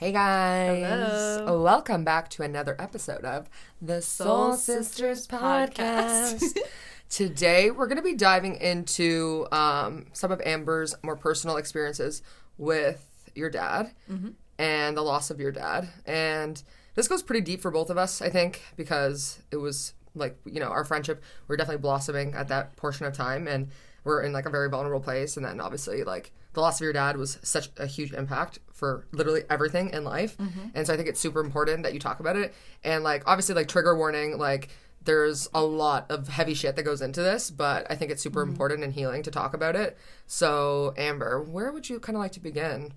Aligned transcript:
Hey 0.00 0.12
guys. 0.12 0.82
Hello. 0.82 1.62
Welcome 1.62 2.04
back 2.04 2.30
to 2.30 2.42
another 2.42 2.74
episode 2.78 3.22
of 3.22 3.50
the 3.82 4.00
Soul, 4.00 4.52
Soul 4.52 4.54
Sisters 4.54 5.18
Sisters 5.18 5.26
podcast. 5.26 6.40
Podcast. 6.40 6.58
Today 7.10 7.70
we're 7.70 7.86
going 7.86 7.98
to 7.98 8.02
be 8.02 8.14
diving 8.14 8.54
into 8.56 9.46
um, 9.52 10.06
some 10.14 10.32
of 10.32 10.40
Amber's 10.40 10.94
more 11.02 11.16
personal 11.16 11.58
experiences 11.58 12.22
with 12.56 13.30
your 13.34 13.50
dad 13.50 13.90
Mm-hmm. 14.10 14.30
and 14.58 14.96
the 14.96 15.02
loss 15.02 15.30
of 15.30 15.38
your 15.38 15.52
dad. 15.52 15.90
And 16.06 16.62
this 16.94 17.06
goes 17.06 17.22
pretty 17.22 17.42
deep 17.42 17.60
for 17.60 17.70
both 17.70 17.90
of 17.90 17.98
us, 17.98 18.22
I 18.22 18.30
think, 18.30 18.62
because 18.76 19.42
it 19.50 19.58
was 19.58 19.92
like, 20.14 20.38
you 20.46 20.60
know, 20.60 20.68
our 20.68 20.86
friendship, 20.86 21.22
we 21.46 21.52
are 21.52 21.56
definitely 21.58 21.82
blossoming 21.82 22.32
at 22.32 22.48
that 22.48 22.74
portion 22.76 23.04
of 23.04 23.12
time 23.12 23.46
and 23.46 23.68
we're 24.04 24.22
in 24.22 24.32
like 24.32 24.46
a 24.46 24.50
very 24.50 24.70
vulnerable 24.70 25.00
place. 25.00 25.36
And 25.36 25.44
then 25.44 25.60
obviously, 25.60 26.04
like, 26.04 26.32
the 26.54 26.60
loss 26.62 26.80
of 26.80 26.84
your 26.84 26.94
dad 26.94 27.18
was 27.18 27.38
such 27.42 27.68
a 27.76 27.86
huge 27.86 28.12
impact 28.14 28.58
for 28.80 29.06
literally 29.12 29.42
everything 29.48 29.90
in 29.90 30.02
life. 30.02 30.36
Mm-hmm. 30.38 30.70
And 30.74 30.86
so 30.86 30.92
I 30.92 30.96
think 30.96 31.08
it's 31.08 31.20
super 31.20 31.40
important 31.40 31.84
that 31.84 31.94
you 31.94 32.00
talk 32.00 32.18
about 32.18 32.34
it. 32.34 32.52
And 32.82 33.04
like, 33.04 33.22
obviously, 33.26 33.54
like, 33.54 33.68
trigger 33.68 33.96
warning, 33.96 34.38
like, 34.38 34.70
there's 35.04 35.48
a 35.54 35.62
lot 35.62 36.10
of 36.10 36.28
heavy 36.28 36.54
shit 36.54 36.76
that 36.76 36.82
goes 36.82 37.00
into 37.00 37.22
this, 37.22 37.50
but 37.50 37.86
I 37.88 37.94
think 37.94 38.10
it's 38.10 38.22
super 38.22 38.42
mm-hmm. 38.42 38.52
important 38.52 38.84
and 38.84 38.92
healing 38.92 39.22
to 39.22 39.30
talk 39.30 39.54
about 39.54 39.76
it. 39.76 39.96
So, 40.26 40.92
Amber, 40.96 41.40
where 41.40 41.70
would 41.70 41.88
you 41.88 42.00
kind 42.00 42.16
of 42.16 42.20
like 42.20 42.32
to 42.32 42.40
begin? 42.40 42.92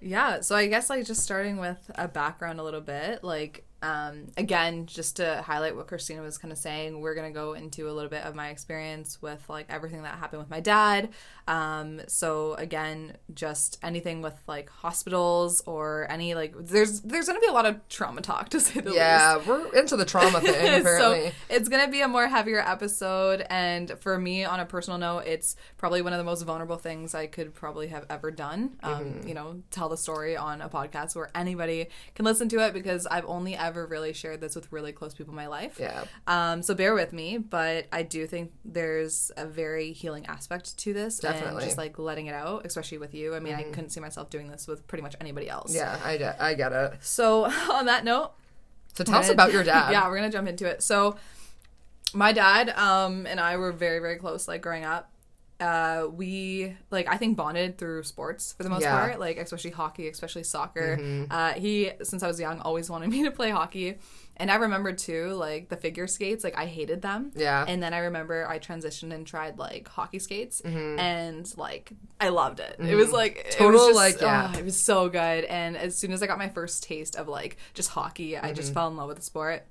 Yeah, 0.00 0.40
so 0.40 0.56
I 0.56 0.66
guess 0.66 0.90
like 0.90 1.04
just 1.04 1.22
starting 1.22 1.58
with 1.58 1.90
a 1.94 2.08
background 2.08 2.58
a 2.58 2.62
little 2.62 2.80
bit, 2.80 3.22
like 3.22 3.64
um 3.82 4.26
again, 4.36 4.86
just 4.86 5.16
to 5.16 5.42
highlight 5.46 5.74
what 5.76 5.86
Christina 5.86 6.22
was 6.22 6.38
kind 6.38 6.52
of 6.52 6.58
saying, 6.58 7.00
we're 7.00 7.14
going 7.14 7.32
to 7.32 7.34
go 7.38 7.54
into 7.54 7.88
a 7.88 7.92
little 7.92 8.10
bit 8.10 8.24
of 8.24 8.34
my 8.34 8.48
experience 8.50 9.20
with 9.22 9.42
like 9.48 9.66
everything 9.68 10.02
that 10.02 10.18
happened 10.18 10.40
with 10.40 10.50
my 10.50 10.60
dad. 10.60 11.10
Um 11.48 12.00
so 12.06 12.54
again, 12.54 13.16
just 13.34 13.78
anything 13.82 14.22
with 14.22 14.34
like 14.46 14.68
hospitals 14.68 15.62
or 15.66 16.06
any 16.10 16.34
like 16.34 16.54
there's 16.58 17.00
there's 17.00 17.26
going 17.26 17.38
to 17.40 17.44
be 17.44 17.48
a 17.48 17.52
lot 17.52 17.66
of 17.66 17.86
trauma 17.88 18.20
talk 18.20 18.48
to 18.50 18.60
say 18.60 18.80
the 18.80 18.90
least. 18.90 18.96
Yeah, 18.96 19.38
we're 19.46 19.72
into 19.74 19.96
the 19.96 20.04
trauma 20.04 20.40
thing, 20.40 20.54
apparently. 20.80 21.28
so 21.28 21.32
it's 21.48 21.68
gonna 21.68 21.88
be 21.88 22.00
a 22.02 22.08
more 22.08 22.26
heavier 22.28 22.60
episode 22.60 23.46
and 23.48 23.92
for 24.00 24.18
me 24.18 24.44
on 24.44 24.60
a 24.60 24.66
personal 24.66 24.98
note 24.98 25.20
it's 25.26 25.56
probably 25.78 26.02
one 26.02 26.12
of 26.12 26.18
the 26.18 26.24
most 26.24 26.42
vulnerable 26.42 26.76
things 26.76 27.14
i 27.14 27.26
could 27.26 27.54
probably 27.54 27.88
have 27.88 28.04
ever 28.10 28.30
done 28.30 28.76
um, 28.82 29.00
Mm-hmm. 29.00 29.28
you 29.28 29.34
know 29.34 29.62
tell 29.70 29.88
the 29.88 29.96
story 29.96 30.36
on 30.36 30.60
a 30.60 30.68
podcast 30.68 31.16
where 31.16 31.30
anybody 31.34 31.86
can 32.14 32.24
listen 32.24 32.48
to 32.50 32.58
it 32.66 32.74
because 32.74 33.06
i've 33.06 33.24
only 33.26 33.56
ever 33.56 33.69
really 33.76 34.12
shared 34.12 34.40
this 34.40 34.54
with 34.54 34.70
really 34.72 34.92
close 34.92 35.14
people 35.14 35.32
in 35.32 35.36
my 35.36 35.46
life 35.46 35.78
yeah. 35.80 36.04
um, 36.26 36.62
so 36.62 36.74
bear 36.74 36.94
with 36.94 37.12
me, 37.12 37.38
but 37.38 37.86
I 37.92 38.02
do 38.02 38.26
think 38.26 38.52
there's 38.64 39.30
a 39.36 39.46
very 39.46 39.92
healing 39.92 40.26
aspect 40.26 40.76
to 40.78 40.92
this, 40.92 41.18
Definitely. 41.18 41.48
Mm-hmm. 41.48 41.56
and 41.58 41.64
just 41.66 41.78
like 41.78 41.98
letting 41.98 42.26
it 42.26 42.34
out, 42.34 42.66
especially 42.66 42.98
with 42.98 43.14
you. 43.14 43.34
I 43.34 43.40
mean, 43.40 43.54
I 43.54 43.62
couldn't 43.64 43.90
see 43.90 44.00
myself 44.00 44.30
doing 44.30 44.48
this 44.48 44.66
with 44.66 44.86
pretty 44.86 45.02
much 45.02 45.16
anybody 45.20 45.48
else. 45.48 45.74
Yeah, 45.74 45.98
I, 46.04 46.16
get- 46.16 46.40
I 46.40 46.54
get 46.54 46.72
it. 46.72 46.92
So 47.00 47.44
on 47.72 47.86
that 47.86 48.04
note, 48.04 48.32
So 48.94 49.04
tell 49.04 49.16
us 49.16 49.26
gonna- 49.26 49.34
about 49.34 49.52
your 49.52 49.64
dad. 49.64 49.90
yeah, 49.92 50.08
we're 50.08 50.16
gonna 50.16 50.30
jump 50.30 50.48
into 50.48 50.66
it. 50.66 50.82
So, 50.82 51.16
my 52.12 52.32
dad 52.32 52.70
um, 52.70 53.26
and 53.26 53.38
I 53.38 53.56
were 53.56 53.72
very, 53.72 54.00
very 54.00 54.16
close. 54.16 54.48
Like 54.48 54.62
growing 54.62 54.84
up, 54.84 55.12
uh, 55.60 56.06
we 56.12 56.74
like 56.90 57.06
I 57.08 57.16
think 57.16 57.36
bonded 57.36 57.78
through 57.78 58.02
sports 58.04 58.52
for 58.54 58.62
the 58.62 58.70
most 58.70 58.82
Yeah. 58.82 58.98
part. 58.98 59.20
Like 59.20 59.36
especially 59.36 59.70
hockey, 59.70 60.08
especially 60.08 60.42
soccer. 60.44 60.96
Mm-hmm. 60.98 61.30
Uh, 61.32 61.52
he 61.52 61.92
since 62.02 62.22
I 62.22 62.26
was 62.28 62.40
young 62.40 62.60
always 62.60 62.88
wanted 62.90 63.10
me 63.14 63.24
to 63.24 63.30
play 63.30 63.50
hockey. 63.50 63.98
And 64.36 64.50
I 64.50 64.54
remember 64.54 64.92
too, 64.94 65.34
like 65.34 65.68
the 65.68 65.76
figure 65.76 66.06
skates, 66.06 66.42
like 66.44 66.56
I 66.56 66.64
hated 66.64 67.02
them. 67.02 67.30
Yeah. 67.36 67.62
And 67.68 67.82
then 67.82 67.92
I 67.92 67.98
remember 67.98 68.48
I 68.48 68.58
transitioned 68.58 69.12
and 69.12 69.26
tried 69.26 69.58
like 69.58 69.86
hockey 69.86 70.18
skates, 70.18 70.62
and 70.62 71.52
like 71.58 71.92
I 72.18 72.30
loved 72.30 72.58
it. 72.60 72.76
It 72.78 72.94
was 72.94 73.12
like 73.12 73.36
it 73.36 73.46
Mm-hmm. 73.50 73.64
Total, 73.64 73.80
was 73.80 73.88
just, 73.88 73.96
like, 73.96 74.20
yeah. 74.22 74.52
oh, 74.54 74.58
it 74.58 74.64
was 74.64 74.80
so 74.80 75.10
good. 75.10 75.44
And 75.44 75.76
as 75.76 75.94
soon 75.98 76.12
as 76.12 76.22
I 76.22 76.26
got 76.26 76.38
my 76.38 76.48
first 76.48 76.82
taste 76.84 77.16
of 77.16 77.28
like 77.28 77.58
just 77.74 77.90
hockey, 77.90 78.38
I 78.38 78.40
Mm-hmm. 78.40 78.54
just 78.54 78.72
fell 78.72 78.88
in 78.88 78.96
love 78.96 79.08
with 79.08 79.18
the 79.18 79.22
sport. 79.22 79.66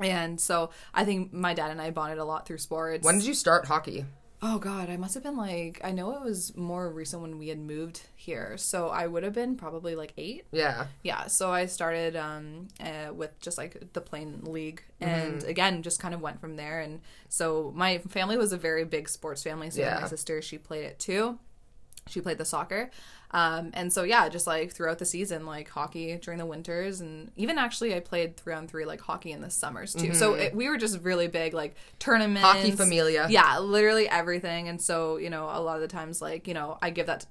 And 0.00 0.40
so 0.40 0.70
I 0.92 1.04
think 1.04 1.32
my 1.32 1.54
dad 1.54 1.70
and 1.70 1.80
I 1.80 1.90
bonded 1.92 2.18
a 2.18 2.24
lot 2.24 2.44
through 2.46 2.58
sports. 2.58 3.04
When 3.04 3.18
did 3.18 3.26
you 3.26 3.34
start 3.34 3.66
hockey? 3.66 4.04
Oh 4.44 4.58
God, 4.58 4.90
I 4.90 4.96
must 4.96 5.14
have 5.14 5.22
been 5.22 5.36
like 5.36 5.80
I 5.84 5.92
know 5.92 6.10
it 6.16 6.22
was 6.22 6.56
more 6.56 6.90
recent 6.90 7.22
when 7.22 7.38
we 7.38 7.46
had 7.48 7.60
moved 7.60 8.02
here, 8.16 8.56
so 8.56 8.88
I 8.88 9.06
would 9.06 9.22
have 9.22 9.32
been 9.34 9.54
probably 9.54 9.94
like 9.94 10.12
eight. 10.18 10.46
Yeah. 10.50 10.86
Yeah, 11.04 11.28
so 11.28 11.52
I 11.52 11.66
started 11.66 12.16
um, 12.16 12.66
uh, 12.80 13.12
with 13.14 13.38
just 13.40 13.56
like 13.56 13.92
the 13.92 14.00
plain 14.00 14.40
league, 14.42 14.82
Mm-hmm. 15.00 15.10
and 15.32 15.44
again, 15.44 15.82
just 15.82 16.00
kind 16.00 16.12
of 16.14 16.20
went 16.20 16.40
from 16.40 16.56
there. 16.56 16.80
And 16.80 17.00
so 17.28 17.72
my 17.74 17.98
family 17.98 18.36
was 18.36 18.52
a 18.52 18.56
very 18.56 18.84
big 18.84 19.08
sports 19.08 19.42
family. 19.44 19.70
So 19.70 19.80
Yeah. 19.80 19.98
my 20.00 20.08
sister, 20.08 20.42
she 20.42 20.58
played 20.58 20.84
it 20.84 20.98
too. 20.98 21.38
She 22.08 22.20
played 22.20 22.38
the 22.38 22.44
soccer, 22.44 22.90
um, 23.32 23.70
and 23.74 23.92
so 23.92 24.02
yeah, 24.02 24.28
just 24.28 24.46
like 24.46 24.72
throughout 24.72 24.98
the 24.98 25.04
season, 25.06 25.46
like 25.46 25.68
hockey 25.70 26.16
during 26.20 26.38
the 26.38 26.46
winters, 26.46 27.00
and 27.00 27.30
even 27.36 27.56
actually 27.58 27.94
I 27.94 28.00
played 28.00 28.36
three 28.36 28.52
on 28.54 28.68
three 28.68 28.84
like 28.84 29.00
hockey 29.00 29.32
in 29.32 29.40
the 29.40 29.50
summers 29.50 29.94
too. 29.94 30.12
So 30.14 30.34
it, 30.34 30.54
we 30.54 30.68
were 30.68 30.76
just 30.76 31.00
really 31.02 31.28
big 31.28 31.54
like 31.54 31.74
tournaments, 31.98 32.42
Mm-hmm. 32.46 32.58
Hockey 32.58 32.70
familia. 32.72 33.26
yeah, 33.30 33.58
literally 33.58 34.08
everything. 34.08 34.68
And 34.68 34.80
so, 34.80 35.16
you 35.16 35.30
know, 35.30 35.44
a 35.52 35.60
lot 35.60 35.76
of 35.76 35.82
the 35.82 35.88
times, 35.88 36.20
like, 36.20 36.46
you 36.46 36.54
know, 36.54 36.76
I 36.82 36.90
give 36.90 37.06
that 37.06 37.26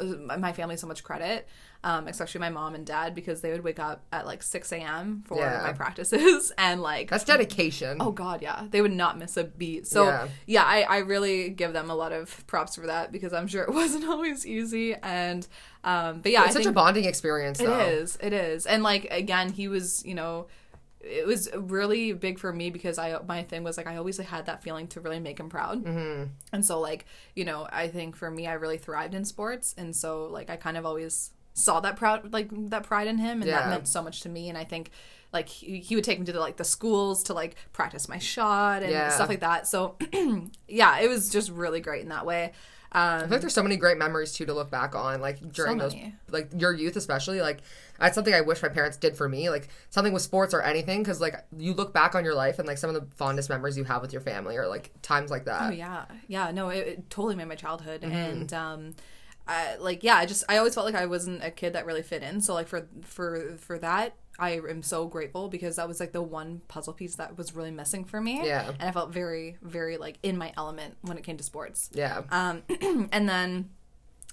uh, 0.00 0.04
my 0.38 0.52
family 0.52 0.76
so 0.76 0.86
much 0.86 1.04
credit, 1.04 1.46
um, 1.84 2.08
especially 2.08 2.40
my 2.40 2.50
mom 2.50 2.74
and 2.74 2.84
dad, 2.86 3.14
because 3.14 3.40
they 3.42 3.50
would 3.52 3.62
wake 3.62 3.78
up 3.78 4.04
at 4.12 4.26
like 4.26 4.42
6 4.42 4.72
a.m. 4.72 5.22
for 5.26 5.38
Yeah. 5.38 5.60
my 5.62 5.72
practices. 5.72 6.50
And 6.58 6.80
like, 6.82 7.10
That's 7.10 7.24
dedication. 7.24 7.98
oh 8.00 8.10
God, 8.10 8.42
yeah, 8.42 8.66
they 8.70 8.80
would 8.80 8.92
not 8.92 9.18
miss 9.18 9.36
a 9.36 9.44
beat. 9.44 9.86
So, 9.86 10.04
Yeah. 10.06 10.28
yeah, 10.46 10.64
I, 10.64 10.82
I 10.82 10.98
really 10.98 11.50
give 11.50 11.72
them 11.72 11.90
a 11.90 11.94
lot 11.94 12.12
of 12.12 12.46
props 12.46 12.76
for 12.76 12.86
that 12.86 13.12
because 13.12 13.32
I'm 13.32 13.46
sure 13.46 13.62
it 13.64 13.72
wasn't 13.82 14.04
always 14.08 14.46
easy. 14.46 14.94
And, 14.94 15.43
um, 15.84 16.20
but 16.20 16.32
yeah, 16.32 16.44
it's 16.44 16.56
I 16.56 16.60
such 16.60 16.66
a 16.66 16.72
bonding 16.72 17.04
experience, 17.04 17.60
it 17.60 17.66
though. 17.66 17.78
is. 17.80 18.18
It 18.20 18.32
is. 18.32 18.66
And 18.66 18.82
like 18.82 19.06
again, 19.10 19.50
he 19.52 19.68
was, 19.68 20.04
you 20.04 20.14
know, 20.14 20.46
it 21.00 21.26
was 21.26 21.50
really 21.54 22.12
big 22.14 22.38
for 22.38 22.52
me 22.52 22.70
because 22.70 22.98
I 22.98 23.18
my 23.28 23.42
thing 23.42 23.62
was 23.64 23.76
like 23.76 23.86
I 23.86 23.96
always 23.96 24.16
had 24.18 24.46
that 24.46 24.62
feeling 24.62 24.86
to 24.88 25.00
really 25.00 25.20
make 25.20 25.38
him 25.38 25.50
proud. 25.50 25.84
Mm-hmm. 25.84 26.24
And 26.52 26.64
so 26.64 26.80
like, 26.80 27.04
you 27.34 27.44
know, 27.44 27.68
I 27.70 27.88
think 27.88 28.16
for 28.16 28.30
me 28.30 28.46
I 28.46 28.54
really 28.54 28.78
thrived 28.78 29.14
in 29.14 29.24
sports 29.24 29.74
and 29.76 29.94
so 29.94 30.26
like 30.26 30.48
I 30.48 30.56
kind 30.56 30.76
of 30.76 30.86
always 30.86 31.30
saw 31.52 31.78
that 31.80 31.96
proud 31.96 32.32
like 32.32 32.48
that 32.70 32.82
pride 32.84 33.06
in 33.06 33.18
him 33.18 33.40
and 33.42 33.48
Yeah. 33.50 33.60
that 33.60 33.68
meant 33.68 33.86
so 33.86 34.02
much 34.02 34.22
to 34.22 34.28
me 34.28 34.48
and 34.48 34.56
I 34.58 34.64
think 34.64 34.90
like 35.32 35.48
he, 35.48 35.78
he 35.80 35.94
would 35.94 36.04
take 36.04 36.18
me 36.18 36.24
to 36.26 36.32
the, 36.32 36.40
like 36.40 36.56
the 36.56 36.64
schools 36.64 37.24
to 37.24 37.34
like 37.34 37.56
practice 37.72 38.08
my 38.08 38.18
shot 38.18 38.82
and 38.82 38.90
Yeah. 38.90 39.10
stuff 39.10 39.28
like 39.28 39.40
that. 39.40 39.66
So 39.68 39.96
yeah, 40.68 41.00
it 41.00 41.08
was 41.08 41.28
just 41.28 41.50
really 41.50 41.80
great 41.80 42.02
in 42.02 42.08
that 42.08 42.24
way. 42.24 42.52
I 42.94 43.14
Um 43.16 43.20
feel 43.22 43.30
like 43.30 43.40
there's 43.40 43.54
so 43.54 43.62
many 43.62 43.76
great 43.76 43.98
memories 43.98 44.32
too 44.32 44.46
to 44.46 44.54
look 44.54 44.70
back 44.70 44.94
on, 44.94 45.20
like 45.20 45.52
during 45.52 45.78
those, 45.78 45.94
like 46.30 46.50
your 46.56 46.72
youth 46.72 46.94
especially. 46.96 47.40
Like 47.40 47.60
that's 47.98 48.14
something 48.14 48.32
I 48.32 48.40
wish 48.40 48.62
my 48.62 48.68
parents 48.68 48.96
did 48.96 49.16
for 49.16 49.28
me, 49.28 49.50
like 49.50 49.68
something 49.90 50.12
with 50.12 50.22
sports 50.22 50.54
or 50.54 50.62
anything, 50.62 51.02
because 51.02 51.20
like 51.20 51.34
you 51.56 51.74
look 51.74 51.92
back 51.92 52.14
on 52.14 52.24
your 52.24 52.34
life 52.34 52.58
and 52.58 52.68
like 52.68 52.78
some 52.78 52.94
of 52.94 52.96
the 52.96 53.16
fondest 53.16 53.48
memories 53.50 53.76
you 53.76 53.84
have 53.84 54.00
with 54.00 54.12
your 54.12 54.22
family 54.22 54.56
or 54.56 54.66
like 54.68 54.92
times 55.02 55.30
like 55.30 55.44
that. 55.46 55.62
Oh 55.68 55.70
yeah, 55.72 56.04
yeah. 56.28 56.50
No, 56.52 56.68
it, 56.68 56.86
it 56.86 57.10
totally 57.10 57.34
made 57.34 57.48
my 57.48 57.56
childhood, 57.56 58.02
Mm-hmm. 58.02 58.14
and 58.14 58.52
um, 58.52 58.94
I, 59.46 59.76
like 59.76 60.02
yeah, 60.04 60.16
I 60.16 60.26
just 60.26 60.44
I 60.48 60.56
always 60.58 60.74
felt 60.74 60.86
like 60.86 60.94
I 60.94 61.06
wasn't 61.06 61.42
a 61.44 61.50
kid 61.50 61.72
that 61.72 61.86
really 61.86 62.02
fit 62.02 62.22
in. 62.22 62.40
So 62.40 62.54
like 62.54 62.68
for 62.68 62.86
for 63.02 63.56
for 63.58 63.78
that, 63.80 64.14
I 64.38 64.52
am 64.68 64.82
so 64.82 65.06
grateful 65.06 65.48
because 65.48 65.76
that 65.76 65.86
was 65.86 66.00
like 66.00 66.12
the 66.12 66.22
one 66.22 66.60
puzzle 66.68 66.92
piece 66.92 67.16
that 67.16 67.38
was 67.38 67.54
really 67.54 67.70
missing 67.70 68.04
for 68.04 68.20
me. 68.20 68.44
Yeah. 68.44 68.68
and 68.80 68.88
I 68.88 68.92
felt 68.92 69.12
very 69.12 69.56
very 69.62 69.96
like 69.96 70.18
in 70.22 70.36
my 70.36 70.52
element 70.56 70.96
when 71.02 71.16
it 71.18 71.24
came 71.24 71.36
to 71.36 71.44
sports. 71.44 71.90
Yeah, 71.92 72.22
Um, 72.30 72.62
and 73.12 73.28
then. 73.28 73.70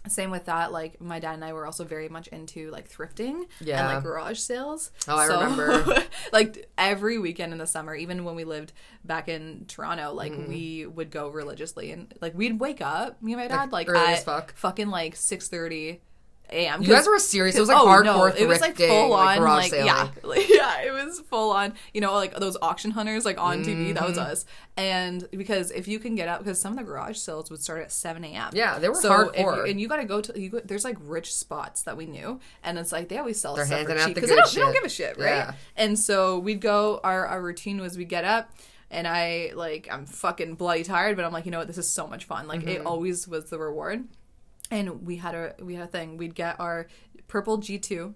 Same 0.07 0.31
with 0.31 0.45
that, 0.45 0.71
like 0.71 0.99
my 0.99 1.19
dad 1.19 1.35
and 1.35 1.45
I 1.45 1.53
were 1.53 1.63
also 1.67 1.83
very 1.83 2.09
much 2.09 2.25
into 2.29 2.71
like 2.71 2.89
thrifting 2.89 3.43
Yeah. 3.59 3.85
and 3.85 3.93
like 3.93 4.03
garage 4.03 4.39
sales. 4.39 4.89
Oh, 5.07 5.15
I 5.15 5.27
remember. 5.27 5.95
like 6.33 6.67
every 6.75 7.19
weekend 7.19 7.51
in 7.53 7.59
the 7.59 7.67
summer, 7.67 7.93
even 7.93 8.23
when 8.23 8.33
we 8.33 8.43
lived 8.43 8.73
back 9.05 9.29
in 9.29 9.65
Toronto, 9.67 10.11
like 10.11 10.31
Mm-hmm. 10.31 10.47
we 10.49 10.85
would 10.87 11.11
go 11.11 11.29
religiously 11.29 11.91
and 11.91 12.11
like 12.19 12.33
we'd 12.33 12.59
wake 12.59 12.81
up, 12.81 13.21
me 13.21 13.33
and 13.33 13.41
my 13.43 13.47
dad, 13.47 13.71
like, 13.71 13.87
early 13.87 13.99
at 13.99 14.13
as 14.13 14.23
fuck? 14.23 14.55
fucking 14.55 14.89
like 14.89 15.15
six 15.15 15.49
thirty 15.49 16.01
a.m. 16.51 16.81
you 16.81 16.89
guys 16.89 17.07
were 17.07 17.17
serious. 17.19 17.55
It 17.55 17.59
was 17.59 17.69
like 17.69 17.77
oh, 17.77 17.85
hardcore 17.85 18.03
no, 18.03 18.25
it 18.25 18.47
was 18.47 18.59
like 18.61 18.75
full 18.75 19.09
like, 19.09 19.37
on, 19.37 19.43
garage 19.43 19.71
like 19.71 19.85
yeah, 19.85 20.09
like, 20.23 20.49
yeah, 20.49 20.81
it 20.81 20.91
was 20.91 21.19
full 21.21 21.51
on. 21.51 21.73
You 21.93 22.01
know, 22.01 22.13
like 22.13 22.35
those 22.35 22.57
auction 22.61 22.91
hunters, 22.91 23.25
like 23.25 23.39
on 23.39 23.63
TV. 23.63 23.93
That 23.93 24.07
was 24.07 24.17
Mm-hmm. 24.17 24.31
us. 24.31 24.45
And 24.77 25.27
because 25.31 25.71
if 25.71 25.87
you 25.87 25.99
can 25.99 26.15
get 26.15 26.27
up, 26.27 26.39
because 26.39 26.59
some 26.59 26.73
of 26.73 26.77
the 26.77 26.83
garage 26.83 27.17
sales 27.17 27.49
would 27.51 27.61
start 27.61 27.81
at 27.81 27.91
seven 27.91 28.23
a.m. 28.23 28.51
Yeah, 28.53 28.79
they 28.79 28.89
were 28.89 28.95
so 28.95 29.09
hardcore. 29.09 29.57
you, 29.65 29.71
and 29.71 29.79
you 29.81 29.87
got 29.87 29.97
to 29.97 30.05
go 30.05 30.21
to 30.21 30.39
you. 30.39 30.49
Go, 30.49 30.59
there's 30.63 30.83
like 30.83 30.97
rich 31.01 31.33
spots 31.33 31.83
that 31.83 31.95
we 31.97 32.05
knew, 32.05 32.39
and 32.63 32.77
it's 32.79 32.91
like 32.91 33.09
they 33.09 33.17
always 33.17 33.39
sell 33.39 33.55
They're 33.55 33.65
stuff 33.65 33.85
for 33.85 33.91
out 33.91 34.05
cheap 34.07 34.15
the 34.15 34.21
because 34.21 34.29
they 34.29 34.35
don't, 34.35 34.53
they 34.53 34.61
don't 34.61 34.73
give 34.73 34.83
a 34.83 34.89
shit, 34.89 35.17
right? 35.17 35.25
Yeah. 35.25 35.53
And 35.75 35.97
so 35.99 36.39
we'd 36.39 36.61
go. 36.61 36.99
Our 37.03 37.25
our 37.27 37.41
routine 37.41 37.79
was 37.81 37.97
we 37.97 38.05
get 38.05 38.25
up. 38.25 38.51
And 38.93 39.07
I 39.07 39.51
like 39.55 39.87
I'm 39.89 40.05
fucking 40.05 40.55
bloody 40.55 40.83
tired, 40.83 41.15
but 41.15 41.23
I'm 41.23 41.31
like, 41.31 41.45
you 41.45 41.51
know 41.51 41.59
what, 41.59 41.67
this 41.67 41.77
is 41.77 41.89
so 41.89 42.07
much 42.07 42.25
fun. 42.25 42.47
Like 42.49 42.59
Mm-hmm. 42.59 42.67
it 42.69 42.85
always 42.85 43.25
was 43.25 43.45
the 43.49 43.57
reward 43.57 44.03
and 44.71 45.05
we 45.05 45.17
had 45.17 45.35
a 45.35 45.53
we 45.61 45.75
had 45.75 45.83
a 45.83 45.87
thing. 45.91 46.17
We'd 46.17 46.33
get 46.35 46.59
our 46.59 46.87
purple 47.27 47.57
G 47.57 47.77
two, 47.77 48.15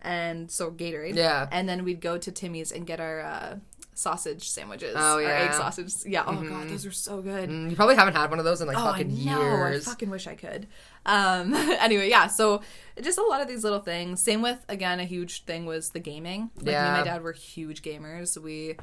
and 0.00 0.50
so 0.50 0.70
Gatorade. 0.70 1.16
Yeah. 1.16 1.48
And 1.52 1.68
then 1.68 1.84
we'd 1.84 2.00
go 2.00 2.16
to 2.16 2.32
Timmy's 2.32 2.72
and 2.72 2.86
get 2.86 3.00
our 3.00 3.20
uh, 3.20 3.56
sausage 3.94 4.48
sandwiches. 4.48 4.94
Oh, 4.98 5.16
or 5.18 5.22
yeah. 5.22 5.28
egg 5.48 5.52
sausage. 5.54 5.92
Yeah. 6.06 6.24
Oh 6.26 6.34
god, 6.42 6.68
those 6.68 6.86
are 6.86 6.92
so 6.92 7.20
good. 7.22 7.48
Mm, 7.50 7.70
you 7.70 7.76
probably 7.76 7.96
haven't 7.96 8.14
had 8.14 8.30
one 8.30 8.38
of 8.38 8.44
those 8.44 8.60
in 8.60 8.68
like 8.68 8.76
Oh, 8.78 8.86
I 8.86 8.92
fucking 8.92 9.24
know. 9.24 9.40
years. 9.42 9.86
I 9.86 9.90
fucking 9.90 10.10
wish 10.10 10.26
I 10.26 10.34
could. 10.34 10.66
Um, 11.04 11.54
anyway, 11.80 12.08
yeah. 12.08 12.26
So 12.28 12.62
just 13.02 13.18
a 13.18 13.22
lot 13.22 13.40
of 13.40 13.48
these 13.48 13.64
little 13.64 13.80
things. 13.80 14.22
Same 14.22 14.42
with 14.42 14.64
again, 14.68 15.00
a 15.00 15.04
huge 15.04 15.44
thing 15.44 15.66
was 15.66 15.90
the 15.90 16.00
gaming. 16.00 16.50
Like 16.56 16.66
me 16.66 16.72
and 16.74 16.86
Yeah. 16.86 16.98
my 16.98 17.04
dad 17.04 17.22
were 17.22 17.32
huge 17.32 17.82
gamers. 17.82 18.36
We 18.40 18.76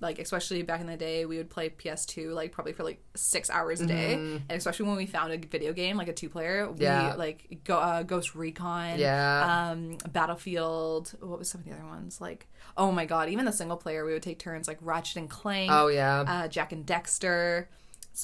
like 0.00 0.18
especially 0.18 0.62
back 0.62 0.80
in 0.80 0.86
the 0.86 0.96
day, 0.96 1.26
we 1.26 1.36
would 1.36 1.50
play 1.50 1.68
PS2 1.68 2.32
like 2.32 2.52
probably 2.52 2.72
for 2.72 2.84
like 2.84 3.02
six 3.14 3.50
hours 3.50 3.80
a 3.82 3.86
day, 3.86 4.14
and 4.14 4.42
especially 4.50 4.86
when 4.86 4.96
we 4.96 5.06
found 5.06 5.32
a 5.32 5.38
video 5.38 5.72
game 5.72 5.96
like 5.96 6.08
a 6.08 6.12
two 6.12 6.28
player, 6.28 6.66
we 6.70 6.74
Mm-hmm. 6.74 6.82
Yeah. 6.82 7.14
like 7.16 7.60
go 7.64 7.76
uh, 7.78 8.02
Ghost 8.02 8.34
Recon, 8.34 8.98
Yeah. 8.98 9.70
um, 9.72 9.98
Battlefield. 10.10 11.12
What 11.20 11.38
was 11.38 11.50
some 11.50 11.60
of 11.60 11.66
the 11.66 11.72
other 11.74 11.84
ones 11.86 12.20
like? 12.20 12.46
Oh 12.76 12.92
my 12.92 13.04
god, 13.04 13.28
even 13.28 13.44
the 13.44 13.52
single 13.52 13.76
player, 13.76 14.04
we 14.04 14.12
would 14.12 14.22
take 14.22 14.38
turns 14.38 14.68
like 14.68 14.78
Ratchet 14.80 15.16
and 15.16 15.28
Clank 15.30 15.70
oh 15.72 15.88
yeah. 15.88 16.20
uh, 16.26 16.48
Jak 16.48 16.72
and 16.72 16.86
Daxter, 16.86 17.66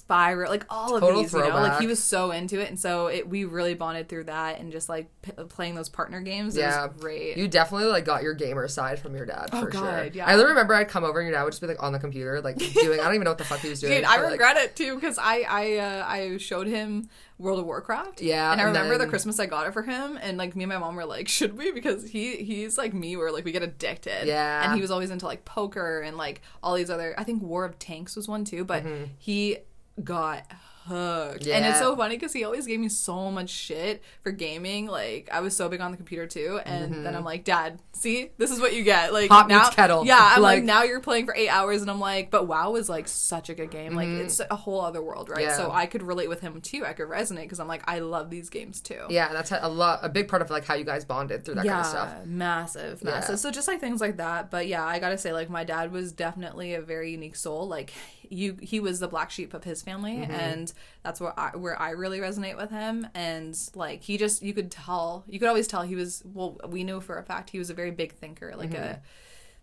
Spyro, 0.00 0.48
like 0.48 0.64
all 0.70 0.94
of 0.96 1.00
Total 1.00 1.22
these, 1.22 1.32
you 1.32 1.38
know, 1.40 1.48
like 1.48 1.80
he 1.80 1.86
was 1.86 2.02
so 2.02 2.30
into 2.30 2.60
it, 2.60 2.68
and 2.68 2.78
so 2.78 3.06
it 3.06 3.28
we 3.28 3.44
really 3.44 3.74
bonded 3.74 4.08
through 4.08 4.24
that, 4.24 4.58
and 4.60 4.70
just 4.72 4.88
like 4.88 5.08
p- 5.22 5.32
playing 5.48 5.74
those 5.74 5.88
partner 5.88 6.20
games. 6.20 6.56
It 6.56 6.60
Yeah. 6.60 6.86
was 6.86 7.00
great. 7.00 7.36
You 7.36 7.48
definitely 7.48 7.88
like 7.88 8.04
got 8.04 8.22
your 8.22 8.34
gamer 8.34 8.68
side 8.68 8.98
from 8.98 9.14
your 9.14 9.26
dad 9.26 9.50
Oh, 9.52 9.62
for 9.64 9.72
sure. 9.72 9.80
God, 9.80 10.14
yeah. 10.14 10.26
I 10.26 10.34
remember 10.34 10.74
I'd 10.74 10.88
come 10.88 11.04
over 11.04 11.20
and 11.20 11.28
your 11.28 11.36
dad 11.36 11.44
would 11.44 11.50
just 11.52 11.60
be 11.60 11.66
like 11.68 11.82
on 11.82 11.92
the 11.92 11.98
computer, 11.98 12.40
like 12.40 12.56
doing 12.56 13.00
I 13.00 13.04
don't 13.04 13.14
even 13.14 13.24
know 13.24 13.30
what 13.30 13.38
the 13.38 13.44
fuck 13.44 13.60
he 13.60 13.68
was 13.68 13.80
doing. 13.80 13.94
Dude, 13.94 14.04
I 14.04 14.20
like, 14.22 14.32
regret 14.32 14.56
it 14.56 14.76
too 14.76 14.94
because 14.96 15.18
I 15.18 15.44
I 15.48 15.76
uh, 15.78 16.04
I 16.06 16.36
showed 16.38 16.66
him 16.66 17.08
World 17.38 17.58
of 17.58 17.66
Warcraft. 17.66 18.22
Yeah, 18.22 18.50
and 18.52 18.60
I 18.60 18.64
and 18.64 18.74
remember 18.74 18.96
the 18.96 19.06
Christmas 19.10 19.38
I 19.38 19.44
got 19.46 19.66
it 19.66 19.72
for 19.72 19.82
him, 19.82 20.18
and 20.22 20.38
like 20.38 20.56
me 20.56 20.64
and 20.64 20.72
my 20.72 20.78
mom 20.78 20.96
were 20.96 21.04
like, 21.04 21.28
should 21.28 21.56
we? 21.56 21.70
Because 21.72 22.08
he 22.08 22.36
he's 22.36 22.78
like 22.78 22.94
me, 22.94 23.16
where 23.16 23.30
like 23.30 23.44
we 23.44 23.52
get 23.52 23.62
addicted. 23.62 24.26
Yeah. 24.26 24.64
and 24.64 24.74
he 24.74 24.80
was 24.80 24.90
always 24.90 25.10
into 25.10 25.26
like 25.26 25.44
poker 25.44 26.00
and 26.00 26.16
like 26.16 26.40
all 26.62 26.74
these 26.74 26.88
other. 26.90 27.14
I 27.18 27.24
think 27.24 27.42
War 27.42 27.64
of 27.64 27.78
Tanks 27.78 28.16
was 28.16 28.26
one 28.26 28.44
too, 28.44 28.64
but 28.64 28.84
he 29.18 29.58
got 30.02 30.44
hooked. 30.86 31.46
And 31.46 31.64
it's 31.64 31.78
so 31.78 31.96
funny 31.96 32.16
because 32.16 32.32
he 32.32 32.44
always 32.44 32.66
gave 32.66 32.78
me 32.78 32.88
so 32.88 33.30
much 33.30 33.50
shit 33.50 34.02
for 34.22 34.30
gaming. 34.30 34.86
Like 34.86 35.28
I 35.32 35.40
was 35.40 35.56
so 35.56 35.68
big 35.68 35.80
on 35.80 35.90
the 35.90 35.96
computer 35.96 36.26
too, 36.26 36.60
and 36.64 37.04
then 37.04 37.14
I'm 37.14 37.24
like, 37.24 37.44
Dad, 37.44 37.80
see, 37.92 38.30
this 38.38 38.50
is 38.50 38.60
what 38.60 38.74
you 38.74 38.84
get. 38.84 39.12
Like 39.12 39.28
Pot 39.28 39.48
now, 39.48 39.68
kettle. 39.70 40.06
Yeah, 40.06 40.18
I'm 40.20 40.42
like, 40.42 40.58
Like- 40.58 40.64
now 40.64 40.84
you're 40.84 41.00
playing 41.00 41.26
for 41.26 41.34
eight 41.34 41.48
hours, 41.48 41.82
and 41.82 41.90
I'm 41.90 41.98
like, 42.00 42.30
but 42.30 42.46
WoW 42.46 42.76
is 42.76 42.88
like 42.88 43.08
such 43.08 43.50
a 43.50 43.54
good 43.54 43.70
game. 43.70 43.94
Like 43.94 44.08
it's 44.08 44.40
a 44.48 44.54
whole 44.56 44.80
other 44.80 45.02
world, 45.02 45.28
right? 45.28 45.40
Mm-hmm. 45.40 45.48
Yeah. 45.48 45.56
So 45.56 45.72
I 45.72 45.86
could 45.86 46.02
relate 46.02 46.28
with 46.28 46.40
him 46.40 46.60
too. 46.60 46.84
I 46.86 46.92
could 46.92 47.08
resonate 47.08 47.42
because 47.42 47.58
I'm 47.60 47.68
like, 47.68 47.82
I 47.86 47.98
love 47.98 48.30
these 48.30 48.48
games 48.48 48.80
too. 48.80 49.06
Yeah, 49.10 49.32
that's 49.32 49.50
a 49.52 49.68
lot 49.68 50.00
a 50.02 50.08
big 50.08 50.28
part 50.28 50.42
of 50.42 50.50
like 50.50 50.64
how 50.64 50.74
you 50.74 50.84
guys 50.84 51.04
bonded 51.04 51.44
through 51.44 51.54
that 51.56 51.64
yeah, 51.64 51.82
kind 51.82 51.84
of 51.84 51.90
stuff. 51.90 52.26
massive, 52.26 53.02
massive. 53.02 53.30
Yeah. 53.30 53.36
So 53.36 53.50
just 53.50 53.66
like 53.66 53.80
things 53.80 54.00
like 54.00 54.18
that. 54.18 54.50
But 54.52 54.68
yeah, 54.68 54.84
I 54.84 55.00
gotta 55.00 55.18
say, 55.18 55.32
like 55.32 55.50
my 55.50 55.64
dad 55.64 55.90
was 55.90 56.12
definitely 56.12 56.74
a 56.74 56.80
very 56.80 57.10
unique 57.10 57.34
soul. 57.36 57.66
Like 57.66 57.92
you, 58.30 58.56
he 58.60 58.80
was 58.80 59.00
the 59.00 59.08
black 59.08 59.30
sheep 59.30 59.54
of 59.54 59.64
his 59.64 59.82
family, 59.82 60.16
Mm-hmm. 60.16 60.30
and 60.32 60.72
that's 61.02 61.20
where 61.20 61.38
I 61.38 61.56
where 61.56 61.80
I 61.80 61.90
really 61.90 62.18
resonate 62.20 62.56
with 62.56 62.70
him. 62.70 63.06
And 63.14 63.56
like 63.74 64.02
he 64.02 64.16
just, 64.18 64.42
you 64.42 64.52
could 64.54 64.70
tell, 64.70 65.24
you 65.28 65.38
could 65.38 65.48
always 65.48 65.66
tell 65.66 65.82
he 65.82 65.94
was. 65.94 66.22
Well, 66.24 66.58
we 66.68 66.84
knew 66.84 67.00
for 67.00 67.18
a 67.18 67.22
fact 67.22 67.50
he 67.50 67.58
was 67.58 67.70
a 67.70 67.74
very 67.74 67.90
big 67.90 68.12
thinker, 68.14 68.54
like 68.56 68.70
Mm-hmm. 68.70 68.82
a. 68.82 69.00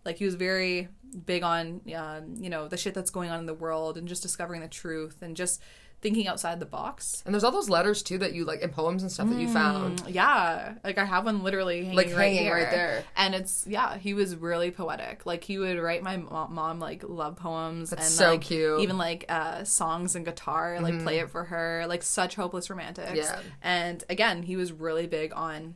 Like 0.04 0.18
he 0.18 0.26
was 0.26 0.34
very 0.34 0.88
big 1.24 1.42
on, 1.42 1.80
um, 1.96 2.34
you 2.36 2.50
know, 2.50 2.68
the 2.68 2.76
shit 2.76 2.92
that's 2.92 3.10
going 3.10 3.30
on 3.30 3.38
in 3.40 3.46
the 3.46 3.54
world 3.54 3.96
and 3.96 4.06
just 4.06 4.20
discovering 4.22 4.60
the 4.60 4.68
truth 4.68 5.22
and 5.22 5.34
just 5.34 5.62
thinking 6.04 6.28
outside 6.28 6.60
the 6.60 6.66
box. 6.66 7.22
And 7.26 7.34
there's 7.34 7.42
all 7.42 7.50
those 7.50 7.68
letters 7.68 8.02
too 8.04 8.18
that 8.18 8.34
you 8.34 8.44
like 8.44 8.60
in 8.60 8.70
poems 8.70 9.02
and 9.02 9.10
stuff 9.10 9.28
that 9.30 9.40
you 9.40 9.48
found. 9.48 10.04
Yeah, 10.06 10.74
like 10.84 10.98
I 10.98 11.04
have 11.04 11.24
one 11.24 11.42
literally 11.42 11.78
hanging 11.80 11.96
Like, 11.96 12.06
right 12.08 12.18
hanging 12.34 12.42
here. 12.44 12.54
right 12.54 12.70
there. 12.70 13.04
and 13.16 13.34
it's 13.34 13.66
yeah, 13.66 13.96
he 13.98 14.14
was 14.14 14.36
really 14.36 14.70
poetic. 14.70 15.24
Like 15.26 15.42
he 15.42 15.58
would 15.58 15.78
write 15.78 16.02
my 16.02 16.18
mo- 16.18 16.48
mom 16.50 16.78
like 16.78 17.02
love 17.08 17.36
poems 17.36 17.90
That's 17.90 18.06
and 18.06 18.12
so 18.14 18.30
like, 18.32 18.42
cute. 18.42 18.60
Mm-hmm. 18.74 18.82
even 18.82 18.98
like 18.98 19.24
uh, 19.28 19.64
songs 19.64 20.14
and 20.14 20.24
guitar, 20.24 20.78
like 20.80 21.02
play 21.02 21.18
it 21.20 21.30
for 21.30 21.44
her, 21.44 21.86
like 21.88 22.02
such 22.02 22.36
hopeless 22.36 22.68
romantics. 22.70 23.16
Yeah. 23.16 23.40
and 23.62 24.04
again, 24.10 24.42
he 24.42 24.56
was 24.56 24.70
really 24.72 25.06
big 25.06 25.32
on 25.34 25.74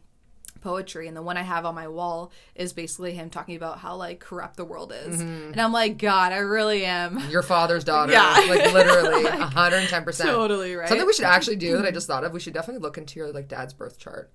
poetry 0.61 1.09
and 1.09 1.17
the 1.17 1.23
one 1.23 1.37
i 1.37 1.43
have 1.43 1.65
on 1.65 1.75
my 1.75 1.89
wall 1.89 2.31
is 2.55 2.73
basically 2.73 3.13
him 3.15 3.31
talking 3.31 3.57
about 3.57 3.79
how 3.79 3.97
like 3.97 4.21
corrupt 4.21 4.57
the 4.57 4.65
world 4.65 4.93
is 4.93 5.17
Mm-hmm. 5.23 5.53
and 5.53 5.61
i'm 5.61 5.73
like 5.73 5.99
god 5.99 6.33
i 6.33 6.39
really 6.39 6.85
am 6.85 7.19
Your 7.31 7.43
father's 7.43 7.85
daughter. 7.93 8.13
Yeah. 8.13 8.35
Like 8.49 8.73
literally 8.73 9.25
ten 9.89 10.05
percent. 10.05 10.29
totally 10.31 10.75
right 10.75 10.89
Something 10.89 11.07
we 11.07 11.13
should 11.13 11.25
actually 11.25 11.57
do 11.57 11.77
that 11.77 11.87
I 11.87 11.91
just 11.91 12.07
thought 12.07 12.25
of, 12.25 12.33
we 12.33 12.41
should 12.41 12.55
definitely 12.55 12.83
look 12.83 12.99
into 12.99 13.19
your 13.19 13.33
like 13.33 13.49
dad's 13.49 13.73
birth 13.75 13.99
chart. 13.99 14.31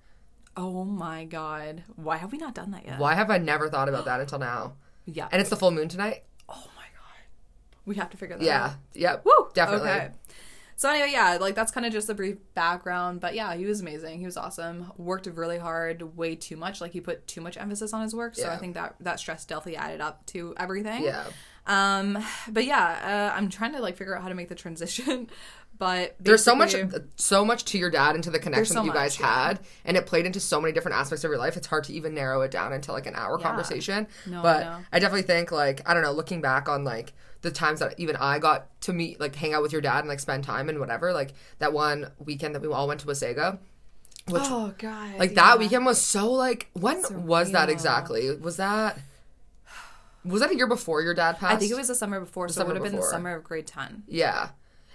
oh 0.56 0.84
my 0.84 1.24
god 1.24 1.82
why 1.96 2.16
have 2.16 2.32
we 2.32 2.38
not 2.38 2.54
done 2.54 2.70
that 2.72 2.84
yet 2.86 2.98
Why 2.98 3.14
have 3.14 3.30
I 3.30 3.38
never 3.38 3.68
thought 3.68 3.88
about 3.88 4.04
that 4.06 4.20
until 4.20 4.38
now? 4.38 4.74
yeah 5.06 5.28
And 5.32 5.40
it's 5.40 5.50
the 5.50 5.56
full 5.56 5.70
moon 5.70 5.88
tonight? 5.88 6.24
oh 6.48 6.54
my 6.76 6.82
god 6.94 7.22
we 7.86 7.96
have 7.96 8.10
to 8.10 8.16
figure 8.16 8.36
that 8.38 8.42
out 8.42 8.46
Yeah. 8.46 9.10
Yep. 9.12 9.24
Woo! 9.26 9.48
Definitely. 9.54 9.90
Okay. 9.90 10.08
So 10.76 10.90
anyway, 10.90 11.10
yeah, 11.12 11.38
like 11.40 11.54
that's 11.54 11.70
kind 11.70 11.86
of 11.86 11.92
just 11.92 12.08
a 12.08 12.14
brief 12.14 12.36
background, 12.54 13.20
but 13.20 13.34
yeah, 13.34 13.54
he 13.54 13.64
was 13.64 13.80
amazing. 13.80 14.18
He 14.18 14.24
was 14.24 14.36
awesome. 14.36 14.92
Worked 14.96 15.26
really 15.26 15.58
hard, 15.58 16.16
way 16.16 16.34
too 16.34 16.56
much. 16.56 16.80
Like 16.80 16.92
he 16.92 17.00
put 17.00 17.26
too 17.26 17.40
much 17.40 17.56
emphasis 17.56 17.92
on 17.92 18.02
his 18.02 18.14
work. 18.14 18.34
So 18.34 18.42
Yeah. 18.42 18.54
I 18.54 18.56
think 18.56 18.74
that 18.74 18.96
that 19.00 19.20
stress 19.20 19.44
definitely 19.44 19.76
added 19.76 20.00
up 20.00 20.26
to 20.26 20.54
everything. 20.56 21.04
Yeah. 21.04 21.24
Um, 21.66 22.18
but 22.48 22.64
yeah, 22.64 23.30
uh, 23.32 23.36
I'm 23.36 23.48
trying 23.48 23.72
to 23.72 23.80
like 23.80 23.96
figure 23.96 24.16
out 24.16 24.22
how 24.22 24.28
to 24.28 24.34
make 24.34 24.48
the 24.48 24.54
transition. 24.54 25.28
But 25.76 26.14
There's 26.20 26.44
so 26.44 26.54
much, 26.54 26.76
so 27.16 27.44
much 27.44 27.64
to 27.64 27.78
your 27.78 27.90
dad 27.90 28.14
and 28.14 28.22
to 28.22 28.30
the 28.30 28.38
connection 28.38 28.74
so 28.74 28.80
that 28.80 28.86
you 28.86 28.92
guys 28.92 29.18
much, 29.18 29.26
yeah. 29.26 29.46
had, 29.48 29.60
and 29.84 29.96
it 29.96 30.06
played 30.06 30.24
into 30.24 30.38
so 30.38 30.60
many 30.60 30.72
different 30.72 30.96
aspects 30.96 31.24
of 31.24 31.30
your 31.30 31.38
life. 31.38 31.56
It's 31.56 31.66
hard 31.66 31.82
to 31.84 31.92
even 31.92 32.14
narrow 32.14 32.42
it 32.42 32.52
down 32.52 32.72
into 32.72 32.92
like 32.92 33.06
an 33.06 33.16
hour 33.16 33.38
conversation. 33.38 34.06
No, 34.24 34.40
but 34.40 34.60
know. 34.60 34.78
I 34.92 35.00
definitely 35.00 35.22
think 35.22 35.50
like 35.50 35.82
I 35.84 35.94
don't 35.94 36.04
know, 36.04 36.12
looking 36.12 36.40
back 36.40 36.68
on 36.68 36.84
like 36.84 37.12
the 37.44 37.50
times 37.50 37.80
that 37.80 37.94
even 37.98 38.16
I 38.16 38.38
got 38.38 38.80
to 38.82 38.92
meet, 38.92 39.20
like 39.20 39.36
hang 39.36 39.52
out 39.52 39.62
with 39.62 39.70
your 39.70 39.82
dad 39.82 40.00
and 40.00 40.08
like 40.08 40.18
spend 40.18 40.44
time 40.44 40.68
and 40.68 40.80
whatever, 40.80 41.12
like 41.12 41.34
that 41.58 41.72
one 41.72 42.10
weekend 42.18 42.54
that 42.54 42.62
we 42.62 42.68
all 42.68 42.88
went 42.88 43.00
to 43.00 43.06
Wasaga. 43.06 43.58
Which 44.26 44.42
Oh 44.46 44.74
god. 44.78 45.18
like 45.18 45.30
yeah. 45.30 45.34
that 45.34 45.58
weekend 45.58 45.84
was 45.84 46.00
so 46.00 46.32
like 46.32 46.70
when 46.72 47.02
was 47.26 47.52
that 47.52 47.68
exactly? 47.68 48.34
Was 48.34 48.56
that 48.56 48.98
was 50.24 50.40
that 50.40 50.50
a 50.50 50.56
year 50.56 50.66
before 50.66 51.02
your 51.02 51.12
dad 51.12 51.38
passed? 51.38 51.56
I 51.56 51.58
think 51.58 51.70
it 51.70 51.76
was 51.76 51.88
the 51.88 51.94
summer 51.94 52.18
before, 52.18 52.48
so 52.48 52.54
summer 52.54 52.70
it 52.70 52.72
would 52.72 52.82
have 52.82 52.92
been 52.92 53.00
the 53.00 53.06
summer 53.06 53.36
of 53.36 53.44
grade 53.44 53.66
ten. 53.66 54.02
Yeah. 54.08 54.48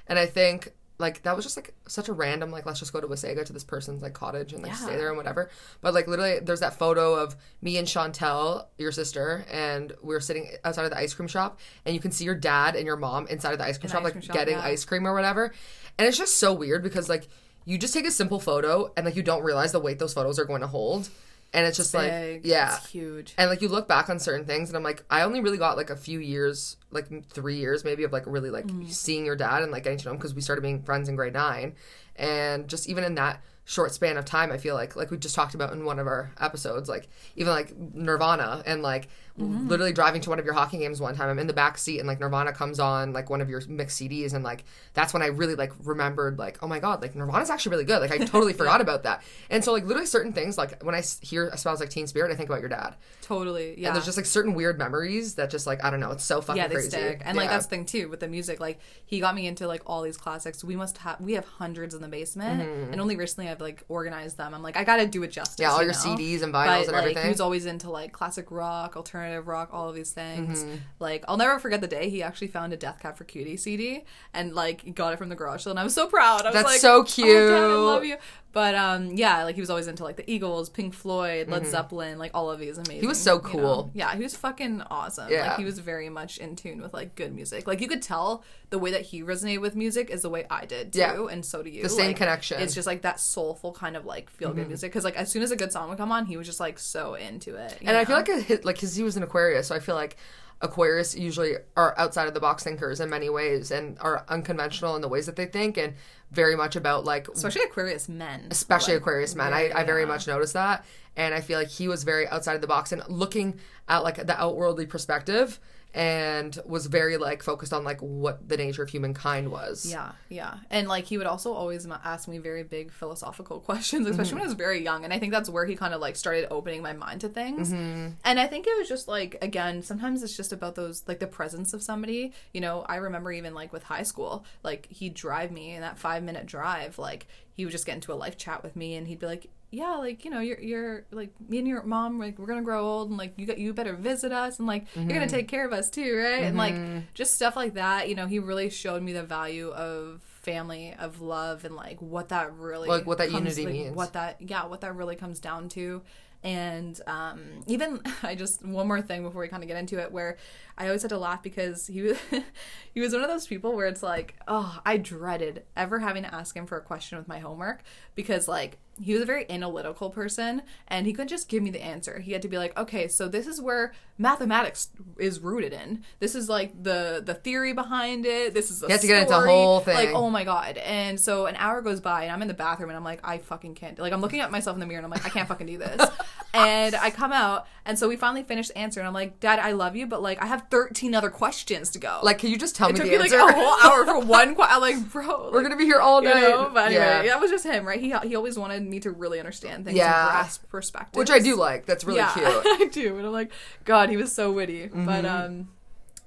And 0.07 0.17
I 0.17 0.25
think 0.25 0.73
like 0.99 1.23
that 1.23 1.35
was 1.35 1.45
just 1.45 1.57
like 1.57 1.73
such 1.87 2.09
a 2.09 2.13
random 2.13 2.51
like 2.51 2.65
let's 2.65 2.79
just 2.79 2.91
go 2.91 2.99
to 2.99 3.07
Wasaga 3.07 3.45
to 3.45 3.53
this 3.53 3.63
person's 3.63 4.01
like 4.01 4.13
cottage 4.13 4.51
and 4.51 4.61
like 4.61 4.75
stay 4.75 4.97
there 4.97 5.07
and 5.07 5.17
whatever. 5.17 5.49
But 5.81 5.93
like 5.93 6.07
literally 6.07 6.39
there's 6.39 6.59
that 6.59 6.77
photo 6.77 7.15
of 7.15 7.37
me 7.61 7.77
and 7.77 7.87
Chantel, 7.87 8.65
your 8.77 8.91
sister, 8.91 9.45
and 9.49 9.93
we 10.03 10.13
are 10.13 10.19
sitting 10.19 10.51
outside 10.65 10.83
of 10.83 10.91
the 10.91 10.97
ice 10.97 11.13
cream 11.13 11.29
shop 11.29 11.59
and 11.85 11.95
you 11.95 12.01
can 12.01 12.11
see 12.11 12.25
your 12.25 12.35
dad 12.35 12.75
and 12.75 12.85
your 12.85 12.97
mom 12.97 13.27
inside 13.27 13.53
of 13.53 13.59
the 13.59 13.65
ice 13.65 13.77
cream 13.77 13.89
shop 13.89 13.99
ice 13.99 14.03
like 14.03 14.13
cream 14.13 14.23
shop, 14.23 14.35
getting 14.35 14.57
yeah. 14.57 14.63
ice 14.63 14.83
cream 14.83 15.07
or 15.07 15.13
whatever. 15.13 15.53
And 15.97 16.07
it's 16.07 16.17
just 16.17 16.37
so 16.37 16.53
weird 16.53 16.83
because 16.83 17.07
like 17.07 17.29
you 17.63 17.77
just 17.77 17.93
take 17.93 18.05
a 18.05 18.11
simple 18.11 18.39
photo 18.39 18.91
and 18.97 19.05
like 19.05 19.15
you 19.15 19.23
don't 19.23 19.43
realize 19.43 19.71
the 19.71 19.79
weight 19.79 19.99
those 19.99 20.13
photos 20.13 20.37
are 20.37 20.45
going 20.45 20.61
to 20.61 20.67
hold. 20.67 21.09
And 21.51 21.65
it's 21.65 21.77
just 21.77 21.93
like 21.93 22.41
yeah. 22.43 22.77
It's 22.77 22.87
huge. 22.89 23.33
And 23.37 23.49
like 23.49 23.61
you 23.61 23.69
look 23.69 23.87
back 23.87 24.09
on 24.09 24.19
certain 24.19 24.45
things, 24.45 24.69
and 24.69 24.77
I'm 24.77 24.83
like, 24.83 25.03
I 25.09 25.23
only 25.23 25.41
really 25.41 25.57
got 25.57 25.77
like 25.77 25.89
a 25.89 25.95
few 25.95 26.19
years, 26.19 26.77
like 26.91 27.07
three 27.29 27.57
years 27.57 27.83
maybe, 27.83 28.03
of 28.03 28.11
like 28.11 28.23
really 28.27 28.49
like 28.51 28.67
Mm-hmm. 28.67 28.85
seeing 28.85 29.25
your 29.25 29.35
dad 29.35 29.63
and 29.63 29.71
like 29.71 29.83
getting 29.83 29.97
to 29.99 30.05
know 30.05 30.11
him 30.11 30.17
because 30.17 30.35
we 30.35 30.41
started 30.41 30.61
being 30.61 30.83
friends 30.83 31.09
in 31.09 31.15
grade 31.15 31.33
nine, 31.33 31.73
and 32.15 32.67
just 32.67 32.87
even 32.87 33.03
in 33.03 33.15
that 33.15 33.41
short 33.65 33.91
span 33.93 34.17
of 34.17 34.25
time, 34.25 34.51
I 34.51 34.57
feel 34.57 34.75
like 34.75 34.95
like 34.95 35.09
we 35.09 35.17
just 35.17 35.35
talked 35.35 35.55
about 35.55 35.73
in 35.73 35.85
one 35.85 35.97
of 35.97 36.05
our 36.07 36.31
episodes, 36.39 36.87
like 36.87 37.07
even 37.35 37.51
like 37.51 37.75
Nirvana 37.95 38.61
and 38.65 38.81
like 38.83 39.09
Mm-hmm. 39.37 39.69
literally 39.69 39.93
driving 39.93 40.19
to 40.21 40.29
one 40.29 40.39
of 40.39 40.43
your 40.43 40.53
hockey 40.53 40.77
games 40.79 40.99
one 40.99 41.15
time. 41.15 41.29
I'm 41.29 41.39
in 41.39 41.47
the 41.47 41.53
back 41.53 41.77
seat 41.77 41.99
and 41.99 42.07
like 42.07 42.19
Nirvana 42.19 42.51
comes 42.51 42.77
on 42.77 43.13
like 43.13 43.29
one 43.29 43.39
of 43.39 43.49
your 43.49 43.61
mixed 43.69 43.99
CDs, 44.01 44.33
and 44.33 44.43
like 44.43 44.65
that's 44.93 45.13
when 45.13 45.21
I 45.21 45.27
really 45.27 45.55
like 45.55 45.71
remembered 45.83 46.37
like 46.37 46.57
oh 46.61 46.67
my 46.67 46.79
god, 46.79 47.01
like 47.01 47.15
Nirvana's 47.15 47.49
actually 47.49 47.71
really 47.71 47.85
good. 47.85 48.01
Like 48.01 48.11
I 48.11 48.17
totally 48.25 48.51
forgot 48.51 48.81
about 48.81 49.03
that. 49.03 49.23
And 49.49 49.63
so 49.63 49.71
like 49.71 49.85
literally 49.85 50.07
certain 50.07 50.33
things 50.33 50.57
like 50.57 50.83
when 50.83 50.93
I 50.93 51.03
hear 51.21 51.55
smells 51.55 51.79
like 51.79 51.89
Teen 51.89 52.05
Spirit, 52.05 52.31
I 52.31 52.35
think 52.35 52.49
about 52.49 52.59
your 52.59 52.67
dad. 52.67 52.95
Totally. 53.21 53.79
Yeah. 53.79 53.87
And 53.87 53.95
there's 53.95 54.05
just 54.05 54.17
like 54.17 54.25
certain 54.25 54.55
weird 54.55 54.77
memories 54.77 55.35
that 55.35 55.49
just 55.49 55.65
like 55.65 55.83
I 55.85 55.89
don't 55.89 56.01
know, 56.01 56.11
it's 56.11 56.25
so 56.25 56.41
fucking 56.41 56.61
yeah, 56.61 56.67
they 56.67 56.75
crazy. 56.75 56.89
stick. 56.89 57.21
And 57.23 57.37
like 57.37 57.49
that's 57.49 57.65
the 57.65 57.69
thing 57.69 57.85
too 57.85 58.09
with 58.09 58.19
the 58.19 58.27
music. 58.27 58.59
Like 58.59 58.79
he 59.05 59.21
got 59.21 59.35
me 59.35 59.47
into 59.47 59.67
like 59.67 59.83
all 59.85 60.01
these 60.01 60.17
classics. 60.17 60.65
We 60.65 60.75
must 60.75 60.97
have 60.97 61.21
we 61.21 61.33
have 61.33 61.45
hundreds 61.45 61.95
in 61.95 62.01
the 62.01 62.09
basement, 62.09 62.61
and 62.61 62.99
only 62.99 63.15
recently 63.15 63.49
I've 63.49 63.61
like 63.61 63.85
organized 63.87 64.35
them. 64.35 64.53
I'm 64.53 64.63
like 64.63 64.75
I 64.75 64.83
gotta 64.83 65.07
do 65.07 65.23
it 65.23 65.31
justice. 65.31 65.55
Mm-hmm. 65.55 65.61
Yeah, 65.61 65.71
all 65.71 65.79
you 65.79 65.85
your 65.85 65.93
know? 65.93 66.21
CDs 66.21 66.43
and 66.43 66.53
vinyls 66.53 66.65
But, 66.65 66.79
and 66.79 66.87
like, 66.87 66.95
everything. 66.95 67.23
He 67.23 67.29
was 67.29 67.39
always 67.39 67.65
into 67.65 67.89
like 67.89 68.11
classic 68.11 68.51
rock, 68.51 68.97
alternative 68.97 69.18
rock, 69.45 69.69
all 69.71 69.89
of 69.89 69.95
these 69.95 70.11
things. 70.11 70.63
Mm-hmm. 70.63 70.75
Like 70.99 71.23
I'll 71.27 71.37
never 71.37 71.59
forget 71.59 71.81
the 71.81 71.87
day 71.87 72.09
he 72.09 72.23
actually 72.23 72.47
found 72.47 72.73
a 72.73 72.77
Death 72.77 72.99
Cab 73.01 73.17
for 73.17 73.23
Cutie 73.23 73.57
CD 73.57 74.03
and 74.33 74.53
like 74.53 74.95
got 74.95 75.13
it 75.13 75.17
from 75.17 75.29
the 75.29 75.35
garage 75.35 75.63
sale, 75.63 75.71
and 75.71 75.79
I 75.79 75.83
was 75.83 75.93
so 75.93 76.07
proud. 76.07 76.41
I 76.41 76.45
was 76.45 76.53
That's 76.53 76.65
like, 76.65 76.79
so 76.79 76.97
"Oh, 76.99 77.03
Dad, 77.03 77.09
I 77.09 77.13
cute." 77.13 77.79
love 77.79 78.05
you. 78.05 78.17
But 78.51 78.73
um, 78.73 79.11
yeah, 79.11 79.43
like 79.43 79.53
he 79.53 79.61
was 79.61 79.69
always 79.69 79.85
into 79.87 80.03
like 80.03 80.15
the 80.15 80.29
Eagles, 80.29 80.69
Pink 80.69 80.95
Floyd, 80.95 81.49
Led 81.49 81.67
Zeppelin, 81.67 82.17
like 82.17 82.31
all 82.33 82.49
of 82.49 82.59
these 82.59 82.77
amazing. 82.79 82.97
Mm-hmm. 83.01 83.07
was 83.07 83.21
so 83.21 83.35
you 83.35 83.41
know? 83.43 83.47
cool. 83.49 83.91
Yeah, 83.93 84.15
he 84.15 84.23
was 84.23 84.35
fucking 84.35 84.81
awesome. 84.89 85.29
Yeah. 85.31 85.49
Like 85.49 85.57
he 85.59 85.65
was 85.65 85.77
very 85.77 86.09
much 86.09 86.39
in 86.39 86.55
tune 86.55 86.81
with 86.81 86.91
like 86.91 87.13
good 87.13 87.33
music. 87.33 87.67
Like 87.67 87.79
you 87.79 87.87
could 87.87 88.01
tell 88.01 88.43
the 88.71 88.79
way 88.79 88.89
that 88.91 89.03
he 89.03 89.21
resonated 89.21 89.61
with 89.61 89.75
music 89.75 90.09
is 90.09 90.23
the 90.23 90.29
way 90.31 90.45
I 90.49 90.65
did 90.65 90.93
too, 90.93 90.99
Yeah. 90.99 91.27
and 91.27 91.45
so 91.45 91.61
do 91.61 91.69
you. 91.69 91.83
The 91.83 91.89
same 91.89 92.07
Like, 92.07 92.15
connection. 92.17 92.59
It's 92.59 92.73
just 92.73 92.87
like 92.87 93.03
that 93.03 93.19
soulful 93.19 93.71
kind 93.71 93.95
of 93.95 94.05
like 94.05 94.31
feel 94.31 94.51
good 94.51 94.67
music. 94.67 94.91
Because 94.91 95.03
like 95.03 95.15
as 95.15 95.31
soon 95.31 95.43
as 95.43 95.51
a 95.51 95.55
good 95.55 95.71
song 95.71 95.89
would 95.89 95.99
come 95.99 96.11
on, 96.11 96.25
he 96.25 96.35
was 96.35 96.47
just 96.47 96.59
like 96.59 96.79
so 96.79 97.13
into 97.13 97.55
it. 97.55 97.77
and 97.81 97.95
I 97.95 98.03
feel 98.05 98.15
like 98.15 98.27
hit, 98.27 98.65
like 98.65 98.79
cuz 98.79 98.95
he 98.95 99.03
was 99.03 99.15
an 99.15 99.21
Aquarius, 99.21 99.67
so 99.67 99.75
I 99.75 99.79
feel 99.79 99.95
like 99.95 100.17
Aquarius 100.61 101.15
usually 101.15 101.55
are 101.77 101.97
outside 101.97 102.27
of 102.27 102.33
the 102.33 102.39
box 102.39 102.63
thinkers 102.63 102.99
in 102.99 103.09
many 103.09 103.29
ways 103.29 103.71
and 103.71 103.97
are 104.01 104.25
unconventional 104.27 104.95
in 104.95 105.01
the 105.01 105.07
ways 105.07 105.25
that 105.25 105.37
they 105.37 105.45
think 105.45 105.77
and 105.77 105.93
very 106.31 106.55
much 106.55 106.75
about 106.75 107.05
like 107.05 107.27
especially 107.29 107.63
Aquarius 107.63 108.09
men. 108.09 108.47
especially 108.51 108.93
Like, 108.93 109.01
Aquarius 109.01 109.35
men. 109.35 109.53
I, 109.53 109.71
I 109.73 109.83
very 109.83 110.01
yeah. 110.01 110.07
much 110.07 110.27
noticed 110.27 110.53
that. 110.53 110.85
And 111.15 111.33
I 111.33 111.41
feel 111.41 111.57
like 111.57 111.69
he 111.69 111.87
was 111.87 112.03
very 112.03 112.27
outside 112.27 112.55
of 112.55 112.61
the 112.61 112.67
box 112.67 112.91
and 112.91 113.01
looking 113.07 113.59
at 113.87 113.99
like 113.99 114.25
the 114.25 114.39
outworldly 114.39 114.85
perspective 114.85 115.59
and 115.93 116.59
was 116.65 116.85
very 116.85 117.17
like 117.17 117.41
focused 117.41 117.73
on 117.73 117.83
like 117.83 117.99
what 117.99 118.47
the 118.47 118.57
nature 118.57 118.83
of 118.83 118.89
humankind 118.89 119.51
was. 119.51 119.87
Yeah, 119.89 120.11
yeah. 120.29 120.57
And 120.69 120.87
like 120.87 121.05
he 121.05 121.17
would 121.17 121.25
also 121.25 121.53
always 121.53 121.87
ask 122.03 122.27
me 122.27 122.37
very 122.37 122.63
big 122.63 122.91
philosophical 122.91 123.59
questions, 123.59 124.07
especially 124.07 124.29
mm-hmm. 124.29 124.35
when 124.37 124.43
I 124.43 124.47
was 124.47 124.53
very 124.53 124.83
young. 124.83 125.03
And 125.03 125.13
I 125.13 125.19
think 125.19 125.33
that's 125.33 125.49
where 125.49 125.65
he 125.65 125.75
kind 125.75 125.93
of 125.93 126.01
like 126.01 126.15
started 126.15 126.47
opening 126.51 126.83
my 126.83 126.93
mind 126.93 127.21
to 127.21 127.29
things. 127.29 127.71
Mm-hmm. 127.71 128.09
And 128.23 128.39
I 128.39 128.45
think 128.45 128.67
it 128.67 128.77
was 128.77 128.87
just 128.87 129.07
like, 129.07 129.37
again, 129.41 129.81
sometimes 129.81 130.21
it's 130.21 130.37
just 130.37 130.53
about 130.53 130.75
those, 130.75 131.03
like 131.07 131.19
the 131.19 131.27
presence 131.27 131.73
of 131.73 131.81
somebody. 131.81 132.33
You 132.53 132.61
know, 132.61 132.85
I 132.87 132.97
remember 132.97 133.31
even 133.31 133.55
like 133.55 133.73
with 133.73 133.83
high 133.83 134.03
school, 134.03 134.45
like 134.63 134.85
he'd 134.87 135.15
drive 135.15 135.51
me 135.51 135.73
in 135.73 135.81
that 135.81 135.97
five 135.97 136.21
minute 136.21 136.45
drive, 136.45 136.99
like 136.99 137.27
he 137.51 137.65
would 137.65 137.71
just 137.71 137.85
get 137.85 137.95
into 137.95 138.13
a 138.13 138.15
life 138.15 138.37
chat 138.37 138.63
with 138.63 138.75
me 138.75 138.95
and 138.95 139.07
he'd 139.07 139.19
be 139.19 139.25
like, 139.25 139.49
yeah, 139.71 139.95
like 139.95 140.25
you 140.25 140.31
know, 140.31 140.39
you're 140.39 140.59
you're 140.59 141.05
like 141.11 141.29
me 141.47 141.59
and 141.59 141.67
your 141.67 141.83
mom, 141.83 142.19
like 142.19 142.39
we're 142.39 142.47
gonna 142.47 142.63
grow 142.63 142.83
old, 142.83 143.09
and 143.09 143.17
like 143.17 143.33
you 143.37 143.45
got 143.45 143.57
you 143.57 143.73
better 143.73 143.93
visit 143.93 144.31
us, 144.31 144.57
and 144.59 144.67
like 144.67 144.85
you're 144.95 145.07
gonna 145.07 145.27
take 145.27 145.47
care 145.47 145.65
of 145.65 145.73
us 145.73 145.89
too, 145.89 146.17
right? 146.17 146.43
And 146.43 146.57
like 146.57 147.13
just 147.13 147.35
stuff 147.35 147.55
like 147.55 147.75
that. 147.75 148.09
You 148.09 148.15
know, 148.15 148.25
he 148.25 148.39
really 148.39 148.69
showed 148.69 149.03
me 149.03 149.13
the 149.13 149.23
value 149.23 149.69
of 149.69 150.21
family, 150.41 150.95
of 150.97 151.21
love, 151.21 151.65
and 151.65 151.75
like 151.75 152.01
what 152.01 152.29
that 152.29 152.53
really 152.55 152.89
Like, 152.89 153.05
what 153.05 153.19
that 153.19 153.29
comes- 153.29 153.57
unity 153.57 153.65
like, 153.65 153.73
means. 153.73 153.95
What 153.95 154.13
that 154.13 154.41
yeah, 154.41 154.65
what 154.65 154.81
that 154.81 154.95
really 154.95 155.15
comes 155.15 155.39
down 155.39 155.69
to. 155.69 156.01
And 156.41 156.99
um, 157.05 157.41
even 157.67 158.01
I 158.23 158.33
just 158.35 158.65
one 158.65 158.87
more 158.87 159.01
thing 159.01 159.23
before 159.23 159.41
we 159.41 159.49
kind 159.49 159.61
of 159.61 159.67
get 159.67 159.77
into 159.77 159.99
it, 159.99 160.11
where 160.11 160.37
I 160.77 160.85
always 160.87 161.01
had 161.01 161.09
to 161.09 161.17
laugh 161.17 161.43
because 161.43 161.85
he 161.85 162.01
was 162.01 162.17
he 162.93 163.01
was 163.01 163.13
one 163.13 163.21
of 163.21 163.27
those 163.29 163.45
people 163.45 163.75
where 163.75 163.87
it's 163.87 164.01
like, 164.01 164.35
oh, 164.47 164.79
I 164.85 164.97
dreaded 164.97 165.63
ever 165.75 165.99
having 165.99 166.23
to 166.23 166.33
ask 166.33 166.55
him 166.55 166.65
for 166.65 166.77
a 166.77 166.81
question 166.81 167.17
with 167.17 167.27
my 167.27 167.39
homework 167.39 167.83
because 168.15 168.47
like 168.47 168.77
he 169.01 169.13
was 169.13 169.21
a 169.21 169.25
very 169.25 169.49
analytical 169.49 170.09
person 170.09 170.61
and 170.87 171.05
he 171.05 171.13
couldn't 171.13 171.29
just 171.29 171.49
give 171.49 171.63
me 171.63 171.69
the 171.69 171.81
answer. 171.81 172.19
He 172.19 172.33
had 172.33 172.41
to 172.41 172.47
be 172.47 172.57
like, 172.57 172.77
okay, 172.77 173.07
so 173.07 173.27
this 173.27 173.47
is 173.47 173.61
where 173.61 173.93
mathematics 174.17 174.89
is 175.17 175.39
rooted 175.39 175.73
in. 175.73 176.03
This 176.19 176.35
is 176.35 176.49
like 176.49 176.83
the 176.83 177.21
the 177.25 177.33
theory 177.33 177.73
behind 177.73 178.25
it. 178.25 178.53
This 178.53 178.69
is 178.69 178.83
a 178.83 178.87
You 178.87 178.91
have 178.91 179.01
to 179.01 179.07
get 179.07 179.21
into 179.23 179.33
story. 179.33 179.49
whole 179.49 179.79
thing. 179.79 179.95
Like, 179.95 180.09
oh 180.09 180.29
my 180.29 180.43
god! 180.43 180.77
And 180.77 181.19
so 181.19 181.45
an 181.45 181.55
hour 181.55 181.81
goes 181.81 182.01
by, 182.01 182.23
and 182.23 182.31
I'm 182.31 182.41
in 182.41 182.47
the 182.47 182.53
bathroom, 182.53 182.89
and 182.89 182.97
I'm 182.97 183.03
like, 183.03 183.21
I 183.23 183.37
fucking 183.37 183.75
can't. 183.75 183.97
Like, 183.97 184.13
I'm 184.13 184.21
looking 184.21 184.41
at 184.41 184.51
myself 184.51 184.75
in 184.75 184.79
the 184.79 184.85
mirror, 184.85 184.99
and 184.99 185.05
I'm 185.05 185.11
like, 185.11 185.25
I 185.25 185.29
can't 185.29 185.47
fucking 185.47 185.67
do 185.67 185.77
this. 185.77 186.09
and 186.53 186.95
I 186.95 187.09
come 187.09 187.31
out, 187.31 187.67
and 187.89 187.99
so 187.99 188.07
we 188.07 188.15
finally 188.15 188.43
finished 188.43 188.69
the 188.69 188.77
answer, 188.77 188.99
and 189.01 189.07
I'm 189.07 189.13
like, 189.13 189.39
Dad, 189.39 189.59
I 189.59 189.71
love 189.73 189.95
you, 189.95 190.05
but 190.07 190.21
like, 190.21 190.41
I 190.41 190.45
have 190.45 190.67
13 190.71 191.13
other 191.15 191.29
questions 191.29 191.89
to 191.91 191.99
go. 191.99 192.19
Like, 192.23 192.37
can 192.37 192.49
you 192.51 192.57
just 192.57 192.75
tell 192.75 192.87
it 192.89 192.93
me 192.93 192.97
took 192.99 193.05
the 193.07 193.11
me 193.13 193.17
like 193.17 193.31
a 193.31 193.51
whole 193.53 193.75
hour 193.91 194.05
for 194.05 194.19
one 194.25 194.55
question. 194.55 194.75
I'm 194.75 194.81
like, 194.81 195.11
bro, 195.11 195.49
We're 195.51 195.63
gonna 195.63 195.75
be 195.75 195.85
here 195.85 195.99
all 195.99 196.21
you 196.23 196.29
night. 196.29 196.41
know, 196.41 196.69
but 196.73 196.85
anyway, 196.87 197.01
yeah. 197.01 197.21
that 197.23 197.41
was 197.41 197.49
just 197.51 197.65
him, 197.65 197.85
right? 197.87 197.99
He 197.99 198.13
he 198.27 198.35
always 198.35 198.57
wanted 198.57 198.83
me 198.83 198.99
to 199.01 199.11
really 199.11 199.39
understand 199.39 199.85
things 199.85 199.97
Yeah. 199.97 200.21
and 200.21 200.29
grasp 200.31 200.69
perspective, 200.69 201.17
Which 201.19 201.31
I 201.31 201.39
do 201.39 201.55
like. 201.55 201.85
That's 201.87 202.03
really 202.05 202.19
yeah, 202.19 202.31
cute. 202.33 202.45
Mm-hmm. 202.45 202.83
I 202.83 202.85
do, 202.87 203.17
and 203.17 203.25
I'm 203.25 203.33
like, 203.33 203.51
God, 203.85 204.09
he 204.09 204.17
was 204.17 204.31
so 204.31 204.51
witty. 204.51 204.87
But 204.87 205.25
um, 205.25 205.69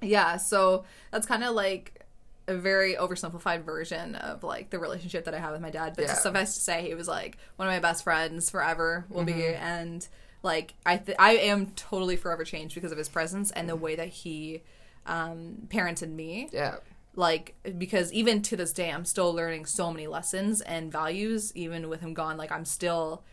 yeah, 0.00 0.37
so 0.38 0.85
that's 1.12 1.26
kind 1.26 1.45
of 1.45 1.54
like 1.54 2.00
a 2.49 2.57
very 2.57 2.97
oversimplified 2.97 3.62
version 3.62 4.16
of 4.16 4.42
like 4.42 4.71
the 4.71 4.78
relationship 4.81 5.25
that 5.26 5.35
I 5.35 5.38
have 5.38 5.52
with 5.52 5.61
my 5.61 5.71
dad. 5.71 5.92
But 5.95 6.07
Yeah. 6.07 6.14
suffice 6.14 6.54
to 6.57 6.61
say, 6.61 6.83
he 6.88 6.95
was 6.95 7.07
like 7.07 7.38
one 7.54 7.69
of 7.69 7.73
my 7.73 7.78
best 7.78 8.02
friends 8.02 8.50
forever. 8.50 9.04
Will 9.09 9.23
be, 9.25 9.33
Mm-hmm. 9.33 9.62
and 9.62 10.09
like 10.42 10.75
I 10.84 10.96
th- 10.96 11.16
I 11.18 11.32
am 11.37 11.66
totally 11.76 12.16
forever 12.16 12.44
changed 12.44 12.75
because 12.75 12.92
of 12.92 12.99
his 12.99 13.08
presence 13.08 13.50
and 13.50 13.68
the 13.68 13.76
way 13.76 13.94
that 13.96 14.08
he 14.08 14.62
um 15.06 15.56
parented 15.68 16.11
me 16.11 16.49
yeah. 16.52 16.76
like 17.16 17.54
because 17.76 18.12
even 18.12 18.40
to 18.40 18.56
this 18.56 18.72
day 18.72 18.88
i'm 18.88 19.04
still 19.04 19.34
learning 19.34 19.66
so 19.66 19.90
many 19.92 20.06
lessons 20.06 20.61
and 20.61 20.92
values 20.92 21.50
even 21.56 21.88
with 21.88 22.00
him 22.00 22.14
gone 22.14 22.37
like 22.37 22.52
i'm 22.52 22.64
still 22.64 23.25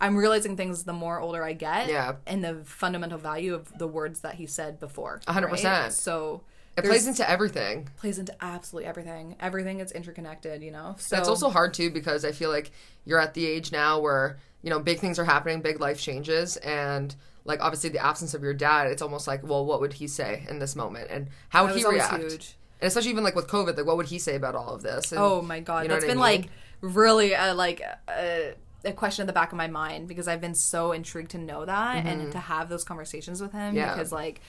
i'm 0.00 0.16
realizing 0.16 0.56
things 0.56 0.84
the 0.84 0.92
more 0.92 1.18
older 1.18 1.42
i 1.42 1.52
get 1.52 1.88
Yeah. 1.88 2.14
and 2.24 2.44
the 2.44 2.62
fundamental 2.64 3.18
value 3.18 3.52
of 3.52 3.76
the 3.78 3.88
words 3.88 4.20
that 4.20 4.36
he 4.36 4.46
said 4.46 4.78
before 4.78 5.20
A 5.26 5.32
hundred 5.32 5.48
right? 5.48 5.56
percent. 5.56 5.92
so 5.94 6.42
It 6.76 6.84
plays 6.84 7.08
into 7.08 7.28
everything. 7.28 7.88
plays 7.96 8.20
into 8.20 8.32
absolutely 8.40 8.88
everything 8.88 9.34
everything 9.40 9.80
is 9.80 9.90
interconnected 9.90 10.62
you 10.62 10.70
know 10.70 10.94
so 10.98 11.16
That's 11.16 11.28
also 11.28 11.50
hard 11.50 11.74
too 11.74 11.90
because 11.90 12.24
I 12.24 12.30
feel 12.30 12.50
like 12.50 12.70
you're 13.04 13.18
at 13.18 13.34
the 13.34 13.44
age 13.44 13.72
now 13.72 13.98
where 13.98 14.38
you 14.62 14.70
know 14.70 14.78
big 14.80 14.98
things 14.98 15.18
are 15.18 15.24
happening, 15.24 15.60
big 15.60 15.80
life 15.80 16.00
changes, 16.00 16.56
and 16.58 17.14
like 17.44 17.60
obviously 17.60 17.90
the 17.90 18.04
absence 18.04 18.34
of 18.34 18.42
your 18.42 18.54
dad, 18.54 18.88
it's 18.88 19.00
almost 19.02 19.26
like, 19.26 19.42
well, 19.42 19.64
what 19.64 19.80
would 19.80 19.94
he 19.94 20.06
say 20.06 20.44
in 20.48 20.58
this 20.58 20.76
moment, 20.76 21.08
and 21.10 21.28
how 21.50 21.66
would 21.66 21.74
he 21.76 21.84
react? 21.84 22.20
huge. 22.22 22.54
And 22.80 22.86
especially 22.86 23.10
even 23.10 23.24
like 23.24 23.34
with 23.34 23.48
COVID, 23.48 23.76
like 23.76 23.86
what 23.86 23.96
would 23.96 24.06
he 24.06 24.18
say 24.18 24.36
about 24.36 24.54
all 24.54 24.74
of 24.74 24.82
this? 24.82 25.10
And, 25.12 25.20
Oh 25.20 25.42
my 25.42 25.60
god, 25.60 25.82
you 25.82 25.88
know 25.88 25.94
that's 25.94 26.04
what 26.04 26.10
I 26.10 26.14
been 26.14 26.18
mean? 26.18 26.42
like 26.42 26.50
really 26.80 27.32
a, 27.32 27.52
like 27.54 27.80
a, 28.08 28.54
a 28.84 28.92
question 28.92 29.22
in 29.22 29.26
the 29.26 29.32
back 29.32 29.50
of 29.50 29.58
my 29.58 29.66
mind 29.66 30.06
because 30.06 30.28
I've 30.28 30.40
been 30.40 30.54
so 30.54 30.92
intrigued 30.92 31.32
to 31.32 31.38
know 31.38 31.64
that 31.64 32.06
and 32.06 32.30
to 32.30 32.38
have 32.38 32.68
those 32.68 32.84
conversations 32.84 33.40
with 33.40 33.50
him 33.52 33.68
Mm-hmm. 33.70 33.76
Yeah. 33.78 33.94
because 33.94 34.12
like 34.12 34.40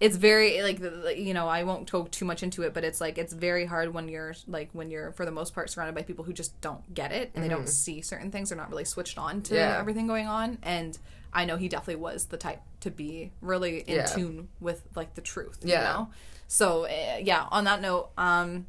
it's 0.00 0.16
very 0.16 0.60
like 0.62 0.80
you 1.16 1.32
know 1.34 1.46
I 1.48 1.62
won't 1.62 1.90
go 1.90 2.04
too 2.04 2.24
much 2.24 2.42
into 2.42 2.62
it 2.62 2.74
but 2.74 2.82
it's 2.84 3.00
like 3.00 3.16
it's 3.16 3.32
very 3.32 3.64
hard 3.64 3.94
when 3.94 4.08
you're 4.08 4.34
like 4.48 4.68
when 4.72 4.90
you're 4.90 5.12
for 5.12 5.24
the 5.24 5.30
most 5.30 5.54
part 5.54 5.70
surrounded 5.70 5.94
by 5.94 6.02
people 6.02 6.24
who 6.24 6.32
just 6.32 6.60
don't 6.60 6.92
get 6.94 7.12
it 7.12 7.30
and 7.34 7.42
they 7.44 7.48
don't 7.48 7.68
see 7.68 8.00
certain 8.02 8.30
things 8.30 8.48
they're 8.50 8.58
not 8.58 8.70
really 8.70 8.84
switched 8.84 9.18
on 9.18 9.40
to 9.42 9.54
Mm-hmm. 9.54 9.70
Yeah. 9.72 9.78
everything 9.78 10.06
going 10.06 10.26
on 10.26 10.58
and 10.62 10.98
I 11.32 11.44
know 11.46 11.56
he 11.56 11.68
definitely 11.68 11.96
was 12.02 12.26
the 12.26 12.36
type 12.36 12.60
to 12.80 12.90
be 12.90 13.30
really 13.40 13.80
in 13.80 13.96
Yeah. 13.96 14.06
tune 14.06 14.48
with 14.60 14.82
like 14.94 15.14
the 15.14 15.20
truth 15.20 15.58
Yeah. 15.62 15.78
you 15.78 15.84
know 15.98 16.08
so 16.48 16.84
uh, 16.86 17.18
yeah 17.22 17.46
on 17.50 17.64
that 17.64 17.80
note 17.80 18.10
um 18.18 18.66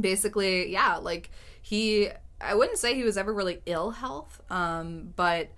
basically 0.00 0.70
yeah 0.72 0.96
like 0.96 1.30
he 1.60 2.08
i 2.40 2.54
wouldn't 2.54 2.78
say 2.78 2.94
he 2.94 3.04
was 3.04 3.16
ever 3.18 3.32
really 3.32 3.60
ill 3.66 3.90
health 3.90 4.40
um 4.50 5.12
but 5.16 5.48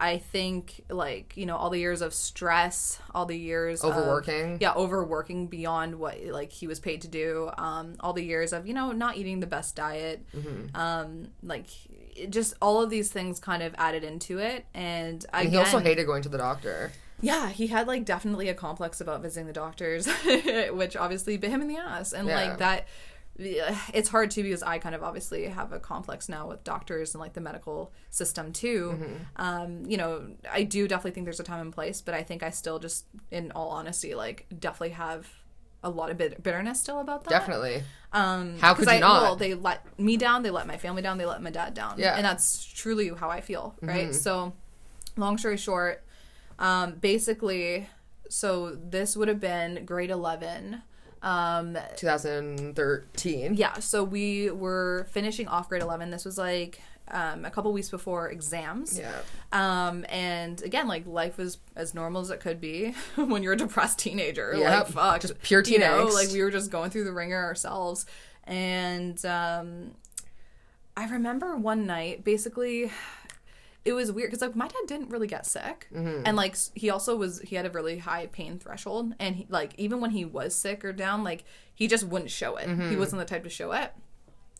i 0.00 0.16
think 0.18 0.84
like 0.88 1.36
you 1.36 1.44
know 1.44 1.56
all 1.56 1.70
the 1.70 1.78
years 1.78 2.00
of 2.00 2.14
stress 2.14 3.00
all 3.14 3.26
the 3.26 3.36
years 3.36 3.82
of- 3.82 3.94
Overworking. 3.96 4.58
yeah 4.60 4.72
overworking 4.74 5.46
beyond 5.48 5.96
what 5.98 6.22
like 6.26 6.52
he 6.52 6.66
was 6.66 6.78
paid 6.80 7.00
to 7.02 7.08
do 7.08 7.50
um 7.58 7.94
all 8.00 8.12
the 8.12 8.24
years 8.24 8.52
of 8.52 8.66
you 8.66 8.74
know 8.74 8.92
not 8.92 9.16
eating 9.16 9.40
the 9.40 9.46
best 9.46 9.74
diet 9.76 10.24
Mm-hmm. 10.36 10.74
um 10.76 11.28
like 11.42 11.66
it 12.16 12.30
just 12.30 12.54
all 12.62 12.80
of 12.82 12.90
these 12.90 13.10
things 13.10 13.38
kind 13.40 13.62
of 13.62 13.74
added 13.78 14.02
into 14.04 14.38
it 14.38 14.66
and, 14.74 15.24
And 15.32 15.42
again, 15.48 15.50
he 15.52 15.56
also 15.58 15.78
hated 15.78 16.04
going 16.06 16.22
to 16.22 16.28
the 16.28 16.38
doctor. 16.38 16.90
yeah, 17.20 17.48
he 17.48 17.66
had 17.68 17.86
like 17.86 18.04
definitely 18.04 18.48
a 18.48 18.54
complex 18.54 19.00
about 19.00 19.22
visiting 19.22 19.46
the 19.46 19.52
doctors, 19.52 20.06
which 20.70 20.96
obviously 20.96 21.36
bit 21.36 21.50
him 21.50 21.60
in 21.62 21.68
the 21.68 21.76
ass. 21.76 22.12
And 22.12 22.26
Yeah. 22.28 22.34
like 22.48 22.58
that, 22.58 22.86
it's 23.94 24.08
hard 24.08 24.30
too 24.30 24.42
because 24.42 24.62
I 24.62 24.78
kind 24.78 24.94
of 24.94 25.02
obviously 25.02 25.44
have 25.44 25.72
a 25.72 25.78
complex 25.78 26.28
now 26.28 26.48
with 26.48 26.64
doctors 26.64 27.14
and 27.14 27.20
like 27.20 27.34
the 27.34 27.40
medical 27.40 27.92
system 28.10 28.52
too. 28.52 28.98
Mm-hmm. 28.98 29.14
Um, 29.36 29.84
you 29.86 29.96
know, 29.96 30.30
I 30.50 30.64
do 30.64 30.88
definitely 30.88 31.12
think 31.12 31.26
there's 31.26 31.40
a 31.40 31.44
time 31.44 31.60
and 31.60 31.72
place, 31.72 32.00
but 32.00 32.14
I 32.14 32.22
think 32.22 32.42
I 32.42 32.50
still 32.50 32.78
just, 32.78 33.04
in 33.30 33.52
all 33.52 33.68
honesty, 33.68 34.14
like 34.14 34.46
definitely 34.58 34.90
have 34.90 35.28
a 35.82 35.90
lot 35.90 36.10
of 36.10 36.16
bit- 36.16 36.42
bitterness 36.42 36.80
still 36.80 37.00
about 37.00 37.24
that. 37.24 37.30
Definitely. 37.30 37.82
Um, 38.12 38.58
How 38.58 38.74
could 38.74 38.86
you 38.86 38.94
I, 38.94 38.98
not? 38.98 39.22
Well, 39.22 39.36
they 39.36 39.54
let 39.54 39.98
me 39.98 40.16
down. 40.16 40.42
They 40.42 40.50
let 40.50 40.66
my 40.66 40.76
family 40.76 41.02
down. 41.02 41.18
They 41.18 41.26
let 41.26 41.42
my 41.42 41.50
dad 41.50 41.74
down. 41.74 41.94
Yeah. 41.98 42.08
Mm-hmm. 42.08 42.16
and 42.16 42.24
that's 42.24 42.64
truly 42.64 43.08
how 43.10 43.30
I 43.30 43.40
feel. 43.40 43.76
Right. 43.80 44.14
So, 44.14 44.54
long 45.16 45.38
story 45.38 45.56
short, 45.56 46.04
um, 46.58 46.94
basically, 46.94 47.88
so 48.28 48.74
this 48.74 49.16
would 49.16 49.28
have 49.28 49.40
been 49.40 49.84
grade 49.84 50.10
eleven. 50.10 50.82
Um, 51.22 51.76
2013. 51.96 53.54
yeah. 53.54 53.74
So 53.80 54.04
we 54.04 54.50
were 54.50 55.06
finishing 55.10 55.48
off 55.48 55.68
grade 55.68 55.82
eleven. 55.82 56.10
This 56.10 56.24
was 56.24 56.38
like 56.38 56.80
um, 57.10 57.44
a 57.44 57.50
couple 57.50 57.72
weeks 57.72 57.88
before 57.88 58.28
exams. 58.30 58.98
Yeah. 58.98 59.20
Um, 59.52 60.04
and 60.08 60.62
again, 60.62 60.88
like 60.88 61.06
life 61.06 61.38
was 61.38 61.58
as 61.74 61.94
normal 61.94 62.20
as 62.20 62.30
it 62.30 62.40
could 62.40 62.60
be 62.60 62.94
when 63.16 63.42
you're 63.42 63.54
a 63.54 63.56
depressed 63.56 63.98
teenager. 63.98 64.54
Yep. 64.56 64.70
Like 64.70 64.86
fuck, 64.88 65.20
Just 65.22 65.40
pure 65.42 65.62
You 65.62 65.78
know, 65.78 66.10
like 66.12 66.30
we 66.30 66.42
were 66.42 66.50
just 66.50 66.70
going 66.70 66.90
through 66.90 67.04
the 67.04 67.12
ringer 67.12 67.42
ourselves. 67.42 68.06
And 68.44 69.22
um, 69.26 69.92
I 70.96 71.06
remember 71.08 71.56
one 71.56 71.86
night, 71.86 72.24
basically, 72.24 72.90
it 73.88 73.92
was 73.94 74.12
weird 74.12 74.30
because 74.30 74.42
like 74.42 74.54
my 74.56 74.68
dad 74.68 74.76
didn't 74.86 75.10
really 75.10 75.26
get 75.26 75.46
sick, 75.46 75.88
Mm-hmm. 75.94 76.22
and 76.26 76.36
like 76.36 76.56
he 76.74 76.90
also 76.90 77.16
was 77.16 77.40
he 77.40 77.56
had 77.56 77.66
a 77.66 77.70
really 77.70 77.98
high 77.98 78.26
pain 78.26 78.58
threshold, 78.58 79.14
and 79.18 79.36
he, 79.36 79.46
like 79.48 79.72
even 79.78 80.00
when 80.00 80.10
he 80.10 80.24
was 80.24 80.54
sick 80.54 80.84
or 80.84 80.92
down, 80.92 81.24
like 81.24 81.44
he 81.74 81.86
just 81.88 82.04
wouldn't 82.04 82.30
show 82.30 82.56
it. 82.56 82.68
Mm-hmm. 82.68 82.90
He 82.90 82.96
wasn't 82.96 83.20
the 83.20 83.26
type 83.26 83.44
to 83.44 83.50
show 83.50 83.72
it. 83.72 83.92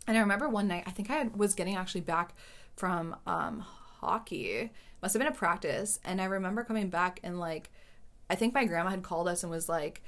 And 0.07 0.17
I 0.17 0.21
remember 0.21 0.49
one 0.49 0.69
night, 0.69 0.85
I 0.87 0.91
think 0.91 1.11
I 1.11 1.15
had, 1.15 1.37
was 1.37 1.55
getting 1.55 1.77
actually 1.77 2.01
back 2.01 2.35
from 2.77 3.15
um, 3.27 3.65
hockey. 4.01 4.71
Must 5.03 5.13
have 5.15 5.21
been 5.21 5.31
a 5.33 5.35
practice. 5.37 6.01
And 6.05 6.21
I 6.21 6.25
remember 6.25 6.65
coming 6.65 6.89
back 6.89 7.21
and 7.23 7.39
like, 7.39 7.71
I 8.31 8.35
think 8.35 8.55
my 8.55 8.65
grandma 8.65 8.91
had 8.91 9.03
called 9.03 9.29
us 9.29 9.43
and 9.43 9.51
was 9.51 9.69
like, 9.69 10.03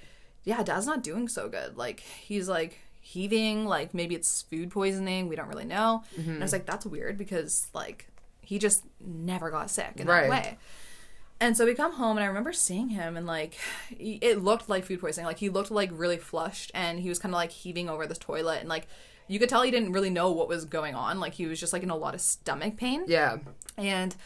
yeah, 0.44 0.62
dad's 0.62 0.86
not 0.86 1.02
doing 1.02 1.28
so 1.28 1.48
good. 1.48 1.76
Like, 1.76 2.00
he's 2.00 2.48
like 2.48 2.78
heaving, 3.02 3.66
like 3.66 3.92
maybe 3.92 4.14
it's 4.14 4.42
food 4.42 4.70
poisoning. 4.70 5.28
We 5.28 5.36
don't 5.36 5.48
really 5.48 5.64
know. 5.66 6.02
And 6.16 6.38
I 6.38 6.40
was 6.40 6.52
like, 6.52 6.66
that's 6.66 6.86
weird 6.86 7.18
because 7.18 7.68
like 7.74 8.06
he 8.50 8.58
just 8.58 8.84
never 9.00 9.48
got 9.48 9.70
sick 9.70 9.92
in 9.94 10.08
Right. 10.08 10.22
that 10.22 10.30
way. 10.30 10.58
And 11.38 11.56
so 11.56 11.64
we 11.64 11.74
come 11.74 11.92
home, 11.92 12.16
and 12.16 12.24
I 12.24 12.26
remember 12.26 12.52
seeing 12.52 12.88
him, 12.88 13.16
and 13.16 13.28
like, 13.28 13.56
it 13.90 14.42
looked 14.42 14.68
like 14.68 14.84
food 14.84 15.00
poisoning. 15.00 15.24
Like, 15.24 15.38
he 15.38 15.48
looked 15.48 15.70
like 15.70 15.88
really 15.92 16.18
flushed, 16.18 16.72
and 16.74 16.98
he 16.98 17.08
was 17.08 17.20
kind 17.20 17.32
of 17.32 17.36
like 17.36 17.52
heaving 17.52 17.88
over 17.88 18.08
the 18.08 18.16
toilet, 18.16 18.58
and 18.58 18.68
like, 18.68 18.88
you 19.28 19.38
could 19.38 19.48
tell 19.48 19.62
he 19.62 19.70
didn't 19.70 19.92
really 19.92 20.10
know 20.10 20.32
what 20.32 20.48
was 20.48 20.64
going 20.64 20.96
on. 20.96 21.20
Like, 21.20 21.34
he 21.34 21.46
was 21.46 21.60
just 21.60 21.72
like 21.72 21.84
in 21.84 21.90
a 21.90 21.96
lot 21.96 22.14
of 22.16 22.20
stomach 22.20 22.76
pain. 22.76 23.04
Yeah. 23.06 23.36
And 23.78 24.16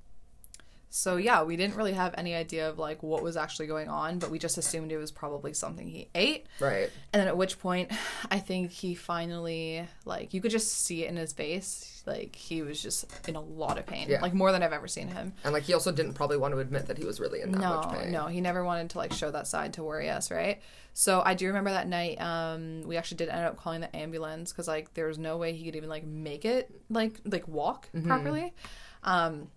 so 0.97 1.17
yeah, 1.17 1.43
we 1.43 1.57
didn't 1.57 1.75
really 1.75 1.93
have 1.95 2.15
any 2.17 2.37
idea 2.37 2.69
of 2.69 2.79
like 2.79 3.03
what 3.03 3.21
was 3.21 3.37
actually 3.37 3.67
going 3.67 3.89
on, 3.89 4.21
but 4.21 4.31
we 4.31 4.39
just 4.39 4.57
assumed 4.59 4.93
it 4.93 4.97
was 4.97 5.11
probably 5.11 5.53
something 5.53 5.89
he 5.89 6.09
ate. 6.15 6.47
Right. 6.61 6.89
And 7.13 7.21
then 7.21 7.27
at 7.27 7.37
which 7.37 7.59
point, 7.59 7.91
I 8.31 8.39
think 8.39 8.71
he 8.71 8.95
finally 8.95 9.89
like 10.05 10.33
you 10.35 10.41
could 10.41 10.53
just 10.53 10.71
see 10.71 11.05
it 11.05 11.09
in 11.11 11.17
his 11.17 11.33
face, 11.33 12.05
like 12.07 12.37
he 12.37 12.63
was 12.63 12.81
just 12.81 13.07
in 13.27 13.35
a 13.35 13.41
lot 13.41 13.77
of 13.77 13.87
pain, 13.87 14.07
Yeah. 14.09 14.21
like 14.21 14.35
more 14.35 14.53
than 14.53 14.63
I've 14.63 14.73
ever 14.73 14.87
seen 14.87 15.09
him. 15.09 15.33
And 15.43 15.53
like 15.53 15.65
he 15.65 15.75
also 15.75 15.91
didn't 15.91 16.15
probably 16.15 16.37
want 16.37 16.55
to 16.55 16.61
admit 16.61 16.87
that 16.87 16.97
he 16.97 17.05
was 17.05 17.19
really 17.19 17.41
in 17.41 17.51
that 17.51 17.61
No, 17.61 17.77
much 17.81 17.93
pain. 17.99 18.13
no, 18.13 18.29
he 18.29 18.41
never 18.41 18.63
wanted 18.63 18.91
to 18.91 18.99
like 18.99 19.13
show 19.13 19.33
that 19.33 19.49
side 19.49 19.73
to 19.73 19.83
worry 19.83 20.09
us, 20.09 20.31
right? 20.31 20.63
So 20.93 21.23
I 21.27 21.35
do 21.35 21.49
remember 21.49 21.71
that 21.71 21.89
night. 21.89 22.21
Um, 22.21 22.83
we 22.87 22.97
actually 22.97 23.17
did 23.17 23.31
end 23.31 23.45
up 23.45 23.57
calling 23.57 23.81
the 23.81 23.95
ambulance 23.97 24.53
because 24.53 24.69
like 24.69 24.95
there 24.95 25.09
was 25.09 25.19
no 25.19 25.39
way 25.39 25.55
he 25.55 25.65
could 25.65 25.75
even 25.75 25.89
like 25.89 26.05
make 26.07 26.45
it 26.45 26.71
like 26.89 27.21
like 27.25 27.49
walk 27.49 27.89
Mm-hmm. 27.93 28.07
properly. 28.07 28.55
Um, 29.03 29.49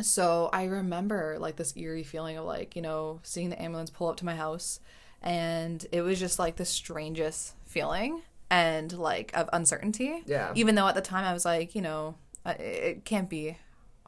so 0.00 0.48
I 0.52 0.64
remember 0.64 1.36
like 1.38 1.56
this 1.56 1.76
eerie 1.76 2.04
feeling 2.04 2.36
of 2.36 2.44
like 2.44 2.76
you 2.76 2.82
know 2.82 3.20
seeing 3.22 3.50
the 3.50 3.60
ambulance 3.60 3.90
pull 3.90 4.08
up 4.08 4.16
to 4.18 4.24
my 4.24 4.34
house, 4.34 4.80
and 5.22 5.84
it 5.92 6.02
was 6.02 6.18
just 6.18 6.38
like 6.38 6.56
the 6.56 6.64
strangest 6.64 7.54
feeling 7.66 8.22
and 8.50 8.92
like 8.92 9.36
of 9.36 9.48
uncertainty. 9.52 10.22
Yeah. 10.26 10.52
Even 10.54 10.74
though 10.74 10.88
at 10.88 10.94
the 10.94 11.00
time 11.00 11.24
I 11.24 11.32
was 11.32 11.44
like, 11.44 11.74
you 11.74 11.82
know, 11.82 12.14
uh, 12.46 12.54
it 12.58 12.62
it 12.62 13.04
can't 13.04 13.28
be 13.28 13.56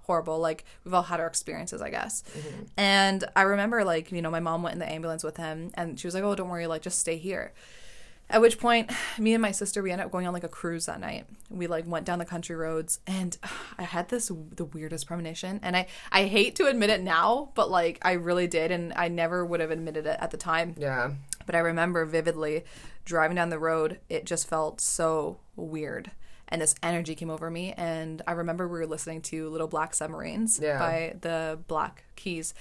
horrible. 0.03 0.39
Like 0.39 0.65
we've 0.85 0.95
all 0.95 1.03
had 1.03 1.21
our 1.21 1.27
experiences, 1.27 1.83
I 1.83 1.91
guess. 1.91 2.23
And 2.77 3.25
I 3.37 3.43
remember 3.43 3.85
like, 3.85 4.11
you 4.13 4.23
know, 4.23 4.31
my 4.31 4.41
mom 4.41 4.63
went 4.63 4.75
in 4.75 4.79
the 4.81 4.91
ambulance 4.91 5.23
with 5.23 5.37
him 5.37 5.71
and 5.75 5.99
she 5.99 6.07
was 6.07 6.15
like, 6.15 6.25
"Oh, 6.25 6.35
don't 6.35 6.49
worry, 6.49 6.67
like 6.67 6.83
just 6.83 6.99
stay 6.99 7.17
here." 7.17 7.53
At 8.31 8.41
which 8.41 8.59
point, 8.59 8.91
me 9.19 9.35
and 9.35 9.43
my 9.43 9.51
sister 9.51 9.83
we 9.83 9.91
ended 9.91 10.07
up 10.07 10.13
going 10.13 10.27
on 10.27 10.33
like 10.33 10.45
a 10.45 10.49
cruise 10.49 10.87
that 10.87 11.01
night. 11.01 11.27
We 11.51 11.67
like 11.67 11.87
went 11.87 12.07
down 12.07 12.19
the 12.19 12.25
country 12.25 12.57
roads 12.57 13.01
and 13.07 13.37
I 13.79 13.83
had 13.83 14.09
this 14.09 14.29
the 14.29 14.65
weirdest 14.65 15.07
premonition 15.07 15.61
and 15.63 15.77
I 15.77 15.87
I 16.13 16.25
hate 16.25 16.55
to 16.57 16.67
admit 16.67 16.91
it 16.91 17.03
now, 17.03 17.51
but 17.55 17.71
like 17.71 17.99
I 18.03 18.13
really 18.13 18.47
did 18.47 18.71
and 18.71 18.93
I 18.95 19.09
never 19.09 19.45
would 19.45 19.61
have 19.61 19.71
admitted 19.71 20.07
it 20.07 20.17
at 20.21 20.31
the 20.31 20.37
time. 20.37 20.75
Yeah. 20.79 21.13
But 21.47 21.55
I 21.55 21.59
remember 21.61 22.05
vividly 22.05 22.65
driving 23.05 23.35
down 23.37 23.49
the 23.51 23.59
road, 23.59 23.99
it 24.09 24.25
just 24.25 24.47
felt 24.49 24.81
so 24.81 25.41
weird. 25.57 26.13
And 26.53 26.61
this 26.61 26.75
energy 26.83 27.15
came 27.15 27.31
over 27.31 27.49
me. 27.51 27.73
And 27.77 28.23
I 28.27 28.33
remember 28.33 28.67
we 28.67 28.79
were 28.81 28.87
listening 28.87 29.23
to 29.23 29.49
Little 29.51 29.69
Black 29.69 29.95
Submarines 29.95 30.59
Yeah. 30.61 30.79
by 30.79 31.15
the 31.21 31.61
Black 31.69 32.05
Keys. 32.17 32.55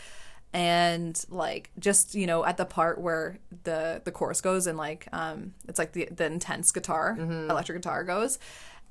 And 0.52 1.24
like 1.30 1.70
just, 1.78 2.16
you 2.16 2.26
know, 2.26 2.44
at 2.44 2.58
the 2.58 2.66
part 2.66 3.00
where 3.00 3.38
the 3.64 4.02
the 4.04 4.12
chorus 4.12 4.42
goes 4.42 4.66
and 4.66 4.78
like 4.78 5.08
um 5.14 5.54
it's 5.68 5.78
like 5.78 5.92
the 5.94 6.08
the 6.12 6.26
intense 6.26 6.72
guitar, 6.72 7.16
electric 7.20 7.78
guitar 7.82 8.04
goes. 8.04 8.40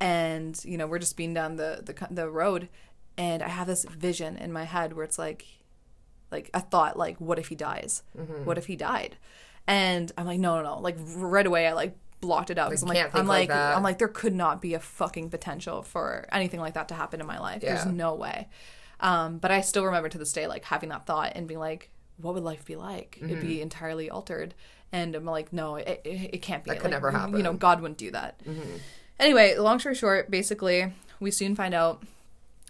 And, 0.01 0.59
you 0.65 0.79
know, 0.79 0.87
we're 0.87 1.01
just 1.01 1.17
being 1.17 1.35
down 1.35 1.57
the, 1.57 1.83
the 1.85 2.07
the 2.15 2.31
road. 2.31 2.69
And 3.17 3.43
I 3.43 3.49
have 3.49 3.67
this 3.67 3.85
vision 3.85 4.37
in 4.37 4.53
my 4.53 4.63
head 4.65 4.93
where 4.93 5.05
it's 5.05 5.19
like 5.19 5.45
like 6.31 6.51
a 6.55 6.61
thought 6.61 6.97
like 6.97 7.17
what 7.21 7.39
if 7.39 7.49
he 7.49 7.55
dies? 7.57 8.03
Mm-hmm. 8.17 8.45
what 8.45 8.59
if 8.59 8.67
he 8.67 8.77
died? 8.77 9.17
And 9.67 10.11
i'm 10.17 10.27
like 10.27 10.39
no 10.39 10.57
no 10.63 10.63
no. 10.77 10.81
Like 10.81 10.97
right 11.17 11.47
away 11.47 11.67
i 11.67 11.73
like 11.73 11.97
blocked 12.21 12.51
it 12.51 12.59
out. 12.59 12.71
'cause 12.71 12.83
Like, 12.85 12.97
i'm 12.99 13.05
like 13.05 13.15
i'm 13.21 13.27
like 13.27 13.49
like, 13.51 13.77
i'm 13.77 13.83
like 13.83 13.99
there 13.99 14.09
could 14.09 14.35
not 14.35 14.61
be 14.63 14.75
a 14.75 14.81
fucking 14.81 15.31
potential 15.31 15.83
for 15.83 16.27
anything 16.33 16.61
like 16.61 16.75
that 16.75 16.89
to 16.89 16.95
happen 16.95 17.21
in 17.21 17.27
my 17.27 17.39
life. 17.41 17.63
There's 17.63 17.87
no 17.87 18.15
way 18.15 18.49
um 19.01 19.39
but 19.39 19.51
i 19.51 19.61
still 19.61 19.85
remember 19.85 20.09
to 20.09 20.19
this 20.19 20.33
day 20.33 20.47
like 20.47 20.65
having 20.65 20.89
that 20.89 21.07
thought 21.07 21.33
and 21.35 21.47
being 21.49 21.61
like 21.61 21.91
what 22.21 22.35
would 22.35 22.43
life 22.43 22.65
be 22.65 22.77
like 22.77 23.19
it'd 23.23 23.41
be 23.41 23.61
entirely 23.61 24.11
altered 24.11 24.55
and 24.93 25.15
i'm 25.15 25.25
like 25.25 25.53
no 25.53 25.77
it, 25.77 26.01
it, 26.05 26.31
it 26.35 26.43
can't 26.43 26.65
be 26.65 26.71
Mm-hmm. 26.71 26.77
That 26.77 26.83
could 26.83 26.91
Like, 26.91 26.93
never 26.93 27.11
happen. 27.11 27.37
you 27.37 27.43
know. 27.43 27.51
Mm-hmm. 27.51 27.59
god 27.59 27.81
wouldn't 27.81 27.99
do 27.99 28.11
that 28.11 28.41
anyway 29.21 29.57
long 29.57 29.79
story 29.79 29.95
short 29.95 30.31
basically 30.31 30.93
we 31.21 31.31
soon 31.31 31.55
find 31.55 31.75
out 31.75 32.03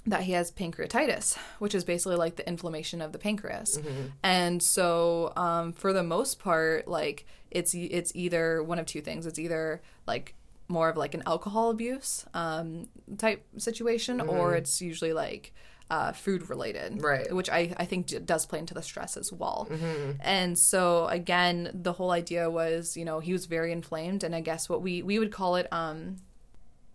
that 0.06 0.22
he 0.22 0.32
has 0.32 0.50
pancreatitis, 0.50 1.36
which 1.58 1.74
is 1.74 1.84
basically 1.84 2.16
like 2.16 2.36
the 2.36 2.48
inflammation 2.48 3.02
of 3.02 3.12
the 3.12 3.18
pancreas. 3.18 3.76
Mm-hmm. 3.76 4.06
And 4.22 4.62
so, 4.62 5.34
um, 5.36 5.74
for 5.74 5.92
the 5.92 6.02
most 6.02 6.38
part, 6.38 6.88
like 6.88 7.26
it's 7.50 7.74
it's 7.74 8.10
either 8.14 8.62
one 8.62 8.78
of 8.78 8.86
two 8.86 9.02
things. 9.02 9.26
It's 9.26 9.38
either 9.38 9.82
like 10.06 10.34
more 10.66 10.88
of 10.88 10.96
like 10.96 11.12
an 11.12 11.22
alcohol 11.26 11.68
abuse 11.68 12.24
um, 12.32 12.88
type 13.18 13.44
situation, 13.58 14.22
or 14.22 14.54
it's 14.54 14.80
usually 14.80 15.12
like 15.12 15.52
uh, 15.90 16.12
food 16.12 16.50
related. 16.50 17.02
Right. 17.02 17.32
Which 17.34 17.48
I 17.48 17.74
I 17.76 17.84
think 17.84 18.06
d- 18.06 18.18
does 18.18 18.46
play 18.46 18.58
into 18.58 18.74
the 18.74 18.82
stress 18.82 19.16
as 19.16 19.32
well. 19.32 19.68
Mm-hmm. 19.70 20.12
And 20.20 20.58
so 20.58 21.06
again, 21.06 21.70
the 21.72 21.92
whole 21.92 22.10
idea 22.10 22.50
was, 22.50 22.96
you 22.96 23.04
know, 23.04 23.20
he 23.20 23.32
was 23.32 23.46
very 23.46 23.72
inflamed, 23.72 24.24
and 24.24 24.34
I 24.34 24.40
guess 24.40 24.68
what 24.68 24.82
we 24.82 25.02
we 25.02 25.18
would 25.18 25.32
call 25.32 25.56
it 25.56 25.66
um, 25.72 26.16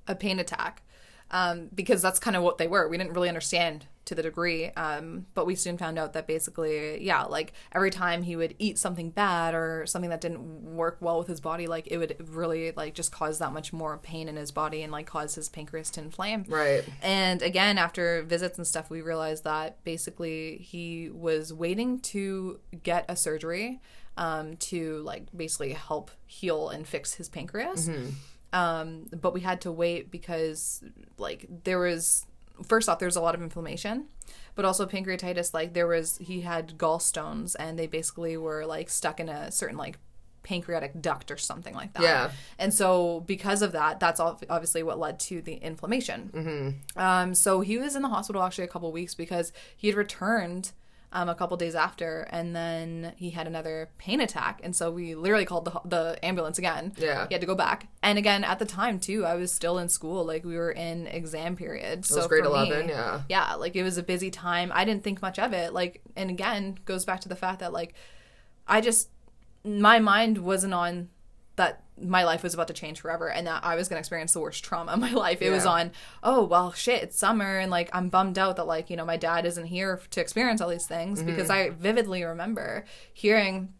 a 0.07 0.15
pain 0.15 0.39
attack 0.39 0.83
um, 1.31 1.69
because 1.73 2.01
that's 2.01 2.19
kind 2.19 2.35
of 2.35 2.43
what 2.43 2.57
they 2.57 2.67
were. 2.67 2.87
We 2.87 2.97
didn't 2.97 3.13
really 3.13 3.29
understand 3.29 3.87
to 4.05 4.15
the 4.15 4.23
degree, 4.23 4.67
um, 4.71 5.25
but 5.33 5.45
we 5.45 5.55
soon 5.55 5.77
found 5.77 5.97
out 5.97 6.13
that 6.13 6.27
basically, 6.27 7.01
yeah, 7.03 7.23
like 7.23 7.53
every 7.71 7.91
time 7.91 8.23
he 8.23 8.35
would 8.35 8.55
eat 8.59 8.77
something 8.77 9.09
bad 9.09 9.53
or 9.53 9.85
something 9.85 10.09
that 10.09 10.21
didn't 10.21 10.75
work 10.75 10.97
well 10.99 11.19
with 11.19 11.27
his 11.27 11.39
body, 11.39 11.67
like 11.67 11.87
it 11.87 11.97
would 11.97 12.15
really 12.29 12.71
like 12.73 12.93
just 12.93 13.11
cause 13.11 13.39
that 13.39 13.53
much 13.53 13.71
more 13.71 13.97
pain 13.97 14.27
in 14.27 14.35
his 14.35 14.51
body 14.51 14.81
and 14.81 14.91
like 14.91 15.05
cause 15.05 15.35
his 15.35 15.47
pancreas 15.49 15.89
to 15.91 16.01
inflame. 16.01 16.45
Right. 16.47 16.83
And 17.01 17.41
again, 17.41 17.77
after 17.77 18.23
visits 18.23 18.57
and 18.57 18.67
stuff, 18.67 18.89
we 18.89 19.01
realized 19.01 19.45
that 19.45 19.83
basically 19.83 20.57
he 20.57 21.09
was 21.09 21.53
waiting 21.53 21.99
to 21.99 22.59
get 22.83 23.05
a 23.07 23.15
surgery 23.15 23.79
um, 24.17 24.57
to 24.57 24.97
like 25.03 25.25
basically 25.35 25.73
help 25.73 26.11
heal 26.25 26.69
and 26.69 26.87
fix 26.87 27.13
his 27.13 27.29
pancreas. 27.29 27.89
Um, 28.51 29.07
but 29.19 29.33
we 29.33 29.41
had 29.41 29.61
to 29.61 29.71
wait 29.71 30.11
because 30.11 30.83
like 31.17 31.47
there 31.63 31.79
was 31.79 32.25
first 32.61 32.87
off 32.87 32.99
there's 32.99 33.15
a 33.15 33.21
lot 33.21 33.33
of 33.35 33.41
inflammation 33.41 34.05
but 34.55 34.63
also 34.65 34.85
pancreatitis 34.85 35.53
like 35.53 35.73
there 35.73 35.87
was 35.87 36.17
he 36.19 36.41
had 36.41 36.77
gallstones 36.77 37.55
and 37.57 37.79
they 37.79 37.87
basically 37.87 38.37
were 38.37 38.65
like 38.65 38.89
stuck 38.89 39.19
in 39.19 39.27
a 39.29 39.51
certain 39.51 39.77
like 39.77 39.97
pancreatic 40.43 41.01
duct 41.01 41.31
or 41.31 41.37
something 41.37 41.73
like 41.73 41.93
that 41.93 42.03
Yeah. 42.03 42.31
and 42.59 42.73
so 42.73 43.21
because 43.21 43.61
of 43.61 43.71
that 43.71 43.99
that's 43.99 44.19
ob- 44.19 44.43
obviously 44.49 44.83
what 44.83 44.99
led 44.99 45.19
to 45.21 45.41
the 45.41 45.53
inflammation 45.53 46.29
Mm-hmm. 46.33 46.99
um, 46.99 47.33
so 47.33 47.61
he 47.61 47.77
was 47.77 47.95
in 47.95 48.01
the 48.01 48.09
hospital 48.09 48.43
actually 48.43 48.65
a 48.65 48.67
couple 48.67 48.91
weeks 48.91 49.15
because 49.15 49.53
he 49.77 49.87
had 49.87 49.95
returned 49.97 50.73
um, 51.13 51.29
a 51.29 51.35
couple 51.35 51.55
days 51.55 51.75
after, 51.75 52.27
and 52.31 52.55
then 52.55 53.13
he 53.15 53.29
had 53.29 53.47
another 53.47 53.89
pain 53.97 54.19
attack, 54.19 54.59
and 54.63 54.75
so 54.75 54.91
we 54.91 55.15
literally 55.15 55.45
called 55.45 55.65
the 55.65 55.79
the 55.85 56.25
ambulance 56.25 56.57
again. 56.57 56.93
Yeah. 56.97 57.27
he 57.27 57.35
had 57.35 57.41
to 57.41 57.47
go 57.47 57.55
back, 57.55 57.87
and 58.01 58.17
again 58.17 58.43
at 58.43 58.59
the 58.59 58.65
time 58.65 58.99
too, 58.99 59.25
I 59.25 59.35
was 59.35 59.51
still 59.51 59.77
in 59.77 59.89
school, 59.89 60.25
like 60.25 60.43
we 60.43 60.57
were 60.57 60.71
in 60.71 61.07
exam 61.07 61.55
period. 61.55 62.05
So 62.05 62.15
it 62.15 62.17
was 62.17 62.27
grade 62.27 62.43
for 62.43 62.49
me, 62.49 62.67
11, 62.67 62.89
yeah. 62.89 63.21
yeah, 63.29 63.53
like 63.53 63.75
it 63.75 63.83
was 63.83 63.97
a 63.97 64.03
busy 64.03 64.31
time. 64.31 64.71
I 64.73 64.83
didn't 64.83 65.03
think 65.03 65.21
much 65.21 65.37
of 65.37 65.53
it, 65.53 65.71
like, 65.71 66.01
and 66.15 66.29
again 66.29 66.79
goes 66.85 67.05
back 67.05 67.21
to 67.21 67.29
the 67.29 67.35
fact 67.35 67.59
that 67.59 67.71
like 67.71 67.93
I 68.67 68.81
just 68.81 69.09
my 69.63 69.99
mind 69.99 70.39
wasn't 70.39 70.73
on 70.73 71.09
that 71.55 71.83
my 72.01 72.23
life 72.23 72.41
was 72.41 72.53
about 72.53 72.67
to 72.67 72.73
change 72.73 73.01
forever 73.01 73.29
and 73.29 73.45
that 73.45 73.63
I 73.63 73.75
was 73.75 73.87
going 73.87 73.97
to 73.97 73.99
experience 73.99 74.33
the 74.33 74.39
worst 74.39 74.63
trauma 74.63 74.93
of 74.93 74.99
my 74.99 75.11
life. 75.13 75.41
It 75.41 75.51
was 75.51 75.65
on, 75.65 75.91
oh, 76.23 76.43
well, 76.43 76.71
shit, 76.73 77.03
it's 77.03 77.17
summer 77.17 77.59
and 77.59 77.69
like 77.69 77.89
I'm 77.93 78.09
bummed 78.09 78.39
out 78.39 78.55
that 78.55 78.65
like, 78.65 78.89
you 78.89 78.95
know, 78.95 79.05
my 79.05 79.17
dad 79.17 79.45
isn't 79.45 79.65
here 79.65 80.01
to 80.09 80.21
experience 80.21 80.61
all 80.61 80.69
these 80.69 80.87
things 80.87 81.21
because 81.21 81.49
mm-hmm. 81.49 81.73
I 81.73 81.75
vividly 81.77 82.23
remember 82.23 82.85
hearing 83.13 83.73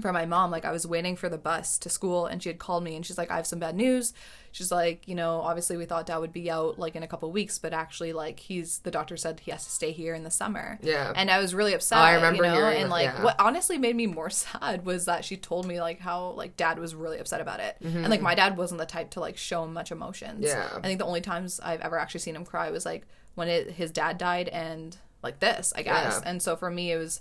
from 0.00 0.14
my 0.14 0.26
mom 0.26 0.50
like 0.50 0.64
I 0.64 0.72
was 0.72 0.86
waiting 0.86 1.16
for 1.16 1.28
the 1.28 1.38
bus 1.38 1.78
to 1.78 1.88
school 1.90 2.26
and 2.26 2.42
she 2.42 2.48
had 2.48 2.58
called 2.58 2.84
me 2.84 2.96
and 2.96 3.04
she's 3.04 3.18
like 3.18 3.30
I 3.30 3.36
have 3.36 3.46
some 3.46 3.58
bad 3.58 3.74
news. 3.76 4.12
She's 4.52 4.72
like, 4.72 5.06
you 5.06 5.14
know, 5.14 5.40
obviously 5.42 5.76
we 5.76 5.84
thought 5.84 6.06
dad 6.06 6.18
would 6.18 6.32
be 6.32 6.50
out 6.50 6.76
like 6.76 6.96
in 6.96 7.04
a 7.04 7.06
couple 7.06 7.30
weeks, 7.30 7.58
but 7.58 7.72
actually 7.72 8.12
like 8.12 8.40
he's 8.40 8.78
the 8.78 8.90
doctor 8.90 9.16
said 9.16 9.38
he 9.40 9.50
has 9.52 9.64
to 9.64 9.70
stay 9.70 9.92
here 9.92 10.12
in 10.14 10.24
the 10.24 10.30
summer. 10.30 10.78
Yeah. 10.82 11.12
And 11.14 11.30
I 11.30 11.38
was 11.38 11.54
really 11.54 11.72
upset. 11.72 11.98
Oh, 11.98 12.00
I 12.02 12.14
remember 12.14 12.44
you 12.44 12.50
know? 12.50 12.66
and 12.68 12.90
like 12.90 13.04
yeah. 13.04 13.22
what 13.22 13.38
honestly 13.38 13.78
made 13.78 13.94
me 13.94 14.06
more 14.06 14.30
sad 14.30 14.84
was 14.84 15.04
that 15.04 15.24
she 15.24 15.36
told 15.36 15.66
me 15.66 15.80
like 15.80 16.00
how 16.00 16.30
like 16.30 16.56
dad 16.56 16.78
was 16.78 16.94
really 16.94 17.18
upset 17.18 17.40
about 17.40 17.60
it 17.60 17.76
and 17.80 17.90
Mm-hmm. 17.94 18.10
like 18.10 18.20
my 18.22 18.34
dad 18.34 18.56
wasn't 18.56 18.78
the 18.80 18.86
type 18.86 19.10
to 19.10 19.20
like 19.20 19.36
show 19.36 19.66
much 19.66 19.92
emotions 19.92 20.44
Yeah. 20.46 20.68
i 20.76 20.80
think 20.80 20.98
the 20.98 21.04
only 21.06 21.20
times 21.20 21.60
i've 21.62 21.80
ever 21.80 21.98
actually 21.98 22.20
seen 22.20 22.34
him 22.36 22.44
cry 22.44 22.70
was 22.70 22.84
like 22.84 23.06
when 23.34 23.48
it, 23.48 23.70
his 23.72 23.90
dad 23.90 24.18
died 24.18 24.48
and 24.48 24.96
like 25.22 25.38
this 25.40 25.72
i 25.76 25.82
guess 25.82 26.20
Yeah. 26.22 26.30
and 26.30 26.42
so 26.42 26.56
for 26.56 26.70
me 26.70 26.92
it 26.92 26.96
was 26.98 27.20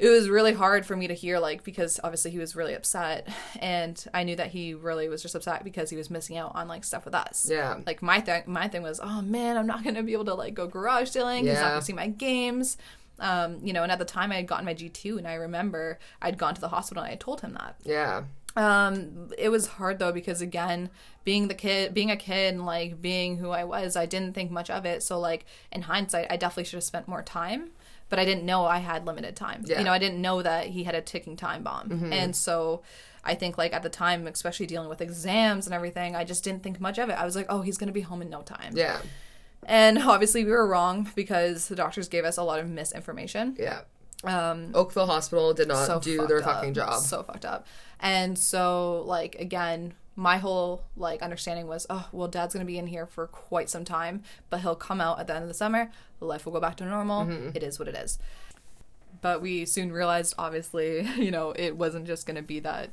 it 0.00 0.08
was 0.08 0.28
really 0.30 0.52
hard 0.54 0.84
for 0.86 0.96
me 0.96 1.06
to 1.06 1.14
hear 1.14 1.38
like 1.38 1.62
because 1.62 2.00
obviously 2.02 2.30
he 2.30 2.38
was 2.38 2.56
really 2.56 2.74
upset 2.74 3.28
and 3.60 4.06
i 4.14 4.24
knew 4.24 4.34
that 4.34 4.48
he 4.48 4.72
really 4.74 5.08
was 5.08 5.20
just 5.22 5.34
upset 5.34 5.62
because 5.62 5.90
he 5.90 5.96
was 5.96 6.08
missing 6.10 6.36
out 6.38 6.52
on 6.54 6.66
like 6.66 6.82
stuff 6.84 7.04
with 7.04 7.14
us 7.14 7.46
Yeah. 7.50 7.78
like 7.86 8.02
my 8.02 8.20
thing 8.20 8.42
my 8.46 8.66
thing 8.68 8.82
was 8.82 8.98
oh 9.02 9.20
man 9.22 9.56
i'm 9.58 9.66
not 9.66 9.84
gonna 9.84 10.02
be 10.02 10.14
able 10.14 10.24
to 10.24 10.34
like 10.34 10.54
go 10.54 10.66
garage 10.66 11.10
sailing 11.10 11.44
he's 11.46 11.54
not 11.60 11.68
gonna 11.68 11.82
see 11.82 11.92
my 11.92 12.08
games 12.08 12.76
um, 13.22 13.58
you 13.62 13.74
know, 13.74 13.82
and 13.82 13.92
at 13.92 13.98
the 13.98 14.06
time 14.06 14.32
I 14.32 14.36
had 14.36 14.46
gotten 14.46 14.64
my 14.64 14.72
G2 14.72 15.18
and 15.18 15.28
I 15.28 15.34
remember 15.34 15.98
I'd 16.22 16.38
gone 16.38 16.54
to 16.54 16.60
the 16.62 16.68
hospital 16.70 17.02
and 17.02 17.08
I 17.08 17.10
had 17.10 17.20
told 17.20 17.42
him 17.42 17.52
that. 17.52 17.76
Yeah. 17.84 18.22
Um, 18.56 19.28
it 19.36 19.50
was 19.50 19.66
hard 19.66 19.98
though 19.98 20.10
because 20.10 20.40
again, 20.40 20.88
being 21.22 21.48
the 21.48 21.54
kid, 21.54 21.92
being 21.92 22.10
a 22.10 22.16
kid, 22.16 22.54
and 22.54 22.64
like 22.64 23.02
being 23.02 23.36
who 23.36 23.50
I 23.50 23.64
was, 23.64 23.94
I 23.94 24.06
didn't 24.06 24.32
think 24.34 24.50
much 24.50 24.70
of 24.70 24.86
it. 24.86 25.02
So 25.02 25.18
like 25.20 25.44
in 25.70 25.82
hindsight, 25.82 26.28
I 26.30 26.38
definitely 26.38 26.64
should 26.64 26.78
have 26.78 26.84
spent 26.84 27.08
more 27.08 27.22
time, 27.22 27.72
but 28.10 28.18
I 28.18 28.26
didn't 28.26 28.44
know 28.44 28.66
I 28.66 28.78
had 28.78 29.06
limited 29.06 29.34
time. 29.36 29.64
Yeah. 29.64 29.78
You 29.78 29.84
know, 29.84 29.92
I 29.92 29.98
didn't 29.98 30.20
know 30.20 30.42
that 30.42 30.66
he 30.66 30.84
had 30.84 30.94
a 30.94 31.00
ticking 31.00 31.36
time 31.36 31.62
bomb, 31.62 32.10
and 32.12 32.36
so. 32.36 32.82
I 33.22 33.34
think 33.34 33.58
like 33.58 33.74
at 33.74 33.82
the 33.82 33.90
time, 33.90 34.26
especially 34.26 34.64
dealing 34.64 34.88
with 34.88 35.02
exams 35.02 35.66
and 35.66 35.74
everything, 35.74 36.16
I 36.16 36.24
just 36.24 36.42
didn't 36.42 36.62
think 36.62 36.80
much 36.80 36.96
of 36.96 37.10
it. 37.10 37.12
I 37.12 37.26
was 37.26 37.36
like, 37.36 37.44
"Oh, 37.50 37.60
he's 37.60 37.76
gonna 37.76 37.92
be 37.92 38.00
home 38.00 38.22
in 38.22 38.30
no 38.30 38.40
time." 38.40 38.72
Yeah. 38.74 38.98
And 39.66 39.98
obviously, 40.02 40.42
we 40.42 40.50
were 40.52 40.66
wrong 40.66 41.10
because 41.14 41.68
the 41.68 41.76
doctors 41.76 42.08
gave 42.08 42.24
us 42.24 42.38
a 42.38 42.42
lot 42.42 42.60
of 42.60 42.68
misinformation. 42.68 43.56
Yeah. 43.58 43.82
Um, 44.24 44.70
Oakville 44.74 45.06
Hospital 45.06 45.54
did 45.54 45.68
not 45.68 45.86
so 45.86 46.00
do 46.00 46.26
their 46.26 46.38
up. 46.38 46.44
fucking 46.44 46.74
job. 46.74 47.00
So 47.00 47.22
fucked 47.22 47.44
up. 47.44 47.66
And 48.00 48.38
so, 48.38 49.02
like, 49.06 49.34
again, 49.36 49.94
my 50.16 50.38
whole 50.38 50.84
like 50.96 51.22
understanding 51.22 51.66
was, 51.66 51.86
oh, 51.88 52.08
well, 52.12 52.28
dad's 52.28 52.52
gonna 52.52 52.64
be 52.66 52.78
in 52.78 52.86
here 52.86 53.06
for 53.06 53.26
quite 53.26 53.70
some 53.70 53.84
time, 53.84 54.22
but 54.50 54.60
he'll 54.60 54.74
come 54.76 55.00
out 55.00 55.20
at 55.20 55.26
the 55.26 55.34
end 55.34 55.42
of 55.42 55.48
the 55.48 55.54
summer. 55.54 55.90
Life 56.20 56.44
will 56.44 56.52
go 56.52 56.60
back 56.60 56.76
to 56.78 56.84
normal. 56.84 57.24
Mm-hmm. 57.24 57.50
It 57.54 57.62
is 57.62 57.78
what 57.78 57.88
it 57.88 57.94
is. 57.94 58.18
But 59.22 59.42
we 59.42 59.66
soon 59.66 59.92
realized, 59.92 60.34
obviously, 60.38 61.06
you 61.16 61.30
know, 61.30 61.52
it 61.52 61.76
wasn't 61.76 62.06
just 62.06 62.26
gonna 62.26 62.42
be 62.42 62.60
that 62.60 62.90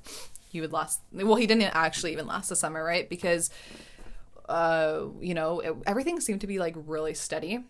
he 0.50 0.62
would 0.62 0.74
last. 0.74 1.02
Well, 1.12 1.36
he 1.36 1.48
didn't 1.48 1.64
actually 1.64 2.12
even 2.14 2.28
last 2.28 2.50
the 2.50 2.56
summer, 2.56 2.84
right? 2.84 3.10
Because, 3.10 3.50
uh, 4.50 5.04
you 5.20 5.34
know, 5.34 5.60
it, 5.60 5.76
everything 5.86 6.20
seemed 6.20 6.42
to 6.42 6.48
be 6.48 6.60
like 6.60 6.76
really 6.86 7.14
steady. 7.14 7.64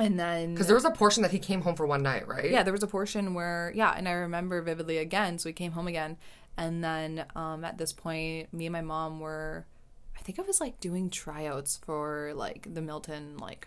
And 0.00 0.18
then 0.18 0.54
Because 0.54 0.68
there 0.68 0.76
was 0.76 0.84
a 0.84 0.92
portion 0.92 1.22
that 1.24 1.32
he 1.32 1.40
came 1.40 1.62
home 1.62 1.74
for 1.74 1.84
one 1.84 2.02
night, 2.04 2.28
right? 2.28 2.50
yeah, 2.50 2.62
there 2.62 2.72
was 2.72 2.84
a 2.84 2.86
portion 2.86 3.34
where 3.34 3.72
yeah, 3.74 3.92
and 3.96 4.08
I 4.08 4.12
remember 4.12 4.62
vividly 4.62 4.98
again. 4.98 5.38
So 5.38 5.48
we 5.48 5.52
came 5.52 5.72
home 5.72 5.88
again, 5.88 6.16
and 6.56 6.84
then 6.84 7.24
um, 7.34 7.64
at 7.64 7.78
this 7.78 7.92
point, 7.92 8.52
me 8.54 8.66
and 8.66 8.72
my 8.72 8.80
mom 8.80 9.18
were, 9.18 9.66
I 10.16 10.20
think 10.22 10.38
I 10.38 10.42
was 10.42 10.60
like 10.60 10.78
doing 10.78 11.10
tryouts 11.10 11.78
for 11.84 12.32
like 12.36 12.72
the 12.72 12.80
Milton 12.80 13.38
like 13.38 13.66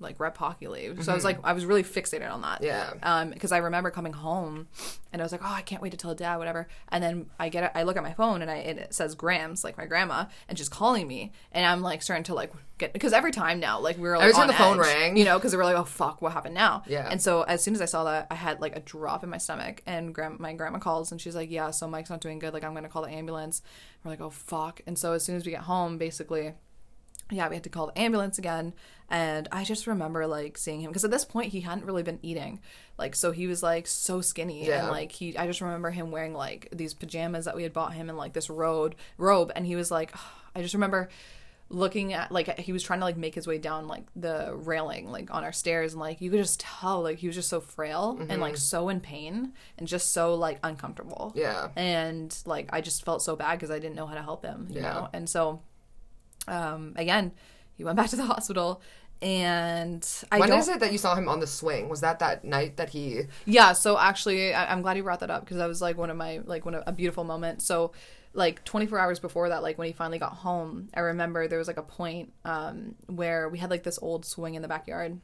like 0.00 0.18
rep 0.18 0.36
hockey 0.36 0.66
league. 0.66 1.02
So 1.02 1.12
I 1.12 1.14
was 1.14 1.24
like, 1.24 1.38
I 1.44 1.52
was 1.52 1.64
really 1.64 1.84
fixated 1.84 2.30
on 2.30 2.42
that. 2.42 2.62
Yeah. 2.62 2.92
Um, 3.02 3.30
because 3.30 3.52
I 3.52 3.58
remember 3.58 3.90
coming 3.90 4.12
home, 4.12 4.68
and 5.12 5.20
I 5.20 5.24
was 5.24 5.32
like, 5.32 5.42
oh, 5.44 5.52
I 5.52 5.62
can't 5.62 5.82
wait 5.82 5.90
to 5.90 5.96
tell 5.96 6.14
dad, 6.14 6.36
whatever. 6.38 6.68
And 6.88 7.02
then 7.02 7.26
I 7.38 7.48
get, 7.48 7.72
I 7.74 7.82
look 7.82 7.96
at 7.96 8.02
my 8.02 8.14
phone, 8.14 8.42
and 8.42 8.50
I 8.50 8.56
it 8.56 8.94
says 8.94 9.14
Grams, 9.14 9.62
like 9.64 9.76
my 9.76 9.86
grandma, 9.86 10.26
and 10.48 10.58
she's 10.58 10.68
calling 10.68 11.06
me, 11.06 11.32
and 11.52 11.64
I'm 11.66 11.82
like 11.82 12.02
starting 12.02 12.24
to 12.24 12.34
like 12.34 12.52
get 12.78 12.92
because 12.92 13.12
every 13.12 13.32
time 13.32 13.60
now, 13.60 13.78
like 13.80 13.96
we 13.96 14.02
were 14.02 14.16
like 14.16 14.24
Every 14.24 14.32
time 14.32 14.42
on 14.42 14.46
the 14.48 14.54
phone 14.54 14.80
edge, 14.80 14.86
rang. 14.86 15.16
you 15.16 15.24
know, 15.24 15.38
because 15.38 15.52
we 15.52 15.58
were 15.58 15.64
like, 15.64 15.76
oh 15.76 15.84
fuck, 15.84 16.22
what 16.22 16.32
happened 16.32 16.54
now? 16.54 16.82
Yeah. 16.86 17.08
And 17.10 17.20
so 17.20 17.42
as 17.42 17.62
soon 17.62 17.74
as 17.74 17.82
I 17.82 17.86
saw 17.86 18.04
that, 18.04 18.26
I 18.30 18.34
had 18.34 18.60
like 18.60 18.76
a 18.76 18.80
drop 18.80 19.22
in 19.22 19.30
my 19.30 19.38
stomach, 19.38 19.82
and 19.86 20.14
grand- 20.14 20.40
my 20.40 20.54
grandma 20.54 20.78
calls, 20.78 21.12
and 21.12 21.20
she's 21.20 21.36
like, 21.36 21.50
yeah, 21.50 21.70
so 21.70 21.86
Mike's 21.86 22.10
not 22.10 22.20
doing 22.20 22.38
good. 22.38 22.52
Like 22.54 22.64
I'm 22.64 22.74
gonna 22.74 22.88
call 22.88 23.02
the 23.02 23.10
ambulance. 23.10 23.62
We're 24.04 24.12
like, 24.12 24.20
oh 24.20 24.30
fuck. 24.30 24.80
And 24.86 24.98
so 24.98 25.12
as 25.12 25.22
soon 25.24 25.36
as 25.36 25.44
we 25.44 25.52
get 25.52 25.62
home, 25.62 25.98
basically 25.98 26.54
yeah, 27.30 27.48
we 27.48 27.56
had 27.56 27.64
to 27.64 27.70
call 27.70 27.86
the 27.86 27.98
ambulance 27.98 28.38
again. 28.38 28.72
And 29.08 29.48
I 29.50 29.64
just 29.64 29.86
remember 29.86 30.26
like 30.26 30.56
seeing 30.56 30.80
him 30.80 30.90
because 30.90 31.04
at 31.04 31.10
this 31.10 31.24
point 31.24 31.52
he 31.52 31.60
hadn't 31.60 31.84
really 31.84 32.02
been 32.04 32.20
eating. 32.22 32.60
Like, 32.96 33.16
so 33.16 33.32
he 33.32 33.46
was 33.46 33.62
like 33.62 33.86
so 33.86 34.20
skinny. 34.20 34.66
Yeah. 34.66 34.80
And 34.82 34.88
like 34.88 35.10
he, 35.12 35.36
I 35.36 35.46
just 35.46 35.60
remember 35.60 35.90
him 35.90 36.10
wearing 36.10 36.32
like 36.34 36.68
these 36.72 36.94
pajamas 36.94 37.44
that 37.46 37.56
we 37.56 37.64
had 37.64 37.72
bought 37.72 37.94
him 37.94 38.08
and 38.08 38.16
like 38.16 38.34
this 38.34 38.48
robe, 38.48 38.94
robe. 39.18 39.50
And 39.56 39.66
he 39.66 39.74
was 39.76 39.90
like, 39.90 40.14
I 40.54 40.62
just 40.62 40.74
remember 40.74 41.08
looking 41.72 42.12
at 42.12 42.32
like 42.32 42.58
he 42.58 42.72
was 42.72 42.82
trying 42.82 42.98
to 42.98 43.04
like 43.04 43.16
make 43.16 43.32
his 43.34 43.46
way 43.46 43.56
down 43.56 43.86
like 43.86 44.02
the 44.16 44.52
railing 44.56 45.08
like 45.08 45.32
on 45.32 45.44
our 45.44 45.52
stairs 45.52 45.92
and 45.92 46.00
like 46.00 46.20
you 46.20 46.28
could 46.28 46.40
just 46.40 46.58
tell 46.58 47.00
like 47.02 47.18
he 47.18 47.28
was 47.28 47.36
just 47.36 47.48
so 47.48 47.60
frail 47.60 48.18
and 48.28 48.40
like 48.40 48.54
mm-hmm. 48.54 48.58
so 48.58 48.88
in 48.88 48.98
pain 48.98 49.52
and 49.78 49.86
just 49.86 50.12
so 50.12 50.34
like 50.34 50.58
uncomfortable 50.64 51.32
Yeah. 51.36 51.68
and 51.76 52.36
like 52.44 52.68
I 52.72 52.80
just 52.80 53.04
felt 53.04 53.22
so 53.22 53.36
bad 53.36 53.52
because 53.52 53.70
I 53.70 53.78
didn't 53.78 53.94
know 53.94 54.06
how 54.06 54.16
to 54.16 54.22
help 54.22 54.44
him, 54.44 54.66
you 54.68 54.80
Yeah. 54.80 54.92
know. 54.92 55.08
And 55.12 55.30
so, 55.30 55.60
um, 56.48 56.94
again, 56.96 57.32
he 57.76 57.84
went 57.84 57.96
back 57.98 58.08
to 58.10 58.16
the 58.16 58.24
hospital, 58.24 58.80
and 59.22 60.06
I 60.32 60.38
When 60.38 60.50
it 60.50 60.80
that 60.80 60.92
you 60.92 60.98
saw 60.98 61.14
him 61.14 61.28
on 61.28 61.40
the 61.40 61.46
swing? 61.46 61.88
Was 61.88 62.00
that 62.00 62.20
that 62.20 62.42
night 62.42 62.78
that 62.78 62.90
he? 62.90 63.22
Yeah, 63.44 63.72
so 63.74 63.98
actually, 63.98 64.54
I, 64.54 64.72
I'm 64.72 64.80
glad 64.80 64.96
you 64.96 65.02
brought 65.02 65.20
that 65.20 65.30
up 65.30 65.44
because 65.44 65.58
that 65.58 65.66
was 65.66 65.82
like 65.82 65.98
one 65.98 66.08
of 66.08 66.16
my 66.16 66.40
like 66.46 66.64
one 66.64 66.74
of 66.74 66.84
a 66.86 66.92
beautiful 66.92 67.24
moment. 67.24 67.60
So, 67.60 67.92
like 68.32 68.64
24 68.64 68.98
hours 68.98 69.18
before 69.18 69.50
that, 69.50 69.62
like 69.62 69.76
when 69.76 69.88
he 69.88 69.92
finally 69.92 70.18
got 70.18 70.32
home, 70.32 70.88
I 70.94 71.00
remember 71.00 71.48
there 71.48 71.58
was 71.58 71.68
like 71.68 71.76
a 71.76 71.82
point 71.82 72.32
um, 72.46 72.94
where 73.06 73.48
we 73.50 73.58
had 73.58 73.68
like 73.68 73.82
this 73.82 73.98
old 74.00 74.24
swing 74.24 74.54
in 74.54 74.62
the 74.62 74.68
backyard, 74.68 75.20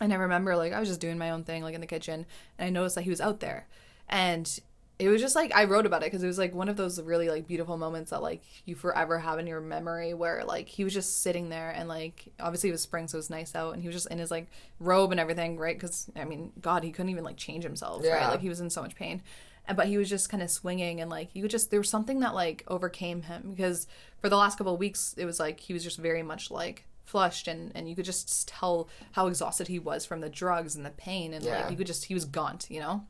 and 0.00 0.12
I 0.12 0.16
remember 0.16 0.56
like 0.56 0.72
I 0.72 0.80
was 0.80 0.88
just 0.88 1.00
doing 1.00 1.16
my 1.16 1.30
own 1.30 1.44
thing 1.44 1.62
like 1.62 1.76
in 1.76 1.80
the 1.80 1.86
kitchen, 1.86 2.26
and 2.58 2.66
I 2.66 2.70
noticed 2.70 2.96
that 2.96 3.02
he 3.02 3.10
was 3.10 3.20
out 3.20 3.38
there, 3.38 3.68
and 4.08 4.58
it 4.98 5.08
was 5.08 5.20
just 5.20 5.34
like 5.34 5.52
I 5.54 5.64
wrote 5.64 5.86
about 5.86 6.02
it 6.02 6.06
because 6.06 6.22
it 6.22 6.26
was 6.28 6.38
like 6.38 6.54
one 6.54 6.68
of 6.68 6.76
those 6.76 7.00
really 7.02 7.28
like 7.28 7.48
beautiful 7.48 7.76
moments 7.76 8.10
that 8.10 8.22
like 8.22 8.42
you 8.64 8.74
forever 8.76 9.18
have 9.18 9.38
in 9.40 9.46
your 9.46 9.60
memory 9.60 10.14
where 10.14 10.44
like 10.44 10.68
he 10.68 10.84
was 10.84 10.92
just 10.94 11.22
sitting 11.22 11.48
there 11.48 11.70
and 11.70 11.88
like 11.88 12.28
obviously 12.38 12.68
it 12.68 12.72
was 12.72 12.82
spring 12.82 13.08
so 13.08 13.16
it 13.16 13.18
was 13.18 13.30
nice 13.30 13.54
out 13.56 13.72
and 13.74 13.82
he 13.82 13.88
was 13.88 13.94
just 13.96 14.10
in 14.10 14.18
his 14.18 14.30
like 14.30 14.46
robe 14.78 15.10
and 15.10 15.18
everything 15.18 15.56
right 15.58 15.76
because 15.76 16.08
I 16.14 16.24
mean 16.24 16.52
God 16.60 16.84
he 16.84 16.92
couldn't 16.92 17.10
even 17.10 17.24
like 17.24 17.36
change 17.36 17.64
himself 17.64 18.02
right 18.02 18.08
Yeah. 18.08 18.30
like 18.30 18.40
he 18.40 18.48
was 18.48 18.60
in 18.60 18.70
so 18.70 18.82
much 18.82 18.94
pain 18.94 19.20
and 19.66 19.76
but 19.76 19.86
he 19.88 19.98
was 19.98 20.08
just 20.08 20.28
kind 20.28 20.42
of 20.44 20.50
swinging 20.50 21.00
and 21.00 21.10
like 21.10 21.30
you 21.34 21.42
could 21.42 21.50
just 21.50 21.70
there 21.72 21.80
was 21.80 21.88
something 21.88 22.20
that 22.20 22.34
like 22.34 22.62
overcame 22.68 23.22
him 23.22 23.50
because 23.50 23.88
for 24.20 24.28
the 24.28 24.36
last 24.36 24.58
couple 24.58 24.74
of 24.74 24.78
weeks 24.78 25.14
it 25.18 25.24
was 25.24 25.40
like 25.40 25.58
he 25.58 25.72
was 25.72 25.82
just 25.82 25.98
very 25.98 26.22
much 26.22 26.50
like 26.52 26.84
flushed 27.04 27.48
and 27.48 27.72
and 27.74 27.88
you 27.88 27.96
could 27.96 28.04
just 28.04 28.46
tell 28.46 28.88
how 29.12 29.26
exhausted 29.26 29.66
he 29.68 29.78
was 29.78 30.06
from 30.06 30.20
the 30.20 30.28
drugs 30.30 30.76
and 30.76 30.86
the 30.86 30.90
pain 30.90 31.34
and 31.34 31.44
Yeah. 31.44 31.62
like 31.62 31.70
you 31.72 31.76
could 31.76 31.86
just 31.88 32.04
he 32.04 32.14
was 32.14 32.24
gaunt 32.24 32.66
you 32.70 32.78
know 32.80 33.04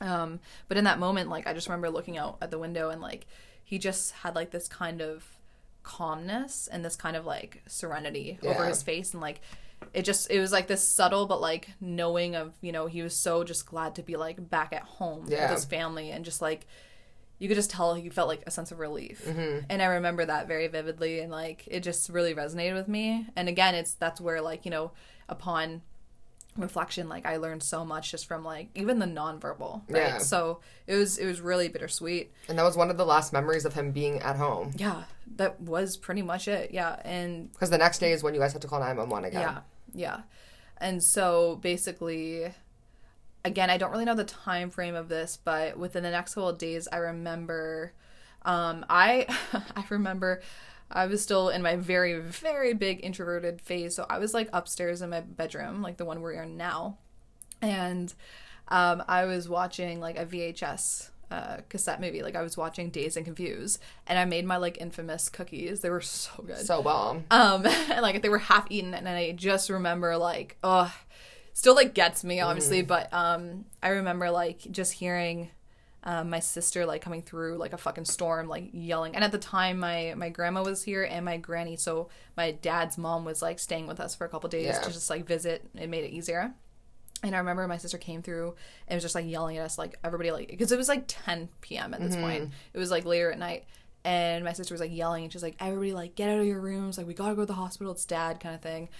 um 0.00 0.40
but 0.68 0.76
in 0.76 0.84
that 0.84 0.98
moment 0.98 1.30
like 1.30 1.46
i 1.46 1.52
just 1.52 1.68
remember 1.68 1.88
looking 1.88 2.18
out 2.18 2.36
at 2.42 2.50
the 2.50 2.58
window 2.58 2.90
and 2.90 3.00
like 3.00 3.26
he 3.62 3.78
just 3.78 4.10
had 4.12 4.34
like 4.34 4.50
this 4.50 4.66
kind 4.68 5.00
of 5.00 5.24
calmness 5.84 6.68
and 6.70 6.84
this 6.84 6.96
kind 6.96 7.14
of 7.16 7.24
like 7.26 7.62
serenity 7.66 8.38
over 8.42 8.64
his 8.66 8.82
face. 8.82 9.12
And 9.12 9.20
like 9.20 9.40
it 9.92 10.02
just 10.02 10.30
it 10.30 10.40
was 10.40 10.50
like 10.50 10.66
this 10.66 10.86
subtle 10.86 11.26
but 11.26 11.40
like 11.40 11.68
knowing 11.80 12.34
of 12.34 12.54
you 12.62 12.72
know 12.72 12.86
he 12.86 13.02
was 13.02 13.14
so 13.14 13.44
just 13.44 13.66
glad 13.66 13.94
to 13.96 14.02
be 14.02 14.16
like 14.16 14.48
back 14.50 14.72
at 14.72 14.82
home 14.82 15.26
Yeah. 15.28 15.42
with 15.42 15.58
his 15.58 15.64
family 15.66 16.10
and 16.10 16.24
just 16.24 16.40
like 16.42 16.66
you 17.38 17.48
could 17.48 17.56
just 17.56 17.70
tell 17.70 17.94
he 17.94 18.08
felt 18.08 18.28
like 18.28 18.42
a 18.46 18.50
sense 18.50 18.72
of 18.72 18.78
relief. 18.78 19.26
And 19.26 19.82
i 19.82 19.86
remember 19.86 20.24
that 20.24 20.48
very 20.48 20.68
vividly. 20.68 21.20
And 21.20 21.30
like 21.30 21.64
it 21.66 21.80
just 21.80 22.08
really 22.08 22.34
resonated 22.34 22.74
with 22.74 22.88
me. 22.88 23.26
And 23.36 23.48
again 23.48 23.74
it's 23.74 23.92
that's 23.94 24.20
where 24.20 24.40
like 24.40 24.64
you 24.64 24.70
know 24.70 24.90
upon 25.28 25.82
reflection 26.56 27.08
like 27.08 27.26
i 27.26 27.36
learned 27.36 27.62
so 27.62 27.84
much 27.84 28.10
just 28.12 28.26
from 28.26 28.44
like 28.44 28.68
even 28.76 28.98
the 29.00 29.06
nonverbal 29.06 29.82
right 29.88 30.02
Yeah. 30.02 30.18
so 30.18 30.60
it 30.86 30.94
was 30.94 31.18
it 31.18 31.26
was 31.26 31.40
really 31.40 31.68
bittersweet 31.68 32.32
And 32.48 32.58
that 32.58 32.62
was 32.62 32.76
one 32.76 32.90
of 32.90 32.96
the 32.96 33.04
last 33.04 33.32
memories 33.32 33.64
of 33.64 33.74
him 33.74 33.90
being 33.90 34.20
at 34.20 34.36
home. 34.36 34.70
yeah 34.76 35.04
that 35.36 35.60
was 35.60 35.96
pretty 35.96 36.22
much 36.22 36.46
it 36.46 36.70
yeah 36.72 37.00
and 37.04 37.50
Because 37.52 37.70
the 37.70 37.78
next 37.78 37.98
day 37.98 38.12
is 38.12 38.22
when 38.22 38.34
you 38.34 38.40
guys 38.40 38.52
had 38.52 38.62
to 38.62 38.68
call 38.68 38.78
911 38.80 39.28
again. 39.30 39.40
yeah 39.40 39.58
yeah 39.94 40.20
and 40.78 41.02
so 41.02 41.56
basically 41.62 42.52
again 43.44 43.68
i 43.70 43.76
don't 43.76 43.90
really 43.90 44.04
know 44.04 44.14
the 44.14 44.24
time 44.24 44.70
frame 44.70 44.94
of 44.94 45.08
this 45.08 45.38
but 45.44 45.76
within 45.78 46.02
the 46.02 46.10
next 46.10 46.34
couple 46.34 46.48
of 46.48 46.58
days 46.58 46.86
i 46.92 46.96
remember 46.98 47.92
um 48.42 48.84
i 48.88 49.26
i 49.76 49.84
remember 49.90 50.40
i 50.94 51.06
was 51.06 51.20
still 51.22 51.48
in 51.48 51.60
my 51.62 51.76
very 51.76 52.18
very 52.18 52.72
big 52.72 53.00
introverted 53.04 53.60
phase 53.60 53.94
so 53.94 54.06
i 54.08 54.18
was 54.18 54.32
like 54.32 54.48
upstairs 54.52 55.02
in 55.02 55.10
my 55.10 55.20
bedroom 55.20 55.82
like 55.82 55.96
the 55.96 56.04
one 56.04 56.20
we're 56.20 56.32
in 56.32 56.56
now. 56.56 56.96
And 57.60 58.12
um 58.68 59.02
i 59.08 59.24
was 59.24 59.48
watching 59.48 60.00
like 60.00 60.18
a 60.18 60.24
vhs 60.24 61.10
uh, 61.30 61.56
cassette 61.68 62.00
movie. 62.00 62.22
Like 62.22 62.36
i 62.36 62.42
was 62.42 62.56
watching 62.56 62.90
Dazed 62.90 63.16
and 63.16 63.26
confused 63.26 63.80
and 64.06 64.18
i 64.18 64.24
made 64.24 64.44
my 64.44 64.56
like 64.58 64.78
infamous 64.80 65.28
cookies. 65.28 65.80
They 65.80 65.90
were 65.90 66.00
so 66.02 66.30
good. 66.46 66.58
So 66.58 66.82
bomb. 66.82 67.24
um 67.30 67.66
and 67.66 68.02
like 68.02 68.22
they 68.22 68.28
were 68.28 68.38
half 68.38 68.66
eaten 68.70 68.94
and 68.94 69.08
i 69.08 69.32
just 69.32 69.68
remember 69.70 70.16
like 70.16 70.56
oh 70.62 70.94
still 71.52 71.74
like 71.74 71.94
gets 71.94 72.22
me 72.24 72.40
obviously 72.40 72.82
but 72.82 73.12
um 73.12 73.64
i 73.82 73.88
remember 73.88 74.30
like 74.30 74.58
just 74.70 74.92
hearing 74.92 75.50
um, 76.04 76.28
my 76.30 76.38
sister 76.40 76.84
like 76.84 77.00
coming 77.02 77.22
through 77.22 77.56
like 77.56 77.72
a 77.72 77.78
fucking 77.78 78.04
storm 78.04 78.46
like 78.46 78.68
yelling 78.72 79.14
and 79.14 79.24
at 79.24 79.32
the 79.32 79.38
time 79.38 79.78
my 79.78 80.12
my 80.16 80.28
grandma 80.28 80.62
was 80.62 80.82
here 80.82 81.02
and 81.02 81.24
my 81.24 81.36
granny 81.38 81.76
so 81.76 82.08
my 82.36 82.50
dad's 82.50 82.98
mom 82.98 83.24
was 83.24 83.40
like 83.40 83.58
staying 83.58 83.86
with 83.86 83.98
us 84.00 84.14
for 84.14 84.24
a 84.26 84.28
couple 84.28 84.48
days 84.50 84.66
Yeah. 84.66 84.80
to 84.80 84.92
just 84.92 85.08
like 85.08 85.24
visit 85.26 85.66
it 85.74 85.88
made 85.88 86.04
it 86.04 86.10
easier 86.10 86.52
and 87.22 87.34
I 87.34 87.38
remember 87.38 87.66
my 87.66 87.78
sister 87.78 87.96
came 87.96 88.20
through 88.20 88.54
and 88.86 88.96
was 88.96 89.02
just 89.02 89.14
like 89.14 89.24
yelling 89.26 89.56
at 89.56 89.64
us, 89.64 89.78
like 89.78 89.98
everybody, 90.04 90.30
like 90.30 90.48
because 90.48 90.72
it 90.72 90.76
was 90.76 90.88
like 90.90 91.04
10 91.06 91.48
p.m. 91.62 91.94
at 91.94 92.00
this 92.02 92.16
point. 92.16 92.50
It 92.74 92.78
was 92.78 92.90
like 92.90 93.06
later 93.06 93.32
at 93.32 93.38
night, 93.38 93.64
and 94.04 94.44
my 94.44 94.52
sister 94.52 94.74
was 94.74 94.80
like 94.82 94.92
yelling, 94.92 95.22
and 95.24 95.32
she's 95.32 95.42
like, 95.42 95.56
"Everybody, 95.58 95.94
like 95.94 96.16
get 96.16 96.28
out 96.28 96.40
of 96.40 96.46
your 96.46 96.60
rooms! 96.60 96.98
Like 96.98 97.06
we 97.06 97.14
gotta 97.14 97.34
go 97.34 97.40
to 97.40 97.46
the 97.46 97.54
hospital. 97.54 97.94
It's 97.94 98.04
dad, 98.04 98.40
kind 98.40 98.54
of 98.54 98.60
thing." 98.60 98.90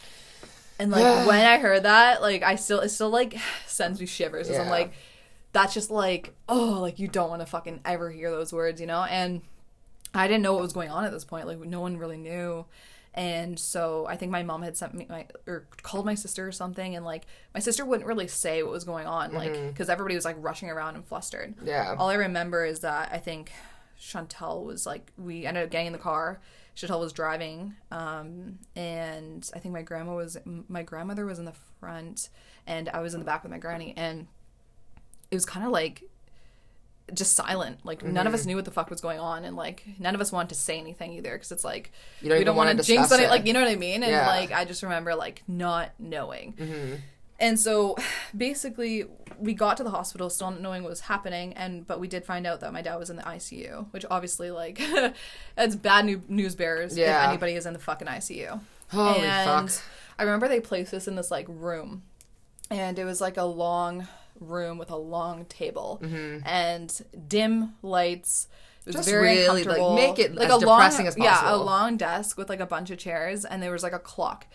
And 0.79 0.91
like 0.91 1.27
when 1.27 1.45
I 1.45 1.59
heard 1.59 1.83
that, 1.83 2.23
like 2.23 2.43
I 2.43 2.55
still, 2.55 2.81
it 2.81 2.89
still 2.89 3.11
like 3.11 3.37
sends 3.67 4.01
me 4.01 4.07
shivers. 4.07 4.47
'cause 4.49 4.57
I'm 4.59 4.67
Yeah. 4.67 4.71
like, 4.71 4.93
that's 5.55 5.73
just 5.73 5.91
like, 5.91 6.35
oh, 6.49 6.79
like 6.83 6.99
you 6.99 7.09
don't 7.09 7.31
want 7.31 7.41
to 7.41 7.47
fucking 7.47 7.81
ever 7.87 8.11
hear 8.11 8.31
those 8.31 8.53
words, 8.53 8.81
you 8.81 8.87
know? 8.87 9.05
And 9.05 9.41
I 10.13 10.29
didn't 10.29 10.43
know 10.43 10.53
what 10.53 10.63
was 10.63 10.75
going 10.75 10.91
on 10.91 11.05
at 11.05 11.13
this 11.13 11.25
point. 11.25 11.47
Like 11.47 11.61
no 11.61 11.81
one 11.81 11.97
really 11.97 12.19
knew. 12.19 12.67
And 13.15 13.59
so 13.59 14.07
I 14.07 14.17
think 14.17 14.33
my 14.33 14.43
mom 14.43 14.63
had 14.63 14.77
sent 14.77 14.93
me 14.93 15.07
my 15.09 15.27
or 15.47 15.69
called 15.83 16.05
my 16.05 16.17
sister 16.17 16.47
or 16.49 16.51
something, 16.51 16.97
and 16.97 17.05
like 17.05 17.27
my 17.55 17.61
sister 17.61 17.85
wouldn't 17.85 18.09
really 18.09 18.27
say 18.27 18.65
what 18.65 18.73
was 18.73 18.83
going 18.83 19.07
on, 19.07 19.33
like 19.33 19.53
because 19.69 19.89
everybody 19.89 20.17
was 20.17 20.25
like 20.25 20.35
rushing 20.41 20.69
around 20.69 20.97
and 20.97 21.07
flustered. 21.07 21.55
Yeah. 21.65 21.95
All 21.97 22.09
I 22.09 22.15
remember 22.15 22.65
is 22.65 22.81
that 22.81 23.11
I 23.13 23.19
think 23.19 23.53
Chantel 24.01 24.65
was 24.65 24.85
like, 24.85 25.13
we 25.17 25.47
ended 25.47 25.63
up 25.63 25.71
getting 25.71 25.87
in 25.87 25.93
the 25.93 25.99
car. 26.01 26.41
Chantel 26.75 26.99
was 26.99 27.13
driving, 27.13 27.75
um, 27.93 28.59
and 28.75 29.49
I 29.55 29.61
think 29.61 29.73
my 29.73 29.83
grandma 29.83 30.17
was 30.17 30.37
my 30.45 30.83
grandmother 30.83 31.25
was 31.25 31.39
in 31.39 31.45
the 31.45 31.55
front, 31.79 32.31
and 32.67 32.89
I 32.89 33.01
was 33.01 33.15
in 33.15 33.21
the 33.21 33.27
back 33.27 33.45
with 33.45 33.53
my 33.53 33.59
granny, 33.59 33.95
and 33.97 34.27
it 35.31 35.35
was 35.35 35.47
kind 35.47 35.65
of 35.67 35.73
like 35.73 36.05
just 37.13 37.37
silent. 37.37 37.85
Like 37.85 38.03
none 38.03 38.15
Mm-hmm. 38.15 38.27
of 38.29 38.35
us 38.35 38.47
knew 38.47 38.57
what 38.57 38.65
the 38.65 38.71
fuck 38.71 38.89
was 38.91 39.01
going 39.01 39.21
on, 39.21 39.45
and 39.45 39.57
like 39.57 39.85
none 39.99 40.15
of 40.15 40.21
us 40.21 40.33
wanted 40.33 40.49
to 40.51 40.55
say 40.55 40.79
anything 40.79 41.13
either 41.13 41.33
because 41.33 41.53
it's 41.53 41.65
like 41.65 41.93
You 42.23 42.31
don't 42.31 42.39
we 42.39 42.45
don't 42.45 42.57
wanna 42.57 42.75
jinx 42.83 43.13
it. 43.13 43.21
it. 43.21 43.29
Like 43.31 43.47
you 43.47 43.53
know 43.53 43.61
what 43.61 43.71
I 43.71 43.77
mean? 43.77 44.03
And 44.03 44.11
Yeah. 44.13 44.27
like 44.27 44.53
I 44.53 44.65
just 44.65 44.83
remember 44.83 45.15
like 45.15 45.43
not 45.47 45.91
knowing. 45.99 46.55
Mm-hmm. 46.55 46.95
And 47.41 47.59
so 47.61 47.97
basically 48.37 49.05
we 49.39 49.53
got 49.53 49.77
to 49.79 49.83
the 49.85 49.91
hospital 49.91 50.31
still 50.31 50.51
not 50.53 50.61
knowing 50.61 50.83
what 50.85 50.91
was 50.91 51.01
happening 51.01 51.53
and 51.55 51.85
but 51.87 51.99
we 52.01 52.07
did 52.09 52.25
find 52.25 52.47
out 52.47 52.61
that 52.61 52.73
my 52.73 52.81
dad 52.83 52.97
was 52.97 53.11
in 53.11 53.17
the 53.17 53.23
ICU, 53.23 53.87
which 53.93 54.05
obviously 54.11 54.51
like 54.51 54.81
it's 55.59 55.77
bad 55.77 56.05
new- 56.07 56.23
news 56.29 56.55
bearers 56.55 56.97
Yeah. 56.97 57.23
if 57.25 57.29
anybody 57.29 57.53
is 57.55 57.67
in 57.67 57.73
the 57.75 57.79
fucking 57.81 58.07
ICU. 58.09 58.61
Holy 58.93 59.21
and 59.27 59.71
fuck. 59.71 59.83
I 60.19 60.23
remember 60.23 60.47
they 60.49 60.61
placed 60.61 60.95
us 60.95 61.07
in 61.09 61.17
this 61.17 61.31
like 61.31 61.47
room 61.49 62.03
and 62.71 62.99
it 62.99 63.05
was 63.05 63.21
like 63.21 63.37
a 63.37 63.43
long 63.45 64.07
room 64.41 64.79
with 64.79 64.91
a 64.91 64.97
long 64.97 65.45
table 65.47 66.01
and 66.45 67.03
dim 67.29 67.75
lights. 67.83 68.49
It 68.87 68.89
was 68.89 68.97
Mm-hmm. 68.97 68.99
Just 68.99 69.09
very 69.09 69.39
really, 69.39 69.65
like, 69.65 69.95
make 69.95 70.19
it 70.19 70.35
like 70.35 70.49
as 70.51 70.63
a 70.63 70.67
long, 70.67 70.79
depressing 70.79 71.07
as 71.07 71.15
possible. 71.15 71.49
Yeah, 71.49 71.55
a 71.55 71.57
long 71.57 71.97
desk 71.97 72.37
with 72.37 72.51
like 72.51 72.61
a 72.61 72.67
bunch 72.67 72.91
of 72.91 72.99
chairs, 72.99 73.47
and 73.47 73.63
there 73.63 73.73
was 73.73 73.83
like 73.83 73.95
a 73.95 73.99
clock. 73.99 74.47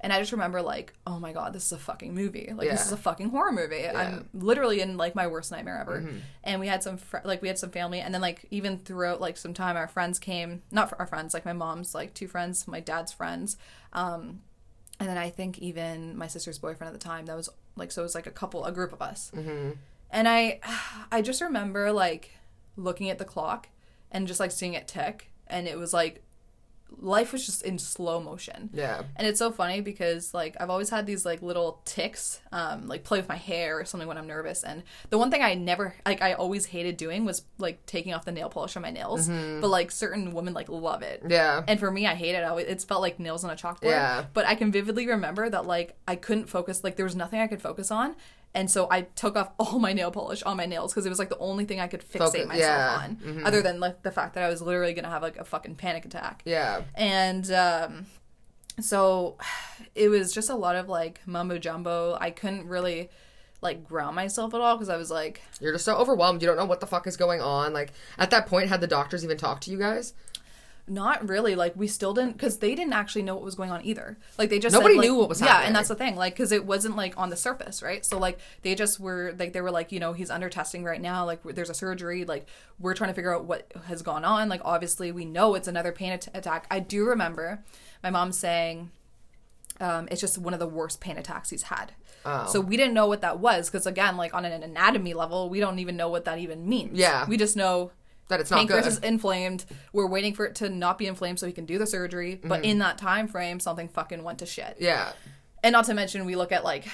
And 0.00 0.12
I 0.12 0.20
just 0.20 0.30
remember 0.30 0.62
like, 0.62 0.92
oh 1.06 1.18
my 1.18 1.32
god, 1.32 1.52
this 1.54 1.64
is 1.66 1.72
a 1.72 1.78
fucking 1.78 2.14
movie. 2.14 2.52
Like 2.54 2.68
this 2.70 2.84
is 2.86 2.92
a 2.92 2.96
fucking 2.98 3.30
horror 3.30 3.50
movie. 3.50 3.88
I'm 3.88 4.28
literally 4.34 4.80
in 4.80 4.96
like 4.96 5.14
my 5.14 5.26
worst 5.26 5.50
nightmare 5.50 5.78
ever. 5.80 6.06
And 6.44 6.60
we 6.60 6.68
had 6.68 6.82
some 6.82 6.98
fr- 6.98 7.16
like 7.24 7.40
we 7.42 7.48
had 7.48 7.58
some 7.58 7.70
family, 7.70 8.00
and 8.00 8.12
then 8.14 8.20
like 8.20 8.44
even 8.50 8.78
throughout 8.78 9.20
like 9.22 9.36
some 9.38 9.54
time, 9.54 9.76
our 9.76 9.88
friends 9.88 10.18
came. 10.18 10.62
Not 10.70 10.92
our 10.98 11.06
friends, 11.06 11.32
like 11.32 11.44
my 11.46 11.54
mom's 11.54 11.94
like 11.94 12.12
two 12.14 12.28
friends, 12.28 12.68
my 12.68 12.80
dad's 12.80 13.12
friends. 13.12 13.56
Um, 13.94 14.42
and 15.00 15.08
then 15.08 15.16
I 15.16 15.30
think 15.30 15.58
even 15.60 16.16
my 16.16 16.26
sister's 16.26 16.58
boyfriend 16.58 16.94
at 16.94 17.00
the 17.00 17.04
time. 17.04 17.24
That 17.26 17.36
was 17.36 17.48
like 17.78 17.90
so 17.92 18.02
it 18.02 18.04
was 18.04 18.14
like 18.14 18.26
a 18.26 18.32
couple, 18.32 18.64
a 18.64 18.72
group 18.72 18.92
of 18.92 19.00
us. 19.00 19.30
Mm-hmm. 19.34 19.70
And 20.10 20.28
I, 20.28 20.60
I 21.12 21.22
just 21.22 21.40
remember 21.40 21.92
like 21.92 22.32
looking 22.76 23.10
at 23.10 23.18
the 23.18 23.24
clock 23.24 23.68
and 24.10 24.26
just 24.26 24.40
like 24.40 24.50
seeing 24.50 24.74
it 24.74 24.88
tick, 24.88 25.30
and 25.46 25.66
it 25.66 25.78
was 25.78 25.92
like 25.92 26.22
life 27.00 27.32
was 27.32 27.46
just 27.46 27.62
in 27.62 27.78
slow 27.78 28.20
motion. 28.20 28.70
Yeah. 28.72 29.02
And 29.16 29.26
it's 29.26 29.38
so 29.38 29.52
funny 29.52 29.80
because 29.80 30.34
like 30.34 30.56
I've 30.60 30.70
always 30.70 30.90
had 30.90 31.06
these 31.06 31.24
like 31.24 31.42
little 31.42 31.80
ticks, 31.84 32.40
um, 32.50 32.88
like 32.88 33.04
play 33.04 33.18
with 33.18 33.28
my 33.28 33.36
hair 33.36 33.78
or 33.78 33.84
something 33.84 34.08
when 34.08 34.18
I'm 34.18 34.26
nervous. 34.26 34.64
And 34.64 34.82
the 35.10 35.18
one 35.18 35.30
thing 35.30 35.42
I 35.42 35.54
never 35.54 35.94
like 36.04 36.22
I 36.22 36.32
always 36.32 36.66
hated 36.66 36.96
doing 36.96 37.24
was 37.24 37.42
like 37.58 37.84
taking 37.86 38.14
off 38.14 38.24
the 38.24 38.32
nail 38.32 38.48
polish 38.48 38.74
on 38.76 38.82
my 38.82 38.90
nails. 38.90 39.28
But 39.28 39.68
like 39.68 39.90
certain 39.90 40.32
women 40.32 40.54
like 40.54 40.68
love 40.68 41.02
it. 41.02 41.22
Yeah. 41.28 41.62
And 41.68 41.78
for 41.78 41.90
me, 41.90 42.06
I 42.06 42.14
hate 42.14 42.34
it. 42.34 42.38
I 42.42 42.48
always- 42.48 42.66
It's 42.66 42.84
felt 42.84 43.00
like 43.02 43.20
nails 43.20 43.44
on 43.44 43.50
a 43.50 43.56
chalkboard. 43.56 43.90
Yeah. 43.90 44.24
But 44.34 44.46
I 44.46 44.54
can 44.56 44.72
vividly 44.72 45.06
remember 45.06 45.48
that 45.48 45.66
like 45.66 45.96
I 46.08 46.16
couldn't 46.16 46.46
focus. 46.48 46.82
Like 46.82 46.96
there 46.96 47.04
was 47.06 47.14
nothing 47.16 47.40
I 47.40 47.46
could 47.46 47.62
focus 47.62 47.90
on, 47.90 48.16
and 48.54 48.70
so 48.70 48.88
I 48.90 49.02
took 49.02 49.36
off 49.36 49.50
all 49.58 49.78
my 49.78 49.92
nail 49.92 50.10
polish 50.10 50.42
on 50.42 50.56
my 50.56 50.66
nails 50.66 50.92
because 50.92 51.06
it 51.06 51.10
was 51.10 51.18
like 51.18 51.28
the 51.28 51.38
only 51.38 51.64
thing 51.64 51.80
I 51.80 51.86
could 51.88 52.00
fixate 52.02 52.18
Focus- 52.18 52.46
myself 52.46 52.58
yeah. 52.60 53.08
Mm-hmm. 53.08 53.38
on, 53.38 53.46
other 53.46 53.62
than 53.62 53.80
like 53.80 54.02
the 54.02 54.10
fact 54.10 54.34
that 54.34 54.44
I 54.44 54.48
was 54.48 54.62
literally 54.62 54.94
gonna 54.94 55.10
have 55.10 55.22
like 55.22 55.36
a 55.36 55.44
fucking 55.44 55.76
panic 55.76 56.04
attack. 56.04 56.42
Yeah. 56.44 56.82
And 56.94 57.50
um, 57.52 58.06
so 58.80 59.36
it 59.94 60.08
was 60.08 60.32
just 60.32 60.50
a 60.50 60.54
lot 60.56 60.76
of 60.76 60.88
like 60.88 61.20
mumbo 61.26 61.58
jumbo. 61.58 62.16
I 62.20 62.30
couldn't 62.30 62.66
really 62.66 63.10
like 63.60 63.86
ground 63.86 64.14
myself 64.14 64.54
at 64.54 64.60
all 64.60 64.76
because 64.76 64.88
I 64.88 64.96
was 64.96 65.10
like, 65.10 65.42
You're 65.60 65.72
just 65.72 65.84
so 65.84 65.96
overwhelmed. 65.96 66.42
You 66.42 66.48
don't 66.48 66.56
know 66.56 66.64
what 66.64 66.80
the 66.80 66.86
fuck 66.86 67.06
is 67.06 67.16
going 67.16 67.40
on. 67.40 67.72
Like 67.72 67.92
at 68.16 68.30
that 68.30 68.46
point, 68.46 68.68
had 68.68 68.80
the 68.80 68.86
doctors 68.86 69.24
even 69.24 69.36
talked 69.36 69.64
to 69.64 69.70
you 69.70 69.78
guys? 69.78 70.14
Not 70.90 71.28
really. 71.28 71.54
Like 71.54 71.74
we 71.76 71.86
still 71.86 72.14
didn't 72.14 72.32
because 72.32 72.58
they 72.58 72.74
didn't 72.74 72.92
actually 72.92 73.22
know 73.22 73.34
what 73.34 73.44
was 73.44 73.54
going 73.54 73.70
on 73.70 73.84
either. 73.84 74.18
Like 74.38 74.50
they 74.50 74.58
just 74.58 74.72
Nobody 74.74 74.94
said, 74.94 74.98
like- 74.98 75.06
knew 75.06 75.14
what 75.14 75.28
was 75.28 75.40
Yeah, 75.40 75.48
happening. 75.48 75.66
and 75.68 75.76
that's 75.76 75.88
the 75.88 75.94
thing. 75.94 76.16
Like 76.16 76.34
because 76.34 76.52
it 76.52 76.64
wasn't 76.64 76.96
like 76.96 77.16
on 77.16 77.30
the 77.30 77.36
surface, 77.36 77.82
right? 77.82 78.04
So 78.04 78.18
like 78.18 78.38
they 78.62 78.74
just 78.74 78.98
were 79.00 79.34
like 79.38 79.52
they 79.52 79.60
were 79.60 79.70
like 79.70 79.92
you 79.92 80.00
know 80.00 80.12
he's 80.12 80.30
under 80.30 80.48
testing 80.48 80.84
right 80.84 81.00
now. 81.00 81.24
Like 81.24 81.42
there's 81.42 81.70
a 81.70 81.74
surgery. 81.74 82.24
Like 82.24 82.46
we're 82.78 82.94
trying 82.94 83.10
to 83.10 83.14
figure 83.14 83.34
out 83.34 83.44
what 83.44 83.72
has 83.86 84.02
gone 84.02 84.24
on. 84.24 84.48
Like 84.48 84.60
obviously 84.64 85.12
we 85.12 85.24
know 85.24 85.54
it's 85.54 85.68
another 85.68 85.92
pain 85.92 86.12
at- 86.12 86.28
attack. 86.34 86.66
I 86.70 86.80
do 86.80 87.04
remember 87.04 87.64
my 88.02 88.10
mom 88.10 88.32
saying. 88.32 88.90
Um, 89.80 90.08
it's 90.10 90.20
just 90.20 90.38
one 90.38 90.54
of 90.54 90.58
the 90.58 90.66
worst 90.66 91.00
pain 91.00 91.16
attacks 91.18 91.50
he's 91.50 91.62
had. 91.62 91.92
Oh. 92.24 92.46
So 92.48 92.60
we 92.60 92.76
didn't 92.76 92.94
know 92.94 93.06
what 93.06 93.20
that 93.20 93.38
was 93.38 93.70
because 93.70 93.86
again, 93.86 94.16
like 94.16 94.34
on 94.34 94.44
an 94.44 94.62
anatomy 94.64 95.14
level, 95.14 95.48
we 95.48 95.60
don't 95.60 95.78
even 95.78 95.96
know 95.96 96.08
what 96.08 96.24
that 96.24 96.38
even 96.40 96.68
means. 96.68 96.98
Yeah. 96.98 97.24
we 97.28 97.36
just 97.36 97.56
know 97.56 97.92
That 98.28 98.40
it's 98.40 98.50
not 98.50 98.58
pancreas 98.58 98.84
good. 98.84 98.92
is 98.92 98.98
inflamed. 98.98 99.64
We're 99.92 100.06
waiting 100.06 100.34
for 100.34 100.44
it 100.44 100.54
to 100.56 100.68
not 100.68 100.98
be 100.98 101.06
inflamed 101.06 101.38
so 101.38 101.46
he 101.46 101.52
can 101.52 101.64
do 101.64 101.78
the 101.78 101.86
surgery. 101.86 102.40
But 102.42 102.64
in 102.64 102.78
that 102.78 102.98
time 102.98 103.26
frame, 103.26 103.58
something 103.58 103.88
fucking 103.88 104.22
went 104.22 104.38
to 104.40 104.46
shit. 104.46 104.74
Mm-hmm. 104.74 104.84
yeah. 104.84 105.12
And 105.62 105.72
not 105.72 105.86
to 105.86 105.94
mention, 105.94 106.24
we 106.24 106.36
look 106.36 106.52
at 106.52 106.62
like 106.62 106.86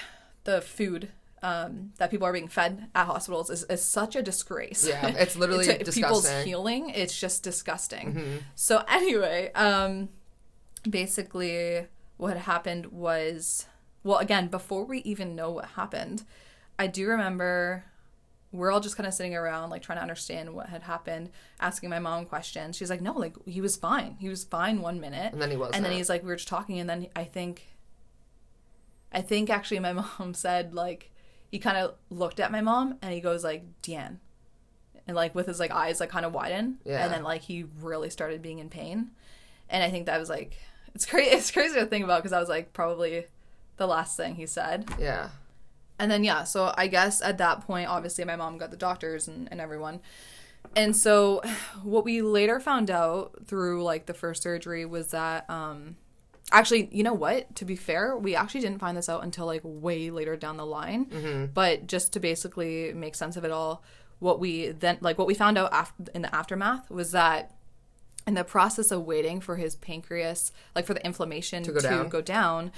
the 0.44 0.60
food 0.60 1.10
um, 1.42 1.92
that 1.98 2.10
people 2.10 2.26
are 2.26 2.32
being 2.32 2.48
fed 2.48 2.88
at 2.94 3.04
hospitals 3.04 3.50
is, 3.50 3.64
is 3.64 3.84
such 3.84 4.16
a 4.16 4.22
disgrace. 4.22 4.86
Yeah, 4.88 5.08
it's 5.08 5.36
literally 5.36 5.66
to 5.66 5.72
people's 5.72 5.94
disgusting. 5.94 6.32
Mm-hmm. 6.32 6.46
healing. 6.46 6.90
It's 6.90 7.18
just 7.18 7.42
disgusting. 7.42 8.42
So 8.54 8.82
anyway, 8.88 9.52
um, 9.54 10.08
basically, 10.88 11.86
what 12.16 12.36
happened 12.38 12.86
was, 12.86 13.66
well, 14.02 14.18
again, 14.18 14.48
before 14.48 14.84
we 14.84 15.00
even 15.00 15.34
know 15.34 15.50
what 15.50 15.66
happened, 15.66 16.24
I 16.78 16.86
do 16.86 17.08
remember 17.08 17.84
we're 18.54 18.70
all 18.70 18.78
just 18.78 18.96
kind 18.96 19.06
of 19.06 19.12
sitting 19.12 19.34
around 19.34 19.70
like 19.70 19.82
trying 19.82 19.98
to 19.98 20.02
understand 20.02 20.54
what 20.54 20.68
had 20.68 20.84
happened 20.84 21.28
asking 21.60 21.90
my 21.90 21.98
mom 21.98 22.24
questions. 22.24 22.76
She's 22.76 22.88
like 22.88 23.00
no 23.00 23.12
like 23.12 23.34
he 23.46 23.60
was 23.60 23.76
fine. 23.76 24.16
He 24.20 24.28
was 24.28 24.44
fine 24.44 24.80
one 24.80 25.00
minute. 25.00 25.32
And 25.32 25.42
then 25.42 25.50
he 25.50 25.56
was 25.56 25.72
and 25.74 25.84
then 25.84 25.92
he's 25.92 26.08
like 26.08 26.22
we 26.22 26.28
were 26.28 26.36
just 26.36 26.48
talking 26.48 26.78
and 26.78 26.88
then 26.88 27.08
i 27.16 27.24
think 27.24 27.66
i 29.12 29.20
think 29.20 29.50
actually 29.50 29.80
my 29.80 29.92
mom 30.18 30.34
said 30.34 30.72
like 30.72 31.10
he 31.50 31.58
kind 31.58 31.76
of 31.76 31.94
looked 32.10 32.38
at 32.38 32.52
my 32.52 32.60
mom 32.60 32.96
and 33.02 33.12
he 33.12 33.20
goes 33.20 33.42
like 33.42 33.64
deanne 33.82 34.18
and 35.06 35.16
like 35.16 35.34
with 35.34 35.46
his 35.46 35.58
like 35.58 35.72
eyes 35.72 35.98
like 35.98 36.10
kind 36.10 36.24
of 36.24 36.32
widen. 36.32 36.78
Yeah. 36.84 37.04
and 37.04 37.12
then 37.12 37.24
like 37.24 37.42
he 37.42 37.66
really 37.80 38.08
started 38.08 38.40
being 38.40 38.60
in 38.60 38.70
pain. 38.70 39.10
And 39.68 39.82
i 39.82 39.90
think 39.90 40.06
that 40.06 40.20
was 40.20 40.28
like 40.28 40.56
it's 40.94 41.06
crazy 41.06 41.30
it's 41.36 41.50
crazy 41.50 41.74
to 41.74 41.86
think 41.86 42.04
about 42.04 42.18
because 42.18 42.30
that 42.30 42.40
was 42.40 42.48
like 42.48 42.72
probably 42.72 43.26
the 43.78 43.88
last 43.88 44.16
thing 44.16 44.36
he 44.36 44.46
said. 44.46 44.88
Yeah. 45.00 45.30
And 45.98 46.10
then 46.10 46.24
yeah, 46.24 46.44
so 46.44 46.72
I 46.76 46.86
guess 46.86 47.22
at 47.22 47.38
that 47.38 47.62
point, 47.62 47.88
obviously 47.88 48.24
my 48.24 48.36
mom 48.36 48.58
got 48.58 48.70
the 48.70 48.76
doctors 48.76 49.28
and, 49.28 49.48
and 49.50 49.60
everyone. 49.60 50.00
And 50.76 50.96
so 50.96 51.42
what 51.82 52.04
we 52.04 52.22
later 52.22 52.60
found 52.60 52.90
out 52.90 53.46
through 53.46 53.82
like 53.82 54.06
the 54.06 54.14
first 54.14 54.42
surgery 54.42 54.84
was 54.84 55.08
that 55.08 55.48
um 55.48 55.96
actually, 56.52 56.88
you 56.92 57.02
know 57.02 57.14
what? 57.14 57.54
To 57.56 57.64
be 57.64 57.76
fair, 57.76 58.16
we 58.16 58.36
actually 58.36 58.60
didn't 58.60 58.78
find 58.78 58.96
this 58.96 59.08
out 59.08 59.24
until 59.24 59.46
like 59.46 59.62
way 59.64 60.10
later 60.10 60.36
down 60.36 60.56
the 60.56 60.66
line. 60.66 61.06
But 61.54 61.86
just 61.86 62.12
to 62.14 62.20
basically 62.20 62.92
make 62.92 63.14
sense 63.14 63.36
of 63.36 63.44
it 63.44 63.50
all, 63.50 63.82
what 64.18 64.40
we 64.40 64.68
then 64.68 64.98
like 65.00 65.18
what 65.18 65.26
we 65.26 65.34
found 65.34 65.58
out 65.58 65.72
after 65.72 66.04
in 66.14 66.22
the 66.22 66.34
aftermath 66.34 66.90
was 66.90 67.12
that 67.12 67.52
in 68.26 68.34
the 68.34 68.44
process 68.44 68.90
of 68.90 69.04
waiting 69.04 69.40
for 69.40 69.56
his 69.56 69.76
pancreas, 69.76 70.50
like 70.74 70.86
for 70.86 70.94
the 70.94 71.04
inflammation 71.04 71.62
to 71.62 71.72
go 71.72 71.80
go 72.08 72.20
down. 72.20 72.64
down, 72.66 72.72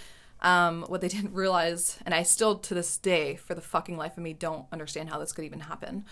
um, 0.47 0.85
what 0.89 1.01
they 1.01 1.09
didn't 1.17 1.35
realize, 1.35 1.99
and 2.07 2.15
I 2.15 2.23
still 2.23 2.57
to 2.57 2.75
this 2.75 2.97
day, 2.97 3.37
for 3.37 3.55
the 3.55 3.61
fucking 3.61 3.99
life 3.99 4.17
of 4.17 4.23
me, 4.23 4.33
don't 4.33 4.67
understand 4.73 5.11
how 5.11 5.19
this 5.19 5.33
could 5.33 5.45
even 5.45 5.61
happen. 5.61 6.07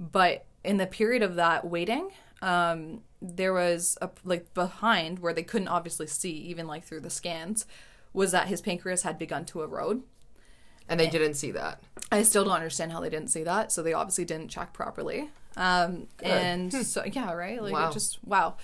But 0.00 0.46
in 0.64 0.78
the 0.78 0.86
period 0.86 1.22
of 1.22 1.36
that 1.36 1.66
waiting, 1.66 2.10
um, 2.42 3.02
there 3.22 3.52
was 3.52 3.96
a 4.02 4.10
like 4.24 4.52
behind 4.54 5.20
where 5.20 5.32
they 5.32 5.42
couldn't 5.44 5.68
obviously 5.68 6.06
see, 6.06 6.32
even 6.32 6.66
like 6.66 6.84
through 6.84 7.00
the 7.00 7.10
scans, 7.10 7.66
was 8.12 8.32
that 8.32 8.48
his 8.48 8.60
pancreas 8.60 9.02
had 9.02 9.18
begun 9.18 9.44
to 9.46 9.62
erode. 9.62 10.02
And 10.86 11.00
they 11.00 11.08
didn't 11.08 11.34
see 11.34 11.50
that. 11.52 11.82
I 12.12 12.22
still 12.24 12.44
don't 12.44 12.52
understand 12.52 12.92
how 12.92 13.00
they 13.00 13.08
didn't 13.08 13.30
see 13.30 13.42
that. 13.44 13.72
So 13.72 13.82
they 13.82 13.94
obviously 13.94 14.26
didn't 14.26 14.48
check 14.48 14.74
properly. 14.74 15.30
Um, 15.56 16.08
and 16.22 16.72
so 16.72 17.04
yeah, 17.04 17.32
right. 17.32 17.62
Like 17.62 17.72
Wow. 17.72 17.88
it 17.88 17.92
just 17.94 18.18
wow. 18.24 18.56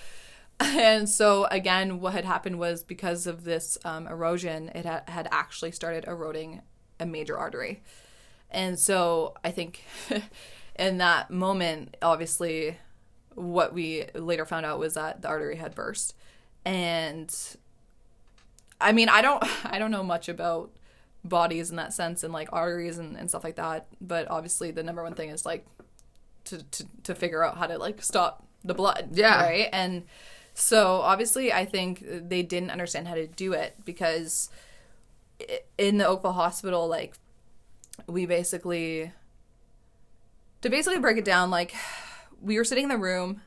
And 0.63 1.09
so 1.09 1.45
again, 1.45 1.99
what 1.99 2.13
had 2.13 2.25
happened 2.25 2.59
was 2.59 2.83
because 2.83 3.27
of 3.27 3.43
this 3.43 3.77
um, 3.83 4.07
erosion, 4.07 4.69
it 4.75 4.85
ha- 4.85 5.03
had 5.07 5.27
actually 5.31 5.71
started 5.71 6.05
eroding 6.07 6.61
a 6.99 7.05
major 7.05 7.37
artery. 7.37 7.81
And 8.49 8.77
so 8.77 9.33
I 9.43 9.51
think 9.51 9.83
in 10.75 10.97
that 10.99 11.31
moment, 11.31 11.97
obviously, 12.01 12.77
what 13.33 13.73
we 13.73 14.05
later 14.13 14.45
found 14.45 14.65
out 14.65 14.77
was 14.77 14.93
that 14.95 15.21
the 15.21 15.29
artery 15.29 15.55
had 15.55 15.73
burst. 15.73 16.15
And 16.65 17.33
I 18.79 18.91
mean, 18.91 19.09
I 19.09 19.21
don't, 19.21 19.43
I 19.65 19.79
don't 19.79 19.91
know 19.91 20.03
much 20.03 20.29
about 20.29 20.71
bodies 21.23 21.69
in 21.69 21.75
that 21.75 21.93
sense 21.93 22.23
and 22.23 22.33
like 22.33 22.49
arteries 22.51 22.97
and, 22.97 23.15
and 23.15 23.29
stuff 23.29 23.43
like 23.43 23.55
that. 23.55 23.87
But 23.99 24.29
obviously, 24.29 24.71
the 24.71 24.83
number 24.83 25.03
one 25.03 25.13
thing 25.13 25.29
is 25.29 25.45
like 25.45 25.65
to, 26.45 26.63
to, 26.63 26.85
to 27.03 27.15
figure 27.15 27.43
out 27.43 27.57
how 27.57 27.67
to 27.67 27.77
like 27.77 28.01
stop 28.03 28.45
the 28.63 28.73
blood. 28.73 29.09
Yeah. 29.13 29.43
Right. 29.43 29.69
And 29.71 30.03
so 30.53 31.01
obviously, 31.01 31.51
I 31.53 31.65
think 31.65 32.03
they 32.07 32.43
didn't 32.43 32.71
understand 32.71 33.07
how 33.07 33.15
to 33.15 33.27
do 33.27 33.53
it 33.53 33.75
because 33.85 34.49
in 35.77 35.97
the 35.97 36.07
Oakville 36.07 36.33
hospital, 36.33 36.87
like 36.87 37.15
we 38.07 38.25
basically, 38.25 39.11
to 40.61 40.69
basically 40.69 40.99
break 40.99 41.17
it 41.17 41.25
down, 41.25 41.49
like 41.49 41.73
we 42.41 42.57
were 42.57 42.63
sitting 42.63 42.83
in 42.85 42.89
the 42.89 42.97
room 42.97 43.41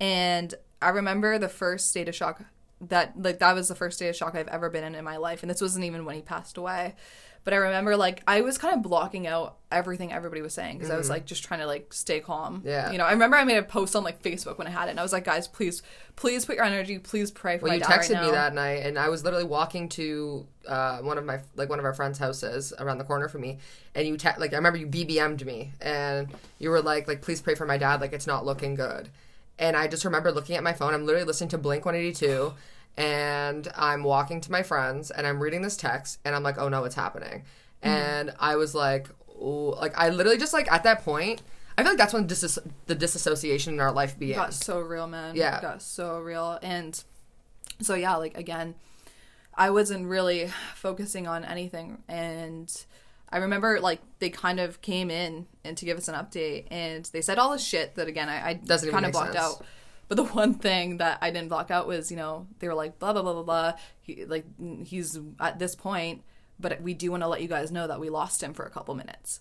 And 0.00 0.54
I 0.82 0.90
remember 0.90 1.38
the 1.38 1.48
first 1.48 1.90
state 1.90 2.08
of 2.08 2.14
shock 2.14 2.42
that 2.80 3.14
like 3.20 3.38
that 3.38 3.54
was 3.54 3.68
the 3.68 3.76
first 3.76 3.96
state 3.98 4.08
of 4.08 4.16
shock 4.16 4.34
I've 4.34 4.48
ever 4.48 4.68
been 4.70 4.84
in 4.84 4.94
in 4.96 5.04
my 5.04 5.16
life, 5.16 5.42
and 5.42 5.50
this 5.50 5.60
wasn't 5.60 5.84
even 5.84 6.04
when 6.04 6.16
he 6.16 6.22
passed 6.22 6.56
away. 6.56 6.96
But 7.44 7.54
I 7.54 7.56
remember 7.56 7.96
like 7.96 8.22
I 8.26 8.40
was 8.42 8.56
kind 8.56 8.74
of 8.76 8.82
blocking 8.82 9.26
out 9.26 9.56
everything 9.70 10.12
everybody 10.12 10.42
was 10.42 10.54
saying 10.54 10.76
because 10.78 10.90
I 10.92 10.96
was 10.96 11.10
like 11.10 11.24
just 11.26 11.42
trying 11.42 11.58
to 11.60 11.66
like 11.66 11.92
stay 11.92 12.20
calm. 12.20 12.58
Mm-hmm. 12.58 12.68
Yeah. 12.68 12.92
You 12.92 12.98
know, 12.98 13.04
I 13.04 13.10
remember 13.12 13.36
I 13.36 13.42
made 13.44 13.56
a 13.56 13.62
post 13.64 13.96
on 13.96 14.04
like 14.04 14.22
Facebook 14.22 14.58
when 14.58 14.66
I 14.68 14.70
had 14.70 14.86
it, 14.86 14.92
and 14.92 15.00
I 15.00 15.02
was 15.02 15.12
like, 15.12 15.24
guys, 15.24 15.48
please, 15.48 15.82
please 16.14 16.44
put 16.44 16.54
your 16.56 16.64
energy, 16.64 16.98
please 17.00 17.32
pray 17.32 17.58
for 17.58 17.64
Well, 17.64 17.70
my 17.70 17.74
you 17.76 17.80
dad 17.80 17.88
texted 17.90 18.14
right 18.14 18.20
me 18.22 18.26
now. 18.28 18.32
that 18.32 18.54
night, 18.54 18.86
and 18.86 18.96
I 18.98 19.08
was 19.08 19.24
literally 19.24 19.44
walking 19.44 19.88
to 19.90 20.46
uh, 20.68 20.98
one 20.98 21.18
of 21.18 21.24
my 21.24 21.40
like 21.56 21.68
one 21.68 21.80
of 21.80 21.84
our 21.84 21.94
friends' 21.94 22.18
houses 22.18 22.72
around 22.78 22.98
the 22.98 23.04
corner 23.04 23.28
from 23.28 23.40
me, 23.40 23.58
and 23.96 24.06
you 24.06 24.16
te- 24.16 24.38
like 24.38 24.52
I 24.52 24.56
remember 24.56 24.78
you 24.78 24.86
BBM'd 24.86 25.44
me, 25.44 25.72
and 25.80 26.28
you 26.60 26.70
were 26.70 26.80
like 26.80 27.08
like 27.08 27.22
please 27.22 27.40
pray 27.40 27.56
for 27.56 27.66
my 27.66 27.76
dad, 27.78 28.00
like 28.00 28.12
it's 28.12 28.26
not 28.28 28.44
looking 28.46 28.76
good, 28.76 29.08
and 29.58 29.76
I 29.76 29.88
just 29.88 30.04
remember 30.04 30.30
looking 30.30 30.54
at 30.54 30.62
my 30.62 30.74
phone. 30.74 30.94
I'm 30.94 31.06
literally 31.06 31.26
listening 31.26 31.50
to 31.50 31.58
Blink 31.58 31.84
182, 31.84 32.52
and 32.96 33.68
I'm 33.76 34.04
walking 34.04 34.40
to 34.42 34.52
my 34.52 34.62
friends, 34.62 35.10
and 35.10 35.26
I'm 35.26 35.42
reading 35.42 35.62
this 35.62 35.76
text, 35.76 36.18
and 36.24 36.34
I'm 36.34 36.42
like, 36.42 36.58
oh 36.58 36.68
no, 36.68 36.84
it's 36.84 36.94
happening, 36.94 37.44
mm-hmm. 37.82 37.88
and 37.88 38.34
I 38.38 38.56
was 38.56 38.74
like, 38.74 39.08
ooh, 39.40 39.74
like 39.74 39.96
I 39.96 40.10
literally 40.10 40.38
just 40.38 40.52
like 40.52 40.70
at 40.70 40.84
that 40.84 41.04
point. 41.04 41.42
I 41.76 41.82
feel 41.82 41.92
like 41.92 41.98
that's 41.98 42.12
when 42.12 42.26
dis- 42.26 42.58
the 42.84 42.94
disassociation 42.94 43.72
in 43.72 43.80
our 43.80 43.92
life 43.92 44.12
It 44.12 44.18
begins. 44.18 44.36
got 44.36 44.52
so 44.52 44.78
real, 44.78 45.06
man. 45.06 45.34
Yeah. 45.34 45.58
Got 45.62 45.80
so 45.80 46.18
real. 46.20 46.58
And 46.62 47.02
so, 47.80 47.94
yeah, 47.94 48.16
like, 48.16 48.36
again, 48.36 48.74
I 49.54 49.70
wasn't 49.70 50.06
really 50.06 50.50
focusing 50.74 51.26
on 51.26 51.46
anything. 51.46 52.02
And 52.08 52.70
I 53.30 53.38
remember, 53.38 53.80
like, 53.80 54.00
they 54.18 54.28
kind 54.28 54.60
of 54.60 54.82
came 54.82 55.10
in 55.10 55.46
and 55.64 55.74
to 55.78 55.86
give 55.86 55.96
us 55.96 56.08
an 56.08 56.14
update, 56.14 56.66
and 56.70 57.06
they 57.06 57.22
said 57.22 57.38
all 57.38 57.52
this 57.52 57.64
shit 57.64 57.94
that, 57.94 58.06
again, 58.06 58.28
I, 58.28 58.48
I 58.50 58.52
Doesn't 58.52 58.90
kind 58.90 59.06
of 59.06 59.12
blocked 59.12 59.32
sense. 59.32 59.42
out. 59.42 59.64
But 60.12 60.16
the 60.16 60.24
one 60.34 60.52
thing 60.52 60.98
that 60.98 61.16
I 61.22 61.30
didn't 61.30 61.48
block 61.48 61.70
out 61.70 61.86
was, 61.86 62.10
you 62.10 62.18
know, 62.18 62.46
they 62.58 62.68
were 62.68 62.74
like, 62.74 62.98
blah, 62.98 63.14
blah, 63.14 63.22
blah, 63.22 63.32
blah, 63.32 63.42
blah. 63.42 63.72
He, 64.02 64.26
like, 64.26 64.44
he's 64.84 65.18
at 65.40 65.58
this 65.58 65.74
point, 65.74 66.22
but 66.60 66.82
we 66.82 66.92
do 66.92 67.10
want 67.10 67.22
to 67.22 67.28
let 67.28 67.40
you 67.40 67.48
guys 67.48 67.72
know 67.72 67.86
that 67.86 67.98
we 67.98 68.10
lost 68.10 68.42
him 68.42 68.52
for 68.52 68.66
a 68.66 68.70
couple 68.70 68.94
minutes. 68.94 69.40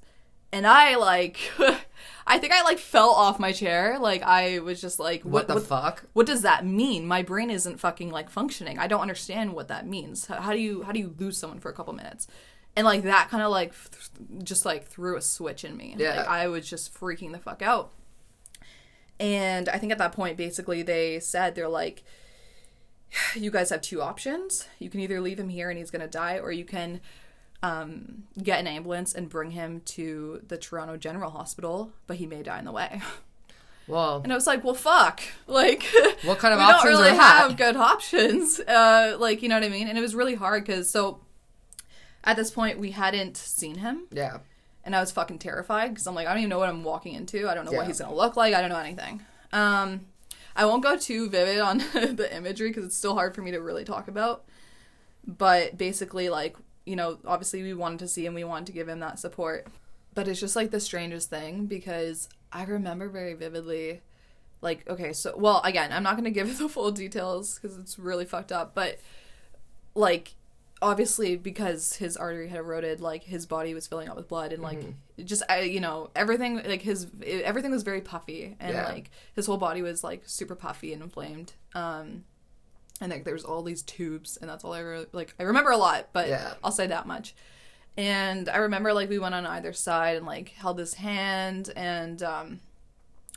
And 0.54 0.66
I, 0.66 0.96
like, 0.96 1.40
I 2.26 2.38
think 2.38 2.54
I, 2.54 2.62
like, 2.62 2.78
fell 2.78 3.10
off 3.10 3.38
my 3.38 3.52
chair. 3.52 4.00
Like, 4.00 4.24
I 4.24 4.60
was 4.60 4.80
just 4.80 4.98
like, 4.98 5.24
what 5.24 5.50
the 5.50 5.56
what, 5.56 5.64
fuck? 5.64 6.06
what 6.14 6.26
does 6.26 6.44
that 6.44 6.66
mean? 6.66 7.06
My 7.06 7.22
brain 7.22 7.50
isn't 7.50 7.82
fucking 7.82 8.10
like 8.10 8.30
functioning. 8.30 8.80
I 8.80 8.88
don't 8.88 9.02
understand 9.02 9.52
what 9.52 9.68
that 9.68 9.86
means. 9.86 10.28
How, 10.28 10.40
how 10.40 10.54
do 10.54 10.60
you 10.60 10.84
how 10.84 10.94
do 10.94 11.00
you 11.02 11.14
lose 11.18 11.38
someone 11.38 11.60
for 11.60 11.70
a 11.70 11.74
couple 11.74 11.92
minutes? 11.92 12.28
And 12.78 12.86
like 12.86 13.04
that 13.04 13.28
kind 13.30 13.44
of 13.44 13.52
like 13.52 13.74
th- 13.74 14.46
just 14.46 14.66
like 14.66 14.88
threw 14.88 15.18
a 15.18 15.22
switch 15.22 15.66
in 15.66 15.76
me. 15.76 15.96
Yeah. 15.98 16.16
Like 16.16 16.28
I 16.28 16.48
was 16.48 16.70
just 16.70 16.98
freaking 16.98 17.34
the 17.34 17.40
fuck 17.40 17.62
out. 17.62 17.92
And 19.20 19.70
I 19.70 19.78
think 19.78 19.92
at 19.92 19.98
that 20.00 20.14
point 20.14 20.38
basically 20.38 20.82
they 20.82 21.20
said 21.20 21.56
they're 21.56 21.68
like 21.68 22.04
you 23.36 23.52
guys 23.52 23.70
have 23.70 23.82
two 23.82 24.02
options. 24.02 24.68
You 24.80 24.90
can 24.90 25.00
either 25.02 25.20
leave 25.20 25.40
him 25.40 25.50
here 25.50 25.70
and 25.70 25.78
he's 25.78 25.92
going 25.92 26.02
to 26.02 26.08
die 26.08 26.40
or 26.40 26.52
you 26.52 26.64
can 26.64 27.02
um, 27.64 28.24
get 28.42 28.60
an 28.60 28.68
ambulance 28.68 29.14
and 29.14 29.30
bring 29.30 29.52
him 29.52 29.82
to 29.86 30.42
the 30.48 30.58
Toronto 30.58 30.98
General 30.98 31.32
Hospital, 31.32 31.92
but 32.08 32.18
he 32.18 32.26
may 32.26 32.42
die 32.42 32.60
in 32.60 32.66
the 32.66 32.72
way. 32.72 33.02
Well, 33.88 34.22
And 34.24 34.32
I 34.32 34.36
was 34.36 34.48
like, 34.48 34.64
well, 34.64 34.74
fuck. 34.74 35.22
Like, 35.48 35.84
What 36.24 36.40
kind 36.40 36.54
of 36.54 36.60
we 36.60 36.64
options 36.64 36.84
don't 36.96 37.04
really 37.04 37.18
have 37.18 37.58
good 37.58 37.76
options. 37.76 38.62
Uh, 38.68 39.18
like, 39.20 39.42
you 39.42 39.50
know 39.50 39.56
what 39.56 39.66
I 39.66 39.70
mean? 39.70 39.90
And 39.90 39.98
it 39.98 40.02
was 40.02 40.16
really 40.16 40.36
hard 40.36 40.64
because 40.66 40.90
so 40.90 41.20
at 42.24 42.38
this 42.38 42.52
point 42.52 42.80
we 42.80 42.92
hadn't 42.92 43.36
seen 43.36 43.76
him, 43.80 44.04
yeah. 44.12 44.38
And 44.84 44.96
I 44.96 45.00
was 45.00 45.12
fucking 45.12 45.40
terrified 45.40 45.90
because 45.90 46.08
I'm 46.08 46.16
like, 46.16 46.28
I 46.28 46.32
don't 46.32 46.40
even 46.40 46.50
know 46.50 46.60
what 46.60 46.70
I'm 46.70 46.84
walking 46.84 47.14
into. 47.14 47.48
I 47.50 47.54
don't 47.54 47.66
know 47.66 47.72
Yeah. 47.72 47.80
what 47.80 47.88
he's 47.88 48.00
gonna 48.00 48.16
look 48.16 48.36
like. 48.36 48.54
I 48.54 48.62
don't 48.62 48.70
know 48.70 48.80
anything. 48.80 49.22
Um, 49.54 50.02
I 50.56 50.66
won't 50.66 50.84
go 50.84 50.98
too 50.98 51.30
vivid 51.30 51.60
on 51.60 51.78
the 51.94 52.28
imagery 52.36 52.70
because 52.70 52.86
it's 52.86 52.96
still 52.98 53.14
hard 53.16 53.36
for 53.36 53.42
me 53.42 53.52
to 53.52 53.62
really 53.62 53.84
talk 53.86 54.08
about. 54.08 54.44
But 55.26 55.78
basically, 55.78 56.30
like, 56.30 56.56
you 56.86 56.96
know, 56.96 57.20
obviously 57.26 57.62
we 57.64 57.74
wanted 57.74 58.00
to 58.00 58.08
see 58.08 58.26
him, 58.26 58.34
we 58.34 58.44
wanted 58.44 58.66
to 58.68 58.72
give 58.72 58.90
him 58.90 59.00
that 59.00 59.20
support. 59.20 59.68
But 60.14 60.28
it's 60.28 60.40
just 60.40 60.56
like 60.56 60.72
the 60.72 60.80
strangest 60.80 61.30
thing 61.30 61.68
because 61.68 62.28
I 62.52 62.64
remember 62.66 63.08
very 63.08 63.34
vividly, 63.34 64.02
like, 64.62 64.88
okay, 64.90 65.14
so, 65.14 65.34
well, 65.38 65.62
again, 65.64 65.94
I'm 65.94 66.04
not 66.04 66.16
going 66.16 66.24
to 66.32 66.32
give 66.32 66.58
the 66.58 66.68
full 66.68 66.92
details 66.92 67.58
because 67.60 67.78
it's 67.78 67.98
really 68.00 68.26
fucked 68.26 68.52
up, 68.52 68.74
but 68.76 69.00
like, 69.96 70.34
obviously 70.82 71.36
because 71.36 71.94
his 71.98 72.18
artery 72.18 72.48
had 72.50 72.60
eroded, 72.60 73.02
like, 73.02 73.24
his 73.24 73.46
body 73.46 73.74
was 73.74 73.86
filling 73.88 74.10
up 74.10 74.16
with 74.16 74.28
blood 74.28 74.52
and, 74.54 74.64
like, 74.64 74.80
Mm-hmm. 74.80 75.26
just, 75.26 75.44
I, 75.50 75.62
you 75.62 75.80
know, 75.80 76.10
everything, 76.16 76.56
like, 76.64 76.82
his, 76.82 77.08
everything 77.24 77.72
was 77.72 77.84
very 77.84 78.02
puffy 78.02 78.56
and, 78.60 78.74
Yeah. 78.74 78.88
like, 78.88 79.12
his 79.36 79.46
whole 79.46 79.58
body 79.58 79.82
was, 79.82 80.04
like, 80.04 80.24
super 80.26 80.56
puffy 80.56 80.92
and 80.94 81.02
inflamed. 81.04 81.54
Um, 81.76 82.24
and 83.00 83.12
like 83.12 83.24
there's 83.24 83.44
all 83.44 83.64
these 83.64 83.82
tubes 83.82 84.38
and 84.38 84.48
that's 84.48 84.64
all 84.64 84.74
i 84.74 84.80
re- 84.80 85.08
like 85.12 85.34
i 85.40 85.44
remember 85.44 85.72
a 85.72 85.78
lot 85.78 86.10
but 86.14 86.28
Yeah. 86.28 86.54
i'll 86.64 86.72
say 86.72 86.86
that 86.86 87.08
much 87.08 87.34
and 87.98 88.48
i 88.48 88.58
remember 88.58 88.94
like 88.94 89.10
we 89.10 89.18
went 89.18 89.34
on 89.34 89.44
either 89.48 89.74
side 89.74 90.18
and 90.18 90.26
like 90.28 90.50
held 90.50 90.78
his 90.78 90.94
hand 90.94 91.72
and 91.76 92.22
um 92.22 92.60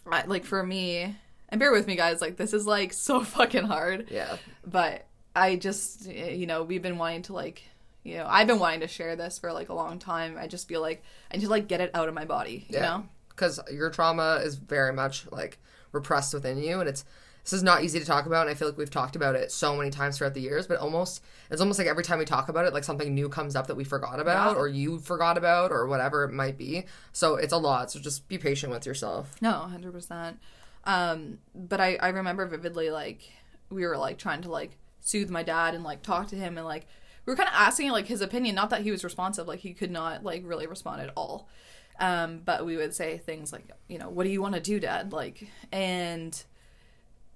I, 0.06 0.26
like 0.26 0.44
for 0.44 0.62
me 0.62 1.16
and 1.48 1.58
bear 1.58 1.72
with 1.72 1.86
me 1.86 1.96
guys 1.96 2.20
like 2.20 2.36
this 2.36 2.52
is 2.52 2.66
like 2.66 2.92
so 2.92 3.20
fucking 3.24 3.64
hard 3.64 4.08
Yeah. 4.10 4.36
but 4.66 5.06
i 5.34 5.56
just 5.56 6.08
eh, 6.08 6.30
you 6.30 6.46
know 6.46 6.62
we've 6.62 6.82
been 6.82 6.98
wanting 6.98 7.22
to 7.22 7.32
like 7.32 7.62
you 8.02 8.16
know 8.16 8.26
i've 8.28 8.46
been 8.46 8.58
wanting 8.58 8.80
to 8.80 8.88
share 8.88 9.16
this 9.16 9.38
for 9.38 9.52
like 9.52 9.68
a 9.68 9.74
long 9.74 9.98
time 9.98 10.36
i 10.38 10.46
just 10.46 10.68
feel 10.68 10.80
like 10.80 11.02
i 11.30 11.36
need 11.36 11.42
to 11.44 11.48
like 11.50 11.68
get 11.68 11.80
it 11.80 11.90
out 11.94 12.08
of 12.08 12.14
my 12.14 12.24
body 12.24 12.66
you 12.68 12.76
Yeah. 12.78 12.82
know 12.82 13.08
Because 13.30 13.58
your 13.72 13.90
trauma 13.90 14.40
is 14.44 14.54
very 14.56 14.92
much 14.92 15.30
like 15.32 15.58
repressed 15.92 16.34
within 16.34 16.58
you, 16.58 16.80
and 16.80 16.88
it's 16.88 17.04
this 17.44 17.52
is 17.52 17.62
not 17.62 17.84
easy 17.84 18.00
to 18.00 18.06
talk 18.06 18.24
about. 18.26 18.42
And 18.46 18.50
I 18.50 18.54
feel 18.54 18.68
like 18.68 18.78
we've 18.78 18.90
talked 18.90 19.16
about 19.16 19.34
it 19.34 19.52
so 19.52 19.76
many 19.76 19.90
times 19.90 20.16
throughout 20.16 20.32
the 20.34 20.40
years, 20.40 20.66
but 20.66 20.78
almost 20.78 21.22
it's 21.50 21.60
almost 21.60 21.78
like 21.78 21.86
every 21.88 22.02
time 22.02 22.18
we 22.18 22.24
talk 22.24 22.48
about 22.48 22.64
it, 22.64 22.72
like 22.72 22.84
something 22.84 23.14
new 23.14 23.28
comes 23.28 23.54
up 23.54 23.66
that 23.66 23.74
we 23.76 23.84
forgot 23.84 24.18
about, 24.18 24.52
Yeah. 24.52 24.58
or 24.60 24.66
you 24.66 24.98
forgot 24.98 25.36
about, 25.36 25.70
or 25.70 25.86
whatever 25.86 26.24
it 26.24 26.32
might 26.32 26.56
be. 26.56 26.84
So 27.12 27.36
it's 27.36 27.52
a 27.52 27.58
lot. 27.58 27.90
So 27.92 28.00
just 28.00 28.26
be 28.28 28.38
patient 28.38 28.72
with 28.72 28.86
yourself. 28.86 29.34
No, 29.42 29.52
hundred 29.52 29.92
percent. 29.92 30.38
Um, 30.84 31.38
but 31.54 31.80
I 31.80 31.96
I 31.96 32.08
remember 32.08 32.46
vividly 32.46 32.90
like 32.90 33.20
we 33.68 33.86
were 33.86 33.98
like 33.98 34.16
trying 34.18 34.42
to 34.42 34.50
like 34.50 34.76
soothe 35.04 35.30
my 35.30 35.44
dad 35.44 35.74
and 35.74 35.84
like 35.84 36.02
talk 36.02 36.26
to 36.28 36.36
him 36.36 36.58
and 36.58 36.66
like 36.66 36.86
we 37.24 37.32
were 37.32 37.36
kind 37.36 37.48
of 37.48 37.54
asking 37.54 37.90
like 37.90 38.06
his 38.06 38.20
opinion. 38.20 38.54
Not 38.54 38.70
that 38.70 38.82
he 38.82 38.90
was 38.90 39.04
responsive, 39.04 39.46
like 39.46 39.60
he 39.60 39.72
could 39.72 39.90
not 39.90 40.24
like 40.24 40.42
really 40.44 40.66
respond 40.66 41.00
at 41.00 41.12
all. 41.16 41.48
Um, 42.00 42.40
but 42.44 42.66
we 42.66 42.76
would 42.76 42.92
say 42.92 43.18
things 43.18 43.52
like, 43.52 43.68
you 43.88 43.98
know, 43.98 44.08
what 44.08 44.24
do 44.24 44.30
you 44.30 44.42
want 44.42 44.54
to 44.56 44.60
do, 44.60 44.80
Dad? 44.80 45.12
Like, 45.12 45.48
and 45.70 46.42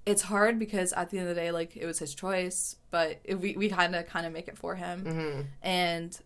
it's 0.05 0.23
hard 0.23 0.59
because 0.59 0.93
at 0.95 1.11
the 1.11 1.19
end 1.19 1.29
of 1.29 1.37
the 1.37 1.41
day, 1.41 1.53
like 1.53 1.77
it 1.77 1.87
was 1.87 1.99
his 2.01 2.15
choice, 2.15 2.77
but 2.91 3.21
it, 3.25 3.37
we 3.37 3.57
we 3.57 3.69
kind 3.69 3.95
of 3.95 4.07
kind 4.07 4.27
of 4.27 4.33
make 4.33 4.49
it 4.49 4.59
for 4.59 4.75
him, 4.75 5.47
and 5.63 6.19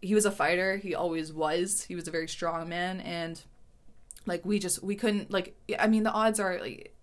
he 0.00 0.14
was 0.14 0.24
a 0.24 0.30
fighter. 0.30 0.78
He 0.78 0.94
always 0.94 1.32
was. 1.32 1.84
He 1.84 1.94
was 1.94 2.08
a 2.08 2.10
very 2.10 2.28
strong 2.28 2.68
man, 2.68 3.00
and 3.00 3.40
like 4.24 4.44
we 4.44 4.58
just 4.58 4.82
we 4.82 4.96
couldn't 4.96 5.30
like. 5.30 5.54
I 5.78 5.86
mean, 5.86 6.02
the 6.02 6.12
odds 6.12 6.40
are 6.40 6.58
like 6.60 6.95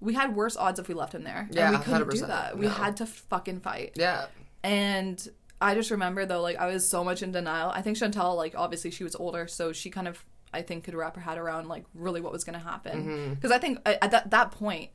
we 0.00 0.14
had 0.14 0.34
worse 0.36 0.56
odds 0.56 0.78
if 0.78 0.88
we 0.88 0.94
left 0.94 1.14
him 1.14 1.24
there. 1.24 1.48
Yeah, 1.50 1.68
and 1.68 1.78
we 1.78 1.84
couldn't 1.84 2.08
do 2.10 2.16
100%. 2.22 2.26
that. 2.28 2.58
We 2.58 2.66
No. 2.66 2.72
had 2.72 2.96
to 2.98 3.06
fucking 3.06 3.60
fight. 3.60 3.92
Yeah. 3.96 4.26
And 4.62 5.26
I 5.60 5.74
just 5.74 5.90
remember 5.90 6.26
though, 6.26 6.42
like 6.42 6.56
I 6.56 6.66
was 6.66 6.88
so 6.88 7.02
much 7.04 7.22
in 7.22 7.32
denial. 7.32 7.70
I 7.70 7.80
think 7.82 7.96
Chantel, 7.96 8.36
like 8.36 8.54
obviously 8.56 8.90
she 8.90 9.04
was 9.04 9.14
older, 9.16 9.46
so 9.46 9.72
she 9.72 9.90
kind 9.90 10.06
of 10.08 10.24
I 10.52 10.62
think 10.62 10.84
could 10.84 10.94
wrap 10.94 11.14
her 11.16 11.20
head 11.22 11.38
around 11.38 11.68
like 11.68 11.84
really 11.94 12.20
what 12.20 12.32
was 12.32 12.44
going 12.44 12.58
to 12.58 12.64
happen. 12.64 13.04
Mm-hmm. 13.06 13.34
Because 13.34 13.50
I 13.52 13.58
think 13.58 13.78
at 13.86 14.02
at 14.02 14.10
that 14.10 14.30
that 14.30 14.50
point, 14.52 14.90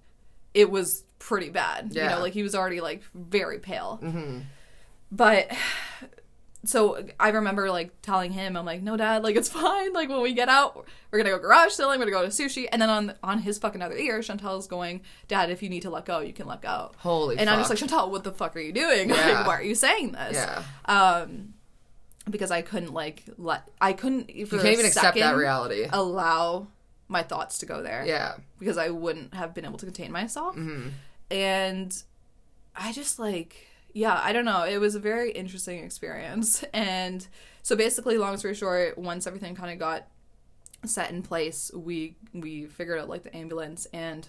it 0.53 0.69
was 0.69 1.03
pretty 1.19 1.49
bad. 1.49 1.93
You 1.93 2.01
Yeah. 2.01 2.15
know, 2.15 2.19
like 2.21 2.33
he 2.33 2.43
was 2.43 2.53
already 2.55 2.79
like 2.81 3.01
very 3.13 3.59
pale. 3.59 3.99
Mm-hmm. 4.03 4.39
But 5.11 5.51
so 6.63 7.03
I 7.19 7.29
remember 7.29 7.71
like 7.71 8.01
telling 8.01 8.31
him, 8.31 8.55
I'm 8.55 8.65
like, 8.65 8.83
no, 8.83 8.95
dad, 8.97 9.23
like 9.23 9.35
it's 9.35 9.49
fine. 9.61 9.93
Like 9.93 10.09
when 10.09 10.21
we 10.21 10.33
get 10.33 10.47
out, 10.49 10.85
we're 11.09 11.17
gonna 11.19 11.31
go 11.35 11.39
garage 11.39 11.71
selling, 11.71 11.99
we're 11.99 12.05
gonna 12.05 12.23
go 12.25 12.29
to 12.29 12.43
sushi, 12.43 12.67
and 12.71 12.81
then 12.81 12.89
on 12.89 13.13
on 13.23 13.39
his 13.39 13.57
fucking 13.57 13.81
other 13.81 13.95
ear, 13.97 14.21
Chantal's 14.21 14.67
going, 14.67 15.01
Dad, 15.27 15.49
if 15.49 15.63
you 15.63 15.69
need 15.69 15.81
to 15.81 15.89
let 15.89 16.05
go, 16.05 16.19
you 16.19 16.33
can 16.33 16.47
let 16.47 16.61
go. 16.61 16.91
Holy 16.97 17.37
and 17.37 17.49
I'm 17.49 17.59
just 17.59 17.69
like, 17.69 17.79
Chantal, 17.79 18.11
what 18.11 18.23
the 18.23 18.31
fuck 18.31 18.55
are 18.55 18.59
you 18.59 18.71
doing? 18.73 19.09
Yeah. 19.09 19.33
Like, 19.39 19.47
why 19.47 19.55
are 19.57 19.63
you 19.63 19.75
saying 19.75 20.11
this? 20.11 20.35
Yeah. 20.35 20.63
Um, 20.85 21.53
because 22.29 22.51
I 22.51 22.61
couldn't 22.61 22.93
like 22.93 23.23
let 23.37 23.67
I 23.81 23.93
couldn't 23.93 24.27
for 24.27 24.33
You 24.57 24.61
can't 24.61 24.65
even 24.73 24.85
accept 24.85 25.17
that 25.17 25.35
reality. 25.35 25.87
allow 25.91 26.67
my 27.07 27.23
thoughts 27.23 27.57
to 27.57 27.65
go 27.65 27.81
there 27.81 28.05
Yeah. 28.05 28.35
because 28.59 28.77
I 28.77 28.89
wouldn't 28.89 29.33
have 29.33 29.53
been 29.55 29.65
able 29.65 29.79
to 29.79 29.85
contain 29.85 30.11
myself. 30.11 30.55
Mm-hmm. 30.55 30.89
And 31.31 32.03
I 32.75 32.93
just 32.93 33.17
like, 33.19 33.67
yeah, 33.93 34.19
I 34.23 34.31
don't 34.33 34.45
know. 34.45 34.63
It 34.63 34.77
was 34.77 34.95
a 34.95 34.99
very 34.99 35.31
interesting 35.31 35.83
experience. 35.83 36.63
And 36.73 37.27
so 37.63 37.75
basically, 37.75 38.17
long 38.17 38.37
story 38.37 38.55
short, 38.55 38.97
once 38.97 39.27
everything 39.27 39.53
kind 39.55 39.71
of 39.71 39.77
got 39.79 40.07
set 40.85 41.11
in 41.11 41.21
place, 41.21 41.69
we 41.75 42.15
we 42.33 42.65
figured 42.65 42.99
out 42.99 43.07
like 43.09 43.23
the 43.23 43.35
ambulance 43.35 43.85
and 43.93 44.27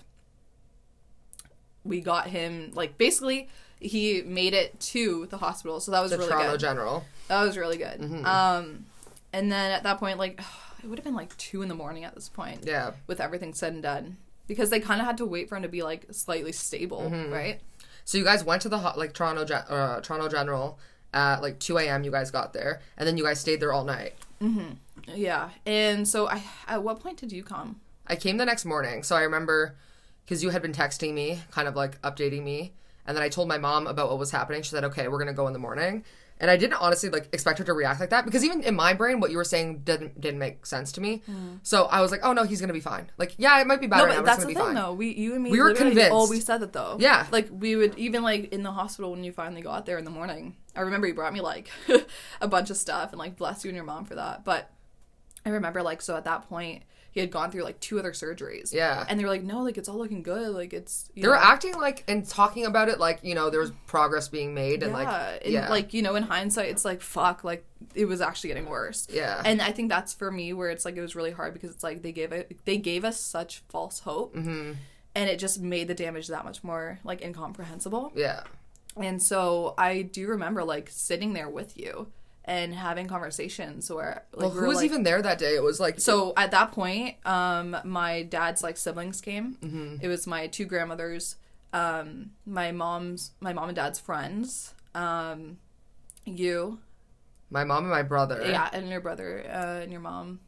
we 1.84 2.00
got 2.00 2.28
him 2.28 2.70
like 2.74 2.96
basically 2.98 3.48
he 3.80 4.22
made 4.22 4.54
it 4.54 4.78
to 4.78 5.26
the 5.26 5.38
hospital. 5.38 5.80
So 5.80 5.90
that 5.92 6.00
was 6.00 6.10
The 6.12 6.18
really 6.18 6.30
Toronto 6.30 6.50
good. 6.52 6.60
General. 6.60 7.04
That 7.28 7.42
was 7.42 7.56
really 7.56 7.76
good. 7.78 8.00
Mm-hmm. 8.00 8.24
Um, 8.24 8.84
and 9.32 9.50
then 9.50 9.72
at 9.72 9.82
that 9.82 9.98
point, 9.98 10.18
like 10.18 10.40
it 10.84 10.86
would 10.88 10.98
have 10.98 11.04
been 11.04 11.14
like 11.16 11.36
two 11.38 11.62
in 11.62 11.68
the 11.68 11.74
morning 11.74 12.04
at 12.04 12.14
this 12.14 12.28
point 12.28 12.60
Yeah. 12.64 12.92
with 13.06 13.20
everything 13.20 13.54
said 13.54 13.72
and 13.72 13.82
done. 13.82 14.18
because 14.46 14.70
they 14.70 14.78
kind 14.80 15.00
of 15.00 15.06
had 15.06 15.16
to 15.18 15.26
wait 15.26 15.48
for 15.48 15.56
him 15.56 15.62
to 15.62 15.68
be 15.68 15.82
like 15.82 16.06
slightly 16.12 16.52
stable, 16.52 17.00
Mm-hmm. 17.10 17.32
right? 17.32 17.60
So 18.04 18.18
you 18.18 18.24
guys 18.24 18.44
went 18.44 18.62
to 18.62 18.68
the 18.68 18.78
ho- 18.78 18.98
like 18.98 19.12
Toronto 19.14 19.42
uh, 19.54 20.00
Toronto 20.00 20.28
General 20.28 20.78
at 21.14 21.42
like 21.42 21.58
2 21.58 21.78
a.m. 21.78 22.04
You 22.04 22.10
guys 22.10 22.30
got 22.30 22.52
there, 22.52 22.80
and 22.96 23.06
then 23.06 23.16
you 23.16 23.24
guys 23.24 23.40
stayed 23.40 23.60
there 23.60 23.72
all 23.72 23.84
night. 23.84 24.14
Yeah. 25.14 25.50
And 25.66 26.06
so 26.08 26.28
I 26.28 26.42
at 26.66 26.82
what 26.82 27.00
point 27.00 27.18
did 27.18 27.32
you 27.32 27.42
come? 27.44 27.80
I 28.06 28.16
came 28.16 28.36
the 28.36 28.44
next 28.44 28.64
morning, 28.64 29.02
so 29.02 29.14
I 29.16 29.22
remember 29.22 29.76
because 30.24 30.42
you 30.42 30.50
had 30.50 30.62
been 30.62 30.72
texting 30.72 31.14
me, 31.14 31.40
kind 31.50 31.68
of 31.68 31.76
like 31.76 32.00
updating 32.02 32.42
me, 32.42 32.72
and 33.06 33.16
then 33.16 33.22
I 33.22 33.28
told 33.28 33.48
my 33.48 33.58
mom 33.58 33.86
about 33.86 34.08
what 34.10 34.18
was 34.18 34.30
happening. 34.32 34.62
She 34.62 34.70
said, 34.70 34.84
"Okay, 34.84 35.06
we're 35.08 35.18
gonna 35.18 35.32
go 35.32 35.46
in 35.46 35.52
the 35.52 35.58
morning." 35.58 36.04
And 36.42 36.50
I 36.50 36.56
didn't 36.56 36.74
honestly 36.74 37.08
like 37.08 37.28
expect 37.32 37.58
her 37.60 37.64
to 37.64 37.72
react 37.72 38.00
like 38.00 38.10
that 38.10 38.24
because 38.24 38.44
even 38.44 38.62
in 38.64 38.74
my 38.74 38.92
brain, 38.94 39.20
what 39.20 39.30
you 39.30 39.36
were 39.36 39.44
saying 39.44 39.82
didn't 39.84 40.20
didn't 40.20 40.40
make 40.40 40.66
sense 40.66 40.90
to 40.92 41.00
me. 41.00 41.22
Hmm. 41.24 41.54
So 41.62 41.84
I 41.84 42.00
was 42.02 42.10
like, 42.10 42.20
"Oh 42.24 42.32
no, 42.32 42.42
he's 42.42 42.60
gonna 42.60 42.72
be 42.72 42.80
fine." 42.80 43.10
Like, 43.16 43.34
yeah, 43.38 43.60
it 43.60 43.66
might 43.68 43.80
be 43.80 43.86
bad 43.86 43.98
No, 44.08 44.16
but 44.16 44.24
that's 44.24 44.40
the 44.40 44.46
thing, 44.46 44.56
fine. 44.56 44.74
though. 44.74 44.92
We, 44.92 45.14
you 45.14 45.34
and 45.34 45.42
me, 45.44 45.52
We 45.52 45.60
were 45.62 45.72
convinced. 45.72 46.10
always 46.10 46.44
said 46.44 46.58
that, 46.58 46.72
though. 46.72 46.96
Yeah. 46.98 47.26
like 47.30 47.48
we 47.52 47.76
would 47.76 47.96
even 47.96 48.24
like 48.24 48.52
in 48.52 48.64
the 48.64 48.72
hospital 48.72 49.12
when 49.12 49.22
you 49.22 49.30
finally 49.30 49.62
got 49.62 49.86
there 49.86 49.98
in 49.98 50.04
the 50.04 50.10
morning. 50.10 50.56
I 50.74 50.80
remember 50.80 51.06
you 51.06 51.14
brought 51.14 51.32
me 51.32 51.40
like 51.40 51.70
a 52.40 52.48
bunch 52.48 52.70
of 52.70 52.76
stuff, 52.76 53.12
and 53.12 53.20
like 53.20 53.36
bless 53.36 53.64
you 53.64 53.68
and 53.68 53.76
your 53.76 53.84
mom 53.84 54.04
for 54.04 54.16
that. 54.16 54.44
But 54.44 54.68
I 55.46 55.50
remember 55.50 55.80
like 55.82 56.02
so 56.02 56.16
at 56.16 56.24
that 56.24 56.48
point 56.48 56.82
he 57.12 57.20
had 57.20 57.30
gone 57.30 57.50
through 57.52 57.62
like 57.62 57.78
two 57.78 57.98
other 58.00 58.10
surgeries. 58.12 58.72
Yeah. 58.72 59.04
and 59.08 59.20
they 59.20 59.24
were 59.24 59.30
like, 59.30 59.42
no, 59.44 59.62
like 59.62 59.78
it's 59.78 59.88
all 59.88 59.96
looking 59.98 60.22
good. 60.22 60.48
Like 60.48 60.72
it's 60.72 61.08
They 61.14 61.28
were 61.28 61.34
know, 61.34 61.40
acting 61.40 61.74
like 61.74 62.02
and 62.08 62.26
talking 62.26 62.66
about 62.66 62.88
it 62.88 62.98
like 62.98 63.20
you 63.22 63.34
know 63.36 63.48
there 63.50 63.60
was 63.60 63.70
progress 63.86 64.28
being 64.28 64.54
made 64.54 64.82
and 64.82 64.92
yeah, 64.92 64.98
like 64.98 65.40
and, 65.44 65.52
yeah 65.52 65.68
like 65.70 65.94
you 65.94 66.02
know, 66.02 66.14
in 66.16 66.24
hindsight, 66.24 66.70
it's 66.70 66.84
like 66.84 67.00
fuck, 67.02 67.44
like 67.44 67.64
it 67.94 68.06
was 68.06 68.20
actually 68.20 68.48
getting 68.48 68.66
worse. 68.66 69.06
Yeah. 69.10 69.40
and 69.44 69.60
I 69.62 69.70
think 69.72 69.88
that's 69.90 70.12
for 70.14 70.30
me 70.30 70.52
where 70.52 70.70
it's 70.70 70.84
like 70.84 70.96
it 70.96 71.00
was 71.02 71.14
really 71.14 71.30
hard 71.32 71.52
because 71.52 71.70
it's 71.70 71.84
like 71.84 72.02
they 72.02 72.12
gave 72.12 72.32
it, 72.32 72.56
they 72.64 72.78
gave 72.78 73.04
us 73.04 73.20
such 73.20 73.62
false 73.68 74.00
hope, 74.00 74.34
Mm-hmm. 74.34 74.72
and 75.14 75.30
it 75.30 75.38
just 75.38 75.60
made 75.60 75.88
the 75.88 75.94
damage 75.94 76.28
that 76.28 76.44
much 76.44 76.64
more 76.64 76.98
like 77.04 77.20
incomprehensible. 77.22 78.12
yeah 78.14 78.44
And 78.96 79.22
so 79.22 79.74
I 79.76 80.02
do 80.02 80.28
remember 80.28 80.64
like 80.64 80.88
sitting 80.90 81.34
there 81.34 81.48
with 81.48 81.76
you 81.76 82.08
and 82.44 82.74
having 82.74 83.06
conversations 83.06 83.88
where 83.90 84.24
like 84.32 84.40
well 84.42 84.50
who 84.50 84.60
were, 84.62 84.66
was 84.66 84.76
like- 84.78 84.84
even 84.86 85.02
there 85.04 85.22
that 85.22 85.38
day? 85.38 85.54
It 85.54 85.62
was 85.62 85.78
like 85.80 86.00
so 86.00 86.32
at 86.36 86.50
that 86.50 86.72
point, 86.72 87.16
um, 87.26 87.76
my 87.84 88.22
dad's 88.22 88.62
like 88.62 88.76
siblings 88.76 89.20
came. 89.20 89.56
Mm-hmm. 89.62 89.96
It 90.00 90.08
was 90.08 90.26
my 90.26 90.46
two 90.48 90.64
grandmothers, 90.64 91.36
um, 91.72 92.30
my 92.46 92.72
mom's, 92.72 93.30
my 93.40 93.52
mom 93.52 93.68
and 93.68 93.76
dad's 93.76 93.98
friends, 94.00 94.74
um, 94.94 95.58
you, 96.24 96.78
my 97.50 97.64
mom 97.64 97.84
and 97.84 97.90
my 97.92 98.02
brother 98.02 98.42
yeah, 98.46 98.68
and 98.72 98.88
your 98.88 99.00
brother, 99.00 99.44
uh, 99.48 99.82
and 99.82 99.92
your 99.92 100.00
mom, 100.00 100.40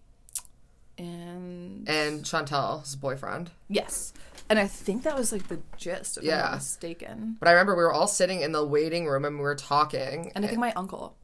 and 0.99 1.89
and 1.89 2.25
Chantal's 2.25 2.97
boyfriend. 2.97 3.51
yes, 3.69 4.13
and 4.49 4.59
I 4.59 4.67
think 4.67 5.03
that 5.05 5.17
was 5.17 5.33
like 5.33 5.49
the 5.49 5.61
gist, 5.77 6.19
if 6.19 6.23
I'm 6.25 6.29
Yeah. 6.29 6.41
not 6.43 6.55
mistaken. 6.57 7.37
But 7.41 7.49
I 7.49 7.53
remember 7.53 7.75
we 7.77 7.83
were 7.83 7.93
all 7.93 8.07
sitting 8.07 8.41
in 8.43 8.53
the 8.53 8.65
waiting 8.65 9.07
room 9.07 9.25
and 9.25 9.37
we 9.37 9.43
were 9.43 9.55
talking. 9.55 10.33
And 10.35 10.45
I 10.45 10.49
think 10.49 10.61
my 10.61 10.73
uncle. 10.75 11.17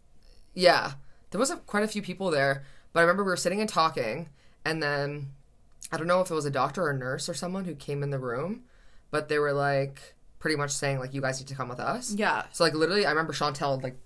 Yeah, 0.54 0.92
there 1.30 1.38
was 1.38 1.50
a, 1.50 1.56
quite 1.56 1.82
a 1.82 1.88
few 1.88 2.02
people 2.02 2.30
there. 2.30 2.64
But 2.92 3.00
I 3.00 3.02
remember 3.02 3.22
we 3.24 3.30
were 3.30 3.36
sitting 3.36 3.60
and 3.60 3.68
talking, 3.68 4.28
and 4.64 4.82
then 4.82 5.30
I 5.92 5.96
don't 5.96 6.06
know 6.06 6.20
if 6.20 6.30
it 6.30 6.34
was 6.34 6.44
a 6.44 6.50
doctor 6.50 6.82
or 6.82 6.90
a 6.90 6.96
nurse 6.96 7.28
or 7.28 7.34
someone 7.34 7.64
who 7.64 7.74
came 7.74 8.02
in 8.02 8.10
the 8.10 8.18
room, 8.18 8.64
but 9.10 9.28
they 9.28 9.38
were 9.38 9.52
like 9.52 10.14
pretty 10.38 10.56
much 10.56 10.70
saying 10.70 10.98
like 10.98 11.14
you 11.14 11.20
guys 11.20 11.38
need 11.40 11.48
to 11.48 11.54
come 11.54 11.68
with 11.68 11.80
us. 11.80 12.12
Yeah, 12.12 12.44
So 12.52 12.64
like 12.64 12.74
literally, 12.74 13.06
I 13.06 13.10
remember 13.10 13.32
Chantel 13.32 13.82
like 13.82 13.96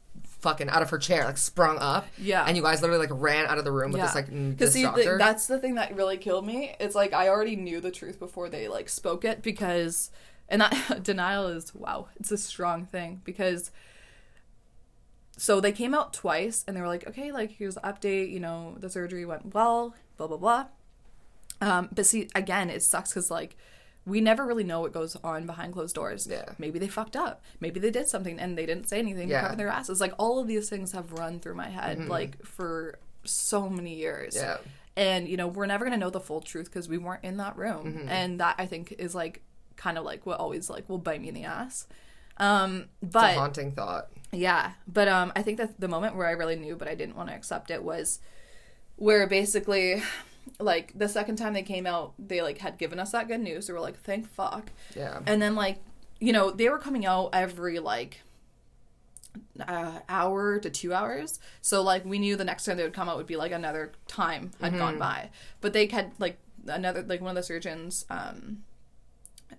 fucking 0.41 0.69
out 0.69 0.83
of 0.83 0.91
her 0.91 0.99
chair, 0.99 1.25
like 1.25 1.39
sprung 1.39 1.79
up. 1.79 2.07
Yeah. 2.19 2.45
And 2.47 2.57
you 2.57 2.63
guys 2.63 2.83
literally 2.83 3.07
like 3.07 3.19
ran 3.19 3.47
out 3.47 3.57
of 3.57 3.65
the 3.65 3.73
room 3.73 3.93
with 3.93 4.03
this 4.03 4.15
like 4.15 4.29
Because 4.29 4.73
see, 4.73 4.83
doctor. 4.83 5.13
the, 5.13 5.19
that's 5.19 5.47
the 5.47 5.59
thing 5.59 5.77
that 5.77 5.95
really 5.97 6.19
killed 6.19 6.47
me. 6.47 6.75
It's 6.79 6.95
like 6.95 7.15
I 7.15 7.29
already 7.29 7.57
knew 7.57 7.81
the 7.81 7.91
truth 7.91 8.19
before 8.19 8.49
they 8.51 8.69
like 8.69 8.89
spoke 8.91 9.25
it 9.25 9.43
because, 9.43 10.11
and 10.49 10.61
that 10.61 11.01
denial 11.03 11.47
is 11.49 11.75
wow, 11.75 12.09
it's 12.21 12.31
a 12.31 12.39
strong 12.39 12.85
thing 12.85 13.23
because. 13.25 13.71
So 15.37 15.61
they 15.61 15.73
came 15.73 15.95
out 15.95 16.13
twice 16.13 16.65
and 16.67 16.77
they 16.77 16.81
were 16.81 16.87
like, 16.87 17.07
okay, 17.09 17.33
like 17.33 17.53
here's 17.53 17.75
the 17.75 17.81
update. 17.81 18.31
You 18.31 18.41
know, 18.41 18.77
the 18.79 18.89
surgery 18.89 19.25
went 19.25 19.55
well, 19.55 19.95
blah 20.17 20.27
blah 20.29 20.37
blah. 20.37 20.67
Um, 21.61 21.89
but 21.93 22.07
see, 22.07 22.29
again, 22.35 22.71
it 22.71 22.83
sucks 22.83 23.11
because 23.11 23.31
like 23.31 23.57
we 24.07 24.21
never 24.21 24.45
really 24.45 24.65
know 24.65 24.81
what 24.81 24.93
goes 24.93 25.17
on 25.25 25.47
behind 25.47 25.73
closed 25.73 25.95
doors. 25.95 26.27
Yeah. 26.31 26.45
Maybe 26.59 26.79
they 26.79 26.89
fucked 26.89 27.17
up. 27.17 27.43
Maybe 27.59 27.81
they 27.81 27.91
did 27.91 28.07
something 28.07 28.39
and 28.39 28.57
they 28.57 28.67
didn't 28.67 28.89
say 28.89 28.99
anything 28.99 29.31
Yeah. 29.31 29.41
to 29.41 29.47
cover 29.47 29.57
their 29.57 29.69
asses. 29.69 30.01
Like 30.01 30.13
all 30.19 30.39
of 30.41 30.47
these 30.47 30.69
things 30.69 30.93
have 30.93 31.13
run 31.13 31.41
through 31.41 31.55
my 31.55 31.69
head 31.69 32.07
like 32.09 32.45
for 32.45 32.99
so 33.25 33.69
many 33.71 33.95
years. 33.95 34.37
Yeah. 34.37 34.59
And 34.97 35.27
you 35.27 35.37
know, 35.37 35.49
we're 35.49 35.67
never 35.67 35.85
gonna 35.85 35.97
know 35.97 36.11
the 36.11 36.21
full 36.21 36.41
truth 36.43 36.67
because 36.67 36.89
we 36.89 36.99
weren't 36.99 37.25
in 37.25 37.39
that 37.39 37.57
room. 37.57 37.95
Mm-hmm. 37.95 38.09
And 38.09 38.41
that 38.41 38.57
I 38.59 38.67
think 38.67 38.95
is 38.99 39.15
like 39.15 39.41
kind 39.77 39.97
of 39.99 40.05
like 40.05 40.27
what 40.27 40.39
always 40.39 40.69
like 40.71 40.89
will 40.89 40.99
bite 40.99 41.21
me 41.23 41.29
in 41.29 41.35
the 41.35 41.45
ass. 41.45 41.87
Um, 42.37 42.87
but 43.03 43.35
haunting 43.37 43.73
thought. 43.73 44.09
Yeah, 44.35 44.73
but 44.87 45.09
um, 45.09 45.33
I 45.37 45.43
think 45.43 45.59
that 45.59 45.81
the 45.81 45.89
moment 45.89 46.17
where 46.17 46.27
I 46.27 46.33
really 46.33 46.57
knew, 46.57 46.77
but 46.77 46.89
I 46.89 46.95
didn't 46.95 47.17
want 47.17 47.29
to 47.31 47.35
accept 47.35 47.71
it, 47.71 47.83
was 47.83 48.19
where 48.97 49.27
basically, 49.27 50.03
like 50.61 50.93
the 50.99 51.09
second 51.09 51.37
time 51.37 51.53
they 51.55 51.63
came 51.63 51.87
out, 51.87 52.15
they 52.19 52.43
like 52.43 52.59
had 52.59 52.79
given 52.79 52.99
us 52.99 53.13
that 53.13 53.29
good 53.29 53.41
news. 53.41 53.67
They 53.67 53.73
were 53.73 53.81
like, 53.81 53.99
"Thank 54.01 54.29
fuck," 54.29 54.71
Yeah. 54.97 55.21
and 55.27 55.41
then 55.41 55.55
like 55.55 55.79
you 56.21 56.33
know 56.33 56.51
they 56.51 56.69
were 56.69 56.79
coming 56.79 57.05
out 57.07 57.31
every 57.33 57.79
like 57.79 58.21
uh, 59.67 59.99
hour 60.09 60.59
to 60.61 60.71
two 60.71 60.95
hours. 60.95 61.39
So 61.61 61.83
like 61.83 62.05
we 62.05 62.19
knew 62.19 62.37
the 62.37 62.45
next 62.45 62.65
time 62.65 62.77
they 62.77 62.83
would 62.85 62.93
come 62.93 63.09
out 63.09 63.17
would 63.17 63.27
be 63.27 63.37
like 63.37 63.53
another 63.53 63.93
time 64.07 64.53
had 64.61 64.77
gone 64.77 64.99
by, 64.99 65.31
but 65.61 65.73
they 65.73 65.87
had 65.87 66.13
like 66.19 66.39
another 66.67 67.03
like 67.03 67.21
one 67.21 67.31
of 67.31 67.37
the 67.37 67.43
surgeons. 67.43 68.05
um 68.11 68.63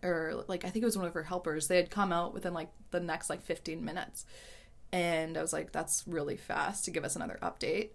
or 0.04 0.44
like 0.48 0.66
I 0.66 0.70
think 0.70 0.84
it 0.84 0.86
was 0.86 0.98
one 0.98 1.08
of 1.08 1.14
her 1.14 1.24
helpers. 1.24 1.68
They 1.68 1.78
had 1.78 1.90
come 1.90 2.12
out 2.12 2.34
within 2.34 2.54
like 2.54 2.70
the 2.92 3.00
next 3.00 3.30
like 3.30 3.42
15 3.42 3.84
minutes. 3.84 4.26
And 4.96 5.38
I 5.38 5.42
was 5.42 5.52
like 5.52 5.74
that's 5.74 6.06
really 6.08 6.38
fast 6.38 6.86
to 6.86 6.92
give 6.92 7.04
us 7.04 7.18
another 7.18 7.38
update. 7.44 7.90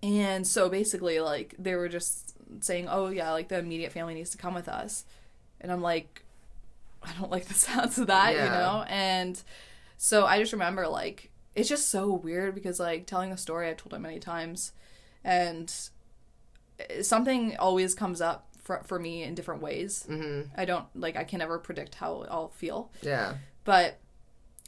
And 0.00 0.46
so 0.46 0.68
basically 0.68 1.18
like 1.18 1.56
they 1.58 1.74
were 1.74 1.88
just 1.88 2.36
saying, 2.60 2.86
"Oh 2.88 3.08
yeah, 3.08 3.32
like 3.32 3.48
the 3.48 3.58
immediate 3.58 3.90
family 3.90 4.14
needs 4.14 4.30
to 4.30 4.38
come 4.38 4.54
with 4.54 4.68
us." 4.68 5.04
And 5.60 5.72
I'm 5.72 5.82
like 5.82 6.22
I 7.02 7.12
don't 7.18 7.32
like 7.32 7.46
the 7.46 7.54
sounds 7.68 7.98
of 7.98 8.06
that, 8.06 8.32
you 8.32 8.38
know? 8.38 8.84
And 8.88 9.42
so 9.96 10.24
I 10.24 10.38
just 10.38 10.52
remember 10.52 10.86
like 10.86 11.32
it's 11.56 11.68
just 11.68 11.90
so 11.90 12.12
weird 12.12 12.54
because 12.54 12.78
like 12.78 13.06
telling 13.06 13.30
the 13.30 13.36
story 13.36 13.68
I've 13.68 13.78
told 13.78 13.92
it 13.92 13.98
many 13.98 14.20
times 14.20 14.70
and 15.24 15.74
something 17.02 17.56
always 17.56 17.92
comes 17.96 18.20
up 18.20 18.46
for, 18.62 18.84
for 18.84 19.00
me 19.00 19.24
in 19.24 19.34
different 19.34 19.62
ways. 19.62 20.06
Mm-hmm. 20.08 20.52
I 20.56 20.64
don't 20.64 20.86
like 20.94 21.16
I 21.16 21.24
can 21.24 21.40
never 21.40 21.58
predict 21.58 21.96
how 21.96 22.24
I'll 22.30 22.50
feel. 22.50 22.92
Yeah. 23.02 23.34
But 23.64 23.98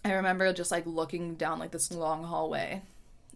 I 0.04 0.12
remember 0.12 0.52
just 0.52 0.70
like 0.70 0.86
looking 0.86 1.34
down 1.34 1.58
like 1.58 1.70
this 1.70 1.92
long 1.92 2.24
hallway 2.24 2.82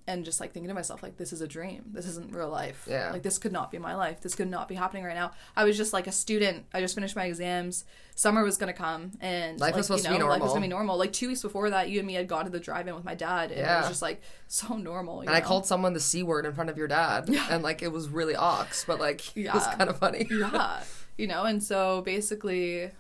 and 0.07 0.25
just 0.25 0.39
like 0.39 0.53
thinking 0.53 0.69
to 0.69 0.75
myself 0.75 1.03
like 1.03 1.17
this 1.17 1.33
is 1.33 1.41
a 1.41 1.49
dream. 1.49 1.85
This 1.93 2.07
isn't 2.07 2.35
real 2.35 2.49
life. 2.49 2.87
Yeah. 2.89 3.11
Like 3.11 3.23
this 3.23 3.39
could 3.39 3.53
not 3.53 3.71
be 3.71 3.79
my 3.79 3.95
life. 3.95 4.21
This 4.21 4.35
could 4.35 4.49
not 4.51 4.69
be 4.69 4.75
happening 4.75 5.05
right 5.05 5.15
now. 5.15 5.33
I 5.57 5.65
was 5.65 5.77
just 5.77 5.93
like 5.93 6.07
a 6.07 6.13
student. 6.13 6.65
I 6.75 6.81
just 6.81 6.95
finished 6.95 7.17
my 7.17 7.25
exams. 7.25 7.85
Summer 8.15 8.45
was 8.45 8.57
gonna 8.57 8.73
come 8.75 9.13
and 9.21 9.59
Life 9.59 9.73
like, 9.73 9.77
was 9.77 9.87
supposed 9.87 10.05
you 10.05 10.11
to 10.11 10.17
be 10.17 10.19
know, 10.19 10.29
Life 10.29 10.43
was 10.43 10.53
gonna 10.53 10.63
be 10.63 10.69
normal. 10.69 10.99
Like 10.99 11.13
two 11.13 11.29
weeks 11.29 11.43
before 11.43 11.71
that, 11.71 11.89
you 11.89 11.99
and 11.99 12.07
me 12.07 12.15
had 12.15 12.29
gone 12.29 12.45
to 12.45 12.51
the 12.51 12.61
drive-in 12.61 12.95
with 12.95 13.05
my 13.05 13.15
dad, 13.15 13.51
and 13.51 13.61
it 13.61 13.65
was 13.81 13.89
just 13.89 14.03
like 14.03 14.23
so 14.47 14.77
normal. 14.77 15.23
you 15.23 15.29
And 15.29 15.37
I 15.37 15.41
called 15.41 15.67
someone 15.67 15.93
the 15.95 16.01
c 16.01 16.23
word 16.23 16.47
in 16.47 16.53
front 16.53 16.71
of 16.71 16.79
your 16.79 16.89
dad, 16.89 17.29
and 17.51 17.63
like 17.63 17.83
it 17.83 17.93
was 17.93 18.09
really 18.09 18.37
ox, 18.37 18.85
but 18.87 19.01
like 19.01 19.37
it 19.37 19.53
was 19.53 19.67
kind 19.67 19.89
of 19.91 19.99
funny. 19.99 20.27
yeah 20.31 20.83
you 21.17 21.27
know 21.27 21.45
and 21.45 21.63
so 21.63 22.03
basically 22.03 22.91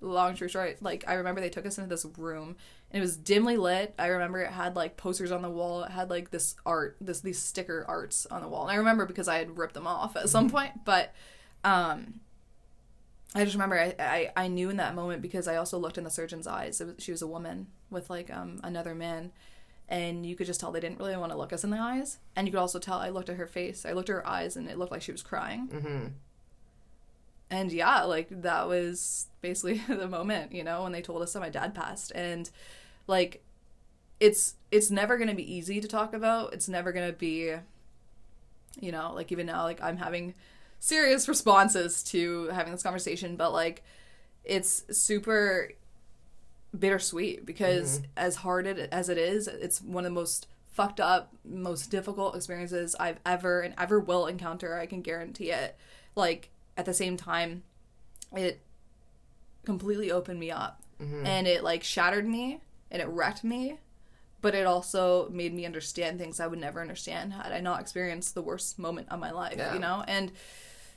long 0.00 0.36
story 0.36 0.50
short 0.50 0.76
like 0.82 1.04
i 1.08 1.14
remember 1.14 1.40
they 1.40 1.48
took 1.48 1.64
us 1.66 1.78
into 1.78 1.88
this 1.88 2.04
room 2.18 2.56
it 2.96 3.00
was 3.00 3.16
dimly 3.16 3.56
lit. 3.56 3.94
I 3.98 4.06
remember 4.06 4.40
it 4.40 4.50
had 4.50 4.74
like 4.76 4.96
posters 4.96 5.30
on 5.30 5.42
the 5.42 5.50
wall. 5.50 5.82
It 5.84 5.90
had 5.90 6.08
like 6.08 6.30
this 6.30 6.56
art 6.64 6.96
this 7.00 7.20
these 7.20 7.38
sticker 7.38 7.84
arts 7.86 8.26
on 8.26 8.40
the 8.42 8.48
wall. 8.48 8.62
And 8.62 8.72
i 8.72 8.76
remember 8.76 9.06
because 9.06 9.28
i 9.28 9.38
had 9.38 9.58
ripped 9.58 9.74
them 9.74 9.86
off 9.86 10.16
at 10.16 10.28
some 10.28 10.48
point 10.50 10.84
but 10.84 11.12
um 11.64 12.20
i 13.34 13.44
just 13.44 13.54
remember 13.54 13.78
I, 13.78 13.94
I 13.98 14.44
i 14.44 14.48
knew 14.48 14.70
in 14.70 14.76
that 14.78 14.94
moment 14.94 15.20
because 15.20 15.46
i 15.48 15.56
also 15.56 15.78
looked 15.78 15.98
in 15.98 16.04
the 16.04 16.10
surgeon's 16.10 16.46
eyes. 16.46 16.80
It 16.80 16.86
was, 16.86 16.94
she 16.98 17.10
was 17.10 17.22
a 17.22 17.26
woman 17.26 17.66
with 17.90 18.08
like 18.08 18.32
um 18.32 18.60
another 18.62 18.94
man 18.94 19.32
and 19.88 20.26
you 20.26 20.34
could 20.34 20.46
just 20.46 20.58
tell 20.60 20.72
they 20.72 20.80
didn't 20.80 20.98
really 20.98 21.16
want 21.16 21.32
to 21.32 21.38
look 21.38 21.52
us 21.52 21.62
in 21.64 21.70
the 21.70 21.78
eyes. 21.78 22.18
And 22.34 22.46
you 22.46 22.52
could 22.52 22.60
also 22.60 22.78
tell 22.78 22.98
i 22.98 23.08
looked 23.08 23.28
at 23.28 23.36
her 23.36 23.46
face. 23.46 23.86
I 23.86 23.92
looked 23.92 24.10
at 24.10 24.14
her 24.14 24.26
eyes 24.26 24.56
and 24.56 24.68
it 24.68 24.78
looked 24.78 24.92
like 24.92 25.02
she 25.02 25.12
was 25.12 25.22
crying. 25.22 25.68
Mm-hmm. 25.68 26.06
and 27.50 27.72
yeah, 27.72 28.02
like 28.02 28.28
that 28.42 28.66
was 28.68 29.28
basically 29.40 29.78
the 29.88 30.08
moment, 30.08 30.52
you 30.52 30.64
know, 30.64 30.82
when 30.82 30.92
they 30.92 31.02
told 31.02 31.22
us 31.22 31.32
that 31.32 31.40
my 31.40 31.50
dad 31.50 31.74
passed. 31.74 32.10
And 32.14 32.50
like 33.06 33.42
it's 34.20 34.54
it's 34.70 34.90
never 34.90 35.18
gonna 35.18 35.34
be 35.34 35.54
easy 35.54 35.80
to 35.80 35.88
talk 35.88 36.14
about. 36.14 36.52
It's 36.52 36.68
never 36.68 36.92
gonna 36.92 37.12
be 37.12 37.52
you 38.80 38.92
know, 38.92 39.12
like 39.14 39.32
even 39.32 39.46
now, 39.46 39.62
like 39.62 39.82
I'm 39.82 39.96
having 39.96 40.34
serious 40.80 41.28
responses 41.34 42.02
to 42.04 42.48
having 42.48 42.72
this 42.72 42.82
conversation, 42.82 43.36
but 43.36 43.52
like 43.52 43.82
it's 44.44 44.84
super 44.96 45.70
bittersweet 46.78 47.46
because 47.46 48.02
as 48.16 48.36
hard 48.36 48.66
it, 48.66 48.88
as 48.92 49.08
it 49.08 49.18
is, 49.18 49.48
it's 49.48 49.80
one 49.80 50.04
of 50.04 50.10
the 50.10 50.14
most 50.14 50.46
fucked 50.72 51.00
up, 51.00 51.32
most 51.44 51.90
difficult 51.90 52.36
experiences 52.36 52.94
I've 53.00 53.18
ever 53.24 53.62
and 53.62 53.74
ever 53.78 53.98
will 53.98 54.26
encounter. 54.26 54.76
I 54.78 54.84
can 54.86 55.00
guarantee 55.00 55.50
it. 55.50 55.76
Like 56.14 56.50
at 56.76 56.84
the 56.84 56.92
same 56.94 57.16
time, 57.16 57.62
it 58.36 58.60
completely 59.64 60.10
opened 60.10 60.40
me 60.40 60.50
up 60.50 60.82
Mm-hmm. 61.02 61.26
and 61.26 61.46
it 61.46 61.62
like 61.62 61.82
shattered 61.84 62.26
me 62.26 62.58
and 62.90 63.00
it 63.02 63.08
wrecked 63.08 63.42
me 63.44 63.78
but 64.42 64.54
it 64.54 64.66
also 64.66 65.28
made 65.30 65.52
me 65.54 65.64
understand 65.66 66.18
things 66.18 66.38
i 66.40 66.46
would 66.46 66.58
never 66.58 66.80
understand 66.80 67.32
had 67.32 67.52
i 67.52 67.60
not 67.60 67.80
experienced 67.80 68.34
the 68.34 68.42
worst 68.42 68.78
moment 68.78 69.08
of 69.10 69.18
my 69.18 69.30
life 69.30 69.54
Yeah. 69.58 69.74
you 69.74 69.80
know 69.80 70.04
and 70.06 70.30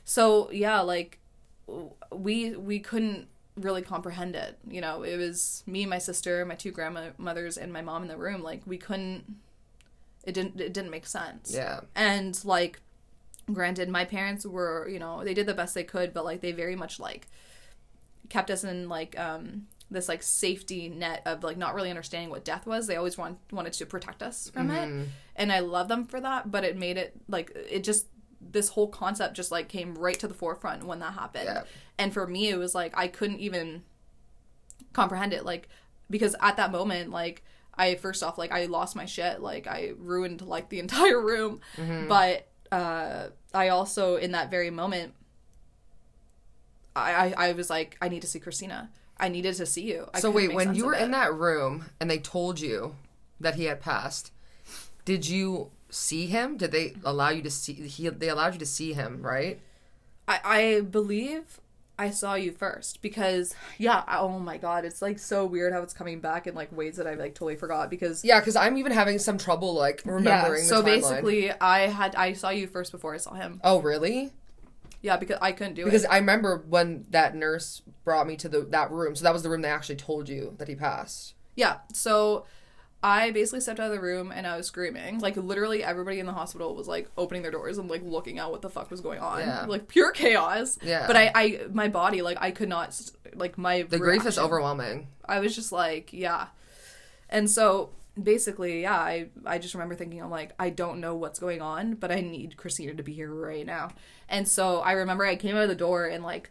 so 0.04 0.50
yeah 0.52 0.80
like 0.80 1.18
we 2.12 2.54
we 2.56 2.78
couldn't 2.80 3.28
really 3.56 3.82
comprehend 3.82 4.34
it 4.36 4.58
you 4.68 4.80
know 4.80 5.02
it 5.02 5.16
was 5.16 5.62
me 5.66 5.84
my 5.86 5.98
sister 5.98 6.44
my 6.44 6.54
two 6.54 6.70
grandmothers 6.70 7.56
and 7.58 7.72
my 7.72 7.82
mom 7.82 8.02
in 8.02 8.08
the 8.08 8.16
room 8.16 8.42
like 8.42 8.62
we 8.66 8.78
couldn't 8.78 9.24
it 10.24 10.32
didn't 10.32 10.60
it 10.60 10.72
didn't 10.72 10.90
make 10.90 11.06
sense 11.06 11.52
Yeah. 11.52 11.80
and 11.94 12.42
like 12.44 12.80
granted 13.52 13.88
my 13.88 14.04
parents 14.04 14.46
were 14.46 14.88
you 14.88 14.98
know 14.98 15.24
they 15.24 15.34
did 15.34 15.46
the 15.46 15.54
best 15.54 15.74
they 15.74 15.82
could 15.84 16.14
but 16.14 16.24
like 16.24 16.40
they 16.40 16.52
very 16.52 16.76
much 16.76 17.00
like 17.00 17.26
kept 18.28 18.50
us 18.50 18.62
in 18.64 18.88
like 18.88 19.18
um 19.18 19.66
this 19.90 20.08
like 20.08 20.22
safety 20.22 20.88
net 20.88 21.22
of 21.26 21.42
like 21.42 21.56
not 21.56 21.74
really 21.74 21.90
understanding 21.90 22.30
what 22.30 22.44
death 22.44 22.66
was. 22.66 22.86
They 22.86 22.96
always 22.96 23.18
want, 23.18 23.38
wanted 23.50 23.72
to 23.74 23.86
protect 23.86 24.22
us 24.22 24.48
from 24.50 24.70
it. 24.70 25.08
And 25.36 25.50
i 25.52 25.60
love 25.60 25.88
them 25.88 26.06
for 26.06 26.20
that 26.20 26.50
but 26.50 26.64
it 26.64 26.76
made 26.76 26.96
it 26.98 27.14
like 27.26 27.50
it 27.70 27.82
just 27.82 28.06
this 28.40 28.68
whole 28.70 28.88
concept 28.88 29.34
just 29.34 29.50
like 29.50 29.68
came 29.68 29.94
right 29.96 30.18
to 30.20 30.28
the 30.28 30.34
forefront 30.34 30.84
when 30.84 30.98
that 31.00 31.14
happened. 31.14 31.44
Yeah. 31.46 31.62
and 31.98 32.12
for 32.12 32.26
me 32.26 32.48
it 32.50 32.56
was 32.58 32.74
like 32.74 32.92
i 32.96 33.08
couldn't 33.08 33.40
even 33.40 33.82
comprehend 34.92 35.32
it 35.32 35.44
like 35.44 35.68
because 36.10 36.34
at 36.40 36.56
that 36.58 36.70
moment 36.72 37.10
like 37.10 37.42
i 37.74 37.94
first 37.94 38.22
off 38.22 38.36
like 38.38 38.52
i 38.52 38.66
lost 38.66 38.94
my 38.96 39.06
shit 39.06 39.40
like 39.40 39.66
i 39.66 39.92
ruined 39.98 40.42
like 40.42 40.68
the 40.68 40.78
entire 40.84 41.20
room. 41.20 41.60
But 42.08 42.46
uh 42.70 43.28
i 43.54 43.68
also 43.68 44.16
in 44.16 44.32
that 44.32 44.50
very 44.50 44.70
moment 44.70 45.14
I, 46.94 47.12
I 47.36 47.48
i 47.48 47.52
was 47.52 47.70
like 47.70 47.96
i 48.00 48.08
need 48.08 48.20
to 48.22 48.28
see 48.28 48.38
christina 48.40 48.90
i 49.20 49.28
needed 49.28 49.54
to 49.54 49.66
see 49.66 49.82
you 49.82 50.08
I 50.14 50.20
So 50.20 50.30
wait, 50.30 50.52
when 50.52 50.74
you 50.74 50.86
were 50.86 50.94
in 50.94 51.10
that 51.12 51.32
room 51.34 51.86
and 52.00 52.10
they 52.10 52.18
told 52.18 52.60
you 52.60 52.96
that 53.38 53.54
he 53.54 53.64
had 53.64 53.80
passed, 53.80 54.32
did 55.04 55.28
you 55.28 55.70
see 55.88 56.26
him? 56.26 56.56
Did 56.56 56.72
they 56.72 56.94
allow 57.04 57.30
you 57.30 57.42
to 57.42 57.50
see 57.50 57.72
he 57.72 58.08
they 58.08 58.28
allowed 58.28 58.54
you 58.54 58.60
to 58.60 58.66
see 58.66 58.92
him, 58.92 59.22
right? 59.22 59.60
I, 60.28 60.40
I 60.44 60.80
believe 60.82 61.60
I 61.98 62.10
saw 62.10 62.34
you 62.34 62.52
first 62.52 63.02
because 63.02 63.54
yeah, 63.78 64.04
oh 64.08 64.38
my 64.38 64.56
god, 64.56 64.84
it's 64.84 65.02
like 65.02 65.18
so 65.18 65.44
weird 65.44 65.72
how 65.72 65.82
it's 65.82 65.92
coming 65.92 66.20
back 66.20 66.46
in 66.46 66.54
like 66.54 66.74
ways 66.74 66.96
that 66.96 67.06
I 67.06 67.14
like 67.14 67.34
totally 67.34 67.56
forgot 67.56 67.90
because 67.90 68.24
Yeah, 68.24 68.40
cuz 68.40 68.56
I'm 68.56 68.78
even 68.78 68.92
having 68.92 69.18
some 69.18 69.38
trouble 69.38 69.74
like 69.74 70.02
remembering 70.04 70.62
yeah, 70.62 70.68
so 70.68 70.82
basically 70.82 71.52
I 71.52 71.88
had 71.88 72.14
I 72.14 72.32
saw 72.32 72.50
you 72.50 72.66
first 72.66 72.92
before 72.92 73.14
I 73.14 73.18
saw 73.18 73.34
him. 73.34 73.60
Oh, 73.64 73.80
really? 73.80 74.32
Yeah, 75.02 75.16
because 75.16 75.38
I 75.40 75.52
couldn't 75.52 75.74
do 75.74 75.84
Because 75.84 76.02
it. 76.02 76.06
Because 76.06 76.14
I 76.14 76.18
remember 76.18 76.64
when 76.68 77.06
that 77.10 77.34
nurse 77.34 77.82
brought 78.04 78.26
me 78.26 78.36
to 78.36 78.48
the 78.48 78.60
that 78.70 78.90
room. 78.90 79.16
So 79.16 79.24
that 79.24 79.32
was 79.32 79.42
the 79.42 79.50
room 79.50 79.62
they 79.62 79.68
actually 79.68 79.96
told 79.96 80.28
you 80.28 80.54
that 80.58 80.68
he 80.68 80.74
passed. 80.74 81.34
Yeah, 81.56 81.78
so 81.92 82.46
I 83.02 83.30
basically 83.30 83.60
stepped 83.60 83.80
out 83.80 83.86
of 83.86 83.92
the 83.92 84.00
room 84.00 84.30
and 84.30 84.46
I 84.46 84.56
was 84.56 84.66
screaming. 84.66 85.20
Like 85.20 85.36
literally 85.36 85.82
everybody 85.82 86.20
in 86.20 86.26
the 86.26 86.32
hospital 86.32 86.74
was 86.74 86.86
like 86.86 87.08
opening 87.16 87.42
their 87.42 87.50
doors 87.50 87.78
and 87.78 87.88
like 87.88 88.02
looking 88.02 88.38
out 88.38 88.50
what 88.50 88.60
the 88.60 88.68
fuck 88.68 88.90
was 88.90 89.00
going 89.00 89.20
on. 89.20 89.40
Yeah. 89.40 89.64
Like 89.66 89.88
pure 89.88 90.12
chaos. 90.12 90.78
Yeah. 90.82 91.06
But 91.06 91.16
I 91.16 91.32
I 91.34 91.60
my 91.72 91.88
body 91.88 92.20
like 92.20 92.36
I 92.40 92.50
could 92.50 92.68
not 92.68 92.98
like 93.34 93.56
my 93.56 93.82
The 93.82 93.98
grief 93.98 94.26
is 94.26 94.38
overwhelming. 94.38 95.08
I 95.24 95.40
was 95.40 95.54
just 95.54 95.72
like, 95.72 96.12
yeah. 96.12 96.48
And 97.30 97.50
so 97.50 97.90
basically, 98.20 98.82
yeah, 98.82 98.96
I 98.98 99.28
I 99.44 99.58
just 99.58 99.74
remember 99.74 99.94
thinking 99.94 100.22
I'm 100.22 100.30
like, 100.30 100.52
I 100.58 100.70
don't 100.70 101.00
know 101.00 101.14
what's 101.14 101.38
going 101.38 101.60
on, 101.60 101.94
but 101.94 102.10
I 102.10 102.20
need 102.20 102.56
Christina 102.56 102.94
to 102.94 103.02
be 103.02 103.12
here 103.12 103.32
right 103.32 103.66
now. 103.66 103.90
And 104.28 104.46
so 104.46 104.80
I 104.80 104.92
remember 104.92 105.24
I 105.24 105.36
came 105.36 105.56
out 105.56 105.62
of 105.62 105.68
the 105.68 105.74
door 105.74 106.06
and 106.06 106.22
like 106.24 106.50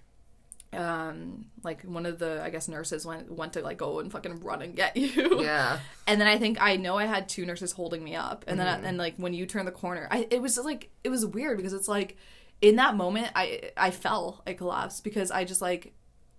um 0.71 1.45
like 1.63 1.81
one 1.81 2.05
of 2.05 2.19
the 2.19 2.43
I 2.43 2.51
guess 2.51 2.67
nurses 2.67 3.03
went 3.03 3.31
went 3.31 3.53
to 3.53 3.61
like 3.61 3.77
go 3.79 3.99
and 3.99 4.11
fucking 4.11 4.41
run 4.41 4.61
and 4.61 4.75
get 4.75 4.95
you. 4.97 5.41
Yeah. 5.41 5.79
And 6.05 6.21
then 6.21 6.27
I 6.27 6.37
think 6.37 6.61
I 6.61 6.75
know 6.75 6.97
I 6.97 7.05
had 7.05 7.27
two 7.27 7.45
nurses 7.45 7.71
holding 7.71 8.03
me 8.03 8.15
up. 8.15 8.45
And 8.47 8.59
then 8.59 8.85
and 8.85 8.97
like 8.97 9.15
when 9.17 9.33
you 9.33 9.45
turn 9.45 9.65
the 9.65 9.71
corner, 9.71 10.07
I 10.11 10.27
it 10.29 10.41
was 10.41 10.57
like 10.59 10.89
it 11.03 11.09
was 11.09 11.25
weird 11.25 11.57
because 11.57 11.73
it's 11.73 11.87
like 11.87 12.17
in 12.61 12.75
that 12.75 12.95
moment 12.95 13.31
I 13.35 13.71
I 13.75 13.91
fell, 13.91 14.43
I 14.45 14.53
collapsed 14.53 15.03
because 15.03 15.31
I 15.31 15.43
just 15.43 15.61
like 15.61 15.93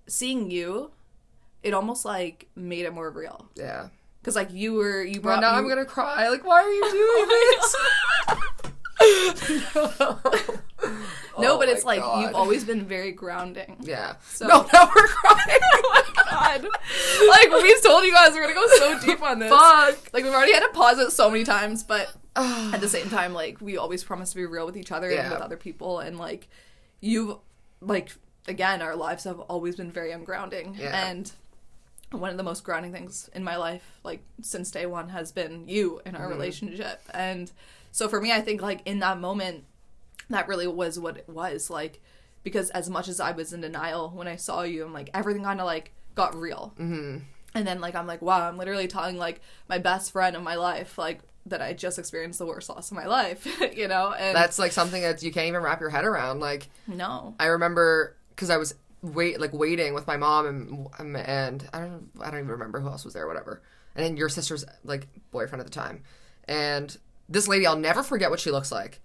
seeing 0.06 0.50
you 0.50 0.92
it 1.62 1.74
almost 1.74 2.04
like 2.04 2.48
made 2.56 2.84
it 2.86 2.92
more 2.92 3.10
real 3.10 3.48
Yeah. 3.54 3.88
Because 4.20 4.36
like 4.36 4.52
you 4.52 4.74
were 4.74 5.02
you 5.02 5.20
Well, 5.20 5.34
brought 5.36 5.40
now 5.40 5.52
you- 5.52 5.58
I'm 5.58 5.68
gonna 5.68 5.84
cry. 5.84 6.28
Like, 6.28 6.44
why 6.44 6.62
are 6.62 6.70
you 6.70 6.90
doing 6.90 7.28
this? 7.60 7.76
no 11.38 11.54
Oh 11.54 11.58
but 11.58 11.68
it's 11.68 11.84
like 11.84 12.00
God. 12.00 12.20
you've 12.22 12.34
always 12.34 12.64
been 12.64 12.84
very 12.84 13.12
grounding 13.12 13.76
Yeah. 13.80 14.16
So- 14.28 14.46
no, 14.46 14.66
now 14.72 14.90
we're 14.94 15.06
crying. 15.08 15.60
oh 15.74 16.02
my 16.16 16.22
God. 16.30 16.62
like 17.28 17.62
we've 17.62 17.82
told 17.82 18.04
you 18.04 18.12
guys 18.12 18.32
we're 18.34 18.42
gonna 18.42 18.54
go 18.54 18.66
so 18.76 18.98
deep 19.06 19.22
on 19.22 19.38
this 19.38 19.50
Fuck. 19.50 20.12
like 20.12 20.24
we've 20.24 20.32
already 20.34 20.52
had 20.52 20.60
to 20.60 20.68
pause 20.72 20.98
it 20.98 21.10
so 21.12 21.30
many 21.30 21.44
times 21.44 21.82
but 21.82 22.12
at 22.36 22.80
the 22.80 22.88
same 22.88 23.08
time 23.08 23.32
like 23.32 23.60
we 23.60 23.76
always 23.78 24.04
promise 24.04 24.30
to 24.30 24.36
be 24.36 24.44
real 24.46 24.66
with 24.66 24.76
each 24.76 24.92
other 24.92 25.10
and 25.10 25.30
with 25.30 25.40
other 25.40 25.56
people 25.56 25.98
and 26.00 26.18
like 26.18 26.48
you 27.00 27.40
like 27.80 28.10
again 28.46 28.82
our 28.82 28.96
lives 28.96 29.24
have 29.24 29.40
always 29.40 29.76
been 29.76 29.90
very 29.90 30.10
ungrounding 30.10 30.78
Yeah. 30.78 31.08
and 31.08 31.30
one 32.12 32.30
of 32.30 32.36
the 32.36 32.42
most 32.42 32.64
grounding 32.64 32.92
things 32.92 33.30
in 33.34 33.44
my 33.44 33.56
life 33.56 33.98
like 34.02 34.20
since 34.42 34.70
day 34.70 34.84
one 34.86 35.08
has 35.10 35.30
been 35.32 35.68
you 35.68 36.00
and 36.04 36.16
our 36.16 36.22
Mm-hmm. 36.22 36.32
relationship 36.32 37.00
and 37.14 37.52
so 37.92 38.08
for 38.08 38.20
me 38.20 38.32
i 38.32 38.40
think 38.40 38.60
like 38.62 38.80
in 38.84 38.98
that 38.98 39.18
moment 39.20 39.64
that 40.28 40.48
really 40.48 40.66
was 40.66 40.98
what 40.98 41.16
it 41.16 41.28
was 41.28 41.70
like 41.70 42.00
because 42.42 42.70
as 42.70 42.90
much 42.90 43.08
as 43.08 43.20
i 43.20 43.30
was 43.30 43.52
in 43.52 43.60
denial 43.60 44.10
when 44.10 44.26
i 44.26 44.36
saw 44.36 44.62
you 44.62 44.84
i'm 44.84 44.92
like 44.92 45.10
everything 45.14 45.44
kind 45.44 45.60
of 45.60 45.66
like 45.66 45.92
got 46.16 46.34
real 46.34 46.72
mm-hmm. 46.78 47.18
and 47.54 47.66
then 47.66 47.80
like 47.80 47.94
i'm 47.94 48.06
like 48.06 48.22
wow 48.22 48.48
i'm 48.48 48.58
literally 48.58 48.88
telling 48.88 49.16
like 49.16 49.40
my 49.68 49.78
best 49.78 50.10
friend 50.10 50.34
of 50.34 50.42
my 50.42 50.56
life 50.56 50.98
like 50.98 51.20
that 51.46 51.62
i 51.62 51.72
just 51.72 51.98
experienced 51.98 52.38
the 52.38 52.46
worst 52.46 52.68
loss 52.68 52.90
of 52.90 52.96
my 52.96 53.06
life 53.18 53.46
you 53.74 53.88
know 53.88 54.12
and 54.12 54.36
That's 54.36 54.58
like 54.58 54.72
something 54.72 55.02
that 55.02 55.22
you 55.22 55.32
can't 55.32 55.46
even 55.46 55.62
wrap 55.62 55.80
your 55.80 55.90
head 55.90 56.04
around. 56.04 56.40
Like, 56.40 56.68
no 56.86 57.34
I 57.38 57.46
remember 57.46 58.16
because 58.30 58.50
I 58.50 58.56
was 58.58 58.74
wait 59.02 59.40
like 59.40 59.52
waiting 59.52 59.94
with 59.94 60.06
my 60.06 60.16
mom 60.16 60.46
and 60.46 60.88
and 60.98 61.68
I 61.72 61.80
don't 61.80 62.10
I 62.20 62.30
don't 62.30 62.40
even 62.40 62.50
remember 62.50 62.80
who 62.80 62.88
else 62.88 63.04
was 63.04 63.14
there, 63.14 63.26
whatever. 63.26 63.62
And 63.94 64.04
then 64.04 64.16
your 64.16 64.28
sister's 64.28 64.64
like 64.84 65.08
boyfriend 65.30 65.60
at 65.60 65.66
the 65.66 65.72
time, 65.72 66.02
and 66.46 66.96
this 67.28 67.48
lady 67.48 67.66
I'll 67.66 67.76
never 67.76 68.02
forget 68.02 68.30
what 68.30 68.40
she 68.40 68.50
looks 68.50 68.70
like. 68.70 69.00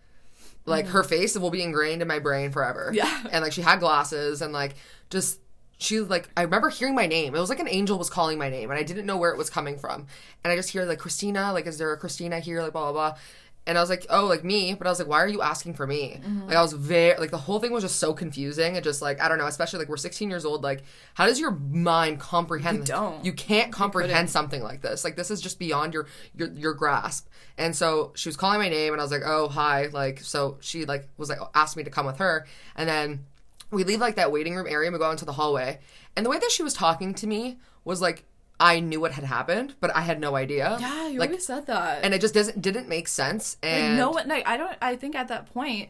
Like 0.66 0.88
her 0.88 1.04
mm. 1.04 1.08
face 1.08 1.38
will 1.38 1.52
be 1.52 1.62
ingrained 1.62 2.02
in 2.02 2.08
my 2.08 2.20
brain 2.20 2.52
forever. 2.52 2.92
Yeah. 2.94 3.24
and 3.32 3.44
like 3.44 3.54
she 3.54 3.62
had 3.62 3.80
glasses 3.80 4.42
and 4.42 4.52
like 4.52 4.76
just 5.10 5.40
she 5.78 6.00
like 6.00 6.30
I 6.36 6.44
remember 6.44 6.70
hearing 6.70 6.96
my 6.96 7.06
name. 7.06 7.36
It 7.36 7.40
was 7.40 7.50
like 7.50 7.60
an 7.60 7.70
angel 7.70 7.98
was 7.98 8.10
calling 8.10 8.38
my 8.38 8.50
name, 8.50 8.70
and 8.72 8.80
I 8.80 8.84
didn't 8.84 9.06
know 9.06 9.18
where 9.18 9.32
it 9.32 9.38
was 9.38 9.50
coming 9.50 9.78
from. 9.78 10.08
And 10.44 10.52
I 10.52 10.56
just 10.56 10.70
hear 10.70 10.86
like 10.86 11.00
Christina, 11.00 11.52
like 11.54 11.68
is 11.68 11.78
there 11.78 11.92
a 11.92 11.98
Christina 11.98 12.40
here? 12.40 12.62
Like 12.62 12.74
blah 12.74 12.92
blah 12.92 13.12
blah. 13.12 13.20
And 13.68 13.78
I 13.78 13.82
was 13.82 13.90
like, 13.90 14.06
oh, 14.10 14.28
like 14.28 14.44
me. 14.44 14.76
But 14.76 14.86
I 14.86 14.92
was 14.92 15.00
like, 15.00 15.08
why 15.08 15.18
are 15.18 15.28
you 15.28 15.42
asking 15.42 15.74
for 15.74 15.88
me? 15.88 16.20
Mm-hmm. 16.22 16.48
Like 16.48 16.56
I 16.56 16.62
was 16.62 16.74
very 16.74 17.18
like 17.18 17.32
the 17.32 17.38
whole 17.38 17.60
thing 17.60 17.72
was 17.72 17.84
just 17.84 18.00
so 18.00 18.14
confusing 18.14 18.76
and 18.76 18.84
just 18.84 19.02
like 19.02 19.20
I 19.22 19.28
don't 19.28 19.38
know. 19.38 19.48
Especially 19.48 19.80
like 19.80 19.90
we're 19.90 19.98
16 19.98 20.30
years 20.30 20.46
old. 20.46 20.64
Like 20.64 20.84
how 21.16 21.26
does 21.26 21.40
your 21.40 21.52
mind 21.52 22.20
comprehend? 22.20 22.80
You 22.80 22.84
don't. 22.84 23.26
You 23.26 23.34
can't 23.34 23.72
comprehend 23.72 24.30
something 24.30 24.62
like 24.62 24.82
this. 24.82 25.04
Like 25.04 25.16
this 25.16 25.32
is 25.32 25.42
just 25.42 25.58
beyond 25.58 25.94
your 25.94 26.08
your 26.36 26.52
your 26.52 26.74
grasp. 26.74 27.28
And 27.58 27.76
so 27.76 28.12
she 28.16 28.30
was 28.30 28.38
calling 28.38 28.60
my 28.60 28.70
name, 28.70 28.94
and 28.94 29.02
I 29.02 29.04
was 29.04 29.12
like, 29.12 29.24
oh 29.26 29.48
hi. 29.48 29.88
Like 29.88 30.20
so 30.20 30.58
she 30.62 30.86
like 30.86 31.08
was 31.18 31.30
like 31.30 31.40
asked 31.56 31.76
me 31.76 31.84
to 31.84 31.90
come 31.90 32.06
with 32.06 32.18
her, 32.18 32.46
and 32.76 32.88
then 32.88 33.26
we 33.72 33.84
leave 33.84 34.00
like 34.00 34.16
that 34.16 34.32
waiting 34.32 34.56
room 34.56 34.68
area 34.68 34.88
and 34.88 34.94
we 34.94 35.00
go 35.00 35.12
into 35.12 35.26
the 35.26 35.34
hallway. 35.34 35.80
And 36.16 36.26
the 36.26 36.30
way 36.30 36.40
that 36.40 36.52
she 36.52 36.64
was 36.64 36.74
talking 36.74 37.14
to 37.16 37.28
me 37.28 37.58
was 37.84 38.02
like 38.02 38.26
I 38.60 38.80
knew 38.80 39.02
what 39.02 39.12
had 39.12 39.24
happened, 39.26 39.76
but 39.82 39.94
I 39.96 40.02
had 40.02 40.20
no 40.20 40.36
idea. 40.36 40.78
yeah 40.80 41.08
you 41.10 41.20
like, 41.20 41.30
always 41.30 41.46
said 41.46 41.68
that 41.68 42.04
and 42.04 42.14
it 42.14 42.22
just 42.22 42.34
doesn't 42.34 42.62
didn't 42.62 42.88
make 42.88 43.08
sense. 43.08 43.58
And 43.62 43.94
Like, 43.94 43.98
no 43.98 44.10
one, 44.12 44.28
like, 44.28 44.48
I 44.48 44.58
don't. 44.58 44.76
I 44.82 44.96
think 44.96 45.16
at 45.16 45.28
that 45.28 45.54
point, 45.54 45.90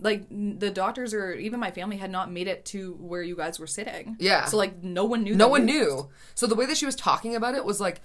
like 0.00 0.26
the 0.30 0.70
doctors 0.70 1.14
or 1.14 1.32
even 1.32 1.60
my 1.60 1.70
family 1.70 1.96
had 1.96 2.10
not 2.10 2.30
made 2.30 2.46
it 2.48 2.64
to 2.66 2.94
where 3.00 3.22
you 3.22 3.36
guys 3.36 3.58
were 3.58 3.66
sitting. 3.66 4.16
Yeah. 4.18 4.44
So 4.46 4.56
like 4.56 4.82
no 4.82 5.04
one 5.04 5.22
knew. 5.22 5.34
no 5.34 5.48
one 5.48 5.64
news. 5.66 5.92
knew. 5.94 6.08
So 6.34 6.46
the 6.46 6.54
way 6.54 6.66
that 6.66 6.76
she 6.76 6.86
was 6.86 6.96
talking 6.96 7.34
about 7.36 7.54
it 7.54 7.64
was 7.64 7.80
like 7.80 8.00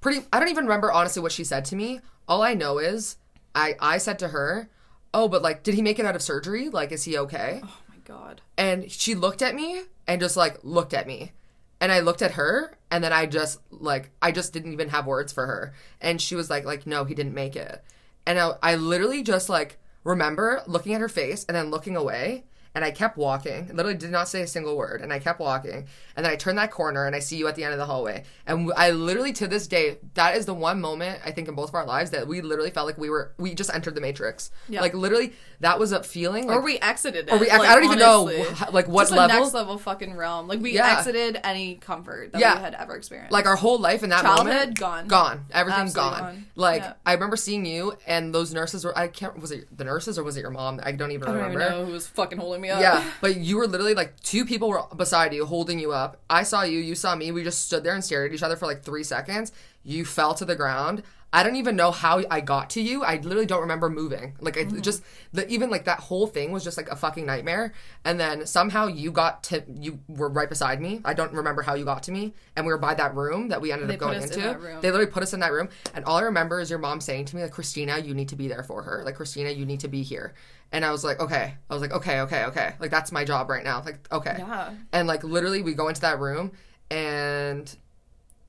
pretty. 0.00 0.26
I 0.32 0.38
don't 0.40 0.48
even 0.48 0.64
remember 0.64 0.90
honestly 0.92 1.22
what 1.22 1.32
she 1.32 1.44
said 1.44 1.64
to 1.66 1.76
me. 1.76 2.00
All 2.28 2.42
I 2.42 2.54
know 2.54 2.78
is 2.78 3.16
I 3.54 3.76
I 3.80 3.98
said 3.98 4.18
to 4.20 4.28
her, 4.28 4.68
"Oh, 5.12 5.28
but 5.28 5.42
like, 5.42 5.62
did 5.62 5.74
he 5.74 5.82
make 5.82 5.98
it 5.98 6.06
out 6.06 6.16
of 6.16 6.22
surgery? 6.22 6.68
Like, 6.70 6.92
is 6.92 7.04
he 7.04 7.16
okay?" 7.18 7.60
Oh 7.62 7.76
my 7.88 7.96
god. 8.04 8.40
and 8.58 8.90
she 8.90 9.14
looked 9.14 9.40
at 9.42 9.54
me 9.54 9.82
and 10.06 10.20
just 10.20 10.36
like 10.36 10.58
looked 10.62 10.92
at 10.94 11.06
me 11.06 11.32
and 11.80 11.92
i 11.92 12.00
looked 12.00 12.22
at 12.22 12.32
her 12.32 12.76
and 12.90 13.02
then 13.02 13.12
i 13.12 13.26
just 13.26 13.60
like 13.70 14.10
i 14.22 14.30
just 14.30 14.52
didn't 14.52 14.72
even 14.72 14.88
have 14.88 15.06
words 15.06 15.32
for 15.32 15.46
her. 15.46 15.74
And 16.00 16.20
she 16.20 16.34
was 16.34 16.50
like 16.50 16.64
like 16.64 16.86
no 16.86 17.04
he 17.04 17.14
didn't 17.14 17.34
make 17.34 17.56
it. 17.56 17.82
And 18.26 18.38
i, 18.38 18.52
I 18.62 18.74
literally 18.76 19.22
just 19.22 19.48
like 19.48 19.78
remember 20.04 20.62
looking 20.66 20.94
at 20.94 21.00
her 21.00 21.08
face 21.08 21.44
and 21.48 21.56
then 21.56 21.70
looking 21.70 21.96
away 21.96 22.44
and 22.74 22.84
I 22.84 22.90
kept 22.90 23.16
walking. 23.16 23.68
Literally 23.68 23.94
did 23.96 24.10
not 24.10 24.28
say 24.28 24.42
a 24.42 24.46
single 24.46 24.76
word, 24.76 25.00
and 25.00 25.12
I 25.12 25.18
kept 25.18 25.38
walking. 25.40 25.86
And 26.16 26.24
then 26.24 26.32
I 26.32 26.36
turned 26.36 26.58
that 26.58 26.70
corner, 26.70 27.06
and 27.06 27.14
I 27.14 27.18
see 27.20 27.36
you 27.36 27.46
at 27.48 27.54
the 27.54 27.64
end 27.64 27.72
of 27.72 27.78
the 27.78 27.86
hallway. 27.86 28.24
And 28.46 28.72
I 28.76 28.90
literally 28.90 29.32
to 29.34 29.46
this 29.48 29.66
day, 29.66 29.98
that 30.14 30.36
is 30.36 30.46
the 30.46 30.54
one 30.54 30.80
moment 30.80 31.20
I 31.24 31.30
think 31.30 31.48
in 31.48 31.54
both 31.54 31.68
of 31.70 31.74
our 31.74 31.86
lives 31.86 32.10
that 32.10 32.26
we 32.26 32.40
literally 32.40 32.70
felt 32.70 32.86
like 32.86 32.98
we 32.98 33.10
were 33.10 33.32
we 33.38 33.54
just 33.54 33.72
entered 33.74 33.94
the 33.94 34.00
matrix. 34.00 34.50
Yeah. 34.68 34.80
Like 34.80 34.94
literally, 34.94 35.32
that 35.60 35.78
was 35.78 35.92
a 35.92 36.02
feeling. 36.02 36.46
Like, 36.46 36.56
or 36.58 36.62
we 36.62 36.78
exited 36.78 37.28
it. 37.28 37.32
Or 37.32 37.38
we 37.38 37.48
ex- 37.48 37.58
like, 37.58 37.68
I 37.68 37.74
don't 37.74 37.84
even 37.84 37.98
know, 37.98 38.24
like, 38.72 38.88
what 38.88 39.04
Just 39.04 39.12
level? 39.12 39.40
next 39.40 39.54
level 39.54 39.78
fucking 39.78 40.14
realm. 40.16 40.48
Like 40.48 40.60
we 40.60 40.72
Yeah. 40.72 40.98
exited 40.98 41.38
any 41.44 41.76
comfort 41.76 42.32
that 42.32 42.40
Yeah. 42.40 42.56
we 42.56 42.60
had 42.62 42.74
ever 42.74 42.96
experienced. 42.96 43.32
like 43.32 43.46
our 43.46 43.56
whole 43.56 43.78
life 43.78 44.02
in 44.02 44.10
that 44.10 44.22
Childhood, 44.22 44.46
moment 44.46 44.78
gone. 44.78 45.06
gone 45.08 45.46
Everything's 45.52 45.94
gone. 45.94 46.18
gone. 46.20 46.46
like 46.56 46.82
Yeah. 46.82 46.92
i 47.06 47.12
remember 47.14 47.36
seeing 47.36 47.64
you 47.66 47.96
and 48.06 48.34
those 48.34 48.52
nurses 48.52 48.84
were 48.84 48.96
i 48.98 49.08
can't 49.08 49.38
was 49.40 49.50
it 49.52 49.66
the 49.76 49.84
nurses 49.84 50.18
or 50.18 50.22
was 50.24 50.36
it 50.36 50.40
your 50.40 50.50
mom 50.50 50.80
i 50.82 50.92
don't 50.92 51.10
even 51.12 51.28
I 51.28 51.32
don't 51.32 51.36
remember 51.40 51.60
even 51.60 51.72
know 51.72 51.84
who 51.86 51.92
was 51.92 52.06
fucking 52.06 52.38
holding 52.38 52.60
me 52.64 52.70
up. 52.70 52.80
yeah 52.80 53.04
but 53.20 53.36
you 53.36 53.56
were 53.56 53.66
literally 53.66 53.94
like 53.94 54.18
two 54.20 54.44
people 54.44 54.68
were 54.68 54.82
beside 54.96 55.32
you 55.32 55.46
holding 55.46 55.78
you 55.78 55.92
up. 55.92 56.20
I 56.28 56.42
saw 56.42 56.62
you 56.62 56.78
you 56.80 56.94
saw 56.94 57.14
me 57.14 57.30
we 57.30 57.44
just 57.44 57.64
stood 57.66 57.84
there 57.84 57.94
and 57.94 58.04
stared 58.04 58.30
at 58.30 58.34
each 58.34 58.42
other 58.42 58.56
for 58.56 58.66
like 58.66 58.82
three 58.82 59.04
seconds. 59.04 59.52
You 59.84 60.04
fell 60.04 60.34
to 60.34 60.44
the 60.44 60.56
ground 60.56 61.02
I 61.32 61.42
don't 61.42 61.56
even 61.56 61.74
know 61.74 61.90
how 61.90 62.22
I 62.30 62.40
got 62.40 62.70
to 62.70 62.80
you. 62.80 63.02
I 63.02 63.16
literally 63.16 63.46
don't 63.46 63.62
remember 63.62 63.90
moving. 63.90 64.34
Like 64.40 64.56
I 64.56 64.64
mm-hmm. 64.64 64.80
just 64.82 65.02
the 65.32 65.48
even 65.48 65.68
like 65.68 65.84
that 65.86 65.98
whole 65.98 66.28
thing 66.28 66.52
was 66.52 66.62
just 66.62 66.76
like 66.76 66.88
a 66.88 66.94
fucking 66.94 67.26
nightmare. 67.26 67.72
And 68.04 68.20
then 68.20 68.46
somehow 68.46 68.86
you 68.86 69.10
got 69.10 69.42
to 69.44 69.64
you 69.74 69.98
were 70.08 70.28
right 70.28 70.48
beside 70.48 70.80
me. 70.80 71.00
I 71.04 71.12
don't 71.12 71.32
remember 71.32 71.62
how 71.62 71.74
you 71.74 71.84
got 71.84 72.04
to 72.04 72.12
me. 72.12 72.34
And 72.54 72.64
we 72.64 72.72
were 72.72 72.78
by 72.78 72.94
that 72.94 73.16
room 73.16 73.48
that 73.48 73.60
we 73.60 73.72
ended 73.72 73.88
They 73.88 73.94
up 73.94 74.00
going 74.00 74.18
in 74.18 74.22
into. 74.22 74.58
room. 74.58 74.80
They 74.80 74.90
literally 74.92 75.10
put 75.10 75.24
us 75.24 75.32
in 75.32 75.40
that 75.40 75.50
room. 75.50 75.68
And 75.92 76.04
all 76.04 76.16
I 76.16 76.22
remember 76.22 76.60
is 76.60 76.70
your 76.70 76.78
mom 76.78 77.00
saying 77.00 77.24
to 77.26 77.36
me 77.36 77.42
like 77.42 77.50
Christina, 77.50 77.98
you 77.98 78.14
need 78.14 78.28
to 78.28 78.36
be 78.36 78.46
there 78.46 78.62
for 78.62 78.82
her. 78.82 79.02
Like 79.04 79.16
Christina, 79.16 79.50
you 79.50 79.66
need 79.66 79.80
to 79.80 79.88
be 79.88 80.02
here. 80.02 80.34
And 80.70 80.84
I 80.84 80.92
was 80.92 81.02
like, 81.02 81.18
okay. 81.18 81.54
I 81.68 81.74
was 81.74 81.82
like, 81.82 81.92
okay, 81.92 82.20
okay, 82.20 82.44
okay. 82.44 82.74
Like 82.78 82.92
that's 82.92 83.10
my 83.10 83.24
job 83.24 83.50
right 83.50 83.64
now. 83.64 83.82
Like 83.84 84.06
okay. 84.12 84.36
Yeah. 84.38 84.72
And 84.92 85.08
like 85.08 85.24
literally 85.24 85.62
we 85.62 85.74
go 85.74 85.88
into 85.88 86.02
that 86.02 86.20
room 86.20 86.52
and 86.90 87.76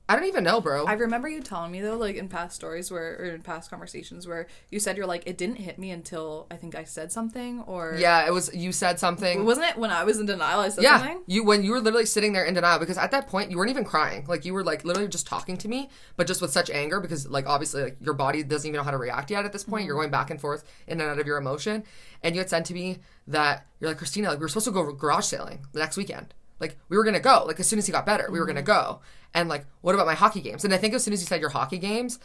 I 0.08 0.14
don't 0.14 0.26
even 0.26 0.44
know, 0.44 0.60
bro. 0.60 0.86
I 0.86 0.92
remember 0.92 1.28
you 1.28 1.40
telling 1.40 1.72
me 1.72 1.80
though, 1.80 1.96
like 1.96 2.14
in 2.14 2.28
past 2.28 2.54
stories 2.54 2.92
where 2.92 3.16
or 3.18 3.24
in 3.24 3.42
past 3.42 3.70
conversations 3.70 4.26
where 4.26 4.46
you 4.70 4.78
said 4.78 4.96
you're 4.96 5.06
like, 5.06 5.24
it 5.26 5.36
didn't 5.36 5.56
hit 5.56 5.80
me 5.80 5.90
until 5.90 6.46
I 6.48 6.56
think 6.56 6.76
I 6.76 6.84
said 6.84 7.10
something 7.10 7.62
or 7.62 7.96
yeah, 7.98 8.24
it 8.24 8.32
was 8.32 8.54
you 8.54 8.70
said 8.70 9.00
something. 9.00 9.44
wasn't 9.44 9.66
it 9.66 9.76
when 9.76 9.90
I 9.90 10.04
was 10.04 10.20
in 10.20 10.26
denial 10.26 10.60
I 10.60 10.68
said 10.68 10.84
yeah, 10.84 10.98
something? 10.98 11.22
you 11.26 11.44
when 11.44 11.64
you 11.64 11.72
were 11.72 11.80
literally 11.80 12.06
sitting 12.06 12.32
there 12.32 12.44
in 12.44 12.54
denial 12.54 12.78
because 12.78 12.98
at 12.98 13.10
that 13.10 13.26
point 13.26 13.50
you 13.50 13.56
weren't 13.56 13.70
even 13.70 13.84
crying. 13.84 14.24
Like 14.28 14.44
you 14.44 14.54
were 14.54 14.62
like 14.62 14.84
literally 14.84 15.08
just 15.08 15.26
talking 15.26 15.56
to 15.56 15.68
me, 15.68 15.90
but 16.16 16.28
just 16.28 16.40
with 16.40 16.52
such 16.52 16.70
anger 16.70 17.00
because 17.00 17.28
like 17.28 17.46
obviously 17.46 17.82
like 17.82 17.96
your 18.00 18.14
body 18.14 18.44
doesn't 18.44 18.68
even 18.68 18.78
know 18.78 18.84
how 18.84 18.92
to 18.92 18.98
react 18.98 19.32
yet 19.32 19.44
at 19.44 19.52
this 19.52 19.64
point. 19.64 19.86
You're 19.86 19.94
mm-hmm. 19.94 20.02
going 20.02 20.10
back 20.12 20.30
and 20.30 20.40
forth 20.40 20.62
in 20.86 21.00
and 21.00 21.10
out 21.10 21.18
of 21.18 21.26
your 21.26 21.36
emotion, 21.36 21.82
and 22.22 22.36
you 22.36 22.40
had 22.40 22.50
said 22.50 22.64
to 22.66 22.74
me 22.74 22.98
that 23.26 23.66
you're 23.80 23.90
like 23.90 23.98
Christina, 23.98 24.28
like 24.28 24.38
we 24.38 24.44
were 24.44 24.48
supposed 24.48 24.66
to 24.66 24.72
go 24.72 24.92
garage 24.92 25.24
sailing 25.24 25.66
the 25.72 25.80
next 25.80 25.96
weekend. 25.96 26.32
Like 26.60 26.78
we 26.88 26.96
were 26.96 27.04
gonna 27.04 27.20
go. 27.20 27.44
Like 27.46 27.60
as 27.60 27.66
soon 27.66 27.78
as 27.78 27.86
he 27.86 27.92
got 27.92 28.06
better, 28.06 28.28
we 28.30 28.38
were 28.38 28.46
gonna 28.46 28.60
mm-hmm. 28.60 28.66
go. 28.66 29.00
And 29.36 29.48
like, 29.48 29.66
what 29.82 29.94
about 29.94 30.06
my 30.06 30.14
hockey 30.14 30.40
games? 30.40 30.64
And 30.64 30.74
I 30.74 30.78
think 30.78 30.94
as 30.94 31.04
soon 31.04 31.14
as 31.14 31.20
you 31.20 31.26
said 31.26 31.40
your 31.40 31.50
hockey 31.50 31.78
games. 31.78 32.18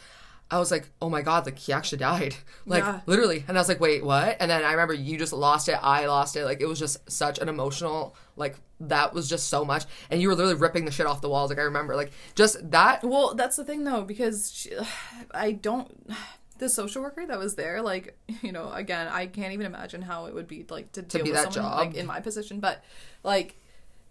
I 0.50 0.58
was 0.58 0.70
like, 0.70 0.90
oh 1.00 1.08
my 1.08 1.22
god, 1.22 1.46
like 1.46 1.58
he 1.58 1.72
actually 1.72 1.96
died, 1.98 2.34
like 2.66 2.82
Yeah. 2.84 3.00
literally. 3.06 3.42
And 3.48 3.56
I 3.56 3.60
was 3.60 3.68
like, 3.68 3.80
wait, 3.80 4.04
what? 4.04 4.36
And 4.38 4.50
then 4.50 4.64
I 4.64 4.72
remember 4.72 4.92
you 4.92 5.16
just 5.16 5.32
lost 5.32 5.66
it. 5.68 5.78
I 5.80 6.04
lost 6.06 6.36
it. 6.36 6.44
Like 6.44 6.60
it 6.60 6.66
was 6.66 6.78
just 6.78 6.98
such 7.10 7.38
an 7.38 7.48
emotional, 7.48 8.14
like 8.36 8.56
that 8.80 9.14
was 9.14 9.30
just 9.30 9.48
so 9.48 9.64
much. 9.64 9.84
And 10.10 10.20
you 10.20 10.28
were 10.28 10.34
literally 10.34 10.56
ripping 10.56 10.84
the 10.84 10.90
shit 10.90 11.06
off 11.06 11.22
the 11.22 11.28
walls. 11.30 11.48
Like 11.48 11.58
I 11.58 11.62
remember, 11.62 11.96
like 11.96 12.12
just 12.34 12.70
that. 12.70 13.02
Well, 13.02 13.34
that's 13.34 13.56
the 13.56 13.64
thing 13.64 13.84
though, 13.84 14.02
because 14.02 14.52
she, 14.52 14.72
I 15.30 15.52
don't. 15.52 15.90
The 16.58 16.68
social 16.68 17.02
worker 17.02 17.26
that 17.26 17.38
was 17.40 17.56
there, 17.56 17.82
like 17.82 18.16
you 18.42 18.52
know, 18.52 18.70
again, 18.72 19.08
I 19.08 19.26
can't 19.26 19.52
even 19.54 19.66
imagine 19.66 20.00
how 20.02 20.26
it 20.26 20.34
would 20.34 20.46
be 20.46 20.66
like 20.68 20.92
to, 20.92 21.02
deal 21.02 21.24
be 21.24 21.30
with 21.32 21.42
that 21.42 21.52
someone 21.52 21.72
job. 21.72 21.78
like 21.86 21.94
in 21.96 22.06
my 22.06 22.20
position. 22.20 22.60
But 22.60 22.84
like, 23.24 23.56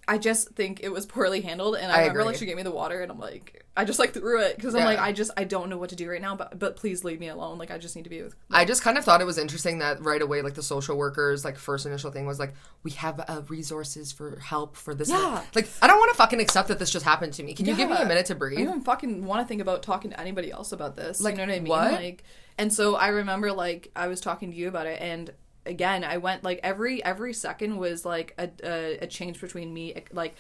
I 0.08 0.18
just 0.18 0.50
think 0.50 0.80
it 0.84 0.90
was 0.90 1.06
poorly 1.06 1.42
handled, 1.42 1.76
and 1.76 1.92
I, 1.92 1.96
I 1.96 2.00
remember 2.00 2.20
agree. 2.22 2.28
like 2.32 2.36
she 2.40 2.46
gave 2.46 2.58
me 2.58 2.64
the 2.64 2.72
water, 2.72 3.02
and 3.02 3.12
I'm 3.12 3.20
like, 3.20 3.64
I 3.78 3.86
just 3.86 4.00
like 4.00 4.14
threw 4.14 4.42
it 4.42 4.56
because 4.56 4.74
I'm 4.74 4.80
Yeah. 4.82 4.86
like, 4.88 5.00
I 5.00 5.12
just 5.14 5.32
I 5.38 5.44
don't 5.44 5.70
know 5.70 5.78
what 5.78 5.90
to 5.92 5.96
do 5.96 6.10
right 6.10 6.22
now, 6.22 6.36
but 6.36 6.58
but 6.58 6.76
please 6.76 7.04
leave 7.04 7.20
me 7.20 7.28
alone. 7.30 7.58
Like 7.60 7.70
I 7.72 7.78
just 7.78 7.96
need 7.96 8.04
to 8.04 8.10
be 8.10 8.22
with. 8.22 8.36
I 8.52 8.66
just 8.66 8.82
kind 8.82 8.98
of 8.98 9.06
thought 9.06 9.22
it 9.22 9.26
was 9.26 9.38
interesting 9.38 9.78
that 9.80 10.02
right 10.04 10.22
away, 10.22 10.42
like 10.42 10.56
the 10.56 10.64
social 10.64 10.98
workers, 10.98 11.46
like 11.46 11.56
first 11.58 11.86
initial 11.86 12.12
thing 12.12 12.26
was 12.26 12.40
like, 12.40 12.54
we 12.84 12.92
have 12.92 13.20
uh, 13.28 13.44
resources 13.48 14.12
for 14.12 14.40
help 14.40 14.76
for 14.76 14.94
this. 14.96 15.10
Yeah. 15.10 15.44
Like 15.56 15.70
I 15.82 15.88
don't 15.88 16.00
want 16.00 16.12
to 16.12 16.18
fucking 16.18 16.42
accept 16.42 16.68
that 16.70 16.80
this 16.80 16.90
just 16.90 17.06
happened 17.06 17.34
to 17.34 17.44
me. 17.44 17.54
Can 17.54 17.68
you 17.68 17.76
give 17.76 17.90
me 17.90 17.96
a 17.96 18.06
minute 18.06 18.26
to 18.26 18.36
breathe? 18.36 18.58
I 18.60 18.64
don't 18.64 18.70
even 18.72 18.82
fucking 18.84 19.24
want 19.26 19.42
to 19.44 19.48
think 19.48 19.62
about 19.62 19.84
talking 19.84 20.12
to 20.12 20.20
anybody 20.20 20.52
else 20.52 20.72
about 20.72 20.96
this. 20.98 21.22
Like, 21.22 21.34
you 21.38 21.46
know 21.46 21.54
what 21.54 21.56
I 21.56 21.60
mean? 21.60 21.70
what? 21.70 21.92
Like, 21.94 22.24
and 22.58 22.74
so 22.74 22.96
I 22.96 23.10
remember 23.10 23.52
like 23.54 23.92
I 23.96 24.08
was 24.08 24.20
talking 24.20 24.52
to 24.52 24.58
you 24.58 24.68
about 24.68 24.88
it, 24.88 25.00
and 25.02 25.32
again, 25.66 26.04
I 26.04 26.18
went 26.18 26.44
like 26.44 26.60
every 26.64 27.04
every 27.04 27.34
second 27.34 27.78
was 27.78 28.06
like 28.06 28.34
a 28.38 28.50
a, 28.64 28.98
a 29.00 29.08
change 29.08 29.40
between 29.40 29.74
me 29.74 29.96
like 30.12 30.36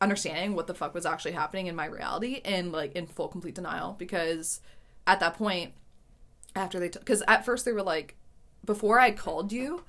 understanding 0.00 0.54
what 0.54 0.66
the 0.66 0.74
fuck 0.74 0.94
was 0.94 1.04
actually 1.04 1.32
happening 1.32 1.66
in 1.66 1.76
my 1.76 1.84
reality 1.84 2.40
and 2.44 2.72
like 2.72 2.92
in 2.96 3.06
full 3.06 3.28
complete 3.28 3.54
denial 3.54 3.94
because 3.98 4.60
at 5.06 5.20
that 5.20 5.34
point 5.34 5.72
after 6.56 6.80
they 6.80 6.88
because 6.88 7.22
at 7.28 7.44
first 7.44 7.64
they 7.64 7.72
were 7.72 7.82
like 7.82 8.16
before 8.64 8.98
I 8.98 9.10
called 9.10 9.52
you 9.52 9.84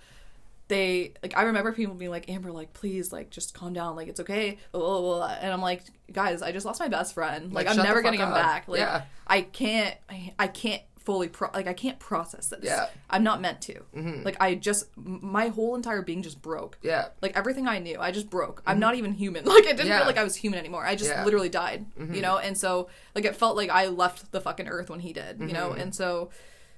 they 0.68 1.14
like 1.24 1.36
I 1.38 1.44
remember 1.44 1.72
people 1.72 1.96
being 1.96 2.12
like 2.12 2.30
Amber 2.30 2.52
like 2.52 2.74
please 2.74 3.14
like 3.14 3.30
just 3.30 3.54
calm 3.54 3.74
down 3.74 3.96
like 3.96 4.10
it's 4.10 4.20
okay 4.20 4.58
blah, 4.74 4.82
blah, 4.82 5.02
blah, 5.02 5.38
and 5.40 5.52
I'm 5.54 5.62
like 5.62 5.84
guys 6.12 6.42
I 6.42 6.52
just 6.52 6.66
lost 6.66 6.82
my 6.82 6.90
best 6.90 7.14
friend 7.14 7.54
like, 7.54 7.68
Like, 7.68 7.78
I'm 7.78 7.84
never 7.84 8.02
getting 8.02 8.20
him 8.20 8.32
back 8.32 8.68
like 8.68 8.80
Yeah. 8.80 9.04
I 9.26 9.42
can't 9.42 9.96
I, 10.10 10.34
I 10.38 10.48
can't 10.48 10.82
fully 11.04 11.28
pro 11.28 11.50
like 11.54 11.68
I 11.68 11.74
can't 11.74 12.00
process 12.00 12.48
this 12.48 12.60
Yeah. 12.64 12.88
I'm 13.10 13.24
not 13.24 13.42
meant 13.42 13.62
to 13.62 13.74
mm-hmm. 13.96 14.24
like 14.24 14.38
I 14.40 14.56
just 14.56 14.86
my 14.96 15.48
whole 15.48 15.76
entire 15.76 16.02
being 16.02 16.22
just 16.22 16.42
broke 16.42 16.78
yeah. 16.82 17.10
like 17.22 17.36
everything 17.36 17.68
I 17.68 17.80
knew, 17.80 18.00
I 18.00 18.12
just 18.12 18.30
broke. 18.30 18.62
I'm 18.66 18.74
mm-hmm. 18.74 18.80
not 18.82 18.96
even 18.96 19.14
human. 19.14 19.46
Like 19.52 19.66
I 19.66 19.74
didn't 19.74 19.88
Yeah. 19.88 19.98
feel 20.00 20.08
like 20.08 20.18
I 20.18 20.24
was 20.24 20.36
human 20.36 20.60
anymore. 20.60 20.86
I 20.86 20.96
just 20.96 21.10
Yeah. 21.10 21.26
literally 21.26 21.50
died. 21.50 21.86
Mm-hmm. 22.00 22.14
You 22.14 22.22
know, 22.22 22.38
and 22.38 22.58
so 22.58 22.90
like 23.16 23.26
it 23.26 23.36
felt 23.36 23.58
like 23.58 23.70
I 23.70 23.88
left 23.88 24.32
the 24.32 24.42
fucking 24.42 24.68
earth 24.68 24.90
when 24.90 25.00
he 25.00 25.14
did. 25.14 25.40
You 25.40 25.54
know, 25.54 25.70
Mm-hmm. 25.70 25.82
and 25.82 25.96
so 25.96 26.30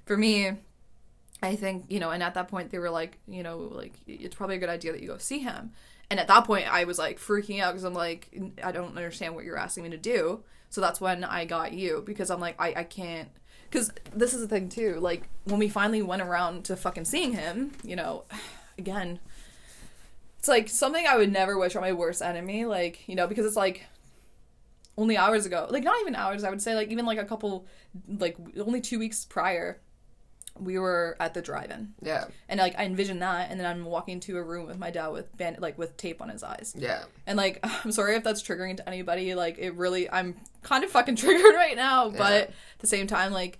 for 0.06 0.16
me, 0.16 0.52
I 1.42 1.56
think 1.56 1.86
you 1.88 2.00
know, 2.00 2.10
and 2.10 2.22
at 2.22 2.34
that 2.34 2.48
point 2.48 2.70
they 2.70 2.78
were 2.78 2.90
like, 2.90 3.18
you 3.28 3.42
know, 3.42 3.58
like 3.58 3.94
it's 4.06 4.34
probably 4.34 4.56
a 4.56 4.58
good 4.58 4.68
idea 4.68 4.92
that 4.92 5.02
you 5.02 5.08
go 5.08 5.18
see 5.18 5.40
him. 5.40 5.72
And 6.10 6.20
at 6.20 6.28
that 6.28 6.44
point, 6.44 6.72
I 6.72 6.84
was 6.84 6.98
like 6.98 7.18
freaking 7.18 7.60
out 7.60 7.72
because 7.72 7.84
I'm 7.84 7.94
like, 7.94 8.28
I 8.62 8.72
don't 8.72 8.96
understand 8.96 9.34
what 9.34 9.44
you're 9.44 9.58
asking 9.58 9.84
me 9.84 9.90
to 9.90 9.96
do. 9.96 10.42
So 10.70 10.80
that's 10.80 11.00
when 11.00 11.24
I 11.24 11.44
got 11.44 11.72
you 11.72 12.02
because 12.04 12.30
I'm 12.30 12.40
like, 12.40 12.56
I, 12.60 12.74
I 12.76 12.84
can't. 12.84 13.28
Because 13.70 13.92
this 14.14 14.34
is 14.34 14.40
the 14.40 14.48
thing 14.48 14.68
too. 14.68 14.98
Like 15.00 15.28
when 15.44 15.58
we 15.58 15.68
finally 15.68 16.02
went 16.02 16.22
around 16.22 16.64
to 16.66 16.76
fucking 16.76 17.04
seeing 17.04 17.32
him, 17.32 17.72
you 17.82 17.96
know, 17.96 18.24
again, 18.78 19.18
it's 20.38 20.48
like 20.48 20.68
something 20.68 21.06
I 21.06 21.16
would 21.16 21.32
never 21.32 21.58
wish 21.58 21.74
on 21.76 21.82
my 21.82 21.92
worst 21.92 22.22
enemy. 22.22 22.64
Like 22.64 23.08
you 23.08 23.14
know, 23.14 23.26
because 23.26 23.46
it's 23.46 23.56
like 23.56 23.86
only 24.96 25.16
hours 25.16 25.46
ago, 25.46 25.66
like 25.70 25.84
not 25.84 26.00
even 26.00 26.14
hours. 26.14 26.44
I 26.44 26.50
would 26.50 26.62
say 26.62 26.74
like 26.74 26.88
even 26.88 27.06
like 27.06 27.18
a 27.18 27.24
couple, 27.24 27.66
like 28.08 28.36
only 28.58 28.80
two 28.80 28.98
weeks 28.98 29.24
prior, 29.24 29.80
we 30.58 30.78
were 30.78 31.16
at 31.18 31.34
the 31.34 31.42
drive-in, 31.42 31.94
Yeah. 32.00 32.26
and 32.48 32.60
like 32.60 32.78
I 32.78 32.84
envisioned 32.84 33.22
that, 33.22 33.50
and 33.50 33.58
then 33.58 33.66
I'm 33.66 33.84
walking 33.84 34.20
to 34.20 34.36
a 34.38 34.42
room 34.42 34.66
with 34.66 34.78
my 34.78 34.90
dad 34.90 35.08
with 35.08 35.36
band 35.36 35.58
like 35.60 35.76
with 35.76 35.96
tape 35.96 36.22
on 36.22 36.28
his 36.28 36.42
eyes. 36.44 36.74
Yeah. 36.78 37.04
And 37.26 37.36
like, 37.36 37.58
I'm 37.84 37.90
sorry 37.90 38.14
if 38.16 38.22
that's 38.22 38.42
triggering 38.42 38.76
to 38.76 38.88
anybody. 38.88 39.34
Like, 39.34 39.58
it 39.58 39.74
really, 39.74 40.08
I'm 40.10 40.36
kind 40.62 40.84
of 40.84 40.90
fucking 40.90 41.16
triggered 41.22 41.54
right 41.54 41.76
now. 41.76 42.08
But 42.10 42.32
at 42.32 42.52
the 42.78 42.86
same 42.86 43.06
time, 43.08 43.32
like, 43.32 43.58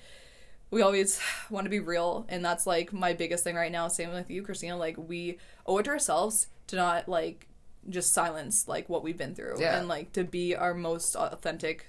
we 0.70 0.82
always 0.82 1.20
want 1.50 1.64
to 1.64 1.70
be 1.70 1.80
real. 1.80 2.26
And 2.28 2.44
that's 2.44 2.66
like 2.66 2.92
my 2.92 3.12
biggest 3.12 3.42
thing 3.44 3.56
right 3.56 3.72
now. 3.72 3.88
Same 3.88 4.12
with 4.12 4.30
you, 4.30 4.42
Christina. 4.42 4.76
Like, 4.76 4.96
we 4.96 5.38
owe 5.66 5.78
it 5.78 5.84
to 5.84 5.90
ourselves 5.90 6.46
to 6.68 6.76
not 6.76 7.08
like 7.08 7.48
just 7.90 8.14
silence 8.14 8.66
like 8.68 8.88
what 8.88 9.02
we've 9.02 9.18
been 9.18 9.34
through 9.34 9.56
Yeah. 9.60 9.78
and 9.78 9.88
like 9.88 10.12
to 10.12 10.24
be 10.24 10.56
our 10.56 10.72
most 10.72 11.16
authentic 11.16 11.86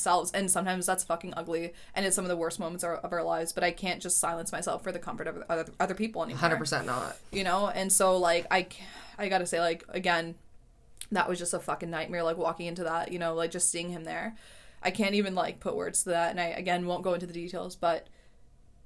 selves 0.00 0.30
and 0.32 0.50
sometimes 0.50 0.86
that's 0.86 1.04
fucking 1.04 1.32
ugly 1.36 1.72
and 1.94 2.04
it's 2.06 2.14
some 2.16 2.24
of 2.24 2.28
the 2.28 2.36
worst 2.36 2.58
moments 2.60 2.84
of 2.84 3.12
our, 3.12 3.22
lives 3.24 3.52
but 3.52 3.64
i 3.64 3.70
can't 3.70 4.00
just 4.02 4.18
silence 4.18 4.52
myself 4.52 4.82
for 4.82 4.92
the 4.92 4.98
comfort 4.98 5.26
of 5.26 5.42
other, 5.48 5.64
other 5.80 5.94
people 5.94 6.22
anymore 6.22 6.38
Hundred 6.40 6.58
percent 6.58 6.86
not. 6.86 7.16
you 7.32 7.44
know 7.44 7.68
and 7.68 7.92
so 7.92 8.16
like 8.16 8.46
i 8.50 8.66
i 9.18 9.28
gotta 9.28 9.46
say 9.46 9.60
like 9.60 9.84
again 9.88 10.34
that 11.12 11.28
was 11.28 11.38
just 11.38 11.54
a 11.54 11.58
fucking 11.60 11.90
nightmare 11.90 12.22
like 12.22 12.36
walking 12.36 12.66
into 12.66 12.84
that 12.84 13.12
you 13.12 13.18
know 13.18 13.34
like 13.34 13.50
just 13.50 13.70
seeing 13.70 13.90
him 13.90 14.04
there 14.04 14.34
i 14.82 14.90
can't 14.90 15.14
even 15.14 15.34
like 15.34 15.60
put 15.60 15.74
words 15.76 16.02
to 16.04 16.10
that 16.10 16.30
and 16.30 16.40
i 16.40 16.46
again 16.46 16.86
won't 16.86 17.02
go 17.02 17.14
into 17.14 17.26
the 17.26 17.32
details 17.32 17.76
but 17.76 18.06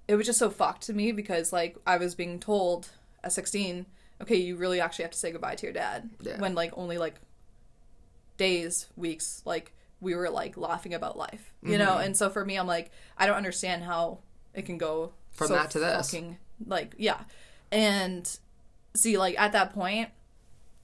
it 0.09 0.15
was 0.17 0.27
just 0.27 0.39
so 0.39 0.51
fucked 0.51 0.83
to 0.83 0.93
me 0.93 1.13
because 1.13 1.53
like 1.53 1.77
i 1.87 1.97
was 1.97 2.15
being 2.15 2.39
told 2.39 2.91
at 3.25 3.33
16 3.33 3.87
okay 4.23 4.37
you 4.37 4.57
really 4.57 4.81
actually 4.81 5.03
have 5.05 5.13
to 5.13 5.19
say 5.19 5.31
goodbye 5.33 5.55
to 5.55 5.67
your 5.67 5.73
dad 5.73 6.11
Yeah. 6.21 6.39
when 6.39 6.55
like 6.55 6.73
only 6.77 6.99
like 6.99 7.17
days 8.37 8.89
weeks 8.97 9.43
like 9.45 9.73
we 10.01 10.15
were 10.15 10.31
like 10.31 10.57
laughing 10.57 10.95
about 10.95 11.17
life 11.19 11.53
you 11.63 11.77
know 11.79 11.91
Mm-hmm. 11.93 12.03
and 12.05 12.17
so 12.17 12.31
for 12.31 12.45
me 12.45 12.57
i'm 12.57 12.67
like 12.67 12.91
i 13.19 13.27
don't 13.27 13.37
understand 13.37 13.83
how 13.85 14.19
it 14.55 14.63
can 14.67 14.79
go 14.79 15.13
From 15.31 15.49
so 15.49 15.55
that 15.55 15.71
to 15.73 15.79
this. 15.79 16.11
fucking, 16.11 16.39
like 16.67 16.95
yeah 16.99 17.21
and 17.71 18.39
see 18.97 19.19
like 19.19 19.39
at 19.39 19.53
that 19.53 19.73
point 19.75 20.09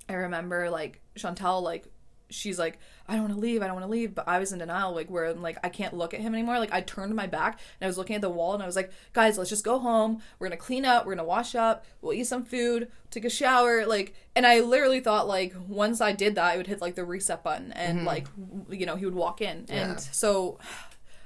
i 0.09 0.13
remember 0.15 0.71
like 0.71 1.01
chantel 1.17 1.63
like 1.63 1.87
she's 2.29 2.59
like, 2.59 2.79
I 3.09 3.15
don't 3.15 3.23
want 3.23 3.35
to 3.35 3.41
leave, 3.41 3.63
I 3.63 3.67
don't 3.67 3.77
want 3.77 3.87
to 3.87 3.91
leave. 3.91 4.15
But 4.15 4.29
I 4.29 4.39
was 4.39 4.53
in 4.53 4.59
denial, 4.59 4.95
like 4.95 5.11
where 5.11 5.27
I'm 5.27 5.43
like, 5.43 5.59
I 5.63 5.69
can't 5.69 5.95
look 5.95 6.15
at 6.15 6.21
him 6.21 6.35
anymore. 6.35 6.59
Like 6.59 6.73
I 6.73 6.81
turned 6.81 7.15
my 7.15 7.27
back 7.27 7.61
and 7.81 7.87
I 7.87 7.89
was 7.89 7.99
looking 7.99 8.17
at 8.17 8.23
the 8.23 8.31
wall 8.31 8.55
and 8.55 8.63
I 8.63 8.67
was 8.67 8.77
like, 8.77 8.93
guys, 9.13 9.39
let's 9.39 9.51
just 9.51 9.65
go 9.65 9.79
home. 9.79 10.23
We're 10.39 10.49
gonna 10.49 10.57
clean 10.57 10.85
up, 10.85 11.07
we're 11.07 11.15
gonna 11.15 11.27
wash 11.27 11.55
up, 11.55 11.85
we'll 12.01 12.13
eat 12.13 12.27
some 12.27 12.45
food, 12.45 12.91
take 13.11 13.25
a 13.25 13.31
shower, 13.31 13.87
like. 13.87 14.15
And 14.35 14.47
I 14.47 14.61
literally 14.61 15.01
thought 15.01 15.27
like 15.29 15.55
once 15.67 16.01
I 16.01 16.13
did 16.13 16.35
that, 16.35 16.45
I 16.45 16.57
would 16.57 16.67
hit 16.67 16.81
like 16.81 16.95
the 16.95 17.05
reset 17.05 17.43
button 17.43 17.73
and 17.73 17.99
mm-hmm. 17.99 18.07
like 18.07 18.27
you 18.69 18.87
know 18.87 18.97
he 18.97 19.05
would 19.05 19.15
walk 19.15 19.41
in. 19.41 19.67
Yeah. 19.69 19.91
And 19.91 20.01
so 20.01 20.59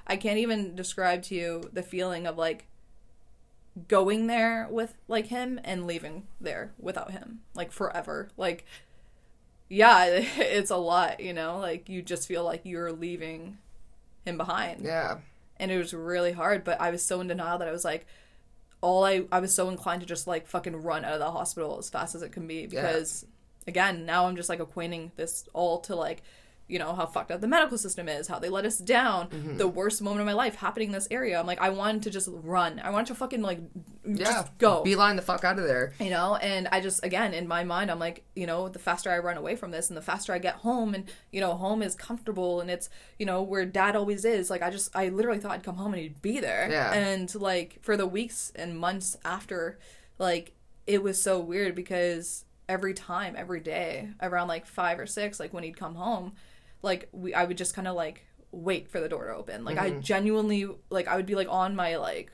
I 0.06 0.16
can't 0.16 0.38
even 0.38 0.74
describe 0.74 1.22
to 1.24 1.34
you 1.34 1.70
the 1.72 1.82
feeling 1.82 2.26
of 2.26 2.36
like 2.36 2.66
going 3.88 4.26
there 4.26 4.66
with 4.70 4.94
like 5.08 5.26
him 5.26 5.60
and 5.64 5.86
leaving 5.86 6.26
there 6.40 6.72
without 6.78 7.12
him 7.12 7.40
like 7.54 7.70
forever 7.70 8.28
like 8.36 8.66
yeah 9.70 10.04
it's 10.36 10.70
a 10.70 10.76
lot 10.76 11.20
you 11.20 11.32
know? 11.32 11.58
Like 11.58 11.88
you 11.88 12.02
just 12.02 12.28
feel 12.28 12.44
like 12.44 12.60
you're 12.64 12.92
leaving 12.92 13.56
him 14.26 14.36
behind. 14.36 14.84
Yeah. 14.84 15.18
and 15.58 15.70
it 15.70 15.78
was 15.78 15.94
really 15.94 16.32
hard 16.32 16.62
but 16.64 16.78
i 16.80 16.90
was 16.90 17.02
so 17.02 17.20
in 17.22 17.28
denial 17.28 17.56
that 17.58 17.68
i 17.68 17.72
was 17.72 17.84
like 17.84 18.06
all 18.82 19.04
i 19.04 19.24
i 19.32 19.40
was 19.40 19.54
so 19.54 19.68
inclined 19.70 20.00
to 20.02 20.06
just 20.06 20.26
like 20.26 20.46
fucking 20.46 20.76
run 20.82 21.04
out 21.04 21.12
of 21.14 21.18
the 21.20 21.30
hospital 21.30 21.76
as 21.78 21.88
fast 21.90 22.14
as 22.14 22.22
it 22.22 22.32
can 22.32 22.46
be 22.46 22.66
because 22.66 23.24
again 23.66 24.04
now 24.06 24.26
i'm 24.26 24.36
just 24.36 24.48
like 24.48 24.58
equating 24.58 25.10
this 25.16 25.44
all 25.54 25.78
to 25.80 25.94
like 25.94 26.22
you 26.70 26.78
know 26.78 26.94
how 26.94 27.04
fucked 27.06 27.30
up 27.30 27.40
the 27.40 27.48
medical 27.48 27.76
system 27.76 28.08
is 28.08 28.28
how 28.28 28.38
they 28.38 28.48
let 28.48 28.64
us 28.64 28.78
down 28.78 29.28
Mm-hmm. 29.28 29.56
the 29.58 29.68
worst 29.68 30.00
moment 30.02 30.20
of 30.20 30.26
my 30.26 30.32
life 30.32 30.54
happening 30.56 30.88
in 30.88 30.92
this 30.92 31.08
area 31.10 31.38
i'm 31.38 31.46
like 31.46 31.60
i 31.60 31.68
wanted 31.70 32.02
to 32.04 32.10
just 32.10 32.28
run 32.32 32.78
i 32.80 32.90
wanted 32.90 33.06
to 33.08 33.14
fucking 33.14 33.42
like 33.42 33.60
Yeah. 34.06 34.24
just 34.24 34.58
go 34.58 34.82
Beeline 34.82 35.16
the 35.16 35.22
fuck 35.22 35.44
out 35.44 35.58
of 35.58 35.66
there. 35.66 35.92
you 36.00 36.10
know 36.10 36.36
and 36.36 36.68
i 36.72 36.80
just 36.80 37.04
again 37.04 37.34
in 37.34 37.46
my 37.48 37.64
mind 37.64 37.90
i'm 37.90 37.98
like 37.98 38.24
you 38.34 38.46
know 38.46 38.68
the 38.68 38.78
faster 38.78 39.10
i 39.10 39.18
run 39.18 39.36
away 39.36 39.56
from 39.56 39.70
this 39.72 39.88
and 39.90 39.96
the 39.96 40.02
faster 40.02 40.32
i 40.32 40.38
get 40.38 40.54
home 40.56 40.94
and 40.94 41.10
you 41.32 41.40
know 41.40 41.54
home 41.54 41.82
is 41.82 41.94
comfortable 41.94 42.60
and 42.60 42.70
it's 42.70 42.88
you 43.18 43.26
know 43.26 43.42
where 43.42 43.64
dad 43.66 43.96
always 43.96 44.24
is 44.24 44.48
like 44.50 44.62
i 44.62 44.70
just 44.70 44.94
i 44.96 45.08
literally 45.08 45.38
thought 45.40 45.52
i'd 45.52 45.62
come 45.62 45.76
home 45.76 45.92
and 45.92 46.02
he'd 46.02 46.22
be 46.22 46.40
there 46.40 46.68
Yeah. 46.70 46.92
and 46.92 47.34
like 47.34 47.78
for 47.82 47.96
the 47.96 48.06
weeks 48.06 48.52
and 48.54 48.78
months 48.78 49.16
after 49.24 49.78
like 50.18 50.52
it 50.86 51.02
was 51.02 51.20
so 51.22 51.38
weird 51.40 51.74
because 51.74 52.44
every 52.68 52.94
time 52.94 53.34
every 53.36 53.60
day 53.60 54.08
around 54.22 54.48
like 54.48 54.64
five 54.66 54.98
or 54.98 55.06
six 55.06 55.40
like 55.40 55.52
when 55.52 55.64
he'd 55.64 55.76
come 55.76 55.94
home 55.96 56.32
like 56.82 57.08
we 57.12 57.34
i 57.34 57.44
would 57.44 57.58
just 57.58 57.74
kind 57.74 57.88
of 57.88 57.94
like 57.94 58.26
wait 58.52 58.88
for 58.88 59.00
the 59.00 59.08
door 59.08 59.26
to 59.26 59.34
open 59.34 59.64
like 59.64 59.78
i 59.78 59.90
mm-hmm. 59.90 60.00
genuinely 60.00 60.68
like 60.90 61.06
i 61.06 61.16
would 61.16 61.26
be 61.26 61.34
like 61.34 61.48
on 61.48 61.76
my 61.76 61.96
like 61.96 62.32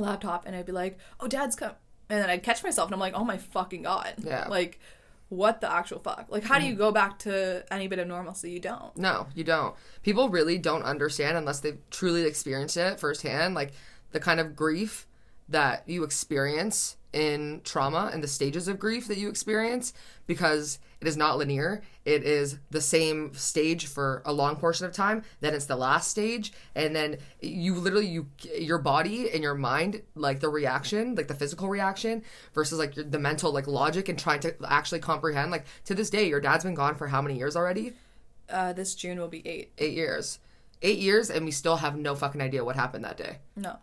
laptop 0.00 0.46
and 0.46 0.56
I'd 0.56 0.66
be 0.66 0.72
like, 0.72 0.98
"Oh, 1.20 1.28
dad's 1.28 1.56
come," 1.56 1.72
and 2.08 2.20
then 2.20 2.30
I'd 2.30 2.42
catch 2.42 2.62
myself 2.62 2.88
and 2.88 2.94
I'm 2.94 3.00
like, 3.00 3.14
"Oh 3.14 3.24
my 3.24 3.38
fucking 3.38 3.82
god!" 3.82 4.14
Yeah. 4.18 4.48
Like, 4.48 4.80
what 5.28 5.60
the 5.60 5.72
actual 5.72 6.00
fuck? 6.00 6.26
Like, 6.28 6.44
how 6.44 6.58
do 6.58 6.66
you 6.66 6.74
mm. 6.74 6.78
go 6.78 6.90
back 6.90 7.18
to 7.20 7.64
any 7.70 7.86
bit 7.86 7.98
of 7.98 8.08
normalcy? 8.08 8.50
You 8.50 8.60
don't. 8.60 8.96
No, 8.96 9.28
you 9.34 9.44
don't. 9.44 9.74
People 10.02 10.28
really 10.28 10.58
don't 10.58 10.82
understand 10.82 11.36
unless 11.36 11.60
they've 11.60 11.78
truly 11.90 12.24
experienced 12.24 12.76
it 12.76 12.98
firsthand, 12.98 13.54
like 13.54 13.72
the 14.12 14.20
kind 14.20 14.40
of 14.40 14.56
grief 14.56 15.06
that 15.48 15.84
you 15.86 16.02
experience 16.04 16.96
in 17.12 17.60
trauma 17.64 18.10
and 18.12 18.22
the 18.22 18.28
stages 18.28 18.68
of 18.68 18.78
grief 18.78 19.08
that 19.08 19.18
you 19.18 19.28
experience 19.28 19.92
because 20.26 20.78
it 21.00 21.08
is 21.08 21.16
not 21.16 21.38
linear. 21.38 21.82
It 22.04 22.22
is 22.24 22.58
the 22.70 22.80
same 22.80 23.34
stage 23.34 23.86
for 23.86 24.22
a 24.24 24.32
long 24.32 24.56
portion 24.56 24.86
of 24.86 24.92
time, 24.92 25.22
then 25.40 25.54
it's 25.54 25.64
the 25.64 25.76
last 25.76 26.10
stage, 26.10 26.52
and 26.74 26.94
then 26.94 27.18
you 27.40 27.74
literally 27.74 28.06
you 28.06 28.26
your 28.58 28.78
body 28.78 29.30
and 29.30 29.42
your 29.42 29.54
mind 29.54 30.02
like 30.14 30.40
the 30.40 30.48
reaction, 30.48 31.14
like 31.14 31.28
the 31.28 31.34
physical 31.34 31.68
reaction 31.68 32.22
versus 32.54 32.78
like 32.78 32.96
your, 32.96 33.04
the 33.04 33.18
mental 33.18 33.52
like 33.52 33.66
logic 33.66 34.08
and 34.08 34.18
trying 34.18 34.40
to 34.40 34.54
actually 34.66 35.00
comprehend 35.00 35.50
like 35.50 35.64
to 35.84 35.94
this 35.94 36.10
day 36.10 36.28
your 36.28 36.40
dad's 36.40 36.64
been 36.64 36.74
gone 36.74 36.94
for 36.94 37.08
how 37.08 37.22
many 37.22 37.36
years 37.36 37.56
already? 37.56 37.94
Uh, 38.48 38.72
this 38.72 38.94
June 38.94 39.18
will 39.18 39.28
be 39.28 39.46
eight. 39.46 39.72
eight 39.78 39.94
years 39.94 40.38
eight 40.82 40.98
years 40.98 41.30
and 41.30 41.44
we 41.44 41.50
still 41.50 41.76
have 41.76 41.96
no 41.96 42.14
fucking 42.14 42.40
idea 42.40 42.64
what 42.64 42.74
happened 42.76 43.04
that 43.04 43.16
day 43.16 43.38
No, 43.56 43.76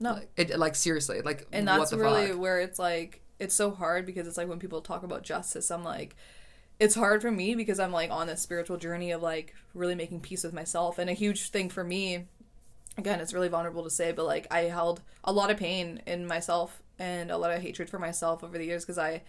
no. 0.00 0.20
it 0.36 0.58
like 0.58 0.74
seriously 0.74 1.20
like 1.22 1.46
and 1.52 1.66
that's 1.68 1.90
the 1.90 1.96
really 1.98 2.28
fuck? 2.28 2.38
where 2.38 2.60
it's 2.60 2.78
like 2.78 3.22
it's 3.38 3.54
so 3.54 3.70
hard 3.70 4.06
because 4.06 4.26
it's 4.26 4.36
like 4.36 4.48
when 4.48 4.58
people 4.58 4.80
talk 4.80 5.02
about 5.02 5.22
justice 5.22 5.70
i'm 5.70 5.84
like 5.84 6.16
it's 6.80 6.94
hard 6.94 7.22
for 7.22 7.30
me 7.30 7.54
because 7.54 7.78
i'm 7.78 7.92
like 7.92 8.10
on 8.10 8.26
this 8.26 8.40
spiritual 8.40 8.76
journey 8.76 9.10
of 9.12 9.22
like 9.22 9.54
really 9.74 9.94
making 9.94 10.20
peace 10.20 10.44
with 10.44 10.52
myself 10.52 10.98
and 10.98 11.08
a 11.08 11.14
huge 11.14 11.50
thing 11.50 11.68
for 11.68 11.84
me 11.84 12.26
again 12.98 13.20
it's 13.20 13.32
really 13.34 13.48
vulnerable 13.48 13.82
to 13.84 13.90
say 13.90 14.12
but 14.12 14.24
like 14.24 14.46
i 14.50 14.60
held 14.60 15.02
a 15.24 15.32
lot 15.32 15.50
of 15.50 15.56
pain 15.56 16.00
in 16.06 16.26
myself 16.26 16.82
and 16.98 17.30
a 17.30 17.36
lot 17.36 17.50
of 17.50 17.60
hatred 17.62 17.88
for 17.90 17.98
myself 17.98 18.44
over 18.44 18.56
the 18.58 18.64
years 18.64 18.84
because 18.84 18.98
i 18.98 19.20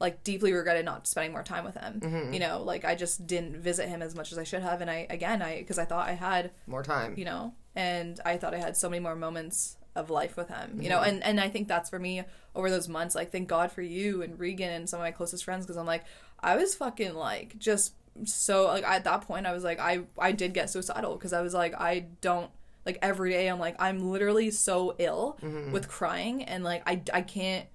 like 0.00 0.24
deeply 0.24 0.52
regretted 0.52 0.84
not 0.84 1.06
spending 1.06 1.30
more 1.30 1.44
time 1.44 1.64
with 1.64 1.76
him 1.76 2.00
Mm-hmm. 2.00 2.32
you 2.32 2.40
know 2.40 2.62
like 2.62 2.84
i 2.84 2.94
just 2.96 3.26
didn't 3.26 3.56
visit 3.56 3.88
him 3.88 4.02
as 4.02 4.14
much 4.16 4.32
as 4.32 4.38
i 4.38 4.42
should 4.44 4.62
have 4.62 4.80
and 4.80 4.90
i 4.90 5.06
again 5.10 5.40
i 5.42 5.58
because 5.58 5.78
i 5.78 5.84
thought 5.84 6.08
i 6.08 6.12
had 6.14 6.50
more 6.66 6.82
time 6.82 7.14
you 7.16 7.24
know 7.24 7.54
and 7.76 8.18
i 8.24 8.36
thought 8.36 8.54
i 8.54 8.58
had 8.58 8.76
so 8.76 8.88
many 8.90 8.98
more 9.00 9.14
moments 9.14 9.76
of 9.94 10.10
life 10.10 10.36
with 10.36 10.48
him 10.48 10.80
you 10.80 10.88
know 10.88 10.98
mm-hmm. 10.98 11.10
and 11.10 11.24
and 11.24 11.40
i 11.40 11.48
think 11.48 11.68
that's 11.68 11.90
for 11.90 11.98
me 11.98 12.22
over 12.54 12.70
those 12.70 12.88
months 12.88 13.14
like 13.14 13.30
thank 13.30 13.48
god 13.48 13.70
for 13.70 13.82
you 13.82 14.22
and 14.22 14.38
regan 14.38 14.70
and 14.70 14.88
some 14.88 15.00
of 15.00 15.04
my 15.04 15.10
closest 15.10 15.44
friends 15.44 15.64
because 15.64 15.76
i'm 15.76 15.86
like 15.86 16.04
i 16.40 16.56
was 16.56 16.74
fucking 16.74 17.14
like 17.14 17.58
just 17.58 17.94
so 18.24 18.66
like 18.66 18.84
at 18.84 19.04
that 19.04 19.22
point 19.22 19.46
i 19.46 19.52
was 19.52 19.64
like 19.64 19.78
i 19.78 20.00
i 20.18 20.32
did 20.32 20.54
get 20.54 20.70
suicidal 20.70 21.14
because 21.14 21.32
i 21.32 21.40
was 21.40 21.54
like 21.54 21.74
i 21.80 22.06
don't 22.20 22.50
like 22.84 22.98
every 23.02 23.30
day 23.30 23.48
i'm 23.48 23.58
like 23.58 23.76
i'm 23.78 24.10
literally 24.10 24.50
so 24.50 24.94
ill 24.98 25.38
mm-hmm. 25.42 25.72
with 25.72 25.88
crying 25.88 26.42
and 26.42 26.64
like 26.64 26.82
i 26.86 27.00
i 27.12 27.22
can't 27.22 27.66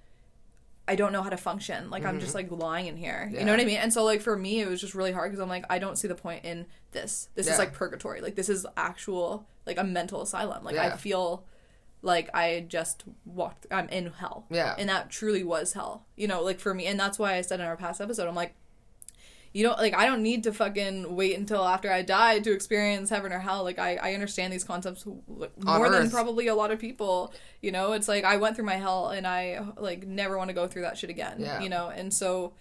I 0.88 0.96
don't 0.96 1.12
know 1.12 1.22
how 1.22 1.30
to 1.30 1.38
function. 1.38 1.90
Like 1.90 2.06
I'm 2.06 2.20
just 2.20 2.34
mm-hmm. 2.34 2.54
like 2.54 2.62
lying 2.62 2.88
in 2.88 2.96
here. 2.96 3.30
You 3.34 3.44
know 3.44 3.52
what 3.52 3.60
I 3.60 3.66
mean? 3.66 3.78
And 3.78 3.92
so 3.92 4.06
like 4.06 4.22
for 4.22 4.38
me 4.38 4.62
it 4.62 4.70
was 4.70 4.80
just 4.80 4.96
really 4.96 5.12
hard 5.12 5.32
because 5.32 5.42
I'm 5.42 5.50
like 5.50 5.66
I 5.70 5.80
don't 5.80 5.98
see 5.98 6.08
the 6.08 6.16
point 6.16 6.46
in 6.46 6.66
this. 6.92 7.28
This 7.36 7.48
Yeah. 7.48 7.54
is 7.54 7.60
like 7.60 7.74
purgatory. 7.74 8.22
Like 8.22 8.36
this 8.36 8.48
is 8.48 8.66
actual 8.78 9.46
like 9.66 9.78
a 9.78 9.84
mental 9.84 10.22
asylum. 10.22 10.64
Like 10.64 10.78
I 10.78 10.96
feel 10.96 11.44
like 12.02 12.30
I 12.36 12.66
just 12.68 13.04
walked 13.26 13.66
I'm 13.72 13.90
in 13.90 14.12
hell. 14.12 14.46
Yeah. 14.50 14.76
And 14.78 14.90
that 14.90 15.10
truly 15.10 15.44
was 15.44 15.74
hell. 15.74 16.06
You 16.16 16.28
know, 16.28 16.44
like 16.44 16.60
for 16.60 16.74
me 16.74 16.86
and 16.86 17.00
that's 17.00 17.18
why 17.20 17.36
I 17.36 17.42
said 17.42 17.60
in 17.60 17.66
our 17.66 17.78
past 17.78 18.02
episode 18.02 18.28
I'm 18.28 18.36
like 18.36 18.56
you 19.54 19.64
don't 19.64 19.78
like 19.80 19.96
I 19.96 20.06
don't 20.06 20.22
need 20.22 20.44
to 20.44 20.54
fucking 20.54 21.16
wait 21.16 21.38
until 21.38 21.64
after 21.64 21.92
I 21.92 22.02
die 22.04 22.40
to 22.40 22.52
experience 22.52 23.10
heaven 23.10 23.34
or 23.34 23.40
hell. 23.40 23.64
Like 23.64 23.80
I, 23.80 23.96
I 23.96 24.14
understand 24.14 24.54
these 24.54 24.64
concepts 24.64 25.06
more 25.06 25.50
than 25.90 26.04
Earth. 26.04 26.12
probably 26.12 26.48
a 26.48 26.56
lot 26.56 26.72
of 26.72 26.80
people. 26.80 27.34
You 27.62 27.72
know, 27.72 27.94
it's 27.94 28.08
like 28.08 28.24
I 28.24 28.38
went 28.38 28.56
through 28.56 28.66
my 28.66 28.76
hell 28.76 29.10
and 29.10 29.26
I 29.26 29.66
like 29.78 30.06
never 30.06 30.38
want 30.38 30.50
to 30.50 30.54
go 30.54 30.68
through 30.68 30.84
that 30.84 30.98
shit 30.98 31.10
again. 31.10 31.38
Yeah. 31.40 31.62
You 31.62 31.70
know, 31.70 31.90
and 31.90 32.14
so 32.14 32.54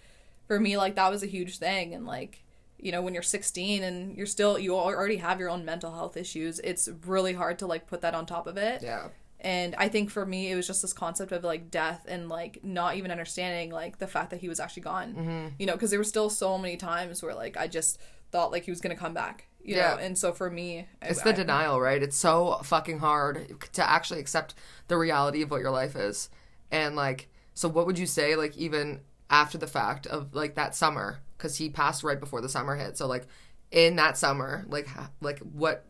for 0.47 0.59
me 0.59 0.77
like 0.77 0.95
that 0.95 1.11
was 1.11 1.21
a 1.21 1.27
huge 1.27 1.59
thing 1.59 1.93
and 1.93 2.05
like 2.05 2.43
you 2.79 2.91
know 2.91 3.01
when 3.01 3.13
you're 3.13 3.23
16 3.23 3.83
and 3.83 4.15
you're 4.15 4.25
still 4.25 4.57
you 4.57 4.75
already 4.75 5.17
have 5.17 5.39
your 5.39 5.49
own 5.49 5.65
mental 5.65 5.93
health 5.93 6.15
issues 6.15 6.59
it's 6.59 6.89
really 7.05 7.33
hard 7.33 7.59
to 7.59 7.67
like 7.67 7.87
put 7.87 8.01
that 8.01 8.15
on 8.15 8.25
top 8.25 8.47
of 8.47 8.57
it 8.57 8.81
yeah 8.81 9.07
and 9.41 9.75
i 9.77 9.87
think 9.87 10.09
for 10.09 10.25
me 10.25 10.51
it 10.51 10.55
was 10.55 10.65
just 10.67 10.81
this 10.81 10.93
concept 10.93 11.31
of 11.31 11.43
like 11.43 11.69
death 11.69 12.05
and 12.07 12.27
like 12.29 12.59
not 12.63 12.95
even 12.95 13.11
understanding 13.11 13.71
like 13.71 13.97
the 13.99 14.07
fact 14.07 14.29
that 14.31 14.39
he 14.39 14.49
was 14.49 14.59
actually 14.59 14.83
gone. 14.83 15.13
Mm-hmm. 15.13 15.47
you 15.59 15.65
know 15.65 15.73
because 15.73 15.89
there 15.91 15.99
were 15.99 16.03
still 16.03 16.29
so 16.29 16.57
many 16.57 16.77
times 16.77 17.21
where 17.21 17.35
like 17.35 17.55
i 17.57 17.67
just 17.67 17.99
thought 18.31 18.51
like 18.51 18.63
he 18.63 18.71
was 18.71 18.81
gonna 18.81 18.95
come 18.95 19.13
back 19.13 19.47
you 19.63 19.75
Yeah. 19.75 19.95
know? 19.95 19.97
And 20.01 20.17
so 20.17 20.31
for 20.31 20.49
me 20.49 20.87
I- 21.01 21.07
it's 21.09 21.21
the 21.21 21.29
I- 21.29 21.33
denial 21.33 21.81
right? 21.81 22.01
It's 22.01 22.15
so 22.15 22.59
fucking 22.63 22.99
hard 22.99 23.53
to 23.73 23.89
actually 23.89 24.21
accept 24.21 24.55
the 24.87 24.97
reality 24.97 25.41
of 25.41 25.51
what 25.51 25.59
your 25.59 25.71
life 25.71 25.95
is. 25.97 26.29
And 26.71 26.95
like 26.95 27.27
so 27.53 27.67
what 27.67 27.85
would 27.85 27.99
you 27.99 28.05
say 28.05 28.35
like 28.37 28.55
even 28.55 29.01
after 29.29 29.57
the 29.57 29.67
fact 29.67 30.07
of 30.07 30.33
like 30.33 30.55
that 30.55 30.73
summer? 30.73 31.19
Because 31.37 31.57
he 31.57 31.69
passed 31.69 32.01
right 32.03 32.19
before 32.19 32.39
the 32.39 32.47
summer 32.47 32.75
hit. 32.77 32.97
So 32.97 33.07
like 33.07 33.27
in 33.71 33.97
that 33.97 34.17
summer 34.17 34.63
like 34.69 34.87
ha- 34.87 35.09
like 35.21 35.39
what 35.39 35.85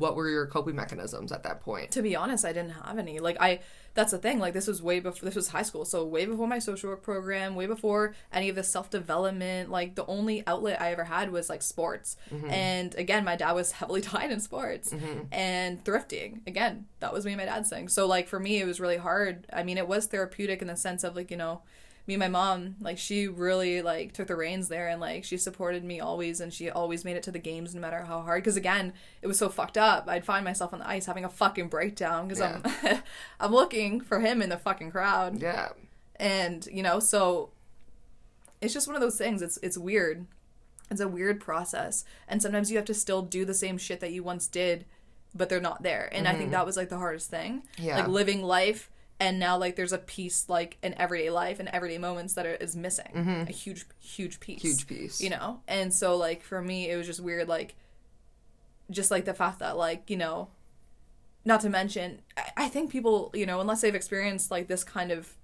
what 0.00 0.16
were 0.16 0.28
your 0.28 0.46
coping 0.46 0.74
mechanisms 0.74 1.30
at 1.30 1.42
that 1.42 1.60
point? 1.60 1.90
To 1.92 2.02
be 2.02 2.16
honest 2.16 2.44
i 2.44 2.52
didn't 2.52 2.70
have 2.70 2.98
any. 2.98 3.18
Like 3.18 3.36
i 3.40 3.60
that's 3.92 4.12
the 4.12 4.18
thing. 4.18 4.38
Like 4.38 4.54
this 4.54 4.66
was 4.66 4.82
way 4.82 5.00
before 5.00 5.26
this 5.26 5.34
was 5.34 5.48
high 5.48 5.62
school. 5.62 5.84
So 5.84 6.04
way 6.04 6.24
before 6.24 6.46
my 6.46 6.58
social 6.58 6.90
work 6.90 7.02
program 7.02 7.54
way 7.54 7.66
before 7.66 8.14
any 8.32 8.48
of 8.48 8.56
the 8.56 8.62
self-development 8.62 9.70
like 9.70 9.94
the 9.96 10.06
only 10.06 10.46
outlet 10.46 10.80
i 10.80 10.92
ever 10.92 11.04
had 11.04 11.30
was 11.30 11.48
like 11.48 11.62
sports. 11.62 12.16
Mm-hmm. 12.32 12.50
And 12.50 12.94
again 12.96 13.24
my 13.24 13.36
dad 13.36 13.52
was 13.52 13.72
heavily 13.78 14.00
tied 14.00 14.30
in 14.30 14.40
sports 14.40 14.90
mm-hmm. 14.90 15.32
and 15.32 15.84
thrifting. 15.84 16.46
Again 16.46 16.86
that 17.00 17.12
was 17.12 17.24
me 17.24 17.32
and 17.32 17.40
my 17.40 17.44
dad's 17.44 17.68
thing 17.68 17.88
so 17.88 18.06
like 18.06 18.26
for 18.26 18.40
me 18.40 18.60
it 18.60 18.66
was 18.66 18.80
really 18.80 18.96
hard. 18.96 19.46
I 19.52 19.62
mean 19.62 19.78
it 19.78 19.86
was 19.86 20.06
therapeutic 20.06 20.62
in 20.62 20.68
the 20.68 20.76
sense 20.76 21.04
of 21.04 21.14
like 21.14 21.30
you 21.30 21.36
know 21.36 21.62
me 22.10 22.14
and 22.14 22.20
my 22.20 22.28
mom 22.28 22.74
like 22.80 22.98
she 22.98 23.28
really 23.28 23.82
like 23.82 24.12
took 24.12 24.26
the 24.26 24.34
reins 24.34 24.66
there 24.66 24.88
and 24.88 25.00
like 25.00 25.22
she 25.22 25.36
supported 25.36 25.84
me 25.84 26.00
always 26.00 26.40
and 26.40 26.52
she 26.52 26.68
always 26.68 27.04
made 27.04 27.14
it 27.14 27.22
to 27.22 27.30
the 27.30 27.38
games 27.38 27.72
no 27.72 27.80
matter 27.80 28.02
how 28.02 28.20
hard. 28.22 28.42
Because 28.42 28.56
again 28.56 28.92
it 29.22 29.28
was 29.28 29.38
so 29.38 29.48
fucked 29.48 29.78
up. 29.78 30.08
I'd 30.08 30.24
find 30.24 30.44
myself 30.44 30.72
on 30.72 30.80
the 30.80 30.88
ice 30.88 31.06
having 31.06 31.24
a 31.24 31.28
fucking 31.28 31.68
breakdown 31.68 32.26
because 32.26 32.40
i'm 32.40 32.64
i'm 33.40 33.52
looking 33.52 34.00
for 34.00 34.18
him 34.18 34.42
in 34.42 34.48
the 34.48 34.56
fucking 34.56 34.90
crowd. 34.90 35.40
Yeah. 35.40 35.68
And 36.16 36.66
you 36.72 36.82
know 36.82 36.98
so 36.98 37.50
it's 38.60 38.74
just 38.74 38.88
one 38.88 38.96
of 38.96 39.02
those 39.02 39.16
things. 39.16 39.40
It's 39.40 39.58
it's 39.62 39.78
weird. 39.78 40.26
It's 40.90 41.00
a 41.00 41.06
weird 41.06 41.40
process. 41.40 42.04
And 42.26 42.42
sometimes 42.42 42.72
you 42.72 42.76
have 42.76 42.86
to 42.86 42.94
still 42.94 43.22
do 43.22 43.44
the 43.44 43.54
same 43.54 43.78
shit 43.78 44.00
that 44.00 44.10
you 44.10 44.24
once 44.24 44.48
did 44.48 44.84
but 45.32 45.48
they're 45.48 45.60
not 45.60 45.84
there. 45.84 46.08
And 46.10 46.26
i 46.26 46.32
think 46.32 46.46
mm-hmm. 46.46 46.52
that 46.54 46.66
was 46.66 46.76
like 46.76 46.88
the 46.88 46.98
hardest 46.98 47.30
thing. 47.30 47.62
Yeah. 47.78 47.98
like 47.98 48.08
living 48.08 48.42
life 48.42 48.90
and 49.20 49.38
now 49.38 49.58
like 49.58 49.76
there's 49.76 49.92
a 49.92 49.98
piece 49.98 50.48
like 50.48 50.78
in 50.82 50.94
everyday 50.94 51.30
life 51.30 51.60
and 51.60 51.68
everyday 51.68 51.98
moments 51.98 52.32
that 52.34 52.46
are, 52.46 52.54
is 52.54 52.74
missing. 52.74 53.12
Mm-hmm. 53.14 53.42
a 53.48 53.52
huge 53.52 53.84
huge 54.00 54.40
piece. 54.40 54.62
Huge 54.62 54.86
piece. 54.86 55.20
you 55.20 55.30
know? 55.30 55.60
And 55.68 55.92
so 55.92 56.16
like 56.16 56.42
for 56.42 56.60
me 56.62 56.90
it 56.90 56.96
was 56.96 57.06
just 57.06 57.20
weird 57.20 57.46
like 57.46 57.76
just 58.90 59.10
like 59.10 59.26
the 59.26 59.34
fact 59.34 59.58
that 59.60 59.76
like 59.76 60.08
you 60.10 60.16
know 60.16 60.48
not 61.44 61.60
to 61.60 61.68
mention 61.68 62.22
I, 62.36 62.64
I 62.64 62.68
think 62.68 62.90
people 62.90 63.30
you 63.34 63.46
know 63.46 63.60
unless 63.60 63.82
they've 63.82 63.94
experienced 63.94 64.50
like 64.50 64.66
this 64.66 64.82
kind 64.82 65.12
of 65.12 65.34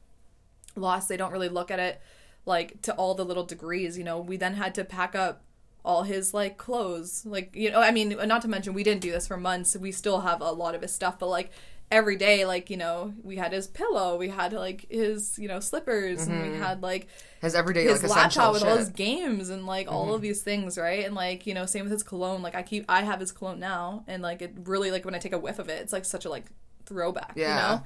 loss 0.74 1.07
they 1.07 1.16
don't 1.16 1.33
really 1.33 1.49
look 1.49 1.70
at 1.70 1.79
it 1.79 2.01
like 2.47 2.81
to 2.83 2.95
all 2.95 3.14
the 3.14 3.24
little 3.24 3.45
degrees 3.45 3.99
you 3.99 4.05
know? 4.05 4.18
We 4.18 4.39
then 4.39 4.55
had 4.55 4.74
to 4.77 4.85
pack 4.85 5.14
up 5.14 5.43
all 5.85 6.03
his 6.03 6.35
like 6.35 6.57
clothes 6.57 7.24
like 7.24 7.55
you 7.55 7.70
know 7.70 7.81
i 7.81 7.93
mean 7.93 8.16
not 8.24 8.43
to 8.43 8.49
mention 8.49 8.74
we 8.74 8.83
didn't 8.83 9.01
do 9.03 9.12
this 9.12 9.27
for 9.29 9.37
months. 9.37 9.77
We 9.77 9.93
still 9.93 10.22
have 10.22 10.41
a 10.41 10.51
lot 10.51 10.74
of 10.74 10.83
his 10.83 10.93
stuff 10.93 11.18
but 11.18 11.29
like 11.29 11.51
every 11.89 12.16
day 12.16 12.45
like 12.45 12.68
you 12.68 12.76
know 12.76 13.14
we 13.22 13.37
had 13.37 13.53
his 13.53 13.68
pillow 13.68 14.16
we 14.16 14.28
had 14.28 14.53
like 14.53 14.87
his 14.91 15.39
you 15.39 15.47
know 15.47 15.61
slippers 15.61 16.26
and 16.26 16.53
we 16.53 16.59
had 16.59 16.82
like 16.82 17.07
His 17.41 17.55
everyday 17.55 17.84
his 17.84 18.03
like 18.03 18.11
essential 18.11 18.43
laptop 18.43 18.53
with 18.55 18.62
shit. 18.62 18.68
Mm-hmm. 18.68 18.72
all 18.72 18.78
his 18.78 18.89
games 18.89 19.51
and 19.51 19.66
like 19.66 19.87
all 19.91 20.12
of 20.12 20.20
these 20.20 20.43
things, 20.43 20.76
right? 20.76 21.05
And 21.07 21.14
like 21.14 21.47
you 21.47 21.55
know, 21.55 21.64
same 21.64 21.84
with 21.84 21.93
his 21.93 22.03
cologne. 22.03 22.43
Like 22.43 22.57
I 22.57 22.62
keep, 22.62 22.84
I 22.89 23.03
have 23.03 23.20
his 23.20 23.30
cologne 23.30 23.61
now, 23.61 24.03
and 24.09 24.20
like 24.20 24.43
it 24.43 24.55
really 24.64 24.91
like 24.91 25.05
when 25.05 25.14
I 25.14 25.18
take 25.18 25.32
a 25.32 25.39
whiff 25.39 25.61
of 25.61 25.68
it, 25.68 25.80
it's 25.80 25.93
like 25.93 26.05
such 26.05 26.24
a 26.24 26.28
like 26.28 26.47
throwback, 26.87 27.34
Yeah. 27.37 27.55
you 27.55 27.78
know. 27.78 27.82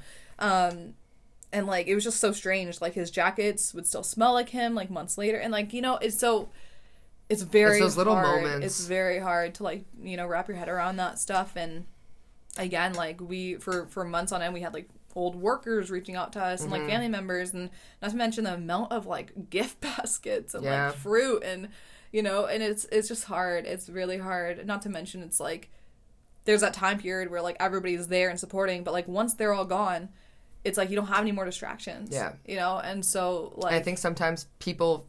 Um, 0.48 0.94
and 1.52 1.66
like 1.66 1.86
it 1.86 1.94
was 1.94 2.04
just 2.04 2.20
so 2.20 2.32
strange. 2.32 2.80
Like 2.80 2.94
his 2.94 3.10
jackets 3.10 3.74
would 3.74 3.86
still 3.86 4.02
smell 4.02 4.32
like 4.32 4.48
him, 4.48 4.74
like 4.74 4.88
months 4.90 5.18
later, 5.18 5.36
and 5.36 5.52
like 5.52 5.74
you 5.74 5.82
know, 5.82 5.96
it's 5.98 6.16
so. 6.18 6.48
It's 7.28 7.42
very 7.42 7.78
those 7.78 7.96
little 7.96 8.14
hard. 8.14 8.42
moments. 8.42 8.66
It's 8.66 8.86
very 8.86 9.18
hard 9.20 9.54
to 9.56 9.62
like 9.62 9.84
you 10.02 10.16
know 10.16 10.26
wrap 10.26 10.48
your 10.48 10.56
head 10.56 10.68
around 10.70 10.96
that 10.96 11.18
stuff, 11.18 11.52
and 11.54 11.84
again, 12.58 12.92
like 12.94 13.20
we 13.20 13.56
for 13.56 13.86
for 13.86 14.04
months 14.04 14.32
on 14.32 14.42
end, 14.42 14.54
we 14.54 14.60
had 14.60 14.74
like 14.74 14.88
old 15.16 15.34
workers 15.34 15.90
reaching 15.90 16.14
out 16.14 16.32
to 16.34 16.40
us 16.42 16.62
and 16.62 16.70
Mm-hmm. 16.72 16.82
like 16.82 16.90
family 16.90 17.08
members, 17.08 17.52
and 17.52 17.70
not 18.00 18.10
to 18.12 18.16
mention 18.16 18.44
the 18.44 18.54
amount 18.54 18.92
of 18.92 19.06
like 19.06 19.32
gift 19.50 19.80
baskets 19.80 20.54
and 20.54 20.64
Yeah. 20.64 20.86
like 20.88 20.96
fruit 20.96 21.42
and 21.44 21.68
you 22.12 22.22
know, 22.22 22.46
and 22.46 22.62
it's 22.62 22.84
it's 22.90 23.08
just 23.08 23.24
hard. 23.24 23.66
It's 23.66 23.88
really 23.88 24.18
hard. 24.18 24.66
Not 24.66 24.82
to 24.82 24.88
mention, 24.88 25.22
it's 25.22 25.38
like 25.40 25.70
there's 26.44 26.62
that 26.62 26.74
time 26.74 26.98
period 26.98 27.30
where 27.30 27.42
like 27.42 27.56
everybody's 27.60 28.08
there 28.08 28.30
and 28.30 28.40
supporting, 28.40 28.82
but 28.82 28.92
like 28.92 29.06
once 29.06 29.34
they're 29.34 29.52
all 29.52 29.64
gone, 29.66 30.08
it's 30.64 30.76
like 30.78 30.90
you 30.90 30.96
don't 30.96 31.06
have 31.06 31.20
any 31.20 31.32
more 31.32 31.44
distractions. 31.44 32.08
Yeah. 32.12 32.32
you 32.46 32.56
know, 32.56 32.78
and 32.82 33.04
so 33.04 33.52
like 33.56 33.74
I 33.74 33.80
think 33.80 33.98
sometimes 33.98 34.46
people, 34.58 35.06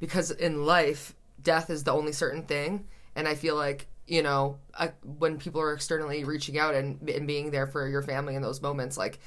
because 0.00 0.30
in 0.30 0.64
life, 0.64 1.14
death 1.42 1.68
is 1.68 1.84
the 1.84 1.92
only 1.92 2.12
certain 2.12 2.44
thing, 2.44 2.86
and 3.14 3.28
I 3.28 3.34
feel 3.34 3.54
like 3.56 3.86
you 4.08 4.22
know 4.22 4.58
when 5.18 5.38
people 5.38 5.60
are 5.60 5.72
externally 5.72 6.24
reaching 6.24 6.58
out 6.58 6.74
and, 6.74 7.08
and 7.08 7.26
being 7.26 7.50
there 7.50 7.66
for 7.66 7.86
your 7.86 8.02
family 8.02 8.34
in 8.34 8.42
those 8.42 8.62
moments, 8.62 8.96
like 8.96 9.20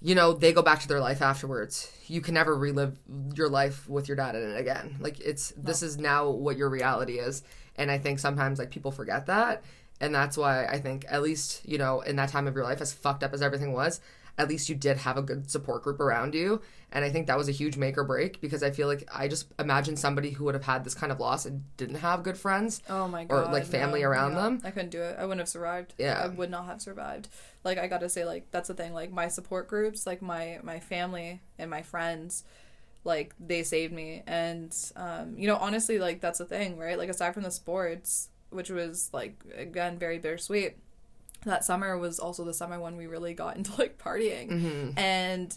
you 0.00 0.14
know 0.14 0.32
they 0.32 0.52
go 0.52 0.62
back 0.62 0.80
to 0.80 0.88
their 0.88 1.00
life 1.00 1.22
afterwards. 1.22 1.92
You 2.06 2.20
can 2.20 2.34
never 2.34 2.56
relive 2.56 2.98
your 3.34 3.48
life 3.48 3.88
with 3.88 4.08
your 4.08 4.16
dad 4.16 4.34
in 4.34 4.50
it 4.50 4.58
again. 4.58 4.96
Like 5.00 5.20
it's 5.20 5.52
this 5.56 5.82
is 5.82 5.98
now 5.98 6.30
what 6.30 6.56
your 6.56 6.70
reality 6.70 7.18
is, 7.18 7.42
and 7.76 7.90
I 7.90 7.98
think 7.98 8.18
sometimes 8.18 8.58
like 8.58 8.70
people 8.70 8.90
forget 8.90 9.26
that. 9.26 9.62
And 10.02 10.14
that's 10.14 10.38
why 10.38 10.64
I 10.64 10.80
think, 10.80 11.04
at 11.10 11.20
least, 11.20 11.60
you 11.66 11.76
know, 11.76 12.00
in 12.00 12.16
that 12.16 12.30
time 12.30 12.46
of 12.46 12.54
your 12.54 12.64
life, 12.64 12.80
as 12.80 12.90
fucked 12.90 13.22
up 13.22 13.34
as 13.34 13.42
everything 13.42 13.74
was, 13.74 14.00
at 14.40 14.48
least 14.48 14.70
you 14.70 14.74
did 14.74 14.96
have 14.96 15.18
a 15.18 15.22
good 15.22 15.50
support 15.50 15.82
group 15.82 16.00
around 16.00 16.34
you. 16.34 16.62
And 16.92 17.04
I 17.04 17.10
think 17.10 17.26
that 17.26 17.36
was 17.36 17.48
a 17.48 17.52
huge 17.52 17.76
make 17.76 17.98
or 17.98 18.04
break 18.04 18.40
because 18.40 18.62
I 18.62 18.70
feel 18.70 18.88
like 18.88 19.06
I 19.14 19.28
just 19.28 19.46
imagine 19.58 19.96
somebody 19.96 20.30
who 20.30 20.44
would 20.44 20.54
have 20.54 20.64
had 20.64 20.82
this 20.82 20.94
kind 20.94 21.12
of 21.12 21.20
loss 21.20 21.44
and 21.44 21.62
didn't 21.76 21.96
have 21.96 22.22
good 22.22 22.38
friends 22.38 22.82
Oh 22.88 23.06
my 23.06 23.24
god. 23.24 23.48
or 23.48 23.52
like 23.52 23.64
family 23.66 24.00
no, 24.00 24.08
around 24.08 24.32
yeah. 24.32 24.40
them. 24.40 24.60
I 24.64 24.70
couldn't 24.70 24.90
do 24.90 25.02
it. 25.02 25.16
I 25.18 25.22
wouldn't 25.24 25.40
have 25.40 25.48
survived. 25.48 25.94
Yeah. 25.98 26.20
I 26.24 26.28
would 26.28 26.50
not 26.50 26.64
have 26.66 26.80
survived. 26.80 27.28
Like 27.64 27.76
I 27.78 27.86
got 27.86 28.00
to 28.00 28.08
say 28.08 28.24
like 28.24 28.50
that's 28.50 28.68
the 28.68 28.74
thing 28.74 28.94
like 28.94 29.12
my 29.12 29.28
support 29.28 29.68
groups, 29.68 30.06
like 30.06 30.22
my 30.22 30.58
my 30.62 30.80
family 30.80 31.42
and 31.58 31.70
my 31.70 31.82
friends 31.82 32.42
like 33.04 33.34
they 33.38 33.62
saved 33.62 33.94
me 33.94 34.22
and 34.26 34.76
um 34.96 35.34
you 35.38 35.46
know 35.46 35.56
honestly 35.56 35.98
like 35.98 36.20
that's 36.20 36.38
the 36.38 36.44
thing, 36.46 36.78
right? 36.78 36.98
Like 36.98 37.10
aside 37.10 37.34
from 37.34 37.42
the 37.44 37.50
sports, 37.50 38.30
which 38.48 38.70
was 38.70 39.10
like 39.12 39.36
again 39.54 39.98
very 39.98 40.18
bittersweet. 40.18 40.76
That 41.44 41.64
summer 41.64 41.96
was 41.96 42.18
also 42.18 42.44
the 42.44 42.54
summer 42.54 42.78
when 42.80 42.96
we 42.96 43.06
really 43.06 43.34
got 43.34 43.56
into 43.56 43.76
like 43.78 43.98
partying. 43.98 44.50
Mm-hmm. 44.50 44.98
And 44.98 45.56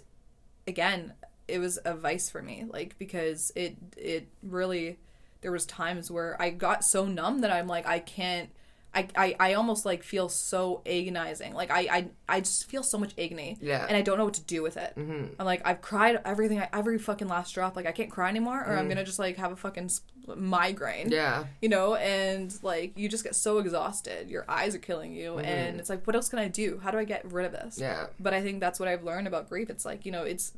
again, 0.68 1.14
it 1.48 1.60
was 1.60 1.78
a 1.84 1.94
vice 1.94 2.30
for 2.30 2.42
me 2.42 2.66
like 2.70 2.98
because 2.98 3.52
it 3.56 3.76
it 3.98 4.30
really 4.42 4.98
there 5.42 5.52
was 5.52 5.66
times 5.66 6.10
where 6.10 6.42
I 6.42 6.52
got 6.52 6.86
so 6.86 7.06
numb 7.06 7.42
that 7.42 7.52
I'm 7.52 7.68
like 7.68 7.86
I 7.86 8.00
can't 8.00 8.50
I, 8.96 9.08
I, 9.16 9.36
I 9.40 9.54
almost 9.56 9.86
like 9.86 10.04
feel 10.04 10.30
so 10.30 10.82
agonizing 10.86 11.54
like 11.56 11.72
I, 11.72 11.80
I 11.98 12.08
I 12.30 12.40
just 12.42 12.66
feel 12.70 12.84
so 12.84 12.98
much 13.00 13.14
agony 13.18 13.58
Yeah. 13.60 13.86
and 13.88 13.98
I 13.98 14.02
don't 14.04 14.18
know 14.20 14.26
what 14.26 14.36
to 14.36 14.44
do 14.44 14.62
with 14.62 14.78
it 14.78 14.94
Mm-hmm. 14.96 15.34
I'm 15.40 15.46
like 15.46 15.62
I've 15.66 15.82
cried 15.82 16.20
everything 16.26 16.62
every 16.72 17.00
fucking 17.00 17.28
last 17.28 17.54
drop 17.56 17.76
like 17.76 17.88
I 17.88 17.92
can't 17.92 18.12
cry 18.12 18.30
anymore 18.30 18.60
or 18.60 18.78
I'm 18.78 18.88
gonna 18.90 19.04
just 19.04 19.18
like 19.18 19.38
have 19.38 19.52
a 19.52 19.56
fucking 19.56 19.90
migraine 20.36 21.08
Mm. 21.08 21.12
Yeah. 21.12 21.46
you 21.62 21.70
know 21.70 21.96
and 21.96 22.54
like 22.64 22.98
you 22.98 23.10
just 23.10 23.24
get 23.24 23.36
so 23.36 23.58
exhausted 23.58 24.30
your 24.30 24.46
eyes 24.48 24.74
are 24.76 24.80
killing 24.80 25.14
you 25.14 25.40
and 25.40 25.80
it's 25.80 25.90
like 25.90 26.06
what 26.08 26.16
else 26.16 26.30
can 26.30 26.40
I 26.40 26.48
do 26.48 26.80
how 26.84 26.92
do 26.92 26.98
I 26.98 27.04
get 27.04 27.30
rid 27.32 27.46
of 27.46 27.52
this 27.52 27.76
Mm-hmm. 27.76 27.82
Yeah. 27.84 28.06
but 28.20 28.34
I 28.34 28.42
think 28.42 28.60
that's 28.60 28.80
what 28.80 28.88
I've 28.88 29.04
learned 29.04 29.28
about 29.28 29.50
grief. 29.50 29.70
It's 29.70 29.86
like 29.86 30.06
you 30.06 30.12
know, 30.12 30.24
it's 30.24 30.54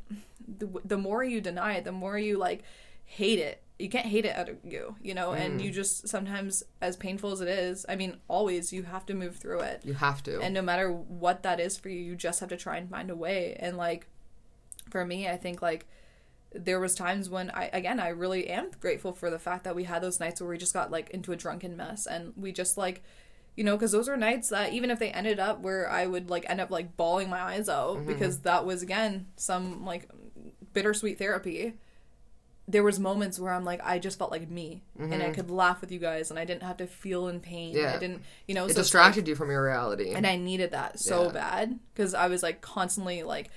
the, 0.59 0.67
the 0.83 0.97
more 0.97 1.23
you 1.23 1.41
deny 1.41 1.75
it, 1.75 1.83
the 1.85 1.91
more 1.91 2.17
you 2.19 2.37
like 2.37 2.63
hate 3.05 3.39
it. 3.39 3.61
You 3.77 3.89
can't 3.89 4.05
hate 4.05 4.23
it 4.25 4.35
out 4.35 4.47
of 4.47 4.57
you, 4.63 4.95
you 5.01 5.13
know, 5.13 5.33
and 5.33 5.59
Mm. 5.59 5.63
you 5.65 5.71
just 5.71 6.07
sometimes, 6.07 6.63
as 6.81 6.95
painful 6.95 7.31
as 7.33 7.41
it 7.41 7.49
is, 7.49 7.85
I 7.89 7.95
mean, 7.97 8.17
always 8.29 8.71
you 8.71 8.83
have 8.83 9.05
to 9.07 9.13
move 9.13 9.35
through 9.35 9.59
it, 9.61 9.81
You 9.83 9.93
have 9.95 10.23
to. 10.23 10.39
and 10.41 10.53
no 10.53 10.61
matter 10.61 10.89
what 10.91 11.43
that 11.43 11.59
is 11.59 11.75
for 11.77 11.89
you, 11.89 11.99
you 11.99 12.15
just 12.15 12.39
have 12.39 12.49
to 12.49 12.57
try 12.57 12.77
and 12.77 12.89
find 12.89 13.09
a 13.09 13.15
way. 13.15 13.57
And 13.59 13.75
like, 13.75 14.07
for 14.89 15.05
me, 15.05 15.27
I 15.27 15.35
think 15.35 15.61
like 15.61 15.87
there 16.53 16.79
was 16.79 16.95
times 16.95 17.29
when 17.29 17.49
I 17.51 17.69
again 17.73 17.99
I 17.99 18.09
really 18.09 18.47
am 18.49 18.71
grateful 18.79 19.11
for 19.11 19.29
the 19.29 19.39
fact 19.39 19.65
that 19.65 19.75
we 19.75 19.83
had 19.83 20.01
those 20.01 20.21
nights 20.21 20.39
where 20.39 20.49
we 20.49 20.57
just 20.57 20.73
got 20.73 20.89
like 20.89 21.09
into 21.09 21.33
a 21.33 21.35
drunken 21.35 21.75
mess 21.75 22.07
and 22.07 22.31
we 22.37 22.53
just 22.53 22.77
like 22.77 23.03
you 23.57 23.63
know 23.65 23.75
because 23.75 23.91
those 23.91 24.07
are 24.07 24.15
nights 24.15 24.47
that 24.49 24.71
even 24.71 24.89
if 24.89 24.97
they 24.97 25.09
ended 25.11 25.37
up 25.37 25.59
where 25.59 25.89
I 25.91 26.05
would 26.05 26.29
like 26.29 26.45
end 26.49 26.61
up 26.61 26.71
like 26.71 26.95
bawling 26.95 27.29
my 27.29 27.41
eyes 27.41 27.67
out 27.67 28.05
because 28.07 28.39
that 28.41 28.65
was 28.65 28.81
again 28.83 29.27
some 29.35 29.83
like 29.83 30.07
bittersweet 30.71 31.17
therapy 31.19 31.73
there 32.67 32.83
was 32.83 32.99
moments 32.99 33.39
where 33.39 33.53
I'm 33.53 33.63
like 33.63 33.79
I 33.83 33.99
just 33.99 34.17
felt 34.17 34.31
like 34.31 34.49
me 34.49 34.83
and 34.97 35.13
I 35.13 35.17
mm-hmm. 35.17 35.33
could 35.33 35.51
laugh 35.51 35.81
with 35.81 35.91
you 35.91 35.99
guys 35.99 36.31
and 36.31 36.39
I 36.39 36.45
didn't 36.45 36.63
have 36.63 36.77
to 36.77 36.87
feel 36.87 37.27
in 37.27 37.39
pain 37.39 37.75
Yeah. 37.75 37.93
I 37.95 37.99
didn't 37.99 38.23
you 38.47 38.55
know 38.55 38.65
it 38.65 38.69
so 38.69 38.69
it's 38.71 38.77
like- 38.77 38.83
distracted 38.83 39.27
you 39.27 39.35
from 39.35 39.51
your 39.51 39.63
reality. 39.63 40.11
and 40.13 40.25
I 40.25 40.35
needed 40.35 40.71
that 40.71 40.99
so 40.99 41.25
Yeah. 41.25 41.31
bad 41.31 41.79
because 41.93 42.13
I 42.13 42.27
was 42.27 42.41
like 42.41 42.61
constantly 42.61 43.23
like 43.23 43.49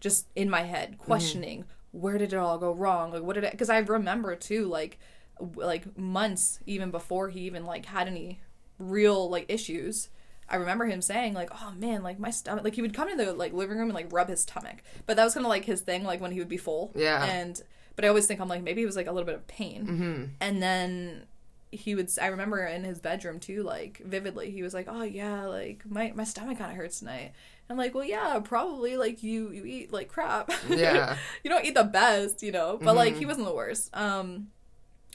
just 0.00 0.26
in 0.34 0.50
my 0.50 0.62
head 0.62 0.92
mm-hmm. 0.92 1.04
questioning 1.04 1.64
where 1.92 2.18
did 2.18 2.32
it 2.32 2.36
all 2.36 2.58
go 2.58 2.72
wrong 2.72 3.12
like 3.12 3.22
what 3.22 3.34
did 3.34 3.44
it 3.44 3.52
because 3.52 3.70
I 3.70 3.78
remember 3.78 4.34
too 4.34 4.66
like 4.66 4.98
w- 5.38 5.64
like 5.64 5.96
months 5.96 6.58
even 6.66 6.90
before 6.90 7.28
he 7.28 7.40
even 7.40 7.64
like 7.64 7.86
had 7.86 8.08
any 8.08 8.40
real 8.78 9.30
like 9.30 9.46
issues 9.48 10.08
I 10.50 10.56
remember 10.56 10.86
him 10.86 11.00
saying 11.02 11.34
like 11.34 11.50
oh 11.52 11.74
man 11.76 12.02
like 12.02 12.18
my 12.18 12.30
stomach 12.30 12.64
like 12.64 12.74
he 12.74 12.82
would 12.82 12.94
come 12.94 13.08
in 13.08 13.18
the 13.18 13.32
like 13.32 13.52
living 13.52 13.78
room 13.78 13.88
and 13.88 13.94
like 13.94 14.12
rub 14.12 14.28
his 14.28 14.40
stomach 14.40 14.78
but 15.06 15.16
that 15.16 15.24
was 15.24 15.34
kind 15.34 15.46
of 15.46 15.50
like 15.50 15.64
his 15.64 15.80
thing 15.80 16.04
like 16.04 16.20
when 16.20 16.32
he 16.32 16.38
would 16.40 16.48
be 16.48 16.56
full 16.56 16.90
Yeah. 16.96 17.24
and 17.24 17.62
but 17.98 18.04
I 18.04 18.08
always 18.08 18.26
think 18.26 18.38
I'm 18.40 18.46
like 18.46 18.62
maybe 18.62 18.80
it 18.80 18.86
was 18.86 18.94
like 18.94 19.08
a 19.08 19.12
little 19.12 19.26
bit 19.26 19.34
of 19.34 19.48
pain. 19.48 19.86
Mm-hmm. 19.86 20.24
and 20.40 20.62
then 20.62 21.26
he 21.72 21.94
would 21.96 22.08
i 22.22 22.28
remember 22.28 22.64
in 22.64 22.82
his 22.84 22.98
bedroom 22.98 23.38
too 23.38 23.62
like 23.62 24.00
vividly 24.02 24.50
he 24.50 24.62
was 24.62 24.72
like 24.72 24.86
oh 24.88 25.02
yeah 25.02 25.44
like 25.46 25.84
my, 25.84 26.10
my 26.14 26.24
stomach 26.24 26.56
kind 26.58 26.70
of 26.70 26.76
hurts 26.76 27.00
tonight. 27.00 27.32
I'm 27.68 27.76
like 27.76 27.92
well 27.92 28.04
yeah 28.04 28.38
probably 28.38 28.96
like 28.96 29.24
you 29.24 29.50
you 29.50 29.64
eat 29.64 29.92
like 29.92 30.06
crap. 30.08 30.52
Yeah. 30.70 31.16
you 31.42 31.50
don't 31.50 31.64
eat 31.64 31.74
the 31.74 31.82
best 31.82 32.40
you 32.44 32.52
know 32.52 32.78
but 32.80 32.94
like 32.94 33.16
he 33.16 33.26
wasn't 33.26 33.46
the 33.48 33.54
worst. 33.54 33.90
Um 33.96 34.48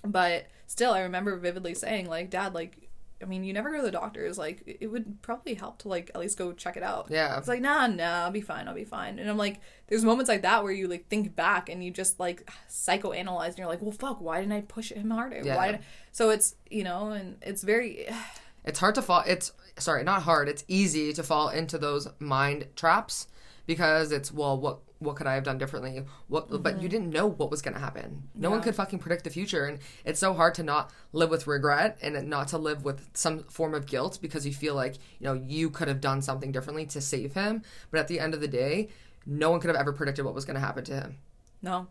but 0.04 0.48
still 0.68 0.92
i 0.92 1.00
remember 1.02 1.38
vividly 1.38 1.74
saying 1.74 2.08
like 2.08 2.30
dad 2.30 2.54
like 2.54 2.90
i 3.22 3.26
mean 3.26 3.44
you 3.44 3.54
never 3.54 3.70
go 3.72 3.78
to 3.78 3.84
the 3.84 3.92
doctors 3.92 4.38
like 4.38 4.64
it- 4.82 4.88
would 4.88 5.22
probably 5.22 5.54
help 5.54 5.78
to 5.80 5.88
like 5.88 6.12
at 6.14 6.20
least 6.22 6.38
go 6.38 6.52
check 6.52 6.76
it 6.78 6.84
out 6.84 7.08
Yeah. 7.10 7.38
it's 7.38 7.48
like 7.48 7.62
nah 7.62 7.88
nah 7.88 8.24
i'll 8.26 8.32
be 8.32 8.42
fine 8.42 8.68
i'll 8.68 8.74
be 8.74 8.84
fine 8.86 9.20
and 9.20 9.30
i'm 9.30 9.38
like 9.38 9.60
there's 9.88 10.04
moments 10.04 10.30
like 10.30 10.42
that 10.42 10.64
where 10.64 10.72
you 10.72 10.88
like 10.88 11.08
think 11.08 11.36
back 11.36 11.70
and 11.70 11.84
you 11.84 11.92
just 11.92 12.20
like 12.20 12.50
psychoanalyze 12.70 13.50
and 13.50 13.58
you're 13.60 13.68
like 13.68 13.82
well 13.82 13.92
fuck 13.92 14.20
why 14.22 14.40
didn't 14.40 14.54
i 14.54 14.62
push 14.62 14.92
him 14.92 15.10
harder 15.12 15.42
Yeah. 15.44 15.56
why 15.56 15.72
did 15.74 15.82
so 16.12 16.30
it's 16.32 16.56
you 16.70 16.84
know 16.84 17.12
and 17.12 17.38
it's 17.42 17.64
very 17.64 18.08
It's 18.66 18.80
hard 18.80 18.96
to 18.96 19.02
fall. 19.02 19.26
It's 19.28 19.52
sorry, 19.78 20.06
not 20.06 20.22
hard. 20.22 20.48
It's 20.48 20.64
easy 20.70 21.12
to 21.12 21.22
fall 21.22 21.50
into 21.50 21.78
those 21.78 22.08
mind 22.18 22.66
traps 22.78 23.28
because 23.66 24.14
it's 24.14 24.32
well, 24.32 24.58
what 24.58 24.80
what 25.04 25.16
could 25.16 25.28
I 25.28 25.36
have 25.36 25.44
done 25.44 25.58
differently? 25.58 26.04
What, 26.28 26.50
but 26.50 26.74
you 26.74 26.80
mm-hmm. 26.80 26.88
didn't 26.88 27.10
know 27.12 27.28
what 27.28 27.52
was 27.52 27.62
going 27.62 27.74
to 27.74 27.80
happen. 27.80 28.30
No 28.34 28.50
one 28.50 28.62
could 28.62 28.76
fucking 28.76 29.00
predict 29.00 29.24
the 29.24 29.30
future, 29.30 29.66
and 29.66 29.80
it's 30.06 30.20
so 30.20 30.34
hard 30.34 30.56
to 30.56 30.64
not 30.64 30.92
live 31.12 31.30
with 31.30 31.48
regret 31.48 31.98
and 32.02 32.30
not 32.30 32.48
to 32.50 32.58
live 32.58 32.84
with 32.84 33.10
some 33.14 33.44
form 33.44 33.74
of 33.74 33.86
guilt 33.86 34.20
because 34.22 34.46
you 34.46 34.54
feel 34.54 34.76
like 34.76 34.96
you 35.20 35.26
know 35.26 35.34
you 35.34 35.70
could 35.70 35.88
have 35.88 36.02
done 36.02 36.22
something 36.22 36.52
differently 36.52 36.86
to 36.88 37.02
save 37.02 37.34
him. 37.34 37.62
But 37.92 38.00
at 38.00 38.08
the 38.08 38.20
end 38.20 38.34
of 38.34 38.42
the 38.42 38.48
day, 38.48 38.90
no 39.26 39.52
one 39.52 39.60
could 39.60 39.70
have 39.70 39.78
ever 39.78 39.94
predicted 39.94 40.26
what 40.26 40.34
was 40.34 40.46
going 40.46 40.56
to 40.56 40.62
happen 40.62 40.84
to 40.86 40.94
him. 40.94 41.18
no 41.62 41.88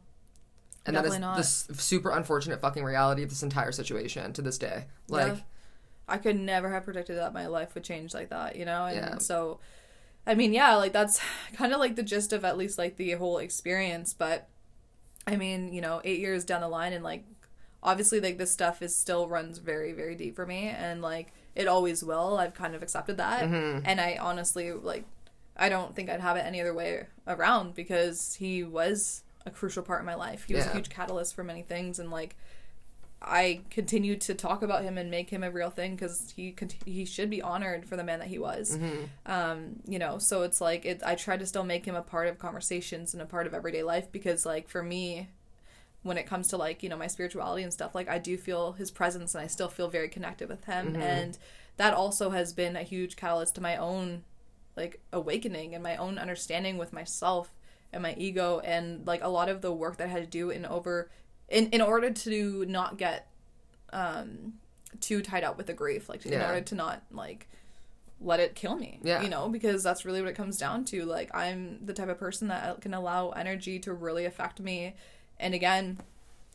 And 0.87 0.97
that 0.97 1.05
is 1.05 1.13
Definitely 1.13 1.19
not. 1.21 1.37
the 1.37 1.45
super 1.75 2.11
unfortunate 2.11 2.61
fucking 2.61 2.85
reality 2.85 3.23
of 3.23 3.29
this 3.31 3.43
entire 3.43 3.73
situation 3.73 4.33
to 4.35 4.43
this 4.43 4.59
day. 4.59 4.87
Like, 5.09 5.37
Yeah. 5.37 5.41
I 6.09 6.19
could 6.19 6.39
never 6.39 6.69
have 6.71 6.85
predicted 6.85 7.17
that 7.17 7.33
my 7.33 7.47
life 7.47 7.75
would 7.75 7.85
change 7.85 8.13
like 8.13 8.31
that, 8.31 8.57
you 8.57 8.65
know? 8.65 8.87
And 8.87 8.97
Yeah. 8.97 9.19
so 9.19 9.61
I 10.27 10.35
mean, 10.35 10.53
yeah, 10.53 10.77
like 10.77 10.93
that's 10.93 11.21
kind 11.55 11.73
of 11.73 11.81
like 11.81 11.97
the 11.97 12.03
gist 12.03 12.33
of 12.33 12.45
at 12.45 12.57
least 12.59 12.79
like 12.79 12.97
the 12.97 13.13
whole 13.13 13.39
experience. 13.39 14.15
But 14.15 14.49
I 15.27 15.37
mean, 15.37 15.73
you 15.73 15.81
know, 15.81 16.01
eight 16.05 16.21
years 16.21 16.45
down 16.45 16.61
the 16.61 16.69
line, 16.69 16.93
and 16.93 17.05
like 17.05 17.25
obviously, 17.83 18.21
like 18.21 18.39
this 18.39 18.51
stuff 18.53 18.83
is 18.83 18.95
still 18.95 19.29
runs 19.29 19.59
very, 19.59 19.93
very 19.93 20.15
deep 20.15 20.37
for 20.37 20.47
me, 20.47 20.69
and 20.69 21.03
like 21.03 21.33
it 21.55 21.67
always 21.69 22.03
will. 22.05 22.39
I've 22.39 22.55
kind 22.55 22.75
of 22.75 22.83
accepted 22.83 23.17
that, 23.19 23.43
Mm-hmm. 23.45 23.81
and 23.85 24.01
I 24.01 24.19
honestly 24.21 24.73
like, 24.73 25.05
I 25.57 25.69
don't 25.69 25.95
think 25.95 26.09
I'd 26.09 26.21
have 26.21 26.37
it 26.37 26.47
any 26.47 26.61
other 26.61 26.75
way 26.75 27.07
around 27.27 27.75
because 27.75 28.35
he 28.35 28.63
was 28.65 29.23
a 29.45 29.51
crucial 29.51 29.83
part 29.83 30.01
in 30.01 30.07
my 30.07 30.15
life. 30.15 30.45
He 30.47 30.55
was 30.55 30.67
a 30.67 30.73
huge 30.73 30.89
catalyst 30.89 31.35
for 31.35 31.45
many 31.45 31.63
things, 31.63 31.99
and 31.99 32.11
like. 32.11 32.37
I 33.25 33.61
continue 33.71 34.17
to 34.17 34.35
talk 34.35 34.63
about 34.63 34.83
him 34.83 34.99
and 34.99 35.11
make 35.11 35.31
him 35.31 35.43
a 35.45 35.51
real 35.51 35.71
thing 35.71 35.95
because 35.95 36.33
he 36.37 36.53
cont- 36.53 36.77
he 36.85 37.05
should 37.05 37.31
be 37.31 37.41
honored 37.41 37.87
for 37.87 37.97
the 37.97 38.05
man 38.05 38.19
that 38.19 38.29
he 38.29 38.39
was. 38.39 38.79
Um 39.27 39.77
you 39.87 39.99
know 39.99 40.19
so 40.19 40.43
it's 40.43 40.61
like 40.61 40.85
it 40.85 41.03
i 41.05 41.15
try 41.15 41.37
to 41.37 41.47
still 41.47 41.65
make 41.65 41.85
him 41.87 41.95
a 41.95 42.03
part 42.03 42.29
of 42.29 42.39
conversations 42.39 43.15
and 43.15 43.23
a 43.23 43.27
part 43.27 43.47
of 43.47 43.55
everyday 43.55 43.83
life 43.83 44.11
because 44.11 44.45
like 44.45 44.69
for 44.69 44.83
me 44.83 45.29
when 46.03 46.19
it 46.19 46.27
comes 46.27 46.49
to 46.49 46.57
like 46.57 46.83
you 46.83 46.89
know 46.89 46.97
my 46.97 47.07
spirituality 47.07 47.63
and 47.63 47.73
stuff 47.73 47.95
like 47.95 48.09
i 48.09 48.19
do 48.19 48.37
feel 48.37 48.73
his 48.73 48.91
presence 48.91 49.35
and 49.35 49.45
i 49.45 49.47
still 49.47 49.69
feel 49.69 49.89
very 49.89 50.09
connected 50.09 50.49
with 50.49 50.65
him. 50.65 50.95
And 51.03 51.39
that 51.77 51.95
also 51.95 52.31
has 52.31 52.53
been 52.53 52.77
a 52.77 52.83
huge 52.83 53.15
catalyst 53.17 53.55
to 53.55 53.61
my 53.61 53.77
own 53.77 54.25
like 54.77 55.01
awakening 55.13 55.75
and 55.75 55.83
my 55.83 55.97
own 55.97 56.19
understanding 56.19 56.77
with 56.79 56.93
myself 56.93 57.55
and 57.93 58.03
my 58.03 58.15
ego 58.19 58.61
and 58.65 59.07
like 59.07 59.23
a 59.23 59.29
lot 59.29 59.49
of 59.49 59.61
the 59.61 59.73
work 59.73 59.97
that 59.99 60.09
i 60.09 60.11
had 60.11 60.23
to 60.23 60.29
do 60.29 60.51
in 60.51 60.67
over 60.67 61.11
in 61.53 61.69
in 61.71 61.81
order 61.81 62.11
to 62.11 62.65
not 62.67 62.97
get 62.99 63.29
um 63.93 64.55
too 65.01 65.21
tied 65.23 65.45
up 65.45 65.57
with 65.57 65.67
the 65.67 65.73
grief 65.75 66.09
like 66.09 66.25
in 66.27 66.33
Yeah. 66.33 66.49
order 66.49 66.61
to 66.63 66.75
not 66.75 67.03
like 67.11 67.49
let 68.21 68.39
it 68.41 68.55
kill 68.55 68.77
me 68.77 69.01
Yeah. 69.03 69.21
you 69.23 69.29
know 69.29 69.49
because 69.49 69.83
that's 69.83 70.05
really 70.05 70.21
what 70.23 70.31
it 70.31 70.37
comes 70.37 70.57
down 70.57 70.85
to 70.87 71.05
like 71.05 71.35
i'm 71.35 71.85
the 71.85 71.93
type 71.93 72.09
of 72.09 72.19
person 72.19 72.49
that 72.49 72.81
can 72.81 72.95
allow 72.95 73.31
energy 73.31 73.79
to 73.81 73.93
really 73.93 74.25
affect 74.25 74.61
me 74.61 74.95
and 75.41 75.55
again 75.55 75.99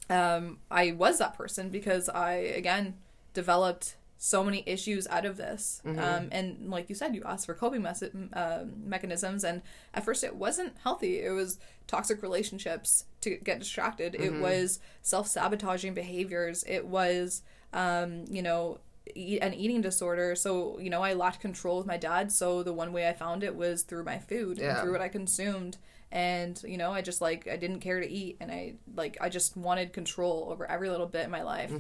um 0.09 0.59
i 0.71 0.91
was 0.91 1.19
that 1.19 1.37
person 1.37 1.69
because 1.69 2.07
i 2.09 2.31
again 2.35 2.95
developed 3.33 3.96
so 4.17 4.43
many 4.43 4.63
issues 4.65 5.07
out 5.07 5.25
of 5.25 5.37
this. 5.37 5.81
Um 5.85 6.29
and 6.31 6.69
like 6.69 6.89
you 6.89 6.95
said 6.95 7.13
you 7.15 7.23
asked 7.25 7.45
for 7.45 7.53
coping 7.53 7.81
mes- 7.83 8.03
uh, 8.33 8.65
mechanisms 8.83 9.43
and 9.43 9.61
at 9.93 10.03
first 10.03 10.23
it 10.23 10.35
wasn't 10.35 10.73
healthy. 10.83 11.19
It 11.21 11.31
was 11.31 11.59
toxic 11.85 12.21
relationships 12.21 13.05
to 13.21 13.29
get 13.37 13.59
distracted. 13.59 14.15
It 14.15 14.33
was 14.41 14.79
self-sabotaging 15.03 15.93
behaviors. 15.93 16.63
It 16.67 16.85
was 16.87 17.41
um 17.73 18.25
you 18.29 18.41
know 18.41 18.79
eat, 19.15 19.39
an 19.39 19.53
eating 19.53 19.81
disorder. 19.81 20.35
So 20.35 20.79
you 20.79 20.89
know 20.89 21.01
i 21.03 21.13
lacked 21.13 21.39
control 21.39 21.77
with 21.77 21.87
my 21.87 21.97
dad. 21.97 22.31
So 22.31 22.63
the 22.63 22.73
one 22.73 22.91
way 22.93 23.07
i 23.07 23.13
found 23.13 23.43
it 23.43 23.55
was 23.55 23.83
through 23.83 24.03
my 24.03 24.17
food 24.19 24.57
and 24.59 24.67
through 24.81 24.91
what 24.93 25.01
i 25.01 25.09
consumed. 25.09 25.77
And 26.11 26.61
you 26.63 26.77
know 26.77 26.91
i 26.91 27.01
just 27.01 27.21
like 27.21 27.47
i 27.47 27.55
didn't 27.57 27.81
care 27.81 27.99
to 27.99 28.09
eat. 28.09 28.37
And 28.39 28.51
i 28.51 28.73
like 28.95 29.17
i 29.21 29.29
just 29.29 29.55
wanted 29.55 29.93
control 29.93 30.47
over 30.51 30.69
every 30.69 30.89
little 30.89 31.05
bit 31.07 31.23
in 31.25 31.31
my 31.31 31.43
life. 31.43 31.71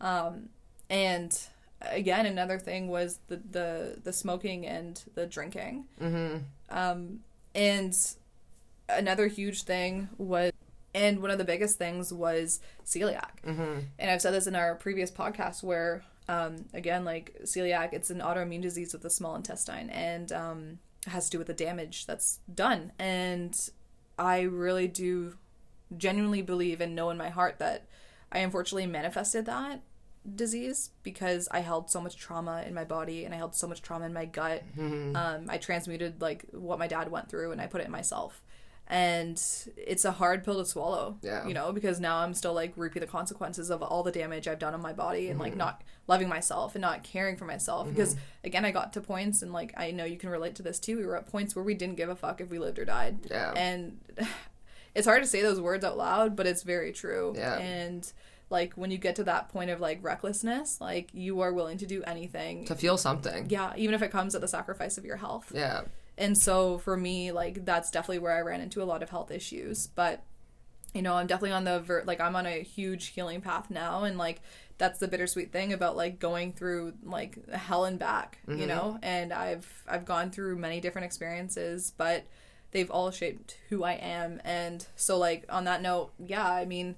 Um 0.00 0.50
and 0.90 1.32
again 1.82 2.26
another 2.26 2.58
thing 2.58 2.88
was 2.88 3.18
the 3.28 3.36
the 3.50 3.98
the 4.02 4.12
smoking 4.12 4.66
and 4.66 5.02
the 5.14 5.26
drinking 5.26 5.84
Mm-hmm. 6.00 6.36
um 6.76 7.20
and 7.54 7.96
another 8.88 9.26
huge 9.26 9.62
thing 9.62 10.08
was 10.18 10.52
and 10.94 11.20
one 11.20 11.30
of 11.30 11.38
the 11.38 11.44
biggest 11.44 11.76
things 11.78 12.12
was 12.12 12.60
celiac 12.84 13.42
Mm-hmm. 13.46 13.78
and 13.98 14.10
I've 14.10 14.22
said 14.22 14.32
this 14.32 14.46
in 14.46 14.56
our 14.56 14.74
previous 14.74 15.10
podcast 15.10 15.62
where 15.62 16.02
um, 16.28 16.64
again 16.74 17.04
like 17.04 17.36
celiac 17.44 17.92
it's 17.92 18.10
an 18.10 18.20
autoimmune 18.20 18.62
disease 18.62 18.94
of 18.94 19.02
the 19.02 19.10
small 19.10 19.36
intestine 19.36 19.90
and 19.90 20.32
um, 20.32 20.78
has 21.06 21.26
to 21.26 21.30
do 21.32 21.38
with 21.38 21.46
the 21.46 21.54
damage 21.54 22.06
that's 22.06 22.40
done 22.52 22.92
and 22.98 23.70
I 24.18 24.40
really 24.42 24.88
do 24.88 25.34
genuinely 25.96 26.42
believe 26.42 26.80
and 26.80 26.96
know 26.96 27.10
in 27.10 27.16
my 27.18 27.28
heart 27.28 27.58
that 27.58 27.84
I 28.32 28.38
unfortunately 28.40 28.86
manifested 28.86 29.46
that 29.46 29.80
disease 30.34 30.90
because 31.02 31.48
I 31.50 31.60
held 31.60 31.90
so 31.90 32.00
much 32.00 32.16
trauma 32.16 32.64
in 32.66 32.74
my 32.74 32.84
body 32.84 33.24
and 33.24 33.34
I 33.34 33.36
held 33.36 33.54
so 33.54 33.66
much 33.66 33.82
trauma 33.82 34.06
in 34.06 34.12
my 34.12 34.24
gut. 34.24 34.62
Mm-hmm. 34.76 35.14
Um, 35.16 35.46
I 35.48 35.58
transmuted 35.58 36.20
like 36.20 36.46
what 36.52 36.78
my 36.78 36.86
dad 36.86 37.10
went 37.10 37.28
through 37.28 37.52
and 37.52 37.60
I 37.60 37.66
put 37.66 37.80
it 37.80 37.86
in 37.86 37.92
myself. 37.92 38.42
And 38.88 39.42
it's 39.76 40.04
a 40.04 40.12
hard 40.12 40.44
pill 40.44 40.58
to 40.58 40.64
swallow, 40.64 41.18
Yeah. 41.20 41.44
you 41.46 41.54
know, 41.54 41.72
because 41.72 41.98
now 41.98 42.18
I'm 42.18 42.34
still 42.34 42.54
like 42.54 42.72
reaping 42.76 43.00
the 43.00 43.06
consequences 43.06 43.68
of 43.68 43.82
all 43.82 44.04
the 44.04 44.12
damage 44.12 44.46
I've 44.46 44.60
done 44.60 44.74
on 44.74 44.80
my 44.80 44.92
body 44.92 45.28
and 45.28 45.40
like 45.40 45.52
mm-hmm. 45.52 45.58
not 45.58 45.82
loving 46.06 46.28
myself 46.28 46.76
and 46.76 46.82
not 46.82 47.02
caring 47.02 47.36
for 47.36 47.46
myself. 47.46 47.86
Mm-hmm. 47.86 47.96
Because 47.96 48.16
again, 48.44 48.64
I 48.64 48.70
got 48.70 48.92
to 48.92 49.00
points 49.00 49.42
and 49.42 49.52
like 49.52 49.74
I 49.76 49.90
know 49.90 50.04
you 50.04 50.16
can 50.16 50.30
relate 50.30 50.54
to 50.56 50.62
this 50.62 50.78
too. 50.78 50.98
We 50.98 51.04
were 51.06 51.16
at 51.16 51.26
points 51.26 51.56
where 51.56 51.64
we 51.64 51.74
didn't 51.74 51.96
give 51.96 52.08
a 52.08 52.14
fuck 52.14 52.40
if 52.40 52.48
we 52.48 52.60
lived 52.60 52.78
or 52.78 52.84
died. 52.84 53.18
Yeah. 53.28 53.52
And 53.56 53.98
it's 54.94 55.06
hard 55.06 55.22
to 55.22 55.28
say 55.28 55.42
those 55.42 55.60
words 55.60 55.84
out 55.84 55.98
loud, 55.98 56.36
but 56.36 56.46
it's 56.46 56.62
very 56.62 56.92
true. 56.92 57.34
Yeah. 57.36 57.58
And 57.58 58.12
like 58.48 58.74
when 58.74 58.90
you 58.90 58.98
get 58.98 59.16
to 59.16 59.24
that 59.24 59.48
point 59.48 59.70
of 59.70 59.80
like 59.80 59.98
recklessness, 60.02 60.80
like 60.80 61.08
you 61.12 61.40
are 61.40 61.52
willing 61.52 61.78
to 61.78 61.86
do 61.86 62.02
anything. 62.04 62.64
To 62.66 62.74
feel 62.74 62.96
something. 62.96 63.46
yeah, 63.50 63.72
even 63.76 63.94
if 63.94 64.02
it 64.02 64.10
comes 64.10 64.34
at 64.34 64.40
the 64.40 64.48
sacrifice 64.48 64.98
of 64.98 65.04
your 65.04 65.16
health. 65.16 65.52
Yeah. 65.54 65.82
And 66.18 66.36
so 66.38 66.78
for 66.78 66.96
me, 66.96 67.32
like 67.32 67.64
that's 67.64 67.90
definitely 67.90 68.20
where 68.20 68.36
I 68.36 68.40
ran 68.40 68.60
into 68.60 68.82
a 68.82 68.84
lot 68.84 69.02
of 69.02 69.10
health 69.10 69.30
issues. 69.30 69.88
But 69.88 70.22
you 70.94 71.02
know, 71.02 71.14
I'm 71.14 71.26
definitely 71.26 71.52
on 71.52 71.64
the 71.64 71.80
ver- 71.80 72.04
like 72.06 72.20
I'm 72.20 72.36
on 72.36 72.46
a 72.46 72.62
huge 72.62 73.08
healing 73.08 73.40
path 73.40 73.70
now, 73.70 74.04
and 74.04 74.16
like 74.16 74.40
that's 74.78 74.98
the 74.98 75.08
bittersweet 75.08 75.52
thing 75.52 75.72
about 75.72 75.96
like 75.96 76.18
going 76.18 76.52
through 76.52 76.94
like 77.02 77.48
hell 77.50 77.84
and 77.84 77.98
back, 77.98 78.38
you 78.46 78.54
mm-hmm. 78.54 78.68
know. 78.68 78.98
And 79.02 79.32
I've 79.32 79.84
I've 79.88 80.04
gone 80.04 80.30
through 80.30 80.56
many 80.56 80.80
different 80.80 81.04
experiences, 81.04 81.92
but 81.96 82.24
they've 82.70 82.90
all 82.90 83.10
shaped 83.10 83.58
who 83.68 83.84
I 83.84 83.92
am. 83.94 84.40
And 84.44 84.86
so 84.96 85.18
like 85.18 85.44
on 85.50 85.64
that 85.64 85.82
note, 85.82 86.12
yeah, 86.18 86.48
I 86.48 86.64
mean. 86.64 86.96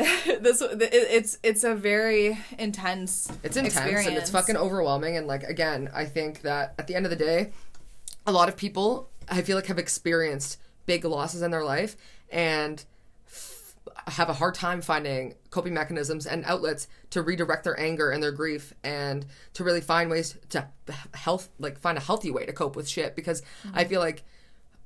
this 0.40 0.62
it- 0.62 0.82
it's 0.82 1.38
it's 1.42 1.64
a 1.64 1.74
very 1.74 2.38
intense 2.58 3.30
It's 3.42 3.56
intense 3.56 4.06
and 4.06 4.16
it's 4.16 4.30
fucking 4.30 4.56
overwhelming. 4.56 5.16
And 5.16 5.26
like 5.26 5.42
again, 5.42 5.90
I 5.94 6.04
think 6.06 6.42
that 6.42 6.74
at 6.78 6.86
the 6.86 6.94
end 6.94 7.06
of 7.06 7.10
the 7.10 7.16
day, 7.16 7.52
a 8.26 8.32
lot 8.32 8.48
of 8.48 8.56
people 8.56 9.10
I 9.28 9.42
feel 9.42 9.56
like 9.56 9.66
have 9.66 9.78
experienced 9.78 10.58
big 10.86 11.04
losses 11.04 11.42
in 11.42 11.50
their 11.50 11.64
life 11.64 11.96
and 12.30 12.82
f- 13.26 13.76
have 14.08 14.28
a 14.28 14.32
hard 14.34 14.54
time 14.54 14.80
finding 14.80 15.34
coping 15.50 15.74
mechanisms 15.74 16.26
and 16.26 16.44
outlets 16.46 16.88
to 17.10 17.22
redirect 17.22 17.64
their 17.64 17.78
anger 17.78 18.10
and 18.10 18.22
their 18.22 18.32
grief 18.32 18.72
and 18.82 19.26
to 19.54 19.64
really 19.64 19.80
find 19.80 20.10
ways 20.10 20.36
to 20.48 20.66
health 21.14 21.50
like 21.58 21.78
find 21.78 21.98
a 21.98 22.00
healthy 22.00 22.30
way 22.30 22.46
to 22.46 22.52
cope 22.52 22.74
with 22.74 22.88
shit 22.88 23.14
because 23.14 23.42
mm-hmm. 23.42 23.78
I 23.78 23.84
feel 23.84 24.00
like 24.00 24.24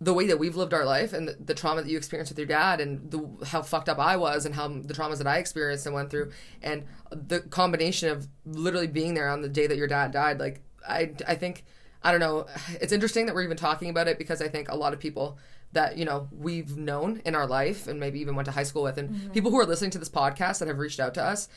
the 0.04 0.12
way 0.12 0.26
that 0.26 0.38
we've 0.38 0.56
lived 0.56 0.74
our 0.74 0.84
life 0.84 1.12
and 1.12 1.26
the, 1.26 1.36
the 1.40 1.54
trauma 1.54 1.82
that 1.82 1.88
you 1.88 1.96
experienced 1.96 2.30
with 2.30 2.38
your 2.38 2.46
dad 2.46 2.80
and 2.80 3.10
the, 3.10 3.46
how 3.46 3.62
fucked 3.62 3.88
up 3.88 3.98
I 3.98 4.16
was 4.16 4.44
and 4.44 4.54
how 4.54 4.68
the 4.68 4.94
traumas 4.94 5.18
that 5.18 5.26
I 5.26 5.38
experienced 5.38 5.86
and 5.86 5.94
went 5.94 6.10
through 6.10 6.30
and 6.62 6.84
the 7.10 7.40
combination 7.40 8.10
of 8.10 8.28
literally 8.44 8.86
being 8.86 9.14
there 9.14 9.28
on 9.28 9.40
the 9.40 9.48
day 9.48 9.66
that 9.66 9.78
your 9.78 9.86
dad 9.86 10.12
died 10.12 10.38
like 10.38 10.60
I 10.86 11.12
I 11.26 11.34
think 11.36 11.64
I 12.02 12.10
don't 12.10 12.20
know 12.20 12.46
it's 12.80 12.92
interesting 12.92 13.26
that 13.26 13.34
we're 13.34 13.44
even 13.44 13.56
talking 13.56 13.88
about 13.88 14.08
it 14.08 14.18
because 14.18 14.42
I 14.42 14.48
think 14.48 14.68
a 14.68 14.76
lot 14.76 14.92
of 14.92 15.00
people 15.00 15.38
that 15.72 15.96
you 15.96 16.04
know 16.04 16.28
we've 16.30 16.76
known 16.76 17.22
in 17.24 17.34
our 17.34 17.46
life 17.46 17.86
and 17.86 17.98
maybe 17.98 18.20
even 18.20 18.36
went 18.36 18.46
to 18.46 18.52
high 18.52 18.62
school 18.62 18.82
with 18.82 18.98
and 18.98 19.10
mm-hmm. 19.10 19.30
people 19.30 19.50
who 19.50 19.58
are 19.58 19.66
listening 19.66 19.90
to 19.92 19.98
this 19.98 20.10
podcast 20.10 20.58
that 20.58 20.68
have 20.68 20.78
reached 20.78 21.00
out 21.00 21.14
to 21.14 21.22
us 21.22 21.48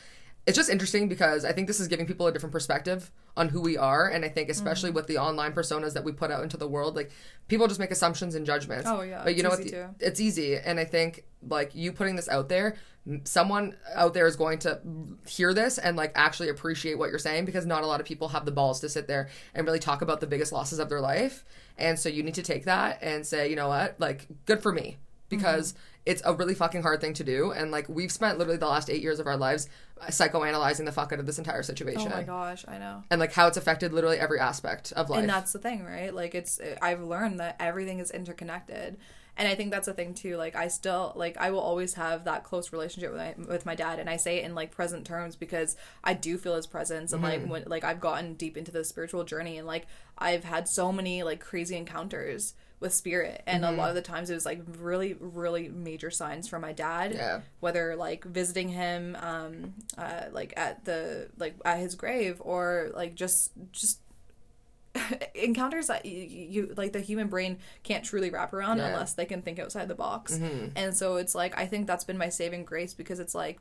it's 0.48 0.56
just 0.56 0.70
interesting 0.70 1.08
because 1.08 1.44
I 1.44 1.52
think 1.52 1.66
this 1.66 1.78
is 1.78 1.88
giving 1.88 2.06
people 2.06 2.26
a 2.26 2.32
different 2.32 2.54
perspective 2.54 3.10
on 3.36 3.50
who 3.50 3.60
we 3.60 3.76
are, 3.76 4.08
and 4.08 4.24
I 4.24 4.30
think 4.30 4.48
especially 4.48 4.88
mm-hmm. 4.88 4.96
with 4.96 5.06
the 5.06 5.18
online 5.18 5.52
personas 5.52 5.92
that 5.92 6.04
we 6.04 6.12
put 6.12 6.30
out 6.30 6.42
into 6.42 6.56
the 6.56 6.66
world, 6.66 6.96
like 6.96 7.10
people 7.48 7.68
just 7.68 7.78
make 7.78 7.90
assumptions 7.90 8.34
and 8.34 8.46
judgments. 8.46 8.88
Oh, 8.88 9.02
yeah, 9.02 9.20
but 9.22 9.34
you 9.34 9.40
it's 9.40 9.42
know 9.42 9.50
what? 9.50 9.98
The- 9.98 10.06
It's 10.06 10.20
easy, 10.20 10.56
and 10.56 10.80
I 10.80 10.86
think 10.86 11.24
like 11.46 11.74
you 11.74 11.92
putting 11.92 12.16
this 12.16 12.30
out 12.30 12.48
there, 12.48 12.76
someone 13.24 13.76
out 13.94 14.14
there 14.14 14.26
is 14.26 14.36
going 14.36 14.58
to 14.60 14.80
hear 15.26 15.52
this 15.52 15.76
and 15.76 15.98
like 15.98 16.12
actually 16.14 16.48
appreciate 16.48 16.98
what 16.98 17.10
you're 17.10 17.18
saying 17.18 17.44
because 17.44 17.66
not 17.66 17.82
a 17.82 17.86
lot 17.86 18.00
of 18.00 18.06
people 18.06 18.28
have 18.28 18.46
the 18.46 18.50
balls 18.50 18.80
to 18.80 18.88
sit 18.88 19.06
there 19.06 19.28
and 19.54 19.66
really 19.66 19.78
talk 19.78 20.00
about 20.00 20.20
the 20.20 20.26
biggest 20.26 20.50
losses 20.50 20.78
of 20.78 20.88
their 20.88 21.02
life, 21.02 21.44
and 21.76 21.98
so 21.98 22.08
you 22.08 22.22
need 22.22 22.34
to 22.34 22.42
take 22.42 22.64
that 22.64 23.00
and 23.02 23.26
say, 23.26 23.50
you 23.50 23.56
know 23.56 23.68
what, 23.68 24.00
like 24.00 24.26
good 24.46 24.62
for 24.62 24.72
me. 24.72 24.96
Mm-hmm. 24.96 25.36
Because 25.36 25.74
it's 26.08 26.22
a 26.24 26.32
really 26.32 26.54
fucking 26.54 26.80
hard 26.80 27.02
thing 27.02 27.12
to 27.12 27.22
do. 27.22 27.52
And 27.52 27.70
like 27.70 27.86
we've 27.86 28.10
spent 28.10 28.38
literally 28.38 28.56
the 28.56 28.66
last 28.66 28.88
eight 28.88 29.02
years 29.02 29.20
of 29.20 29.26
our 29.26 29.36
lives 29.36 29.68
psychoanalyzing 30.04 30.86
the 30.86 30.92
fuck 30.92 31.12
out 31.12 31.18
of 31.18 31.26
this 31.26 31.36
entire 31.36 31.62
situation 31.62 32.10
Oh 32.10 32.16
my 32.16 32.22
gosh, 32.22 32.64
I 32.66 32.78
know. 32.78 33.04
and 33.10 33.20
like 33.20 33.34
how 33.34 33.46
it's 33.46 33.58
affected 33.58 33.92
literally 33.92 34.18
every 34.18 34.40
aspect 34.40 34.90
of 34.92 35.10
life. 35.10 35.20
and 35.20 35.28
that's 35.28 35.52
the 35.52 35.58
thing 35.58 35.84
right? 35.84 36.14
Like 36.14 36.34
it's 36.34 36.60
i've 36.80 37.02
learned 37.02 37.40
that 37.40 37.56
everything 37.60 37.98
is 37.98 38.10
interconnected. 38.10 38.96
And 39.36 39.46
i 39.46 39.54
think 39.54 39.70
that's 39.70 39.84
the 39.84 39.92
thing 39.92 40.14
too. 40.14 40.36
Like 40.36 40.56
i 40.56 40.68
still 40.68 41.12
like 41.14 41.36
i 41.36 41.50
will 41.50 41.60
always 41.60 41.92
have 41.94 42.24
that 42.24 42.42
close 42.42 42.72
relationship 42.72 43.12
with 43.12 43.20
my, 43.20 43.34
with 43.46 43.66
my 43.66 43.74
dad. 43.74 43.98
And 43.98 44.08
i 44.08 44.16
say 44.16 44.38
it 44.38 44.44
in 44.44 44.54
like 44.54 44.70
present 44.70 45.06
terms 45.06 45.36
because 45.36 45.76
i 46.02 46.14
do 46.14 46.38
feel 46.38 46.56
his 46.56 46.66
presence. 46.66 47.12
And 47.12 47.22
like 47.22 47.40
mm-hmm. 47.40 47.50
when 47.50 47.64
like 47.66 47.84
i've 47.84 48.00
gotten 48.00 48.32
deep 48.32 48.56
into 48.56 48.72
the 48.72 48.82
spiritual 48.82 49.24
journey. 49.24 49.58
And 49.58 49.66
like 49.66 49.86
i've 50.16 50.44
had 50.44 50.68
so 50.68 50.90
many 50.90 51.22
like 51.22 51.40
crazy 51.40 51.76
encounters 51.76 52.54
with 52.80 52.94
spirit 52.94 53.42
and 53.46 53.64
a 53.64 53.70
lot 53.72 53.88
of 53.88 53.94
the 53.96 54.02
times 54.02 54.30
it 54.30 54.34
was 54.34 54.46
like 54.46 54.60
really 54.78 55.14
really 55.18 55.68
major 55.68 56.10
signs 56.10 56.46
from 56.46 56.62
my 56.62 56.72
dad 56.72 57.12
Yeah. 57.12 57.40
whether 57.60 57.96
like 57.96 58.24
visiting 58.24 58.68
him 58.68 59.16
um 59.20 59.74
uh 59.96 60.26
like 60.30 60.52
at 60.56 60.84
the 60.84 61.28
like 61.38 61.54
at 61.64 61.78
his 61.80 61.96
grave 61.96 62.36
or 62.40 62.90
like 62.94 63.14
just 63.16 63.50
just 63.72 64.00
encounters 65.34 65.86
that 65.88 66.06
you, 66.06 66.22
you 66.22 66.74
like 66.76 66.92
the 66.92 67.00
human 67.00 67.28
brain 67.28 67.58
can't 67.82 68.04
truly 68.04 68.30
wrap 68.30 68.52
around 68.52 68.78
Yeah. 68.78 68.88
unless 68.88 69.12
they 69.14 69.26
can 69.26 69.42
think 69.42 69.58
outside 69.58 69.88
the 69.88 69.94
box. 69.94 70.36
Mm-hmm. 70.36 70.68
And 70.76 70.96
so 70.96 71.16
it's 71.16 71.34
like 71.34 71.58
I 71.58 71.66
think 71.66 71.86
that's 71.86 72.04
been 72.04 72.18
my 72.18 72.28
saving 72.30 72.64
grace 72.64 72.94
because 72.94 73.20
it's 73.20 73.34
like 73.34 73.58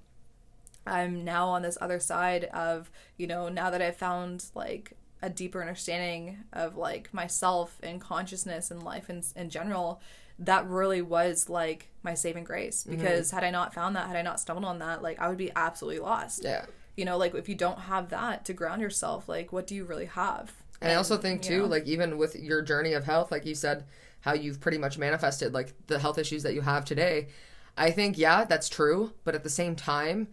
I'm 0.86 1.24
now 1.26 1.50
on 1.50 1.64
this 1.64 1.78
other 1.82 2.00
side 2.00 2.46
of, 2.46 2.90
you 3.18 3.28
know, 3.28 3.50
now 3.50 3.70
that 3.72 3.82
I've 3.82 3.98
found 3.98 4.46
like 4.56 4.94
a 5.22 5.30
deeper 5.30 5.62
understanding 5.62 6.38
of 6.54 6.78
like 6.78 7.14
myself 7.14 7.78
and 7.82 8.00
consciousness 8.00 8.72
and 8.72 8.84
life 8.84 9.10
in, 9.10 9.24
in 9.36 9.50
general, 9.50 10.02
that 10.40 10.68
really 10.68 11.02
was 11.02 11.50
like 11.50 11.90
my 12.04 12.14
saving 12.14 12.44
grace. 12.44 12.84
Mm-hmm. 12.84 12.98
Because 12.98 13.32
had 13.32 13.44
I 13.44 13.50
not 13.50 13.74
found 13.74 13.96
that, 13.96 14.08
had 14.08 14.16
I 14.16 14.22
not 14.22 14.40
stumbled 14.40 14.66
on 14.66 14.80
that, 14.80 15.02
like 15.02 15.20
I 15.20 15.28
would 15.30 15.38
be 15.38 15.52
absolutely 15.56 16.00
lost. 16.00 16.44
Yeah. 16.44 16.66
You 16.96 17.06
know, 17.06 17.18
like 17.18 17.36
if 17.36 17.50
you 17.50 17.56
don't 17.56 17.80
have 17.80 18.10
that 18.10 18.46
to 18.46 18.54
ground 18.54 18.82
yourself, 18.82 19.28
like 19.28 19.52
what 19.52 19.68
do 19.68 19.76
you 19.76 19.86
really 19.86 20.06
have? 20.06 20.54
And 20.82 20.92
I 20.92 20.96
also 20.96 21.18
think 21.18 21.42
too, 21.42 21.60
know? 21.60 21.66
like 21.66 21.86
even 21.88 22.18
with 22.18 22.36
your 22.36 22.62
journey 22.62 22.94
of 22.94 23.04
health, 23.04 23.32
like 23.32 23.46
you 23.46 23.56
said, 23.56 23.86
how 24.22 24.34
you've 24.34 24.60
pretty 24.60 24.78
much 24.78 24.98
manifested 24.98 25.54
like 25.54 25.74
the 25.88 26.00
health 26.00 26.18
issues 26.18 26.44
that 26.44 26.54
you 26.54 26.62
have 26.62 26.86
today. 26.86 27.28
I 27.76 27.92
think 27.92 28.18
yeah, 28.18 28.46
that's 28.46 28.70
true, 28.70 29.14
but 29.24 29.36
at 29.36 29.44
the 29.44 29.50
same 29.50 29.76
time, 29.76 30.28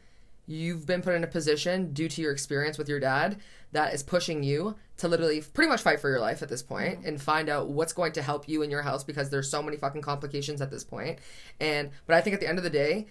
you've 0.46 0.86
been 0.86 1.02
put 1.02 1.14
in 1.14 1.24
a 1.24 1.28
position 1.28 1.92
due 1.92 2.08
to 2.08 2.20
your 2.20 2.32
experience 2.32 2.76
with 2.76 2.88
your 2.88 3.00
dad 3.00 3.38
that 3.74 3.92
is 3.92 4.02
pushing 4.02 4.42
you 4.42 4.76
to 4.96 5.08
literally 5.08 5.42
pretty 5.42 5.68
much 5.68 5.82
fight 5.82 6.00
for 6.00 6.08
your 6.08 6.20
life 6.20 6.42
at 6.42 6.48
this 6.48 6.62
point 6.62 6.98
mm-hmm. 6.98 7.08
and 7.08 7.20
find 7.20 7.48
out 7.48 7.68
what's 7.68 7.92
going 7.92 8.12
to 8.12 8.22
help 8.22 8.48
you 8.48 8.62
in 8.62 8.70
your 8.70 8.82
health 8.82 9.06
because 9.06 9.30
there's 9.30 9.50
so 9.50 9.62
many 9.62 9.76
fucking 9.76 10.00
complications 10.00 10.60
at 10.60 10.70
this 10.70 10.84
point. 10.84 11.18
And 11.60 11.90
but 12.06 12.16
I 12.16 12.20
think 12.20 12.34
at 12.34 12.40
the 12.40 12.48
end 12.48 12.58
of 12.58 12.64
the 12.64 12.70
day, 12.70 13.08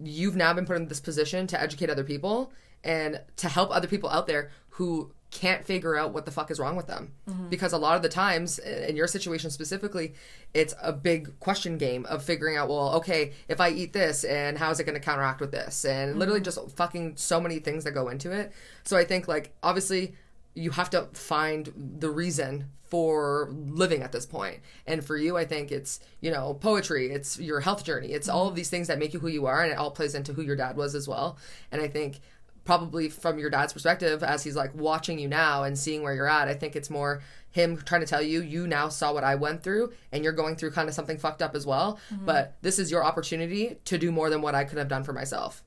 you've 0.00 0.36
now 0.36 0.54
been 0.54 0.66
put 0.66 0.76
in 0.76 0.88
this 0.88 1.00
position 1.00 1.46
to 1.48 1.60
educate 1.60 1.90
other 1.90 2.04
people 2.04 2.52
and 2.82 3.20
to 3.36 3.48
help 3.48 3.74
other 3.74 3.88
people 3.88 4.08
out 4.08 4.26
there 4.26 4.50
who 4.70 5.12
can't 5.34 5.66
figure 5.66 5.96
out 5.96 6.14
what 6.14 6.24
the 6.24 6.30
fuck 6.30 6.50
is 6.50 6.60
wrong 6.60 6.76
with 6.76 6.86
them. 6.86 7.12
Because 7.50 7.72
a 7.72 7.78
lot 7.78 7.96
of 7.96 8.02
the 8.02 8.08
times 8.08 8.60
in 8.60 8.94
your 8.94 9.08
situation 9.08 9.50
specifically 9.50 10.14
it's 10.54 10.74
a 10.80 10.92
big 10.92 11.38
question 11.40 11.76
game 11.76 12.06
of 12.06 12.22
figuring 12.22 12.56
out 12.56 12.68
well 12.68 12.94
okay 12.94 13.32
if 13.48 13.60
i 13.60 13.68
eat 13.68 13.92
this 13.92 14.22
and 14.22 14.56
how 14.56 14.70
is 14.70 14.78
it 14.78 14.84
going 14.84 14.94
to 14.94 15.04
counteract 15.04 15.40
with 15.40 15.50
this? 15.50 15.84
And 15.84 16.18
literally 16.18 16.40
mm-hmm. 16.40 16.44
just 16.44 16.76
fucking 16.76 17.16
so 17.16 17.40
many 17.40 17.58
things 17.58 17.82
that 17.84 17.90
go 17.90 18.08
into 18.08 18.30
it. 18.30 18.52
So 18.84 18.96
i 18.96 19.04
think 19.04 19.26
like 19.26 19.52
obviously 19.62 20.14
you 20.54 20.70
have 20.70 20.90
to 20.90 21.08
find 21.12 21.72
the 21.98 22.10
reason 22.10 22.70
for 22.84 23.50
living 23.50 24.02
at 24.02 24.12
this 24.12 24.24
point. 24.24 24.60
And 24.86 25.04
for 25.04 25.16
you, 25.16 25.36
I 25.36 25.46
think 25.46 25.72
it's, 25.72 25.98
you 26.20 26.30
know, 26.30 26.54
poetry, 26.54 27.10
it's 27.10 27.40
your 27.40 27.58
health 27.58 27.84
journey, 27.84 28.12
it's 28.12 28.28
all 28.28 28.42
mm-hmm. 28.42 28.50
of 28.50 28.54
these 28.54 28.70
things 28.70 28.86
that 28.86 29.00
make 29.00 29.12
you 29.12 29.18
who 29.18 29.26
you 29.26 29.46
are, 29.46 29.62
and 29.62 29.72
it 29.72 29.78
all 29.78 29.90
plays 29.90 30.14
into 30.14 30.32
who 30.32 30.42
your 30.42 30.54
dad 30.54 30.76
was 30.76 30.94
as 30.94 31.08
well. 31.08 31.36
And 31.72 31.82
I 31.82 31.88
think 31.88 32.20
probably 32.64 33.08
from 33.08 33.38
your 33.38 33.50
dad's 33.50 33.72
perspective, 33.72 34.22
as 34.22 34.42
he's 34.42 34.56
like 34.56 34.74
watching 34.74 35.18
you 35.18 35.28
now 35.28 35.64
and 35.64 35.78
seeing 35.78 36.02
where 36.02 36.14
you're 36.14 36.28
at, 36.28 36.48
I 36.48 36.54
think 36.54 36.76
it's 36.76 36.90
more 36.90 37.22
him 37.50 37.76
trying 37.76 38.00
to 38.00 38.06
tell 38.06 38.22
you, 38.22 38.42
you 38.42 38.66
now 38.66 38.88
saw 38.88 39.12
what 39.12 39.22
I 39.22 39.36
went 39.36 39.62
through, 39.62 39.92
and 40.10 40.24
you're 40.24 40.32
going 40.32 40.56
through 40.56 40.72
kind 40.72 40.88
of 40.88 40.94
something 40.94 41.18
fucked 41.18 41.40
up 41.40 41.54
as 41.54 41.64
well. 41.64 41.98
Mm-hmm. 42.12 42.26
But 42.26 42.56
this 42.62 42.78
is 42.78 42.90
your 42.90 43.04
opportunity 43.04 43.76
to 43.84 43.96
do 43.96 44.10
more 44.10 44.28
than 44.28 44.42
what 44.42 44.54
I 44.54 44.64
could 44.64 44.78
have 44.78 44.88
done 44.88 45.04
for 45.04 45.12
myself. 45.12 45.62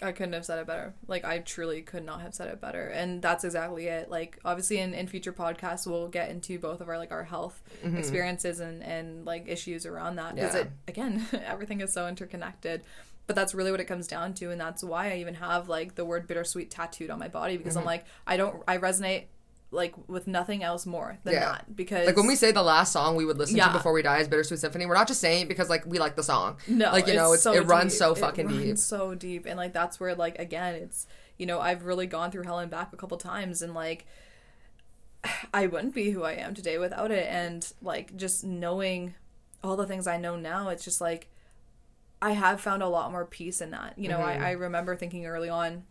I 0.00 0.12
couldn't 0.12 0.34
have 0.34 0.44
said 0.44 0.58
it 0.58 0.66
better. 0.66 0.94
Like 1.06 1.24
I 1.24 1.38
truly 1.40 1.82
could 1.82 2.04
not 2.04 2.20
have 2.20 2.34
said 2.34 2.48
it 2.48 2.60
better. 2.60 2.86
And 2.86 3.20
that's 3.20 3.42
exactly 3.42 3.86
it. 3.86 4.10
Like 4.10 4.38
obviously 4.44 4.78
in, 4.78 4.94
in 4.94 5.08
future 5.08 5.32
podcasts 5.32 5.86
we'll 5.86 6.08
get 6.08 6.30
into 6.30 6.58
both 6.58 6.80
of 6.80 6.88
our 6.88 6.98
like 6.98 7.10
our 7.10 7.24
health 7.24 7.60
mm-hmm. 7.84 7.96
experiences 7.96 8.60
and, 8.60 8.82
and 8.82 9.24
like 9.24 9.48
issues 9.48 9.86
around 9.86 10.16
that. 10.16 10.36
Because 10.36 10.54
Yeah. 10.54 10.60
it 10.60 10.70
again, 10.86 11.26
everything 11.44 11.80
is 11.80 11.92
so 11.92 12.06
interconnected. 12.06 12.82
But 13.28 13.36
that's 13.36 13.54
really 13.54 13.70
what 13.70 13.78
it 13.78 13.84
comes 13.84 14.08
down 14.08 14.34
to 14.34 14.50
and 14.50 14.60
that's 14.60 14.82
why 14.82 15.12
I 15.12 15.18
even 15.18 15.34
have 15.34 15.68
like 15.68 15.94
the 15.94 16.04
word 16.04 16.26
bittersweet 16.26 16.70
tattooed 16.70 17.10
on 17.10 17.20
my 17.20 17.28
body 17.28 17.56
because 17.56 17.76
I'm 17.76 17.82
mm-hmm. 17.82 17.88
like 17.88 18.06
I 18.26 18.36
don't 18.36 18.60
I 18.66 18.78
resonate 18.78 19.26
like 19.70 19.94
with 20.08 20.26
nothing 20.26 20.62
else 20.62 20.86
more 20.86 21.18
than 21.24 21.34
Yeah. 21.34 21.52
that. 21.52 21.76
Because 21.76 22.06
Like 22.06 22.16
when 22.16 22.26
we 22.26 22.36
say 22.36 22.52
the 22.52 22.62
last 22.62 22.92
song 22.92 23.16
we 23.16 23.24
would 23.24 23.38
listen 23.38 23.56
Yeah. 23.56 23.68
to 23.68 23.74
before 23.74 23.92
we 23.92 24.02
die 24.02 24.18
is 24.18 24.28
Bittersweet 24.28 24.60
Symphony, 24.60 24.86
we're 24.86 24.94
not 24.94 25.08
just 25.08 25.20
saying 25.20 25.42
it 25.42 25.48
because 25.48 25.68
like 25.68 25.84
we 25.84 25.98
like 25.98 26.16
the 26.16 26.22
song. 26.22 26.56
No, 26.66 26.90
like 26.90 27.06
you 27.06 27.14
know, 27.14 27.32
it's, 27.34 27.42
so 27.42 27.52
it 27.52 27.66
runs 27.66 27.92
deep. 27.92 27.98
so 27.98 28.12
It 28.12 28.18
fucking 28.18 28.46
runs 28.46 28.62
deep. 28.62 28.78
so 28.78 29.14
deep, 29.14 29.46
and 29.46 29.58
like 29.58 29.72
that's 29.72 30.00
where 30.00 30.14
like 30.14 30.38
again, 30.38 30.74
it's 30.74 31.06
you 31.36 31.44
know 31.44 31.60
I've 31.60 31.84
really 31.84 32.06
gone 32.06 32.30
through 32.30 32.44
hell 32.44 32.58
and 32.58 32.70
back 32.70 32.92
a 32.92 32.96
couple 32.96 33.18
times, 33.18 33.60
and 33.60 33.74
like 33.74 34.06
I 35.52 35.66
wouldn't 35.66 35.94
be 35.94 36.10
who 36.12 36.22
I 36.22 36.32
am 36.32 36.54
today 36.54 36.78
without 36.78 37.10
it, 37.10 37.26
and 37.28 37.70
like 37.82 38.16
just 38.16 38.44
knowing 38.44 39.14
all 39.62 39.76
the 39.76 39.86
things 39.86 40.06
I 40.06 40.16
know 40.16 40.36
now, 40.36 40.70
it's 40.70 40.84
just 40.84 41.00
like 41.00 41.28
I 42.20 42.32
have 42.32 42.60
found 42.60 42.82
a 42.82 42.88
lot 42.88 43.12
more 43.12 43.24
peace 43.24 43.60
in 43.60 43.70
that. 43.70 43.94
You 43.96 44.08
know, 44.08 44.18
Mm-hmm. 44.18 44.42
I, 44.42 44.48
I 44.48 44.50
remember 44.52 44.96
thinking 44.96 45.26
early 45.26 45.48
on. 45.48 45.84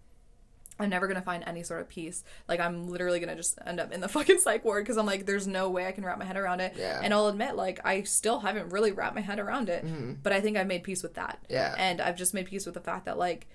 I'm 0.80 0.89
never 0.89 1.07
gonna 1.07 1.23
find 1.23 1.43
any 1.47 1.63
sort 1.63 1.82
of 1.82 1.89
peace. 1.89 2.23
Like 2.47 2.59
I'm 2.59 2.88
literally 2.88 3.19
gonna 3.19 3.36
just 3.36 3.57
end 3.65 3.80
up 3.80 3.91
in 3.91 3.99
the 3.99 4.07
fucking 4.15 4.38
psych 4.39 4.63
ward 4.63 4.84
because 4.84 4.97
I'm 4.97 5.07
like, 5.07 5.25
there's 5.25 5.47
no 5.47 5.69
way 5.71 5.88
I 5.88 5.91
can 5.91 6.05
wrap 6.05 6.19
my 6.19 6.25
head 6.25 6.38
around 6.38 6.59
it. 6.59 6.73
Yeah. 6.78 6.99
And 7.03 7.13
I'll 7.13 7.28
admit, 7.30 7.55
like 7.55 7.80
I 7.84 8.03
still 8.03 8.39
haven't 8.41 8.69
really 8.69 8.91
wrapped 8.91 9.15
my 9.15 9.21
head 9.21 9.39
around 9.39 9.69
it, 9.69 9.84
but 10.21 10.34
I 10.34 10.39
think 10.41 10.55
I've 10.55 10.67
made 10.67 10.84
peace 10.84 11.01
with 11.01 11.15
that. 11.15 11.39
Mm-hmm. 11.45 11.53
Yeah. 11.53 11.75
And 11.80 11.99
I've 11.99 12.15
just 12.17 12.34
made 12.36 12.45
peace 12.45 12.65
with 12.65 12.75
the 12.75 12.82
fact 12.82 13.05
that 13.05 13.17
like 13.17 13.47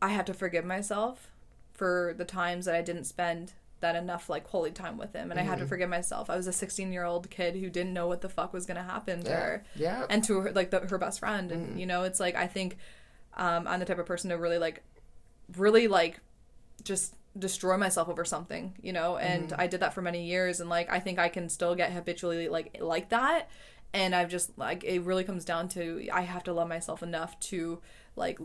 I 0.00 0.10
have 0.10 0.24
to 0.26 0.34
forgive 0.34 0.64
myself 0.64 1.30
for 1.72 2.14
the 2.16 2.24
times 2.24 2.66
that 2.66 2.74
I 2.76 2.82
didn't 2.82 3.04
spend 3.04 3.54
that 3.80 3.94
enough 3.94 4.30
like 4.30 4.44
quality 4.44 4.72
time 4.72 4.96
with 4.96 5.12
him, 5.12 5.30
and 5.30 5.38
I 5.38 5.42
had 5.42 5.54
Mm-hmm. 5.56 5.64
to 5.64 5.68
forgive 5.68 5.90
myself. 5.90 6.30
I 6.30 6.36
was 6.36 6.46
a 6.46 6.52
16 6.52 6.92
year 6.92 7.04
old 7.04 7.28
kid 7.30 7.54
who 7.56 7.68
didn't 7.68 7.92
know 7.92 8.06
what 8.06 8.20
the 8.22 8.28
fuck 8.28 8.52
was 8.52 8.64
gonna 8.66 8.82
happen 8.82 9.22
to 9.24 9.30
Yeah. 9.30 9.40
her 9.40 9.64
Yeah. 9.74 10.06
and 10.08 10.24
to 10.24 10.40
her 10.40 10.52
like 10.52 10.70
the, 10.70 10.80
her 10.80 10.98
best 10.98 11.18
friend 11.20 11.52
and 11.52 11.68
Mm-hmm. 11.70 11.78
you 11.78 11.86
know 11.86 12.02
it's 12.04 12.18
like 12.20 12.34
i 12.36 12.46
think 12.46 12.76
um, 13.36 13.66
i'm 13.68 13.80
the 13.80 13.86
type 13.86 13.98
of 13.98 14.06
person 14.06 14.30
to 14.30 14.36
really 14.38 14.58
like 14.58 14.82
really 15.56 15.88
like 15.88 16.20
just 16.82 17.14
destroy 17.38 17.76
myself 17.76 18.08
over 18.08 18.24
something 18.24 18.74
you 18.82 18.92
know 18.94 19.18
and 19.18 19.50
Mm-hmm. 19.50 19.60
i 19.60 19.66
did 19.66 19.80
that 19.80 19.92
for 19.92 20.00
many 20.02 20.24
years 20.24 20.60
and 20.60 20.70
like 20.70 20.90
i 20.90 20.98
think 20.98 21.18
i 21.18 21.28
can 21.28 21.48
still 21.50 21.74
get 21.74 21.92
habitually 21.92 22.48
like 22.48 22.78
like 22.80 23.10
that 23.10 23.50
and 23.92 24.14
i've 24.14 24.30
just 24.30 24.56
like 24.58 24.84
it 24.84 25.00
really 25.02 25.22
comes 25.24 25.44
down 25.44 25.68
to 25.68 26.08
i 26.12 26.22
have 26.22 26.42
to 26.44 26.52
love 26.54 26.66
myself 26.68 27.02
enough 27.02 27.38
to 27.40 27.78
like 28.16 28.38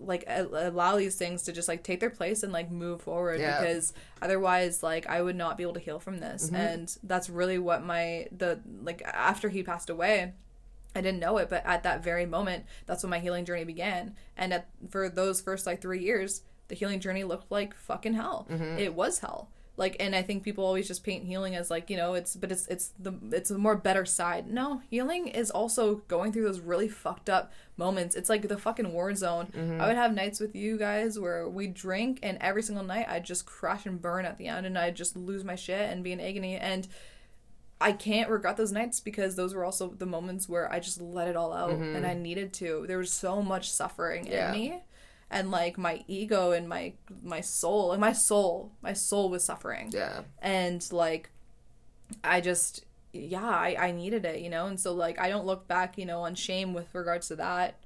like 0.00 0.24
a- 0.26 0.68
allow 0.68 0.96
these 0.96 1.16
things 1.16 1.42
to 1.44 1.52
just 1.52 1.68
like 1.68 1.82
take 1.84 2.00
their 2.00 2.10
place 2.10 2.42
and 2.42 2.52
like 2.52 2.70
move 2.70 3.02
forward 3.02 3.38
Yeah. 3.38 3.60
because 3.60 3.92
otherwise 4.22 4.82
like 4.82 5.06
i 5.06 5.20
would 5.20 5.36
not 5.36 5.56
be 5.58 5.62
able 5.62 5.74
to 5.74 5.80
heal 5.80 5.98
from 5.98 6.18
this 6.18 6.46
Mm-hmm. 6.46 6.56
and 6.56 6.96
that's 7.02 7.28
really 7.28 7.58
what 7.58 7.84
my 7.84 8.26
the 8.36 8.60
like 8.82 9.02
after 9.02 9.48
he 9.50 9.62
passed 9.62 9.90
away 9.90 10.32
I 10.92 11.02
didn't 11.02 11.20
know 11.20 11.36
it, 11.38 11.48
but 11.48 11.64
at 11.64 11.84
that 11.84 12.02
very 12.02 12.26
moment, 12.26 12.64
that's 12.86 13.04
when 13.04 13.10
my 13.10 13.20
healing 13.20 13.44
journey 13.44 13.62
began. 13.62 14.16
And 14.36 14.52
at, 14.52 14.68
for 14.88 15.08
those 15.08 15.40
first 15.40 15.64
like 15.64 15.80
three 15.80 16.00
years, 16.02 16.42
the 16.66 16.74
healing 16.74 16.98
journey 16.98 17.22
looked 17.22 17.48
like 17.52 17.76
fucking 17.76 18.14
hell. 18.14 18.48
It 18.76 18.92
was 18.92 19.20
hell. 19.20 19.50
Like, 19.80 19.96
and 19.98 20.14
I 20.14 20.20
think 20.20 20.42
people 20.42 20.66
always 20.66 20.86
just 20.86 21.02
paint 21.02 21.24
healing 21.24 21.56
as 21.56 21.70
like 21.70 21.88
you 21.88 21.96
know 21.96 22.12
it's, 22.12 22.36
but 22.36 22.52
it's 22.52 22.66
it's 22.66 22.92
the 22.98 23.14
it's 23.32 23.50
a 23.50 23.56
more 23.56 23.76
better 23.76 24.04
side. 24.04 24.46
No, 24.46 24.82
healing 24.90 25.28
is 25.28 25.50
also 25.50 26.02
going 26.06 26.32
through 26.32 26.42
those 26.42 26.60
really 26.60 26.86
fucked 26.86 27.30
up 27.30 27.50
moments. 27.78 28.14
It's 28.14 28.28
like 28.28 28.46
the 28.46 28.58
fucking 28.58 28.92
war 28.92 29.14
zone. 29.14 29.46
Mm-hmm. 29.46 29.80
I 29.80 29.86
would 29.86 29.96
have 29.96 30.14
nights 30.14 30.38
with 30.38 30.54
you 30.54 30.76
guys 30.76 31.18
where 31.18 31.48
we 31.48 31.66
drink, 31.66 32.18
and 32.22 32.36
every 32.42 32.62
single 32.62 32.84
night 32.84 33.08
I'd 33.08 33.24
just 33.24 33.46
crash 33.46 33.86
and 33.86 34.02
burn 34.02 34.26
at 34.26 34.36
the 34.36 34.48
end, 34.48 34.66
and 34.66 34.78
I'd 34.78 34.96
just 34.96 35.16
lose 35.16 35.44
my 35.44 35.54
shit 35.54 35.90
and 35.90 36.04
be 36.04 36.12
in 36.12 36.20
agony 36.20 36.56
and. 36.56 36.86
I 37.82 37.92
can't 37.92 38.28
regret 38.28 38.58
those 38.58 38.72
nights 38.72 39.00
because 39.00 39.36
those 39.36 39.54
were 39.54 39.64
also 39.64 39.88
the 39.88 40.04
moments 40.04 40.46
where 40.46 40.70
I 40.70 40.80
just 40.80 41.00
let 41.00 41.28
it 41.28 41.34
all 41.34 41.50
out 41.54 41.70
mm-hmm. 41.70 41.96
and 41.96 42.06
I 42.06 42.12
needed 42.12 42.52
to. 42.60 42.84
There 42.86 42.98
was 42.98 43.10
so 43.10 43.40
much 43.40 43.72
suffering 43.72 44.26
Yeah. 44.26 44.52
in 44.52 44.60
me 44.60 44.82
and 45.30 45.50
like 45.50 45.78
my 45.78 46.04
ego 46.08 46.52
and 46.52 46.68
my 46.68 46.92
my 47.22 47.40
soul, 47.40 47.88
like 47.88 48.00
my 48.00 48.12
soul, 48.12 48.72
my 48.82 48.92
soul 48.92 49.30
was 49.30 49.44
suffering. 49.44 49.90
Yeah. 49.92 50.22
And 50.42 50.86
like 50.92 51.30
I 52.24 52.40
just 52.40 52.84
yeah, 53.12 53.44
I 53.44 53.76
I 53.78 53.92
needed 53.92 54.24
it, 54.24 54.40
you 54.40 54.50
know? 54.50 54.66
And 54.66 54.78
so 54.78 54.92
like 54.92 55.20
I 55.20 55.28
don't 55.28 55.46
look 55.46 55.68
back, 55.68 55.98
you 55.98 56.06
know, 56.06 56.22
on 56.22 56.34
shame 56.34 56.74
with 56.74 56.94
regards 56.94 57.28
to 57.28 57.36
that. 57.36 57.76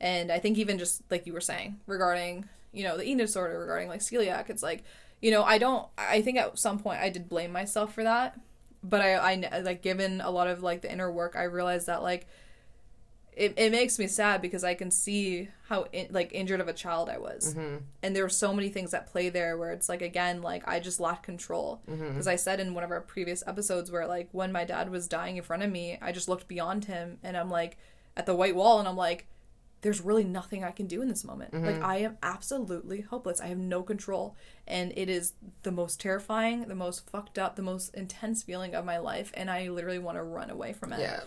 And 0.00 0.30
I 0.30 0.38
think 0.38 0.58
even 0.58 0.78
just 0.78 1.02
like 1.10 1.26
you 1.26 1.32
were 1.32 1.40
saying 1.40 1.80
regarding, 1.86 2.48
you 2.72 2.84
know, 2.84 2.96
the 2.96 3.02
eating 3.04 3.18
disorder 3.18 3.58
regarding 3.58 3.88
like 3.88 4.00
celiac, 4.00 4.50
it's 4.50 4.62
like, 4.62 4.84
you 5.20 5.30
know, 5.30 5.42
I 5.44 5.58
don't 5.58 5.86
I 5.96 6.22
think 6.22 6.38
at 6.38 6.58
some 6.58 6.78
point 6.78 7.00
I 7.00 7.10
did 7.10 7.28
blame 7.28 7.52
myself 7.52 7.94
for 7.94 8.04
that 8.04 8.38
but 8.82 9.00
I, 9.00 9.14
I 9.14 9.60
like 9.60 9.82
given 9.82 10.20
a 10.20 10.30
lot 10.30 10.48
of 10.48 10.62
like 10.62 10.82
the 10.82 10.92
inner 10.92 11.10
work 11.10 11.34
i 11.36 11.44
realized 11.44 11.86
that 11.86 12.02
like 12.02 12.26
it, 13.38 13.54
it 13.56 13.70
makes 13.70 13.98
me 13.98 14.06
sad 14.06 14.42
because 14.42 14.64
i 14.64 14.74
can 14.74 14.90
see 14.90 15.48
how 15.68 15.86
in, 15.92 16.08
like 16.10 16.32
injured 16.32 16.60
of 16.60 16.68
a 16.68 16.72
child 16.72 17.08
i 17.08 17.16
was 17.16 17.54
mm-hmm. 17.54 17.76
and 18.02 18.14
there 18.14 18.24
were 18.24 18.28
so 18.28 18.52
many 18.52 18.68
things 18.68 18.90
that 18.90 19.06
play 19.06 19.28
there 19.28 19.56
where 19.56 19.70
it's 19.70 19.88
like 19.88 20.02
again 20.02 20.42
like 20.42 20.66
i 20.66 20.80
just 20.80 20.98
lacked 20.98 21.22
control 21.22 21.80
mm-hmm. 21.88 22.08
because 22.08 22.26
i 22.26 22.36
said 22.36 22.58
in 22.60 22.74
one 22.74 22.84
of 22.84 22.90
our 22.90 23.00
previous 23.00 23.42
episodes 23.46 23.90
where 23.90 24.06
like 24.06 24.28
when 24.32 24.50
my 24.50 24.64
dad 24.64 24.90
was 24.90 25.06
dying 25.06 25.36
in 25.36 25.42
front 25.42 25.62
of 25.62 25.70
me 25.70 25.96
i 26.02 26.10
just 26.10 26.28
looked 26.28 26.48
beyond 26.48 26.86
him 26.86 27.18
and 27.22 27.36
i'm 27.36 27.48
like 27.48 27.78
at 28.16 28.26
the 28.26 28.34
white 28.34 28.56
wall 28.56 28.78
and 28.80 28.88
i'm 28.88 28.96
like 28.96 29.28
there's 29.80 30.00
really 30.00 30.24
nothing 30.24 30.64
I 30.64 30.72
can 30.72 30.86
do 30.86 31.02
in 31.02 31.08
this 31.08 31.24
moment. 31.24 31.54
Like 31.54 31.76
mm-hmm. 31.76 31.84
I 31.84 31.98
am 31.98 32.18
absolutely 32.20 33.02
hopeless. 33.02 33.40
I 33.40 33.46
have 33.46 33.58
no 33.58 33.82
control 33.82 34.34
and 34.66 34.92
it 34.96 35.08
is 35.08 35.34
the 35.62 35.70
most 35.70 36.00
terrifying, 36.00 36.66
the 36.66 36.74
most 36.74 37.08
fucked 37.08 37.38
up, 37.38 37.54
the 37.54 37.62
most 37.62 37.94
intense 37.94 38.42
feeling 38.42 38.74
of 38.74 38.84
my 38.84 38.98
life 38.98 39.30
and 39.34 39.48
I 39.48 39.68
literally 39.68 40.00
want 40.00 40.18
to 40.18 40.22
run 40.24 40.50
away 40.50 40.72
from 40.72 40.92
it. 40.92 41.00
Yeah. 41.00 41.20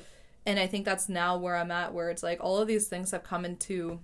And 0.46 0.60
I 0.60 0.68
think 0.68 0.86
that's 0.86 1.08
now 1.10 1.38
where 1.38 1.56
I'm 1.56 1.72
at 1.72 1.94
where 1.94 2.10
it's 2.10 2.24
like 2.24 2.40
all 2.44 2.58
of 2.58 2.68
these 2.68 2.88
things 2.88 3.12
have 3.12 3.24
come 3.24 3.46
into 3.46 4.00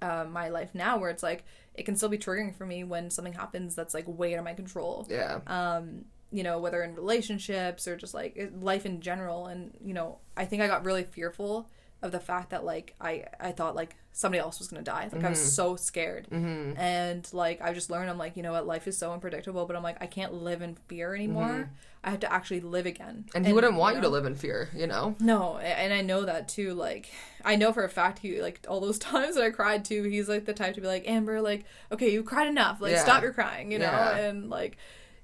uh, 0.00 0.24
my 0.30 0.48
life 0.48 0.70
now 0.74 0.98
where 0.98 1.10
it's 1.10 1.22
like 1.22 1.44
it 1.74 1.84
can 1.84 1.96
still 1.96 2.08
be 2.08 2.18
triggering 2.18 2.54
for 2.54 2.66
me 2.66 2.84
when 2.84 3.10
something 3.10 3.32
happens 3.32 3.74
that's 3.74 3.94
like 3.94 4.04
way 4.06 4.34
out 4.34 4.38
of 4.38 4.44
my 4.44 4.54
control 4.54 5.06
Yeah. 5.08 5.40
um 5.46 6.04
you 6.30 6.42
know, 6.42 6.58
whether 6.58 6.82
in 6.82 6.94
relationships 6.94 7.88
or 7.88 7.96
just 7.96 8.12
like 8.12 8.52
life 8.60 8.84
in 8.84 9.00
general. 9.00 9.46
And, 9.46 9.72
you 9.82 9.94
know, 9.94 10.18
I 10.36 10.44
think 10.44 10.60
I 10.60 10.66
got 10.66 10.84
really 10.84 11.04
fearful 11.04 11.70
of 12.02 12.12
the 12.12 12.20
fact 12.20 12.50
that 12.50 12.64
like 12.66 12.94
I, 13.00 13.24
I 13.40 13.50
thought 13.52 13.74
like 13.74 13.96
somebody 14.12 14.38
else 14.40 14.58
was 14.58 14.68
going 14.68 14.84
to 14.84 14.90
die. 14.90 15.08
Like 15.10 15.24
I 15.24 15.30
was 15.30 15.54
so 15.54 15.74
scared. 15.76 16.28
Mm-hmm. 16.30 16.78
And 16.78 17.26
like 17.32 17.62
I 17.62 17.72
just 17.72 17.88
learned, 17.88 18.10
I'm 18.10 18.18
like, 18.18 18.36
you 18.36 18.42
know 18.42 18.52
what, 18.52 18.66
life 18.66 18.86
is 18.86 18.98
so 18.98 19.10
unpredictable, 19.14 19.64
but 19.64 19.74
I'm 19.74 19.82
like, 19.82 19.96
I 20.02 20.06
can't 20.06 20.34
live 20.34 20.60
in 20.60 20.74
fear 20.86 21.14
anymore. 21.14 21.70
I 22.04 22.10
have 22.10 22.20
to 22.20 22.32
actually 22.32 22.60
live 22.60 22.86
again. 22.86 23.26
And 23.34 23.46
he 23.46 23.52
wouldn't 23.52 23.74
want 23.74 23.96
you 23.96 24.02
know? 24.02 24.08
to 24.08 24.12
live 24.12 24.24
in 24.24 24.34
fear, 24.36 24.68
you 24.74 24.86
know? 24.86 25.16
No, 25.20 25.58
and 25.58 25.92
I 25.92 26.00
know 26.00 26.24
that 26.24 26.48
too. 26.48 26.74
Like, 26.74 27.10
I 27.44 27.56
know 27.56 27.72
for 27.72 27.84
a 27.84 27.88
fact 27.88 28.20
he 28.20 28.40
like 28.40 28.64
all 28.68 28.80
those 28.80 28.98
times 29.10 29.34
that 29.34 29.44
I 29.44 29.50
cried 29.50 29.84
too. 29.84 30.04
He's 30.04 30.28
like 30.28 30.44
the 30.44 30.54
type 30.54 30.74
to 30.76 30.80
be 30.80 30.86
like, 30.86 31.08
Amber, 31.08 31.40
like, 31.40 31.64
okay, 31.92 32.10
you 32.12 32.22
cried 32.22 32.46
enough. 32.48 32.80
Like, 32.80 32.92
Yeah. 32.92 33.02
stop 33.02 33.22
your 33.22 33.32
crying, 33.32 33.72
you 33.72 33.78
know. 33.78 33.84
Yeah. 33.86 34.16
And 34.16 34.48
like, 34.48 34.76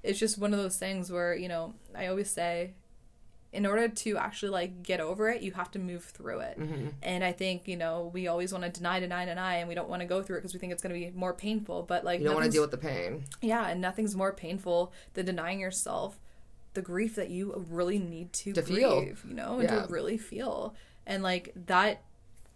it's 0.03 0.19
just 0.19 0.37
one 0.37 0.53
of 0.53 0.59
those 0.59 0.77
things 0.77 1.11
where 1.11 1.33
you 1.33 1.47
know 1.47 1.73
I 1.95 2.07
always 2.07 2.29
say, 2.29 2.73
in 3.53 3.65
order 3.65 3.87
to 3.87 4.17
actually 4.17 4.49
like 4.51 4.83
get 4.83 4.99
over 4.99 5.29
it, 5.29 5.41
you 5.41 5.53
have 5.53 5.71
to 5.71 5.79
move 5.79 6.03
through 6.03 6.41
it. 6.41 6.59
Mm-hmm. 6.59 6.87
And 7.01 7.23
I 7.23 7.31
think 7.31 7.67
you 7.67 7.77
know 7.77 8.11
we 8.13 8.27
always 8.27 8.51
want 8.51 8.65
to 8.65 8.69
deny, 8.69 8.99
deny, 8.99 9.25
deny, 9.25 9.55
and 9.55 9.69
we 9.69 9.75
don't 9.75 9.89
want 9.89 10.01
to 10.01 10.05
go 10.05 10.21
through 10.21 10.37
it 10.37 10.39
because 10.41 10.53
we 10.53 10.59
think 10.59 10.73
it's 10.73 10.83
going 10.83 10.93
to 10.93 10.99
be 10.99 11.17
more 11.17 11.33
painful. 11.33 11.83
But 11.83 12.03
like, 12.03 12.19
You 12.19 12.25
don't 12.25 12.35
want 12.35 12.45
to 12.45 12.51
deal 12.51 12.61
with 12.61 12.71
the 12.71 12.77
pain. 12.77 13.23
yeah, 13.41 13.67
and 13.69 13.79
nothing's 13.81 14.15
more 14.15 14.33
painful 14.33 14.91
than 15.13 15.25
denying 15.25 15.59
yourself 15.61 16.19
the 16.75 16.81
grief 16.81 17.15
that 17.15 17.29
you 17.29 17.65
really 17.69 17.97
need 17.99 18.31
to, 18.33 18.53
To 18.53 18.61
feel. 18.61 19.03
you 19.03 19.15
know, 19.23 19.55
and 19.59 19.63
Yeah. 19.63 19.81
to 19.81 19.87
really 19.91 20.17
feel. 20.17 20.75
And 21.07 21.23
like 21.23 21.51
that 21.67 22.03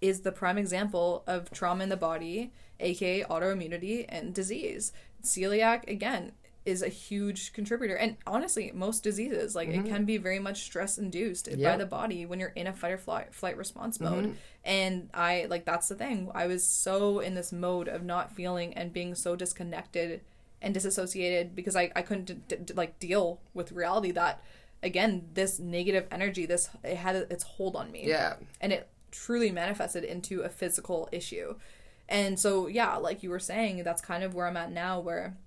is 0.01 0.21
the 0.21 0.31
prime 0.31 0.57
example 0.57 1.23
of 1.27 1.49
trauma 1.51 1.83
in 1.83 1.89
the 1.89 1.97
body, 1.97 2.51
aka 2.79 3.23
autoimmunity 3.23 4.05
and 4.07 4.33
disease. 4.33 4.93
Celiac 5.23 5.87
again 5.89 6.31
is 6.65 6.81
a 6.81 6.87
huge 6.89 7.51
contributor. 7.53 7.95
And 7.95 8.17
honestly, 8.27 8.71
most 8.73 9.01
diseases, 9.03 9.55
like 9.55 9.69
it 9.69 9.85
can 9.85 10.05
be 10.05 10.17
very 10.17 10.39
much 10.39 10.61
stress 10.63 10.97
induced 10.97 11.49
by 11.49 11.55
Mm-hmm. 11.55 11.79
The 11.79 11.85
body 11.85 12.25
when 12.25 12.39
you're 12.39 12.49
in 12.55 12.67
a 12.67 12.73
fight 12.73 12.91
or 12.93 12.97
flight 12.97 13.33
flight 13.33 13.57
response 13.57 13.97
Mm-hmm. 13.97 14.15
mode. 14.15 14.35
And 14.63 15.09
I 15.13 15.47
like 15.49 15.65
that's 15.65 15.87
the 15.87 15.95
thing. 15.95 16.29
I 16.35 16.47
was 16.47 16.63
so 16.65 17.19
in 17.19 17.33
this 17.35 17.51
mode 17.51 17.87
of 17.87 18.03
not 18.03 18.33
feeling 18.33 18.73
and 18.75 18.93
being 18.93 19.15
so 19.15 19.35
disconnected 19.35 20.21
and 20.61 20.73
disassociated 20.73 21.55
because 21.55 21.75
I, 21.75 21.91
I 21.95 22.01
couldn't 22.01 22.47
d- 22.47 22.55
d- 22.57 22.73
like 22.73 22.99
deal 22.99 23.39
with 23.53 23.71
reality 23.71 24.11
that 24.11 24.43
again 24.83 25.29
this 25.33 25.59
negative 25.59 26.05
energy 26.11 26.45
this 26.45 26.69
it 26.83 26.97
had 26.97 27.15
its 27.15 27.43
hold 27.43 27.75
on 27.75 27.91
me. 27.91 28.05
Yeah. 28.07 28.35
and 28.61 28.71
it 28.73 28.89
truly 29.11 29.51
manifested 29.51 30.03
into 30.03 30.41
a 30.41 30.49
physical 30.49 31.09
issue. 31.11 31.55
And 32.07 32.39
so 32.39 32.67
yeah 32.67 32.97
like 32.97 33.23
you 33.23 33.29
were 33.29 33.39
saying 33.39 33.83
that's 33.83 34.01
kind 34.01 34.23
of 34.23 34.33
where 34.33 34.47
i'm 34.47 34.57
at 34.57 34.71
now 34.71 34.99
where 34.99 35.37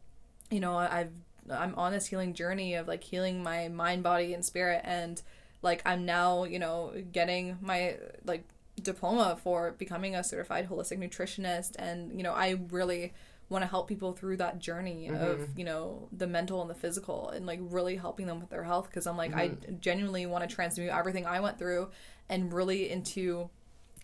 you 0.51 0.61
know 0.61 0.77
i've 0.77 1.13
i'm 1.51 1.75
on 1.75 1.93
this 1.93 2.07
healing 2.07 2.35
journey 2.35 2.75
of 2.75 2.87
like 2.89 3.03
healing 3.03 3.43
my 3.43 3.69
mind 3.69 4.03
body 4.03 4.33
and 4.35 4.45
spirit. 4.45 4.81
And 4.85 5.21
like 5.61 5.83
i'm 5.85 6.05
now 6.05 6.45
you 6.45 6.59
know 6.59 6.93
getting 7.13 7.59
my 7.61 7.97
like 8.25 8.45
diploma 8.81 9.39
for 9.43 9.73
becoming 9.73 10.17
a 10.17 10.25
certified 10.25 10.69
holistic 10.71 10.99
nutritionist. 10.99 11.77
And 11.79 12.17
you 12.17 12.23
know 12.23 12.33
i 12.33 12.59
really 12.71 13.13
want 13.53 13.62
to 13.62 13.69
help 13.69 13.89
people 13.89 14.12
through 14.12 14.37
that 14.37 14.59
journey 14.59 15.09
of 15.09 15.15
mm-hmm. 15.15 15.59
you 15.59 15.65
know 15.65 16.09
the 16.12 16.27
mental 16.27 16.61
and 16.61 16.70
the 16.70 16.74
physical 16.74 17.29
and 17.31 17.47
like 17.47 17.61
really 17.62 17.97
helping 17.97 18.27
them 18.27 18.41
with 18.41 18.51
their 18.51 18.65
health 18.65 18.87
because 18.89 19.07
i'm 19.07 19.16
like 19.16 19.35
i 19.35 19.49
mm-hmm. 19.49 19.74
genuinely 19.81 20.27
want 20.27 20.49
to 20.49 20.53
transmute 20.53 20.91
everything 20.91 21.27
i 21.27 21.39
went 21.39 21.59
through 21.59 21.89
and 22.29 22.53
really 22.53 22.91
into 22.91 23.49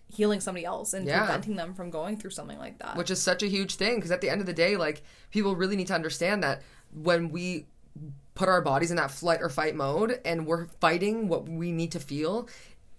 healing 0.09 0.41
somebody 0.41 0.65
else 0.65 0.95
and 0.95 1.07
Yeah. 1.07 1.20
preventing 1.20 1.57
them 1.57 1.75
from 1.75 1.91
going 1.91 2.16
through 2.16 2.31
something 2.31 2.59
like 2.59 2.79
that. 2.79 2.97
Which 2.97 3.11
is 3.11 3.20
such 3.20 3.43
a 3.43 3.47
huge 3.47 3.75
thing 3.75 3.97
because 3.97 4.11
at 4.11 4.20
the 4.20 4.31
end 4.31 4.41
of 4.41 4.47
the 4.47 4.53
day 4.53 4.77
like 4.77 5.03
people 5.31 5.55
really 5.55 5.77
need 5.77 5.89
to 5.89 5.95
understand 5.95 6.43
that 6.43 6.62
when 6.93 7.31
we 7.31 7.66
put 8.35 8.49
our 8.49 8.62
bodies 8.62 8.91
in 8.91 8.97
that 8.97 9.11
flight 9.11 9.43
or 9.43 9.49
fight 9.49 9.75
mode 9.75 10.20
and 10.25 10.47
we're 10.47 10.66
fighting 10.81 11.29
what 11.29 11.49
we 11.49 11.73
need 11.73 11.93
to 11.93 12.01
feel 12.01 12.49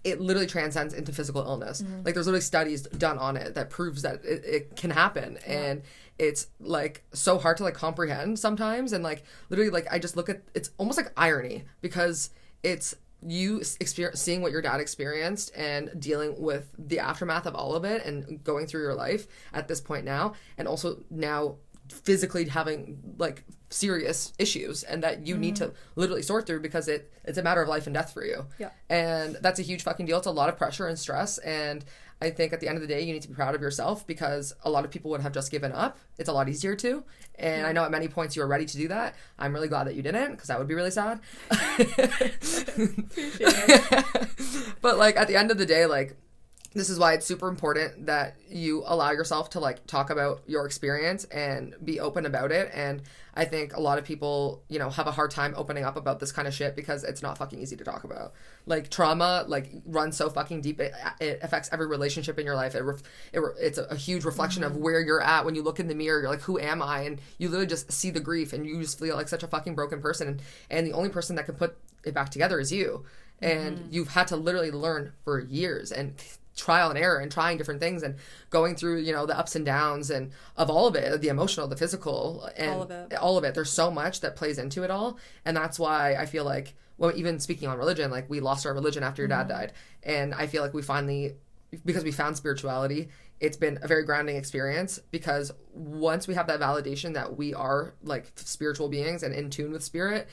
it 0.02 0.20
literally 0.20 0.46
transcends 0.46 0.94
into 0.94 1.12
physical 1.12 1.42
illness. 1.42 1.82
Mm-hmm. 1.82 2.04
Like 2.04 2.14
there's 2.14 2.26
literally 2.26 2.40
studies 2.40 2.82
done 2.82 3.18
on 3.18 3.36
it 3.36 3.54
that 3.54 3.68
proves 3.68 4.02
that 4.02 4.24
it, 4.24 4.44
it 4.44 4.76
can 4.76 4.90
happen. 4.90 5.36
And 5.46 5.82
it's 6.20 6.48
like 6.60 7.02
so 7.14 7.38
hard 7.38 7.56
to 7.56 7.64
like 7.64 7.72
comprehend 7.72 8.38
sometimes 8.38 8.92
and 8.92 9.02
like 9.02 9.24
literally 9.48 9.70
like 9.70 9.86
i 9.90 9.98
just 9.98 10.16
look 10.16 10.28
at 10.28 10.42
it's 10.54 10.70
almost 10.76 10.98
like 10.98 11.10
irony 11.16 11.64
because 11.80 12.28
it's 12.62 12.94
you 13.26 13.62
experience 13.80 14.20
seeing 14.20 14.42
what 14.42 14.52
your 14.52 14.60
dad 14.60 14.80
experienced 14.80 15.50
and 15.56 15.90
dealing 15.98 16.40
with 16.40 16.74
the 16.78 16.98
aftermath 16.98 17.46
of 17.46 17.54
all 17.54 17.74
of 17.74 17.84
it 17.84 18.04
and 18.04 18.44
going 18.44 18.66
through 18.66 18.82
your 18.82 18.94
life 18.94 19.26
at 19.54 19.66
this 19.66 19.80
point 19.80 20.04
now 20.04 20.34
and 20.58 20.68
also 20.68 21.02
now 21.10 21.56
physically 21.88 22.44
having 22.46 22.98
like 23.18 23.44
serious 23.70 24.32
issues 24.38 24.82
and 24.82 25.02
that 25.02 25.26
you 25.26 25.36
need 25.36 25.56
to 25.56 25.66
mm-hmm. 25.66 26.00
literally 26.00 26.22
sort 26.22 26.46
through 26.46 26.60
because 26.60 26.88
it 26.88 27.12
it's 27.24 27.38
a 27.38 27.42
matter 27.42 27.62
of 27.62 27.68
life 27.68 27.86
and 27.86 27.94
death 27.94 28.12
for 28.12 28.24
you. 28.24 28.44
Yeah. 28.58 28.70
and 28.88 29.36
that's 29.40 29.58
a 29.58 29.62
huge 29.62 29.82
fucking 29.82 30.06
deal. 30.06 30.18
It's 30.18 30.26
a 30.26 30.32
lot 30.32 30.48
of 30.48 30.56
pressure 30.56 30.86
and 30.86 30.98
stress 30.98 31.38
and 31.38 31.84
i 32.20 32.30
think 32.30 32.52
at 32.52 32.60
the 32.60 32.68
end 32.68 32.76
of 32.76 32.82
the 32.82 32.88
day 32.88 33.00
you 33.00 33.12
need 33.12 33.22
to 33.22 33.28
be 33.28 33.34
proud 33.34 33.54
of 33.54 33.60
yourself 33.60 34.06
because 34.06 34.54
a 34.64 34.70
lot 34.70 34.84
of 34.84 34.90
people 34.90 35.10
would 35.10 35.20
have 35.20 35.32
just 35.32 35.50
given 35.50 35.72
up. 35.72 35.98
It's 36.18 36.28
a 36.28 36.32
lot 36.32 36.48
easier 36.48 36.74
to. 36.76 37.04
And 37.38 37.66
i 37.66 37.72
know 37.72 37.84
at 37.84 37.90
many 37.90 38.08
points 38.08 38.36
you 38.36 38.42
were 38.42 38.48
ready 38.48 38.66
to 38.66 38.76
do 38.76 38.88
that. 38.88 39.14
I'm 39.38 39.54
really 39.54 39.68
glad 39.68 39.86
that 39.86 39.94
you 39.94 40.02
didn't 40.02 40.32
because 40.32 40.48
that 40.48 40.58
would 40.58 40.68
be 40.68 40.74
really 40.74 40.90
sad. 40.90 41.20
But 44.82 44.98
like 44.98 45.16
at 45.16 45.28
the 45.28 45.36
end 45.36 45.50
of 45.50 45.58
the 45.58 45.66
day 45.66 45.86
like 45.86 46.16
this 46.72 46.88
is 46.88 46.98
why 46.98 47.14
it's 47.14 47.26
super 47.26 47.48
important 47.48 48.06
that 48.06 48.36
you 48.48 48.84
allow 48.86 49.10
yourself 49.10 49.50
to 49.50 49.60
like 49.60 49.86
talk 49.86 50.10
about 50.10 50.42
your 50.46 50.66
experience 50.66 51.24
and 51.24 51.74
be 51.84 51.98
open 51.98 52.26
about 52.26 52.52
it. 52.52 52.70
And 52.72 53.02
i 53.32 53.44
think 53.44 53.76
a 53.76 53.80
lot 53.80 53.96
of 53.96 54.04
people 54.04 54.60
you 54.68 54.76
know 54.76 54.90
have 54.90 55.06
a 55.06 55.12
hard 55.12 55.30
time 55.30 55.54
opening 55.56 55.84
up 55.84 55.96
about 55.96 56.18
this 56.18 56.32
kind 56.32 56.48
of 56.48 56.52
shit 56.52 56.74
because 56.74 57.04
it's 57.04 57.22
not 57.22 57.38
fucking 57.38 57.60
easy 57.60 57.76
to 57.76 57.84
talk 57.84 58.04
about. 58.04 58.34
Like 58.66 58.88
trauma 58.88 59.44
like 59.48 59.70
runs 59.84 60.16
so 60.16 60.30
fucking 60.30 60.60
deep 60.60 60.80
it, 60.80 60.92
it 61.20 61.40
affects 61.42 61.68
every 61.72 61.86
relationship 61.86 62.38
in 62.38 62.46
your 62.46 62.54
life. 62.54 62.74
It, 62.74 62.82
ref, 62.82 63.02
it 63.32 63.40
re- 63.40 63.54
it's 63.58 63.78
a, 63.78 63.84
a 63.84 63.96
huge 63.96 64.24
reflection 64.24 64.62
of 64.62 64.72
mm-hmm. 64.72 64.82
where 64.82 65.00
you're 65.00 65.22
at 65.22 65.44
when 65.44 65.54
you 65.56 65.62
look 65.62 65.80
in 65.80 65.88
the 65.88 65.94
mirror. 65.94 66.20
You're 66.20 66.30
like 66.30 66.42
who 66.42 66.58
am 66.58 66.82
i? 66.82 67.02
And 67.02 67.20
you 67.38 67.48
literally 67.48 67.66
just 67.66 67.90
see 67.90 68.10
the 68.10 68.20
grief 68.20 68.52
and 68.52 68.64
you 68.64 68.80
just 68.80 68.98
feel 68.98 69.16
like 69.16 69.28
such 69.28 69.42
a 69.42 69.48
fucking 69.48 69.74
broken 69.74 70.00
person. 70.00 70.28
And, 70.28 70.42
and 70.70 70.86
the 70.86 70.92
only 70.92 71.08
person 71.08 71.34
that 71.36 71.46
can 71.46 71.56
put 71.56 71.76
it 72.04 72.14
back 72.14 72.30
together 72.30 72.60
is 72.60 72.72
you. 72.72 73.04
And 73.42 73.78
mm-hmm. 73.78 73.88
you've 73.90 74.08
had 74.08 74.28
to 74.28 74.36
literally 74.36 74.70
learn 74.70 75.12
for 75.24 75.40
years. 75.40 75.92
And 75.92 76.14
trial 76.60 76.90
and 76.90 76.98
error 76.98 77.18
and 77.18 77.32
trying 77.32 77.56
different 77.56 77.80
things 77.80 78.02
and 78.02 78.16
going 78.50 78.76
through 78.76 78.98
you 78.98 79.12
know 79.12 79.26
the 79.26 79.36
ups 79.36 79.56
and 79.56 79.64
downs 79.64 80.10
and 80.10 80.30
of 80.56 80.68
all 80.68 80.86
of 80.86 80.94
it 80.94 81.20
the 81.20 81.28
emotional 81.28 81.66
the 81.66 81.76
physical 81.76 82.48
and 82.56 82.70
All 82.70 82.82
of 82.82 82.90
it. 82.90 83.14
all 83.14 83.38
of 83.38 83.44
it 83.44 83.54
there's 83.54 83.70
so 83.70 83.90
much 83.90 84.20
that 84.20 84.36
plays 84.36 84.58
into 84.58 84.82
it 84.82 84.90
all 84.90 85.18
and 85.44 85.56
that's 85.56 85.78
why 85.78 86.14
i 86.14 86.26
feel 86.26 86.44
like 86.44 86.74
well 86.98 87.12
even 87.16 87.40
speaking 87.40 87.68
on 87.68 87.78
religion 87.78 88.10
like 88.10 88.28
we 88.28 88.40
lost 88.40 88.66
our 88.66 88.74
religion 88.74 89.02
after 89.02 89.22
your 89.22 89.28
dad 89.28 89.48
mm-hmm. 89.48 89.58
died 89.58 89.72
and 90.02 90.34
i 90.34 90.46
feel 90.46 90.62
like 90.62 90.74
we 90.74 90.82
finally 90.82 91.34
because 91.84 92.04
we 92.04 92.12
found 92.12 92.36
spirituality 92.36 93.08
it's 93.40 93.56
been 93.56 93.78
a 93.80 93.88
very 93.88 94.04
grounding 94.04 94.36
experience 94.36 95.00
because 95.10 95.50
once 95.72 96.28
we 96.28 96.34
have 96.34 96.46
that 96.46 96.60
validation 96.60 97.14
that 97.14 97.38
we 97.38 97.54
are 97.54 97.94
like 98.02 98.30
spiritual 98.36 98.88
beings 98.88 99.22
and 99.22 99.34
in 99.34 99.48
tune 99.48 99.72
with 99.72 99.82
spirit 99.82 100.28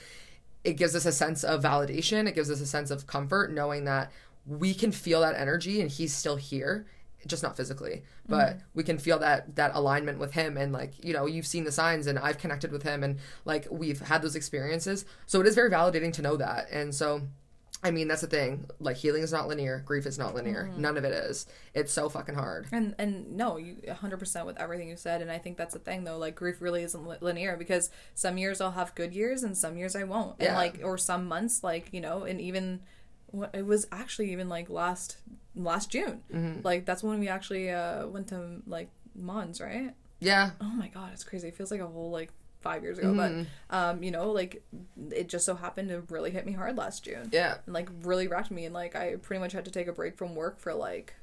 it 0.67 0.75
gives 0.75 0.95
us 0.97 1.05
a 1.05 1.13
sense 1.13 1.45
of 1.45 1.63
validation. 1.63 2.27
It 2.27 2.35
gives 2.35 2.51
us 2.51 2.59
a 2.59 2.65
sense 2.65 2.91
of 2.91 3.07
comfort 3.07 3.53
knowing 3.53 3.85
that 3.85 4.11
we 4.47 4.73
can 4.73 4.91
feel 4.91 5.21
that 5.21 5.35
energy 5.35 5.81
and 5.81 5.91
he's 5.91 6.13
still 6.13 6.37
here, 6.37 6.87
just 7.25 7.43
not 7.43 7.57
physically, 7.57 8.03
but 8.27 8.49
mm-hmm. 8.53 8.59
we 8.73 8.83
can 8.83 8.97
feel 8.97 9.19
that 9.19 9.55
that 9.55 9.71
alignment 9.73 10.19
with 10.19 10.33
him 10.33 10.57
and 10.57 10.71
like, 10.71 11.03
you 11.03 11.13
know, 11.13 11.25
you've 11.25 11.47
seen 11.47 11.65
the 11.65 11.71
signs 11.71 12.07
and 12.07 12.17
I've 12.17 12.37
connected 12.37 12.71
with 12.71 12.83
him 12.83 13.03
and 13.03 13.19
like 13.45 13.67
we've 13.69 13.99
had 13.99 14.21
those 14.21 14.35
experiences. 14.35 15.05
So 15.25 15.41
it 15.41 15.47
is 15.47 15.55
very 15.55 15.69
validating 15.69 16.13
to 16.13 16.21
know 16.21 16.37
that. 16.37 16.67
And 16.71 16.95
so 16.95 17.23
I 17.83 17.91
mean, 17.91 18.07
that's 18.07 18.21
the 18.21 18.27
thing. 18.27 18.67
Like 18.79 18.97
healing 18.97 19.21
is 19.21 19.31
not 19.31 19.47
linear, 19.47 19.83
grief 19.85 20.07
is 20.07 20.17
not 20.17 20.33
linear. 20.33 20.67
Mm-hmm. 20.71 20.81
None 20.81 20.97
of 20.97 21.03
it 21.03 21.13
is. 21.13 21.45
It's 21.75 21.93
so 21.93 22.09
fucking 22.09 22.35
hard. 22.35 22.67
And 22.71 22.95
and 22.97 23.35
no, 23.37 23.57
you 23.57 23.75
100% 23.87 24.45
with 24.45 24.57
everything 24.57 24.89
you 24.89 24.95
said 24.97 25.21
and 25.21 25.29
I 25.29 25.37
think 25.37 25.57
that's 25.57 25.73
the 25.73 25.79
thing 25.79 26.03
though, 26.03 26.17
like 26.17 26.35
grief 26.35 26.61
really 26.61 26.83
isn't 26.83 27.07
li- 27.07 27.17
linear 27.21 27.55
because 27.55 27.91
some 28.15 28.37
years 28.37 28.61
I'll 28.61 28.71
have 28.71 28.95
good 28.95 29.13
years 29.13 29.43
and 29.43 29.55
some 29.55 29.77
years 29.77 29.95
I 29.95 30.05
won't. 30.05 30.37
And 30.39 30.47
Yeah. 30.47 30.57
like 30.57 30.79
or 30.83 30.97
some 30.97 31.27
months 31.27 31.63
like, 31.63 31.89
you 31.91 32.01
know, 32.01 32.23
and 32.23 32.41
even 32.41 32.81
it 33.53 33.65
was 33.65 33.87
actually 33.91 34.31
even 34.31 34.49
like 34.49 34.69
last 34.69 35.17
last 35.55 35.89
June. 35.91 36.21
Mm-hmm. 36.33 36.61
Like 36.63 36.85
that's 36.85 37.03
when 37.03 37.19
we 37.19 37.27
actually 37.27 37.69
uh 37.71 38.07
went 38.07 38.27
to 38.29 38.61
like 38.67 38.89
Mons, 39.15 39.59
right? 39.61 39.93
Yeah. 40.19 40.51
Oh 40.61 40.65
my 40.71 40.87
god, 40.87 41.11
it's 41.13 41.23
crazy. 41.23 41.47
It 41.47 41.55
feels 41.55 41.71
like 41.71 41.81
a 41.81 41.87
whole 41.87 42.11
like 42.11 42.31
5 42.61 42.83
years 42.83 42.97
ago, 42.97 43.13
Mm-hmm. 43.13 43.43
but 43.69 43.75
um 43.77 44.03
you 44.03 44.11
know, 44.11 44.31
like 44.31 44.63
it 45.11 45.29
just 45.29 45.45
so 45.45 45.55
happened 45.55 45.89
to 45.89 46.01
really 46.09 46.31
hit 46.31 46.45
me 46.45 46.53
hard 46.53 46.77
last 46.77 47.03
June. 47.05 47.29
Yeah. 47.31 47.57
and 47.65 47.73
like 47.73 47.89
really 48.03 48.27
wrecked 48.27 48.51
me 48.51 48.65
and 48.65 48.73
like 48.73 48.95
I 48.95 49.15
pretty 49.17 49.39
much 49.39 49.53
had 49.53 49.65
to 49.65 49.71
take 49.71 49.87
a 49.87 49.93
break 49.93 50.17
from 50.17 50.35
work 50.35 50.59
for 50.59 50.73
like 50.73 51.13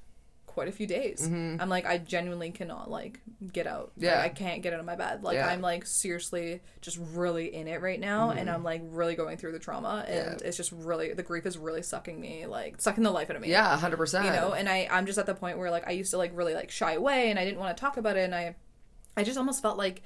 quite 0.54 0.68
a 0.68 0.72
few 0.72 0.86
days. 0.86 1.26
I'm 1.26 1.68
like 1.68 1.84
I 1.84 1.98
genuinely 1.98 2.50
cannot 2.50 2.90
like 2.90 3.20
get 3.52 3.66
out. 3.66 3.92
Like, 3.96 3.96
Mm-hmm. 3.96 4.04
Yeah. 4.04 4.22
I 4.22 4.28
can't 4.30 4.62
get 4.62 4.72
out 4.72 4.80
of 4.80 4.86
my 4.86 4.96
bed. 4.96 5.22
Like 5.22 5.34
Yeah. 5.34 5.48
I'm 5.48 5.60
like 5.60 5.84
seriously 5.84 6.60
just 6.80 6.98
really 7.12 7.54
in 7.54 7.68
it 7.68 7.82
right 7.82 8.00
now 8.00 8.30
and 8.30 8.48
I'm 8.48 8.62
like 8.64 8.82
really 8.84 9.14
going 9.16 9.36
through 9.36 9.52
the 9.52 9.58
trauma 9.58 10.04
and 10.08 10.14
Mm-hmm. 10.26 10.38
Yeah. 10.40 10.46
it's 10.48 10.56
just 10.56 10.72
really 10.72 11.12
the 11.12 11.22
grief 11.22 11.44
is 11.44 11.58
really 11.58 11.82
sucking 11.82 12.18
me 12.20 12.46
like 12.46 12.80
sucking 12.80 13.02
the 13.04 13.10
life 13.10 13.28
out 13.30 13.36
of 13.36 13.42
me. 13.42 13.50
Yeah, 13.50 13.76
100%. 13.78 14.24
You 14.24 14.30
know, 14.30 14.52
and 14.52 14.68
I 14.68 14.88
I'm 14.90 15.06
just 15.06 15.18
at 15.18 15.26
the 15.26 15.34
point 15.34 15.58
where 15.58 15.70
like 15.70 15.86
I 15.86 15.90
used 15.92 16.12
to 16.12 16.18
like 16.18 16.30
really 16.34 16.54
like 16.54 16.70
shy 16.70 16.92
away 16.94 17.30
and 17.30 17.38
I 17.38 17.44
didn't 17.44 17.58
want 17.60 17.76
to 17.76 17.80
talk 17.80 17.96
about 17.96 18.16
it 18.16 18.20
and 18.24 18.34
I 18.34 18.54
I 19.16 19.24
just 19.24 19.36
almost 19.38 19.60
felt 19.62 19.76
like 19.76 20.02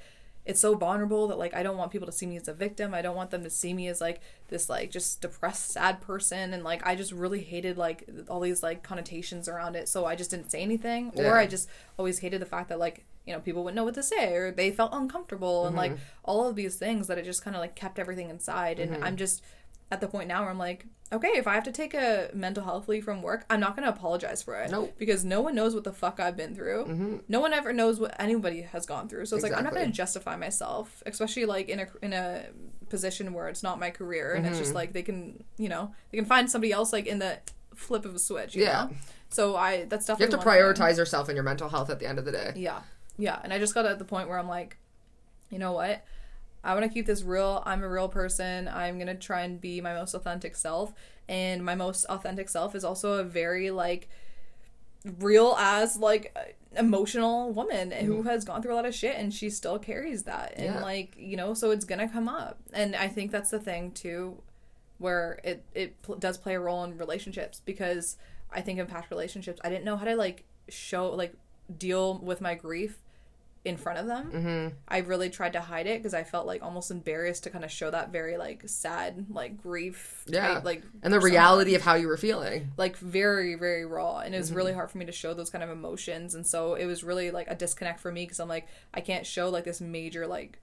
it's 0.49 0.59
so 0.59 0.73
vulnerable 0.73 1.27
that 1.27 1.37
like 1.37 1.53
I 1.53 1.61
don't 1.61 1.77
want 1.77 1.91
people 1.91 2.07
to 2.07 2.11
see 2.11 2.25
me 2.25 2.35
as 2.35 2.47
a 2.47 2.53
victim. 2.53 2.91
I 2.91 3.03
don't 3.03 3.15
want 3.15 3.29
them 3.29 3.43
to 3.43 3.51
see 3.51 3.71
me 3.71 3.87
as 3.87 4.01
like 4.01 4.19
this 4.47 4.67
like 4.67 4.89
just 4.89 5.21
depressed 5.21 5.69
sad 5.69 6.01
person 6.01 6.55
and 6.55 6.63
like 6.63 6.83
I 6.87 6.95
just 6.95 7.11
really 7.11 7.41
hated 7.41 7.77
like 7.77 8.09
all 8.27 8.39
these 8.39 8.63
like 8.63 8.81
connotations 8.81 9.47
around 9.47 9.75
it. 9.75 9.87
So 9.87 10.05
I 10.05 10.15
just 10.15 10.31
didn't 10.31 10.49
say 10.49 10.63
anything 10.63 11.11
Yeah. 11.13 11.29
or 11.29 11.37
I 11.37 11.45
just 11.45 11.69
always 11.99 12.17
hated 12.17 12.41
the 12.41 12.47
fact 12.47 12.69
that 12.69 12.79
like 12.79 13.05
you 13.27 13.33
know 13.33 13.39
people 13.39 13.63
wouldn't 13.63 13.75
know 13.75 13.83
what 13.83 13.93
to 13.93 14.01
say 14.01 14.33
or 14.33 14.51
they 14.51 14.71
felt 14.71 14.91
uncomfortable 14.91 15.67
and 15.67 15.75
like 15.75 15.91
mm-hmm. 15.91 16.01
all 16.23 16.47
of 16.47 16.55
these 16.55 16.77
things 16.77 17.05
that 17.05 17.19
it 17.19 17.25
just 17.25 17.43
kind 17.43 17.55
of 17.55 17.59
like 17.59 17.75
kept 17.75 17.99
everything 17.99 18.31
inside 18.31 18.79
and 18.79 18.93
mm-hmm. 18.93 19.03
I'm 19.03 19.17
just 19.17 19.43
at 19.91 20.01
the 20.01 20.07
point 20.07 20.27
now 20.27 20.41
where 20.41 20.49
I'm 20.49 20.57
like, 20.57 20.87
okay, 21.11 21.29
if 21.29 21.47
I 21.47 21.55
have 21.55 21.63
to 21.63 21.71
take 21.71 21.93
a 21.93 22.29
mental 22.33 22.63
health 22.63 22.87
leave 22.87 23.03
from 23.03 23.21
work, 23.21 23.45
I'm 23.49 23.59
not 23.59 23.75
going 23.75 23.83
to 23.87 23.89
apologize 23.95 24.43
for 24.43 24.55
it. 24.61 24.69
Nope. 24.71 24.93
Because 24.97 25.25
no 25.25 25.41
one 25.41 25.55
knows 25.55 25.73
what 25.73 25.83
the 25.83 25.91
fuck 25.93 26.19
I've 26.19 26.37
been 26.37 26.53
through. 26.55 27.21
No 27.27 27.39
one 27.39 27.53
ever 27.53 27.73
knows 27.73 27.99
what 27.99 28.15
anybody 28.19 28.61
has 28.61 28.85
gone 28.85 29.09
through. 29.09 29.25
So 29.25 29.35
it's 29.35 29.43
like 29.43 29.53
I'm 29.55 29.63
not 29.63 29.73
going 29.73 29.87
to 29.87 29.91
justify 29.91 30.35
myself, 30.35 31.01
especially 31.05 31.45
like 31.45 31.69
in 31.69 31.79
a 31.79 31.87
in 32.01 32.13
a 32.13 32.45
position 32.89 33.33
where 33.33 33.47
it's 33.49 33.63
not 33.63 33.79
my 33.79 33.89
career 33.91 34.33
and 34.33 34.45
it's 34.45 34.55
Mm-hmm. 34.55 34.63
just 34.63 34.73
like 34.75 34.93
they 34.93 35.03
can, 35.03 35.43
you 35.57 35.69
know, 35.69 35.93
they 36.11 36.17
can 36.17 36.25
find 36.25 36.49
somebody 36.49 36.71
else 36.73 36.91
like 36.93 37.05
in 37.07 37.19
the 37.19 37.37
flip 37.75 38.03
of 38.05 38.13
a 38.15 38.19
switch, 38.19 38.55
you 38.55 38.63
Yeah. 38.63 38.85
know? 38.85 38.95
So 39.29 39.55
I 39.55 39.85
that's 39.85 40.05
definitely. 40.07 40.25
You 40.25 40.31
have 40.37 40.41
to 40.43 40.47
one 40.47 40.55
thing. 40.75 40.85
prioritize 40.85 40.97
yourself 40.97 41.29
and 41.29 41.35
your 41.35 41.43
mental 41.43 41.69
health 41.69 41.89
at 41.89 41.99
the 41.99 42.07
end 42.07 42.19
of 42.19 42.25
the 42.25 42.31
day. 42.31 42.53
Yeah. 42.55 42.81
Yeah. 43.17 43.39
And 43.43 43.53
I 43.53 43.59
just 43.59 43.73
got 43.73 43.85
at 43.85 43.99
the 43.99 44.05
point 44.05 44.27
where 44.29 44.39
I'm 44.39 44.47
like, 44.47 44.77
you 45.51 45.59
know 45.59 45.71
what? 45.73 46.03
I 46.63 46.73
want 46.73 46.85
to 46.85 46.93
keep 46.93 47.05
this 47.05 47.23
real. 47.23 47.63
I'm 47.65 47.83
a 47.83 47.89
real 47.89 48.09
person. 48.09 48.67
I'm 48.67 48.95
going 48.95 49.07
to 49.07 49.15
try 49.15 49.41
and 49.41 49.59
be 49.61 49.81
my 49.81 49.93
most 49.93 50.13
authentic 50.13 50.55
self. 50.55 50.93
And 51.27 51.63
my 51.63 51.75
most 51.75 52.05
authentic 52.05 52.49
self 52.49 52.75
is 52.75 52.83
also 52.83 53.13
a 53.13 53.23
very, 53.23 53.71
like, 53.71 54.09
real 55.19 55.55
as, 55.57 55.97
like, 55.97 56.57
emotional 56.75 57.51
woman 57.51 57.91
who 57.91 58.17
mm-hmm. 58.17 58.27
has 58.27 58.43
gone 58.43 58.61
through 58.61 58.73
a 58.73 58.75
lot 58.75 58.85
of 58.85 58.93
shit 58.93 59.15
and 59.15 59.33
she 59.33 59.49
still 59.49 59.79
carries 59.79 60.23
that. 60.23 60.53
And, 60.57 60.75
Yeah. 60.75 60.81
like, 60.81 61.15
you 61.17 61.37
know, 61.37 61.53
so 61.53 61.71
it's 61.71 61.85
going 61.85 61.99
to 61.99 62.07
come 62.07 62.27
up. 62.27 62.59
And 62.73 62.95
I 62.95 63.07
think 63.07 63.31
that's 63.31 63.51
the 63.51 63.59
thing, 63.59 63.91
too, 63.91 64.41
where 64.97 65.39
it, 65.43 65.63
it 65.73 66.01
pl- 66.01 66.15
does 66.15 66.37
play 66.37 66.55
a 66.55 66.59
role 66.59 66.83
in 66.83 66.97
relationships 66.97 67.61
because 67.63 68.17
I 68.51 68.61
think 68.61 68.79
in 68.79 68.87
past 68.87 69.09
relationships, 69.09 69.61
I 69.63 69.69
didn't 69.69 69.85
know 69.85 69.97
how 69.97 70.05
to, 70.05 70.15
like, 70.15 70.43
show, 70.67 71.09
like, 71.11 71.33
deal 71.77 72.17
with 72.17 72.41
my 72.41 72.55
grief 72.55 72.99
in 73.65 73.75
front 73.75 73.99
of 73.99 74.07
them. 74.07 74.31
Mm-hmm. 74.31 74.75
I 74.87 74.99
really 74.99 75.29
tried 75.29 75.53
to 75.53 75.59
hide 75.59 75.85
it 75.85 75.99
because 75.99 76.13
I 76.13 76.23
felt 76.23 76.47
like 76.47 76.63
almost 76.63 76.91
embarrassed 76.91 77.43
to 77.43 77.49
kind 77.49 77.65
of 77.65 77.71
show 77.71 77.91
that 77.91 78.09
very 78.09 78.37
like 78.37 78.63
sad, 78.67 79.25
like 79.29 79.61
grief, 79.61 80.23
type, 80.27 80.33
Yeah. 80.35 80.61
like 80.63 80.81
And 81.03 81.13
the 81.13 81.17
persona. 81.17 81.33
reality 81.33 81.75
of 81.75 81.81
how 81.81 81.95
you 81.95 82.07
were 82.07 82.15
feeling. 82.17 82.71
like 82.77 82.95
very 82.97 83.55
very 83.55 83.85
raw, 83.85 84.19
and 84.19 84.33
it 84.33 84.37
was 84.37 84.47
Mm-hmm. 84.47 84.57
really 84.57 84.73
hard 84.73 84.89
for 84.89 84.97
me 84.97 85.05
to 85.05 85.11
show 85.11 85.33
those 85.33 85.49
kind 85.49 85.63
of 85.63 85.69
emotions, 85.69 86.35
and 86.35 86.47
so 86.47 86.75
it 86.75 86.85
was 86.85 87.03
really 87.03 87.31
like 87.31 87.47
a 87.49 87.55
disconnect 87.55 87.99
for 87.99 88.11
me 88.11 88.23
because 88.23 88.39
I'm 88.39 88.47
like 88.49 88.67
I 88.93 89.01
can't 89.01 89.25
show 89.25 89.49
like 89.49 89.65
this 89.65 89.81
major 89.81 90.25
like 90.25 90.57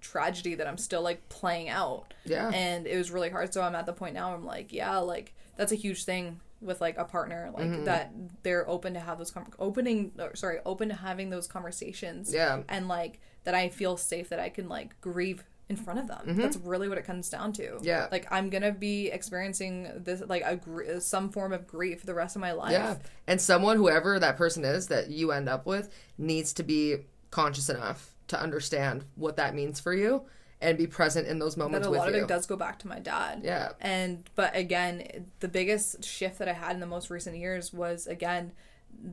tragedy 0.00 0.54
that 0.54 0.66
I'm 0.66 0.78
still 0.78 1.02
like 1.02 1.28
playing 1.28 1.68
out, 1.68 2.14
Yeah. 2.24 2.50
and 2.54 2.86
it 2.86 2.96
was 2.96 3.10
really 3.10 3.30
hard. 3.30 3.52
So 3.54 3.62
I'm 3.62 3.74
at 3.74 3.86
the 3.86 3.92
point 3.92 4.14
now 4.14 4.34
I'm 4.34 4.44
like, 4.44 4.72
yeah, 4.72 4.96
like 4.98 5.34
that's 5.56 5.72
a 5.72 5.76
huge 5.76 6.04
thing 6.04 6.40
with 6.64 6.80
like 6.80 6.96
a 6.98 7.04
partner, 7.04 7.50
like 7.54 7.64
Mm-hmm. 7.66 7.84
that 7.84 8.12
they're 8.42 8.68
open 8.68 8.94
to 8.94 9.00
have 9.00 9.18
those 9.18 9.30
com- 9.30 9.46
opening, 9.58 10.12
or, 10.18 10.34
sorry, 10.34 10.58
open 10.64 10.88
to 10.88 10.94
having 10.94 11.30
those 11.30 11.46
conversations 11.46 12.32
Yeah. 12.32 12.62
and 12.68 12.88
like 12.88 13.20
that 13.44 13.54
I 13.54 13.68
feel 13.68 13.96
safe 13.96 14.30
that 14.30 14.40
I 14.40 14.48
can 14.48 14.68
like 14.68 15.00
grieve 15.00 15.44
in 15.68 15.76
front 15.76 15.98
of 15.98 16.06
them. 16.08 16.36
That's 16.36 16.58
really 16.58 16.88
what 16.90 16.98
it 16.98 17.04
comes 17.06 17.30
down 17.30 17.52
to. 17.54 17.62
Mm-hmm. 17.62 17.84
Yeah. 17.84 18.08
Like 18.12 18.26
I'm 18.30 18.50
gonna 18.50 18.72
be 18.72 19.08
experiencing 19.08 19.88
this 19.96 20.22
like 20.26 20.42
a 20.44 20.56
gr- 20.56 20.98
some 21.00 21.30
form 21.30 21.52
of 21.52 21.66
grief 21.66 22.04
the 22.04 22.14
rest 22.14 22.36
of 22.36 22.40
my 22.40 22.52
life. 22.52 22.72
Yeah. 22.72 22.96
And 23.26 23.40
someone, 23.40 23.76
whoever 23.78 24.18
that 24.18 24.36
person 24.36 24.64
is 24.64 24.88
that 24.88 25.08
you 25.10 25.32
end 25.32 25.48
up 25.48 25.64
with, 25.66 25.88
needs 26.18 26.52
to 26.54 26.62
be 26.62 26.96
conscious 27.30 27.68
enough 27.70 28.14
to 28.28 28.40
understand 28.40 29.04
what 29.16 29.36
that 29.36 29.54
means 29.54 29.80
for 29.80 29.92
you 29.94 30.24
and 30.64 30.78
be 30.78 30.86
present 30.86 31.28
in 31.28 31.38
those 31.38 31.56
But 31.56 31.64
moments 31.64 31.86
a 31.86 31.90
with 31.90 31.98
lot 32.00 32.08
of 32.08 32.14
it 32.14 32.28
does 32.28 32.46
go 32.46 32.56
back 32.56 32.78
to 32.80 32.88
my 32.88 32.98
dad. 32.98 33.42
Yeah. 33.44 33.72
And 33.80 34.28
but 34.34 34.56
again, 34.56 35.26
the 35.40 35.48
biggest 35.48 36.04
shift 36.04 36.38
that 36.38 36.48
I 36.48 36.52
had 36.54 36.72
in 36.72 36.80
the 36.80 36.86
most 36.86 37.10
recent 37.10 37.36
years 37.36 37.72
was 37.72 38.06
again 38.06 38.52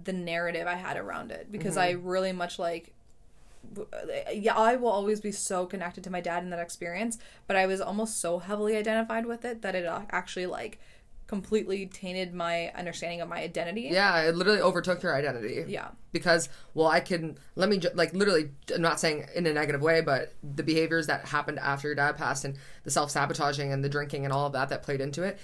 the 0.04 0.14
narrative 0.14 0.68
I 0.68 0.76
had 0.76 0.98
around 0.98 1.32
it 1.32 1.52
because 1.52 1.78
I 1.78 1.94
Mm-hmm. 1.94 2.08
really 2.08 2.32
much 2.32 2.60
like 2.60 2.94
yeah, 4.34 4.56
I 4.56 4.76
will 4.76 4.90
always 4.90 5.22
be 5.22 5.32
so 5.32 5.66
connected 5.66 6.04
to 6.06 6.10
my 6.10 6.22
dad 6.22 6.44
in 6.44 6.50
that 6.50 6.60
experience, 6.60 7.18
but 7.48 7.56
I 7.56 7.66
was 7.68 7.80
almost 7.80 8.20
so 8.20 8.40
heavily 8.40 8.76
identified 8.76 9.26
with 9.26 9.46
it 9.46 9.62
that 9.62 9.76
it 9.76 9.86
uh, 9.86 10.02
actually 10.12 10.48
like 10.48 10.80
completely 11.32 11.86
tainted 11.86 12.34
my 12.34 12.74
understanding 12.76 13.22
of 13.22 13.30
my 13.30 13.38
identity. 13.38 13.88
Yeah, 13.90 14.24
it 14.24 14.36
literally 14.36 14.60
overtook 14.60 15.02
your 15.02 15.16
identity. 15.16 15.64
Yeah. 15.66 15.88
Because, 16.12 16.50
well, 16.74 16.88
I 16.88 17.00
can, 17.00 17.38
let 17.56 17.70
me, 17.70 17.78
ju- 17.78 17.88
like, 17.94 18.14
literally, 18.14 18.50
I'm 18.76 18.82
not 18.82 19.00
saying 19.00 19.28
in 19.34 19.48
a 19.48 19.54
negative 19.54 19.82
way, 19.82 20.02
but 20.02 20.34
the 20.44 20.62
behaviors 20.62 21.08
that 21.08 21.24
happened 21.24 21.58
after 21.58 21.88
your 21.88 21.96
dad 21.96 22.18
passed 22.18 22.44
and 22.44 22.58
the 22.84 22.92
self 22.92 23.12
sabotaging 23.12 23.72
and 23.72 23.82
the 23.82 23.88
drinking 23.88 24.26
and 24.26 24.34
all 24.34 24.46
of 24.46 24.52
that 24.52 24.68
that 24.68 24.84
played 24.84 25.00
into 25.00 25.24
it. 25.24 25.40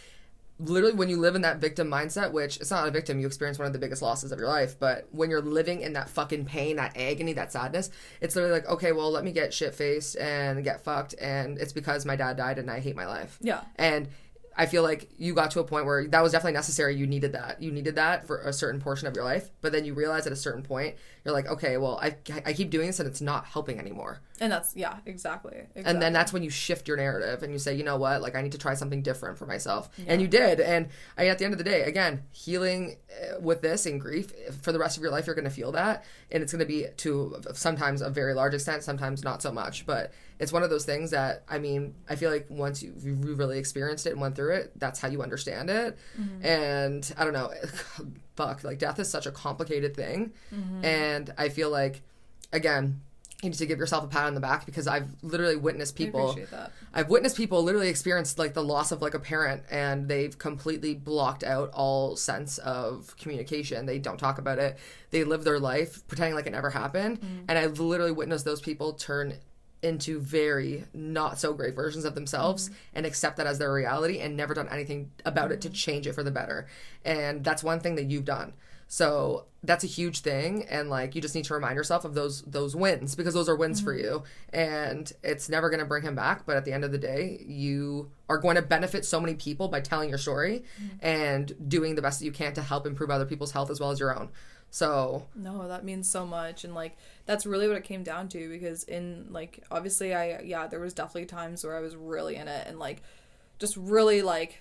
Literally, 0.60 0.94
when 0.94 1.08
you 1.08 1.22
live 1.22 1.36
in 1.36 1.42
that 1.44 1.60
victim 1.60 1.90
mindset, 1.90 2.34
which 2.34 2.58
it's 2.58 2.72
not 2.72 2.86
a 2.86 2.92
victim, 2.92 3.22
you 3.22 3.28
experience 3.28 3.58
one 3.58 3.68
of 3.68 3.72
the 3.72 3.80
biggest 3.80 4.02
losses 4.02 4.34
of 4.34 4.40
your 4.40 4.50
life. 4.50 4.78
But 4.78 5.08
when 5.12 5.30
you're 5.30 5.42
living 5.42 5.80
in 5.80 5.94
that 5.94 6.10
fucking 6.10 6.44
pain, 6.44 6.76
that 6.76 6.98
agony, 6.98 7.32
that 7.32 7.54
sadness, 7.54 7.92
it's 8.20 8.36
literally 8.36 8.60
like, 8.60 8.68
okay, 8.68 8.92
well, 8.92 9.10
let 9.10 9.24
me 9.24 9.32
get 9.32 9.54
shit 9.54 9.74
faced 9.74 10.18
and 10.18 10.66
get 10.66 10.82
fucked. 10.82 11.16
And 11.22 11.58
it's 11.60 11.72
because 11.72 12.06
my 12.06 12.18
dad 12.18 12.36
died 12.36 12.60
and 12.60 12.70
I 12.70 12.82
hate 12.82 12.98
my 12.98 13.06
life. 13.06 13.38
Yeah. 13.40 13.62
And 13.78 14.10
I 14.58 14.66
feel 14.66 14.82
like 14.82 15.10
you 15.18 15.36
got 15.36 15.52
to 15.52 15.60
a 15.60 15.64
point 15.64 15.86
where 15.86 16.08
that 16.08 16.24
was 16.24 16.32
definitely 16.32 16.54
necessary. 16.54 16.96
You 16.96 17.06
needed 17.06 17.34
that. 17.34 17.62
You 17.62 17.72
needed 17.72 17.96
that 17.96 18.26
for 18.26 18.40
a 18.40 18.52
certain 18.52 18.82
portion 18.82 19.08
of 19.08 19.16
your 19.16 19.24
life. 19.24 19.52
But 19.62 19.72
then 19.72 19.86
you 19.86 19.94
realize 19.94 20.26
at 20.26 20.34
a 20.34 20.38
certain 20.38 20.64
point, 20.64 20.96
you're 21.24 21.34
like, 21.34 21.48
okay, 21.48 21.78
well, 21.78 22.00
I, 22.02 22.16
I 22.44 22.54
keep 22.54 22.72
doing 22.72 22.88
this 22.88 23.00
and 23.00 23.08
it's 23.08 23.22
not 23.22 23.46
helping 23.46 23.80
anymore. 23.80 24.22
And 24.40 24.52
that's 24.52 24.76
yeah, 24.76 24.98
exactly. 25.06 25.58
exactly. 25.58 25.84
And 25.86 26.02
then 26.02 26.12
that's 26.12 26.34
when 26.34 26.42
you 26.42 26.50
shift 26.50 26.88
your 26.88 26.98
narrative 26.98 27.44
and 27.44 27.54
you 27.54 27.60
say, 27.60 27.76
you 27.76 27.84
know 27.84 27.98
what, 27.98 28.22
like 28.22 28.36
I 28.36 28.42
need 28.42 28.54
to 28.54 28.58
try 28.58 28.74
something 28.74 29.04
different 29.04 29.38
for 29.38 29.46
myself. 29.46 29.90
And 30.08 30.22
you 30.22 30.28
did. 30.28 30.60
And 30.60 30.88
I, 31.18 31.24
mean, 31.24 31.32
at 31.32 31.38
the 31.38 31.46
end 31.46 31.54
of 31.54 31.58
the 31.60 31.64
day, 31.64 31.84
again, 31.84 32.24
healing 32.32 32.98
uh, 33.12 33.40
with 33.40 33.62
this 33.62 33.86
and 33.86 34.02
grief 34.02 34.32
for 34.62 34.72
the 34.72 34.80
rest 34.80 34.98
of 34.98 35.04
your 35.04 35.12
life, 35.12 35.28
you're 35.28 35.36
going 35.36 35.46
to 35.46 35.52
feel 35.52 35.72
that. 35.74 36.04
And 36.32 36.42
it's 36.42 36.52
going 36.52 36.60
to 36.60 36.66
be 36.66 36.88
to 36.98 37.42
sometimes 37.54 38.02
a 38.02 38.10
very 38.10 38.34
large 38.34 38.56
extent, 38.56 38.84
sometimes 38.84 39.24
not 39.24 39.42
so 39.42 39.52
much. 39.52 39.86
But 39.86 40.14
it's 40.40 40.54
one 40.54 40.64
of 40.64 40.70
those 40.70 40.86
things 40.86 41.12
that, 41.12 41.44
I 41.50 41.58
mean, 41.58 41.96
I 42.10 42.16
feel 42.16 42.30
like 42.30 42.46
once 42.50 42.84
you 42.84 42.94
you 43.02 43.16
really 43.16 43.58
experienced 43.58 44.06
it 44.06 44.12
and 44.12 44.22
went 44.22 44.36
through 44.36 44.56
it, 44.56 44.72
that's 44.78 45.00
how 45.00 45.08
you 45.08 45.22
understand 45.24 45.70
it. 45.70 45.98
Mm-hmm. 46.20 46.46
And 46.46 47.14
I 47.18 47.24
don't 47.24 47.34
know, 47.34 47.52
fuck, 48.36 48.64
like 48.64 48.80
death 48.80 49.00
is 49.00 49.10
such 49.10 49.26
a 49.26 49.32
complicated 49.32 49.96
thing. 49.96 50.34
Mm-hmm. 50.54 50.86
And 50.86 51.34
I 51.38 51.50
feel 51.50 51.70
like, 51.72 52.02
again, 52.54 53.02
you 53.44 53.50
need 53.50 53.58
to 53.58 53.66
give 53.68 53.78
yourself 53.78 54.04
a 54.04 54.08
pat 54.08 54.26
on 54.26 54.34
the 54.34 54.40
back 54.40 54.66
because 54.66 54.88
I've 54.88 55.10
literally 55.22 55.58
witnessed 55.58 55.96
I 55.96 56.06
people. 56.06 56.32
appreciate 56.32 56.50
that. 56.50 56.72
I've 56.92 57.10
witnessed 57.10 57.38
people 57.38 57.62
literally 57.62 57.88
experience 57.88 58.38
like 58.40 58.56
the 58.56 58.64
loss 58.64 58.92
of 58.92 59.02
like 59.04 59.14
a 59.14 59.20
parent 59.20 59.62
and 59.70 60.08
they've 60.08 60.36
completely 60.36 60.96
blocked 60.96 61.44
out 61.44 61.70
all 61.72 62.16
sense 62.16 62.58
of 62.58 63.16
communication. 63.18 63.86
They 63.86 64.00
don't 64.00 64.18
talk 64.18 64.40
about 64.40 64.58
it. 64.58 64.80
They 65.12 65.24
live 65.24 65.44
their 65.44 65.60
life 65.60 66.08
pretending 66.08 66.34
like 66.34 66.48
it 66.48 66.52
never 66.52 66.72
happened. 66.72 67.22
Mm-hmm. 67.22 67.44
And 67.48 67.60
I've 67.60 67.80
literally 67.80 68.12
witnessed 68.12 68.44
those 68.44 68.62
people 68.62 68.94
turn 68.94 69.36
into 69.82 70.20
very 70.20 70.86
not 70.94 71.40
so 71.40 71.54
great 71.54 71.76
versions 71.76 72.06
of 72.06 72.16
themselves 72.16 72.66
mm-hmm. 72.66 72.76
and 72.96 73.06
accept 73.06 73.38
that 73.38 73.48
as 73.48 73.60
their 73.60 73.72
reality 73.72 74.20
and 74.20 74.36
never 74.36 74.54
done 74.54 74.68
anything 74.70 75.12
about 75.26 75.52
it 75.52 75.62
to 75.62 75.68
mm-hmm. 75.68 75.76
change 75.76 76.08
it 76.08 76.14
for 76.14 76.24
the 76.24 76.32
better. 76.32 76.68
And 77.06 77.44
that's 77.44 77.64
one 77.64 77.80
thing 77.80 77.96
that 77.96 78.06
you've 78.06 78.26
done. 78.26 78.54
So 78.90 79.46
that's 79.64 79.84
a 79.84 79.88
huge 79.88 80.22
thing. 80.22 80.66
And 80.70 80.90
like 80.90 81.14
you 81.14 81.22
just 81.22 81.36
need 81.36 81.44
to 81.46 81.54
remind 81.54 81.76
yourself 81.76 82.06
of 82.06 82.14
those 82.14 82.42
those 82.44 82.76
wins 82.76 83.16
because 83.16 83.34
those 83.34 83.50
are 83.50 83.56
wins 83.56 83.82
for 83.82 83.94
mm-hmm. 83.94 84.06
you. 84.06 84.24
And 84.54 85.12
it's 85.24 85.50
never 85.50 85.70
going 85.70 85.82
to 85.82 85.86
bring 85.86 86.04
him 86.04 86.16
back. 86.16 86.46
But 86.46 86.58
at 86.58 86.66
the 86.66 86.72
end 86.72 86.86
of 86.86 86.92
the 86.92 86.98
day 86.98 87.44
you 87.46 88.10
are 88.30 88.38
going 88.38 88.56
to 88.56 88.62
benefit 88.62 89.06
so 89.06 89.20
many 89.20 89.36
people 89.36 89.68
by 89.68 89.82
telling 89.82 90.10
your 90.10 90.18
story 90.18 90.64
and 91.02 91.54
doing 91.68 91.96
the 91.96 92.02
best 92.02 92.20
that 92.20 92.26
you 92.26 92.32
can 92.32 92.54
to 92.54 92.62
help 92.62 92.88
improve 92.88 93.10
other 93.10 93.26
people's 93.26 93.52
health 93.52 93.70
as 93.70 93.80
well 93.80 93.92
as 93.92 94.00
your 94.00 94.18
own. 94.18 94.30
So, 94.70 95.26
No, 95.36 95.68
that 95.68 95.84
means 95.84 96.10
so 96.10 96.26
much 96.26 96.64
and 96.64 96.76
like 96.76 96.98
that's 97.26 97.46
really 97.46 97.68
what 97.68 97.78
it 97.78 97.84
came 97.84 98.04
down 98.04 98.28
to 98.30 98.50
because 98.50 98.84
in 98.84 99.28
like 99.32 99.64
obviously 99.72 100.14
I 100.14 100.42
yeah, 100.42 100.68
there 100.68 100.80
was 100.80 100.94
definitely 100.94 101.26
times 101.26 101.64
where 101.64 101.76
I 101.76 101.80
was 101.80 101.96
really 101.96 102.36
in 102.36 102.48
it 102.48 102.68
and 102.68 102.78
like 102.78 103.02
just 103.60 103.78
really 103.78 104.22
like 104.22 104.60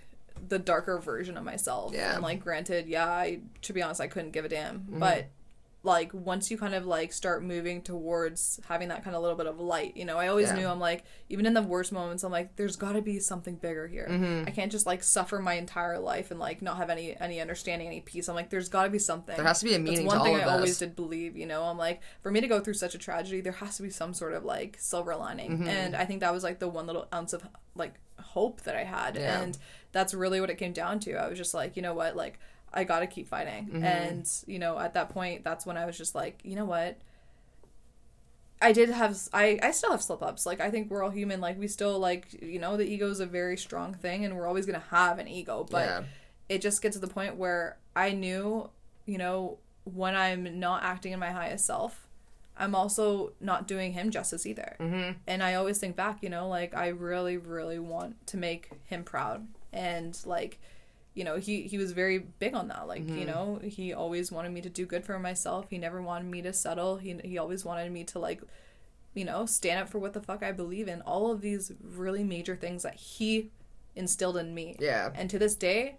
the 0.49 0.59
darker 0.59 0.99
version 0.99 1.37
of 1.37 1.45
myself. 1.45 1.93
Yeah. 1.93 2.15
And 2.15 2.23
like 2.23 2.41
granted, 2.41 2.87
yeah, 2.87 3.09
I 3.09 3.41
to 3.63 3.73
be 3.73 3.83
honest 3.83 4.01
I 4.01 4.07
couldn't 4.07 4.31
give 4.31 4.45
a 4.45 4.49
damn. 4.49 4.81
Mm-hmm. 4.81 5.01
But 5.01 5.27
like 5.87 6.13
once 6.13 6.51
you 6.51 6.59
kind 6.59 6.75
of 6.75 6.85
like 6.85 7.13
start 7.13 7.43
moving 7.43 7.81
towards 7.81 8.61
having 8.69 8.89
that 8.89 9.03
kind 9.05 9.17
of 9.17 9.23
little 9.23 9.37
bit 9.37 9.47
of 9.47 9.59
light, 9.59 9.97
you 9.97 10.05
know, 10.05 10.19
I 10.19 10.29
always 10.29 10.49
Yeah. 10.51 10.57
knew 10.57 10.67
I'm 10.69 10.81
like 10.81 11.05
even 11.29 11.47
in 11.47 11.55
the 11.55 11.63
worst 11.63 11.93
moments 11.93 12.23
I'm 12.25 12.33
like 12.33 12.57
there's 12.57 12.77
got 12.77 12.93
to 12.93 13.01
be 13.03 13.21
something 13.21 13.55
bigger 13.57 13.87
here. 13.87 14.07
Mm-hmm. 14.11 14.49
I 14.49 14.51
can't 14.51 14.71
just 14.71 14.85
like 14.85 15.03
suffer 15.03 15.39
my 15.39 15.55
entire 15.55 15.99
life 15.99 16.31
and 16.31 16.39
like 16.41 16.61
not 16.61 16.77
have 16.77 16.91
any 16.91 17.17
any 17.19 17.41
understanding, 17.41 17.87
any 17.87 18.01
peace. 18.01 18.29
I'm 18.29 18.35
like 18.35 18.51
there's 18.51 18.69
got 18.69 18.85
to 18.85 18.91
be 18.91 18.99
something. 18.99 19.37
there 19.37 19.45
has 19.47 19.61
to 19.61 19.65
be 19.65 19.75
a 19.75 19.79
meaning 19.79 20.07
That's 20.07 20.17
one 20.17 20.19
to 20.19 20.25
thing 20.25 20.37
I 20.37 20.41
of 20.43 20.49
always 20.53 20.77
did 20.79 20.97
believe, 20.97 21.37
you 21.37 21.47
know. 21.47 21.63
I'm 21.65 21.79
like, 21.79 22.03
for 22.23 22.31
me 22.31 22.41
to 22.41 22.49
go 22.49 22.61
through 22.61 22.75
such 22.75 22.95
a 22.95 22.99
tragedy, 22.99 23.41
there 23.41 23.53
has 23.53 23.77
to 23.77 23.83
be 23.83 23.91
some 23.91 24.13
sort 24.13 24.35
of 24.35 24.45
like 24.45 24.77
silver 24.81 25.15
lining, 25.17 25.53
Mm-hmm. 25.59 25.69
and 25.69 25.97
I 25.97 26.05
think 26.05 26.21
that 26.21 26.33
was 26.35 26.43
like 26.43 26.59
the 26.59 26.69
one 26.69 26.87
little 26.87 27.07
ounce 27.15 27.33
of 27.33 27.43
like 27.75 27.95
hope 28.19 28.63
that 28.63 28.75
I 28.75 28.85
had, 28.85 29.15
Yeah. 29.17 29.41
and 29.41 29.57
that's 29.93 30.13
really 30.15 30.41
what 30.41 30.51
it 30.51 30.57
came 30.59 30.73
down 30.73 30.99
to. 31.01 31.15
I 31.15 31.29
was 31.29 31.39
just 31.39 31.55
like, 31.55 31.77
you 31.77 31.83
know 31.83 31.95
what, 31.95 32.17
like 32.17 32.39
I 32.77 32.85
got 32.85 33.01
to 33.01 33.07
keep 33.07 33.27
fighting, 33.29 33.67
Mm-hmm. 33.67 33.85
and 33.85 34.31
you 34.47 34.59
know, 34.61 34.79
at 34.79 34.95
that 34.95 35.09
point, 35.09 35.43
that's 35.45 35.65
when 35.67 35.77
I 35.77 35.85
was 35.87 35.97
just 35.99 36.15
like, 36.15 36.41
you 36.45 36.55
know 36.55 36.65
what. 36.67 36.99
I 38.61 38.73
did 38.73 38.89
have 38.89 39.19
I 39.35 39.59
I 39.63 39.71
still 39.71 39.91
have 39.91 40.03
slip 40.03 40.23
ups. 40.23 40.47
Like 40.47 40.61
I 40.61 40.71
think 40.71 40.91
we're 40.91 41.03
all 41.03 41.11
human. 41.11 41.41
Like 41.41 41.59
we 41.59 41.69
still 41.69 41.99
like 41.99 42.41
you 42.43 42.59
know 42.59 42.77
the 42.77 42.85
ego 42.87 43.11
is 43.11 43.21
a 43.21 43.27
very 43.27 43.57
strong 43.57 43.93
thing, 43.95 44.25
and 44.25 44.35
we're 44.37 44.47
always 44.47 44.65
gonna 44.67 44.83
have 44.91 45.19
an 45.19 45.29
ego. 45.29 45.67
But 45.71 45.87
Yeah. 45.89 46.03
it 46.49 46.63
just 46.63 46.81
gets 46.81 46.97
to 46.97 47.01
the 47.01 47.13
point 47.13 47.37
where 47.37 47.77
I 47.95 48.13
knew, 48.13 48.71
you 49.05 49.19
know, 49.19 49.59
when 49.85 50.17
I'm 50.17 50.59
not 50.59 50.83
acting 50.85 51.13
in 51.13 51.19
my 51.21 51.31
highest 51.33 51.67
self, 51.67 52.07
I'm 52.57 52.75
also 52.75 53.33
not 53.41 53.69
doing 53.69 53.93
him 53.93 54.11
justice 54.11 54.47
either. 54.47 54.77
Mm-hmm. 54.81 55.19
And 55.27 55.43
I 55.43 55.55
always 55.55 55.77
think 55.79 55.95
back, 55.95 56.23
you 56.23 56.31
know, 56.31 56.49
like 56.49 56.75
I 56.75 56.89
really, 56.89 57.37
really 57.37 57.79
want 57.79 58.27
to 58.29 58.37
make 58.39 58.71
him 58.87 59.05
proud, 59.05 59.47
and 59.73 60.19
like. 60.25 60.59
You 61.17 61.25
know, 61.25 61.37
he 61.37 61.63
he 61.63 61.79
was 61.79 61.91
very 61.91 62.19
big 62.19 62.55
on 62.55 62.69
that. 62.69 62.87
Like, 62.87 63.09
you 63.09 63.25
mm-hmm. 63.25 63.27
know, 63.27 63.61
he 63.65 63.93
always 63.93 64.31
wanted 64.31 64.53
me 64.53 64.61
to 64.61 64.71
do 64.71 64.87
good 64.87 65.05
for 65.05 65.19
myself. 65.19 65.67
He 65.71 65.79
never 65.79 66.01
wanted 66.01 66.31
me 66.31 66.43
to 66.43 66.53
settle. 66.53 66.99
He 66.99 67.19
he 67.25 67.39
always 67.39 67.65
wanted 67.65 67.91
me 67.91 68.05
to 68.05 68.21
like 68.21 68.43
you 69.17 69.25
know, 69.25 69.47
stand 69.47 69.81
up 69.81 69.89
for 69.89 69.99
what 69.99 70.13
the 70.13 70.21
fuck 70.21 70.43
I 70.43 70.53
believe 70.53 70.89
in. 70.89 71.01
All 71.01 71.31
of 71.33 71.41
these 71.41 71.73
really 71.83 72.23
major 72.23 72.55
things 72.55 72.83
that 72.83 72.95
he 72.95 73.51
instilled 73.97 74.37
in 74.37 74.55
me. 74.55 74.77
Yeah. 74.79 75.11
And 75.15 75.31
to 75.31 75.39
this 75.39 75.55
day, 75.55 75.97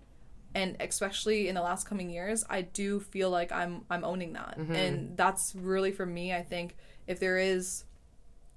and 0.54 0.78
especially 0.80 1.48
in 1.48 1.56
the 1.56 1.62
last 1.62 1.88
coming 1.88 2.12
years, 2.12 2.46
I 2.48 2.62
do 2.62 3.00
feel 3.00 3.30
like 3.30 3.52
I'm 3.52 3.86
I'm 3.90 4.06
owning 4.06 4.34
that. 4.34 4.58
Mm-hmm. 4.58 4.76
And 4.76 5.18
that's 5.18 5.54
really 5.56 5.92
for 5.92 6.06
me, 6.06 6.32
I 6.32 6.44
think 6.44 6.78
if 7.08 7.20
there 7.20 7.40
is 7.40 7.86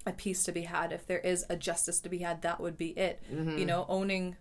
a 0.05 0.11
peace 0.11 0.43
to 0.43 0.51
be 0.51 0.61
had, 0.61 0.91
if 0.91 1.07
there 1.07 1.19
is 1.19 1.43
a 1.49 1.55
justice 1.55 1.99
to 2.01 2.09
be 2.09 2.19
had, 2.19 2.43
that 2.43 2.61
would 2.61 2.77
be 2.77 2.89
it. 2.89 3.21
Mm-hmm. 3.33 3.57
You 3.57 3.65
know, 3.65 3.85
owning 3.89 4.37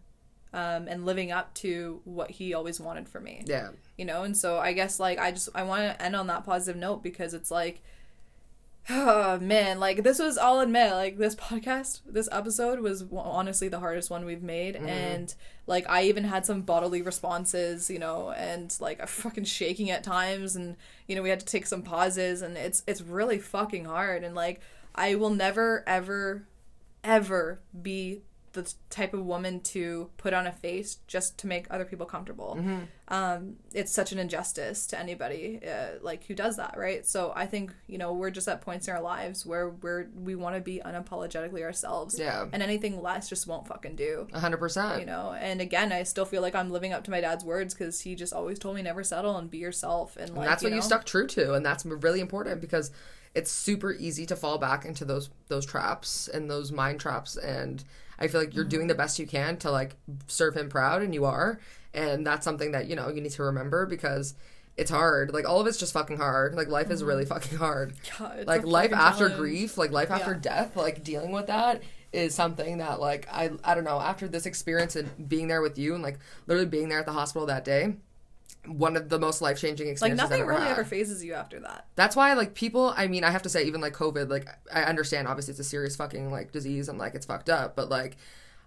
um, 0.52 0.88
and 0.88 1.06
living 1.06 1.30
up 1.30 1.54
to 1.54 2.00
what 2.04 2.30
he 2.30 2.54
always 2.54 2.80
wanted 2.80 3.08
for 3.08 3.20
me. 3.20 3.42
Yeah. 3.46 3.70
you 3.96 4.04
know 4.04 4.22
and 4.24 4.36
so 4.36 4.58
i 4.58 4.72
guess 4.72 4.98
like 4.98 5.18
i 5.18 5.30
just 5.30 5.48
i 5.54 5.62
want 5.62 5.82
to 5.82 6.02
end 6.02 6.16
on 6.16 6.26
that 6.28 6.44
positive 6.44 6.78
note 6.80 7.02
because 7.02 7.34
it's 7.34 7.50
like 7.50 7.82
oh 8.88 9.38
man 9.42 9.78
like 9.78 10.02
this 10.02 10.18
was 10.18 10.38
i'll 10.38 10.60
admit 10.60 10.92
like 10.92 11.18
this 11.18 11.34
podcast 11.34 12.00
this 12.06 12.28
episode 12.32 12.80
was 12.80 13.02
w- 13.02 13.22
honestly 13.22 13.68
the 13.68 13.78
hardest 13.78 14.10
one 14.10 14.24
we've 14.24 14.42
made. 14.42 14.74
And 14.76 15.32
like 15.66 15.88
i 15.88 16.02
even 16.04 16.24
had 16.24 16.44
some 16.46 16.62
bodily 16.62 17.02
responses 17.02 17.90
you 17.90 17.98
know 17.98 18.30
and 18.32 18.74
like 18.80 19.00
i'm 19.00 19.06
fucking 19.06 19.44
shaking 19.44 19.90
at 19.90 20.02
times. 20.02 20.56
And 20.56 20.76
you 21.06 21.14
know 21.14 21.22
we 21.22 21.30
had 21.30 21.40
to 21.40 21.46
take 21.46 21.66
some 21.66 21.82
pauses. 21.82 22.42
And 22.42 22.56
it's 22.56 22.82
it's 22.86 23.02
really 23.02 23.38
fucking 23.38 23.84
hard. 23.84 24.24
And 24.24 24.34
like 24.34 24.60
i 24.94 25.14
will 25.14 25.30
never 25.30 25.84
ever 25.86 26.46
ever 27.04 27.60
be 27.80 28.22
the 28.52 28.72
type 28.88 29.14
of 29.14 29.24
woman 29.24 29.60
to 29.60 30.10
put 30.16 30.34
on 30.34 30.46
a 30.46 30.52
face 30.52 30.96
just 31.06 31.38
to 31.38 31.46
make 31.46 31.66
other 31.70 31.84
people 31.84 32.06
comfortable. 32.06 32.58
Um, 33.08 33.56
it's 33.72 33.92
such 33.92 34.12
an 34.12 34.18
injustice 34.18 34.86
to 34.88 34.98
anybody 34.98 35.60
uh, 35.66 35.98
like 36.00 36.24
who 36.26 36.34
does 36.34 36.56
that, 36.56 36.74
right? 36.76 37.04
So 37.06 37.32
I 37.34 37.46
think 37.46 37.72
you 37.86 37.98
know 37.98 38.12
we're 38.12 38.30
just 38.30 38.48
at 38.48 38.60
points 38.60 38.88
in 38.88 38.94
our 38.94 39.00
lives 39.00 39.44
where 39.44 39.70
we're 39.70 40.08
we 40.14 40.34
want 40.34 40.56
to 40.56 40.60
be 40.60 40.80
unapologetically 40.84 41.62
ourselves. 41.62 42.18
Yeah. 42.18 42.46
And 42.52 42.62
anything 42.62 43.00
less 43.02 43.28
just 43.28 43.46
won't 43.46 43.66
fucking 43.66 43.96
do. 43.96 44.28
A 44.32 44.40
hundred 44.40 44.58
percent. 44.58 45.00
You 45.00 45.06
know, 45.06 45.32
and 45.38 45.60
again, 45.60 45.92
I 45.92 46.02
still 46.04 46.24
feel 46.24 46.42
like 46.42 46.54
I'm 46.54 46.70
living 46.70 46.92
up 46.92 47.04
to 47.04 47.10
my 47.10 47.20
dad's 47.20 47.44
words 47.44 47.74
because 47.74 48.00
he 48.00 48.14
just 48.14 48.32
always 48.32 48.58
told 48.58 48.76
me 48.76 48.82
never 48.82 49.02
settle 49.02 49.36
and 49.36 49.50
be 49.50 49.58
yourself. 49.58 50.16
And, 50.16 50.30
like, 50.30 50.38
And 50.38 50.46
that's 50.46 50.62
what 50.62 50.72
you 50.72 50.82
stuck 50.82 51.04
true 51.04 51.26
to, 51.28 51.54
and 51.54 51.64
that's 51.64 51.84
really 51.84 52.20
important 52.20 52.60
because 52.60 52.90
it's 53.34 53.50
super 53.50 53.92
easy 53.92 54.26
to 54.26 54.36
fall 54.36 54.58
back 54.58 54.84
into 54.84 55.04
those 55.04 55.30
those 55.48 55.66
traps 55.66 56.28
and 56.28 56.50
those 56.50 56.72
mind 56.72 57.00
traps. 57.00 57.36
And 57.36 57.82
I 58.20 58.28
feel 58.28 58.40
like 58.40 58.54
you're 58.54 58.64
doing 58.64 58.86
the 58.86 58.94
best 58.94 59.18
you 59.18 59.26
can 59.26 59.56
to 59.58 59.70
like 59.70 59.96
serve 60.26 60.54
him 60.56 60.68
proud, 60.68 61.02
and 61.02 61.14
you 61.14 61.24
are. 61.24 61.58
And 61.94 62.26
that's 62.26 62.44
something 62.44 62.72
that 62.72 62.86
you 62.86 62.96
know 62.96 63.08
you 63.08 63.20
need 63.20 63.32
to 63.32 63.42
remember 63.42 63.86
because 63.86 64.34
it's 64.76 64.90
hard. 64.90 65.32
Like 65.34 65.48
all 65.48 65.60
of 65.60 65.66
it's 65.66 65.78
just 65.78 65.92
fucking 65.92 66.16
hard. 66.18 66.54
Like 66.54 66.68
life 66.68 66.90
is 66.90 67.02
really 67.02 67.24
fucking 67.24 67.58
hard. 67.58 67.94
God, 68.18 68.46
like 68.46 68.64
life 68.64 68.92
after 68.92 69.28
challenge. 69.28 69.36
grief, 69.40 69.78
like 69.78 69.90
life 69.90 70.10
after 70.10 70.32
Yeah. 70.32 70.38
death, 70.40 70.76
like 70.76 71.02
dealing 71.02 71.32
with 71.32 71.46
that 71.48 71.82
is 72.12 72.34
something 72.34 72.78
that 72.78 73.00
like 73.00 73.26
I 73.30 73.50
I 73.64 73.74
don't 73.74 73.84
know 73.84 74.00
after 74.00 74.26
this 74.28 74.46
experience 74.46 74.96
and 74.96 75.28
being 75.28 75.48
there 75.48 75.62
with 75.62 75.78
you 75.78 75.94
and 75.94 76.02
like 76.02 76.18
literally 76.46 76.68
being 76.68 76.88
there 76.88 76.98
at 77.00 77.06
the 77.06 77.12
hospital 77.12 77.46
that 77.46 77.64
day. 77.64 77.94
One 78.66 78.96
of 78.96 79.08
the 79.08 79.18
most 79.18 79.40
life 79.40 79.58
changing 79.58 79.88
experiences. 79.88 80.22
Like 80.22 80.30
nothing 80.30 80.46
really 80.46 80.62
had. 80.62 80.72
ever 80.72 80.84
phases 80.84 81.24
you 81.24 81.32
after 81.32 81.60
that. 81.60 81.86
That's 81.96 82.14
why 82.14 82.34
like 82.34 82.54
people 82.54 82.92
I 82.96 83.06
mean 83.08 83.24
I 83.24 83.30
have 83.30 83.42
to 83.42 83.48
say 83.48 83.64
even 83.64 83.80
like 83.80 83.94
COVID 83.94 84.28
like 84.28 84.46
I 84.72 84.82
understand 84.82 85.28
obviously 85.28 85.52
it's 85.52 85.60
a 85.60 85.64
serious 85.64 85.96
fucking 85.96 86.30
like 86.30 86.52
disease 86.52 86.88
and 86.88 86.98
like 86.98 87.14
it's 87.14 87.24
fucked 87.26 87.48
up 87.48 87.74
but 87.74 87.88
like 87.88 88.16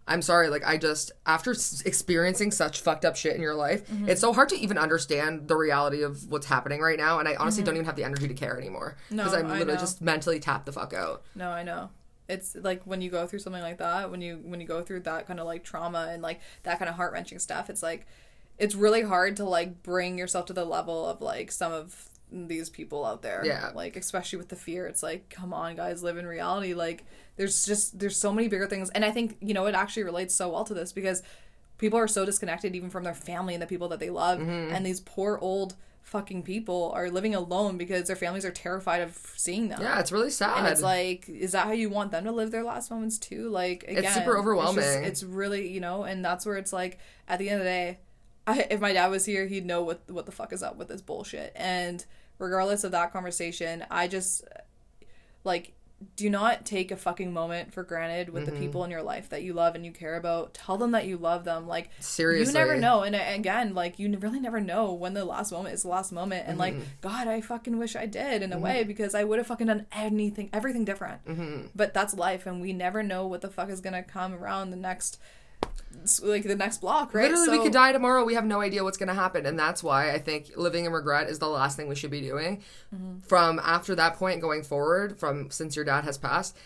I'm 0.07 0.21
sorry 0.21 0.49
like 0.49 0.65
I 0.65 0.77
just 0.77 1.11
after 1.27 1.51
s- 1.51 1.81
experiencing 1.85 2.49
such 2.51 2.81
fucked 2.81 3.05
up 3.05 3.15
shit 3.15 3.35
in 3.35 3.41
your 3.41 3.53
life 3.53 3.87
Mm-hmm. 3.87 4.09
it's 4.09 4.19
so 4.19 4.33
hard 4.33 4.49
to 4.49 4.57
even 4.57 4.77
understand 4.79 5.47
the 5.47 5.55
reality 5.55 6.01
of 6.01 6.27
what's 6.29 6.47
happening 6.47 6.81
right 6.81 6.97
now 6.97 7.19
and 7.19 7.27
I 7.29 7.35
honestly 7.35 7.63
don't 7.63 7.75
even 7.75 7.85
have 7.85 7.95
the 7.95 8.03
energy 8.03 8.27
to 8.27 8.33
care 8.33 8.57
anymore 8.57 8.97
Mm-hmm. 9.05 9.15
No, 9.17 9.23
because 9.23 9.37
I'm 9.39 9.45
I 9.45 9.49
literally 9.59 9.73
know. 9.75 9.79
just 9.79 10.01
mentally 10.01 10.39
tapped 10.39 10.65
the 10.65 10.71
fuck 10.73 10.93
out. 10.93 11.21
No, 11.35 11.49
I 11.51 11.61
know. 11.63 11.91
It's 12.27 12.55
like 12.55 12.81
when 12.85 13.01
you 13.01 13.11
go 13.11 13.27
through 13.27 13.39
something 13.39 13.61
like 13.61 13.77
that, 13.77 14.09
when 14.09 14.21
you 14.21 14.39
when 14.43 14.59
you 14.59 14.65
go 14.67 14.81
through 14.81 15.01
that 15.01 15.27
kind 15.27 15.39
of 15.39 15.45
like 15.45 15.63
trauma 15.63 16.07
and 16.11 16.23
like 16.23 16.39
that 16.63 16.79
kind 16.79 16.89
of 16.89 16.95
heart 16.95 17.13
wrenching 17.13 17.37
stuff, 17.37 17.69
it's 17.69 17.83
like 17.83 18.07
it's 18.57 18.75
really 18.75 19.01
hard 19.01 19.37
to 19.37 19.45
like 19.45 19.83
bring 19.83 20.17
yourself 20.17 20.45
to 20.47 20.53
the 20.53 20.65
level 20.65 21.07
of 21.07 21.21
like 21.21 21.51
some 21.51 21.71
of 21.71 22.09
these 22.31 22.69
people 22.69 23.05
out 23.05 23.21
there. 23.21 23.43
Yeah. 23.45 23.71
Like 23.73 23.95
especially 23.95 24.37
with 24.37 24.49
the 24.49 24.55
fear, 24.55 24.87
it's 24.87 25.03
like, 25.03 25.29
come 25.29 25.53
on, 25.53 25.75
guys, 25.75 26.03
live 26.03 26.17
in 26.17 26.25
reality. 26.25 26.73
Like 26.73 27.05
there's 27.35 27.65
just 27.65 27.99
there's 27.99 28.17
so 28.17 28.31
many 28.31 28.47
bigger 28.47 28.67
things, 28.67 28.89
and 28.91 29.03
I 29.03 29.11
think 29.11 29.37
you 29.41 29.53
know 29.53 29.65
it 29.65 29.75
actually 29.75 30.03
relates 30.03 30.35
so 30.35 30.49
well 30.49 30.63
to 30.65 30.73
this 30.73 30.91
because 30.93 31.23
people 31.77 31.97
are 31.97 32.07
so 32.07 32.25
disconnected 32.25 32.75
even 32.75 32.89
from 32.89 33.03
their 33.03 33.13
family 33.13 33.53
and 33.53 33.61
the 33.61 33.67
people 33.67 33.89
that 33.89 33.99
they 33.99 34.09
love, 34.09 34.39
mm-hmm. 34.39 34.73
and 34.73 34.85
these 34.85 34.99
poor 34.99 35.37
old 35.41 35.75
fucking 36.03 36.43
people 36.43 36.91
are 36.95 37.09
living 37.09 37.33
alone 37.33 37.77
because 37.77 38.07
their 38.07 38.15
families 38.15 38.45
are 38.45 38.51
terrified 38.51 39.01
of 39.01 39.15
seeing 39.35 39.69
them. 39.69 39.81
Yeah, 39.81 39.99
it's 39.99 40.11
really 40.11 40.29
sad. 40.29 40.59
And 40.59 40.67
it's 40.67 40.81
like, 40.81 41.27
is 41.29 41.53
that 41.53 41.65
how 41.65 41.71
you 41.71 41.89
want 41.89 42.11
them 42.11 42.25
to 42.25 42.31
live 42.31 42.51
their 42.51 42.63
last 42.63 42.91
moments 42.91 43.17
too? 43.17 43.49
Like, 43.49 43.85
again, 43.87 44.11
super 44.13 44.31
It's, 44.31 44.39
overwhelming. 44.39 44.83
just- 44.83 44.99
it's 44.99 45.23
really, 45.23 45.69
you 45.69 45.79
know, 45.79 46.03
and 46.03 46.23
that's 46.23 46.45
where 46.45 46.57
it's 46.57 46.73
like, 46.73 46.99
at 47.27 47.39
the 47.39 47.49
end 47.49 47.61
of 47.61 47.65
the 47.65 47.71
day, 47.71 47.99
I, 48.45 48.67
if 48.69 48.79
my 48.81 48.93
dad 48.93 49.07
was 49.07 49.25
here, 49.25 49.45
he'd 49.47 49.65
know 49.65 49.81
what 49.83 50.01
what 50.09 50.25
the 50.25 50.31
fuck 50.31 50.51
is 50.53 50.61
up 50.63 50.75
with 50.77 50.87
this 50.89 51.01
bullshit. 51.01 51.53
And 51.55 52.05
regardless 52.39 52.83
of 52.83 52.91
that 52.91 53.13
conversation, 53.13 53.85
I 53.89 54.07
just 54.07 54.43
like 55.43 55.73
do 56.17 56.29
not 56.29 56.65
take 56.65 56.91
a 56.91 56.97
fucking 56.97 57.31
moment 57.31 57.73
for 57.73 57.81
granted 57.81 58.27
with 58.27 58.43
Mm-hmm. 58.45 58.53
the 58.55 58.59
people 58.59 58.83
in 58.83 58.91
your 58.91 59.01
life 59.03 59.29
that 59.29 59.41
you 59.43 59.53
love 59.53 59.73
and 59.73 59.85
you 59.85 59.91
care 59.93 60.17
about. 60.17 60.53
Tell 60.53 60.75
them 60.77 60.91
that 60.91 61.05
you 61.05 61.15
love 61.15 61.45
them. 61.45 61.65
Like 61.65 61.89
Seriously. 62.01 62.51
you 62.51 62.59
never 62.59 62.75
know. 62.77 63.03
And 63.03 63.15
again, 63.15 63.73
like 63.73 63.99
you 63.99 64.13
really 64.17 64.41
never 64.41 64.59
know 64.59 64.91
when 64.91 65.13
the 65.13 65.23
last 65.23 65.53
moment 65.53 65.75
is 65.75 65.83
the 65.83 65.87
last 65.87 66.11
moment. 66.11 66.43
And 66.45 66.59
Mm-hmm. 66.59 66.79
like 66.79 66.99
God, 66.99 67.27
I 67.29 67.39
fucking 67.39 67.77
wish 67.77 67.95
I 67.95 68.05
did 68.05 68.41
in 68.43 68.51
a 68.51 68.59
way 68.59 68.83
because 68.83 69.15
I 69.15 69.23
would 69.23 69.37
have 69.37 69.47
fucking 69.47 69.67
done 69.67 69.85
anything, 69.93 70.49
everything 70.51 70.83
different. 70.83 71.23
Mm-hmm. 71.25 71.67
But 71.73 71.93
that's 71.93 72.13
life, 72.15 72.45
and 72.45 72.59
we 72.59 72.73
never 72.73 73.01
know 73.01 73.25
what 73.25 73.39
the 73.39 73.49
fuck 73.49 73.69
is 73.69 73.79
gonna 73.79 74.03
come 74.03 74.33
around 74.33 74.71
the 74.71 74.75
next, 74.77 75.17
like 76.21 76.43
the 76.43 76.55
next 76.55 76.81
block, 76.81 77.13
right? 77.13 77.31
Literally, 77.31 77.57
we 77.57 77.63
could 77.63 77.73
die 77.73 77.91
tomorrow. 77.91 78.25
We 78.25 78.33
have 78.33 78.45
no 78.45 78.61
idea 78.61 78.83
what's 78.83 78.97
going 78.97 79.07
to 79.07 79.13
happen. 79.13 79.45
And 79.45 79.57
that's 79.57 79.83
why 79.83 80.11
I 80.11 80.19
think 80.19 80.51
living 80.55 80.85
in 80.85 80.91
regret 80.91 81.29
is 81.29 81.39
the 81.39 81.47
last 81.47 81.77
thing 81.77 81.87
we 81.87 81.95
should 81.95 82.11
be 82.11 82.21
doing. 82.21 82.61
Mm-hmm. 82.93 83.19
From 83.19 83.59
after 83.63 83.95
that 83.95 84.15
point 84.15 84.41
going 84.41 84.63
forward, 84.63 85.19
from 85.19 85.49
since 85.49 85.75
your 85.75 85.85
dad 85.85 86.03
has 86.03 86.17
passed, 86.17 86.57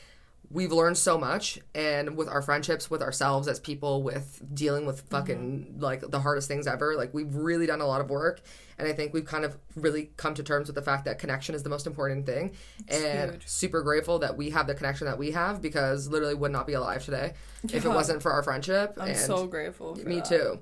we've 0.50 0.72
learned 0.72 0.98
so 0.98 1.18
much. 1.18 1.60
And 1.76 2.16
with 2.16 2.28
our 2.30 2.42
friendships, 2.42 2.90
with 2.90 3.02
ourselves 3.02 3.48
as 3.48 3.60
people, 3.60 4.02
with 4.04 4.42
dealing 4.54 4.86
with 4.86 5.02
fucking 5.10 5.38
Mm-hmm. 5.72 5.82
like 5.84 6.02
the 6.10 6.20
hardest 6.22 6.48
things 6.48 6.68
ever, 6.68 6.96
like 6.96 7.14
we've 7.14 7.34
really 7.36 7.66
done 7.66 7.82
a 7.82 7.86
lot 7.86 8.02
of 8.02 8.10
work. 8.10 8.42
And 8.80 8.88
I 8.88 8.94
think 8.94 9.14
we've 9.14 9.26
kind 9.26 9.44
of 9.44 9.58
really 9.76 10.12
come 10.18 10.34
to 10.36 10.44
terms 10.44 10.68
with 10.68 10.76
the 10.76 10.82
fact 10.82 11.06
that 11.06 11.18
connection 11.20 11.56
is 11.56 11.64
the 11.64 11.70
most 11.70 11.88
important 11.88 12.26
thing. 12.26 12.52
and 12.88 13.32
huge. 13.32 13.48
super 13.48 13.82
grateful 13.82 14.20
that 14.20 14.38
we 14.38 14.52
have 14.52 14.68
the 14.68 14.76
connection 14.76 15.08
that 15.08 15.18
we 15.18 15.32
have 15.32 15.62
because 15.62 16.08
literally 16.08 16.36
would 16.36 16.52
not 16.52 16.68
be 16.68 16.74
alive 16.74 17.04
today 17.04 17.34
if 17.74 17.86
it 17.86 17.90
wasn't 17.90 18.22
for 18.22 18.32
our 18.32 18.44
friendship. 18.44 18.94
I'm 19.00 19.10
and 19.10 19.18
so 19.18 19.48
grateful. 19.48 19.96
For 19.96 20.08
me 20.08 20.16
that. 20.18 20.26
too. 20.26 20.60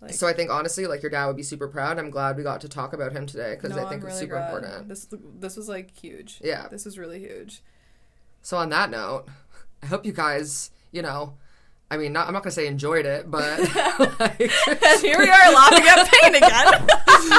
Like- 0.00 0.12
so 0.14 0.26
I 0.26 0.32
think 0.34 0.50
honestly, 0.50 0.86
like 0.86 1.02
your 1.02 1.10
dad 1.10 1.26
would 1.26 1.36
be 1.36 1.42
super 1.42 1.68
proud. 1.68 1.98
I'm 1.98 2.10
glad 2.10 2.36
we 2.36 2.42
got 2.42 2.60
to 2.60 2.68
talk 2.68 2.92
about 2.92 3.12
him 3.12 3.26
today 3.26 3.54
because 3.54 3.70
No, 3.76 3.78
I 3.84 3.88
think 3.88 4.02
I'm 4.02 4.08
it's 4.08 4.16
really 4.16 4.18
super 4.20 4.34
glad. 4.36 4.54
important. 4.54 4.88
This 4.88 5.06
this 5.40 5.56
was 5.56 5.68
like 5.68 5.96
huge. 5.98 6.38
Yeah. 6.44 6.68
this 6.68 6.84
was 6.84 6.98
really 6.98 7.18
huge. 7.18 7.62
So 8.46 8.56
on 8.58 8.68
that 8.68 8.90
note, 8.90 9.24
I 9.82 9.86
hope 9.86 10.06
you 10.06 10.12
guys, 10.12 10.70
you 10.92 11.02
know, 11.02 11.34
I 11.90 11.96
mean, 11.96 12.12
not, 12.12 12.28
I'm 12.28 12.32
not 12.32 12.44
gonna 12.44 12.52
say 12.52 12.68
enjoyed 12.68 13.04
it, 13.04 13.28
but 13.28 13.58
like, 14.20 14.38
here 14.38 15.18
we 15.18 15.28
are 15.28 15.52
laughing 15.52 15.84
at 15.84 16.08
pain 16.08 16.34
again. 16.36 16.86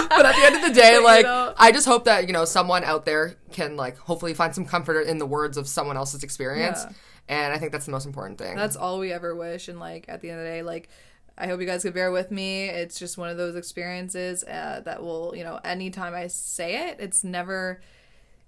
but 0.09 0.25
at 0.25 0.35
the 0.35 0.41
end 0.43 0.55
of 0.57 0.61
the 0.63 0.73
day, 0.73 0.95
You 0.95 1.03
like 1.05 1.23
know? 1.23 1.53
I 1.55 1.71
just 1.71 1.87
hope 1.87 2.03
that 2.05 2.27
you 2.27 2.33
know 2.33 2.43
someone 2.43 2.83
out 2.83 3.05
there 3.05 3.35
can 3.53 3.77
like 3.77 3.97
hopefully 3.97 4.33
find 4.33 4.53
some 4.53 4.65
comfort 4.65 5.07
in 5.07 5.17
the 5.17 5.25
words 5.25 5.55
of 5.55 5.65
someone 5.65 5.95
else's 5.95 6.23
experience, 6.23 6.83
Yeah. 6.85 6.93
and 7.29 7.53
I 7.53 7.57
think 7.57 7.71
that's 7.71 7.85
the 7.85 7.93
most 7.93 8.05
important 8.05 8.37
thing. 8.37 8.57
That's 8.57 8.75
all 8.75 8.99
we 8.99 9.13
ever 9.13 9.33
wish. 9.33 9.69
And 9.69 9.79
like 9.79 10.09
at 10.09 10.19
the 10.19 10.29
end 10.29 10.39
of 10.39 10.45
the 10.45 10.51
day, 10.51 10.61
like 10.61 10.89
I 11.37 11.47
hope 11.47 11.61
you 11.61 11.67
guys 11.67 11.83
could 11.83 11.93
bear 11.93 12.11
with 12.11 12.31
me. 12.31 12.67
It's 12.67 12.99
just 12.99 13.17
one 13.17 13.29
of 13.29 13.37
those 13.37 13.55
experiences 13.55 14.43
uh, 14.43 14.81
that 14.83 15.01
will, 15.01 15.33
you 15.37 15.45
know, 15.45 15.57
anytime 15.63 16.13
I 16.13 16.27
say 16.27 16.89
it, 16.89 16.97
it's 16.99 17.23
never. 17.23 17.79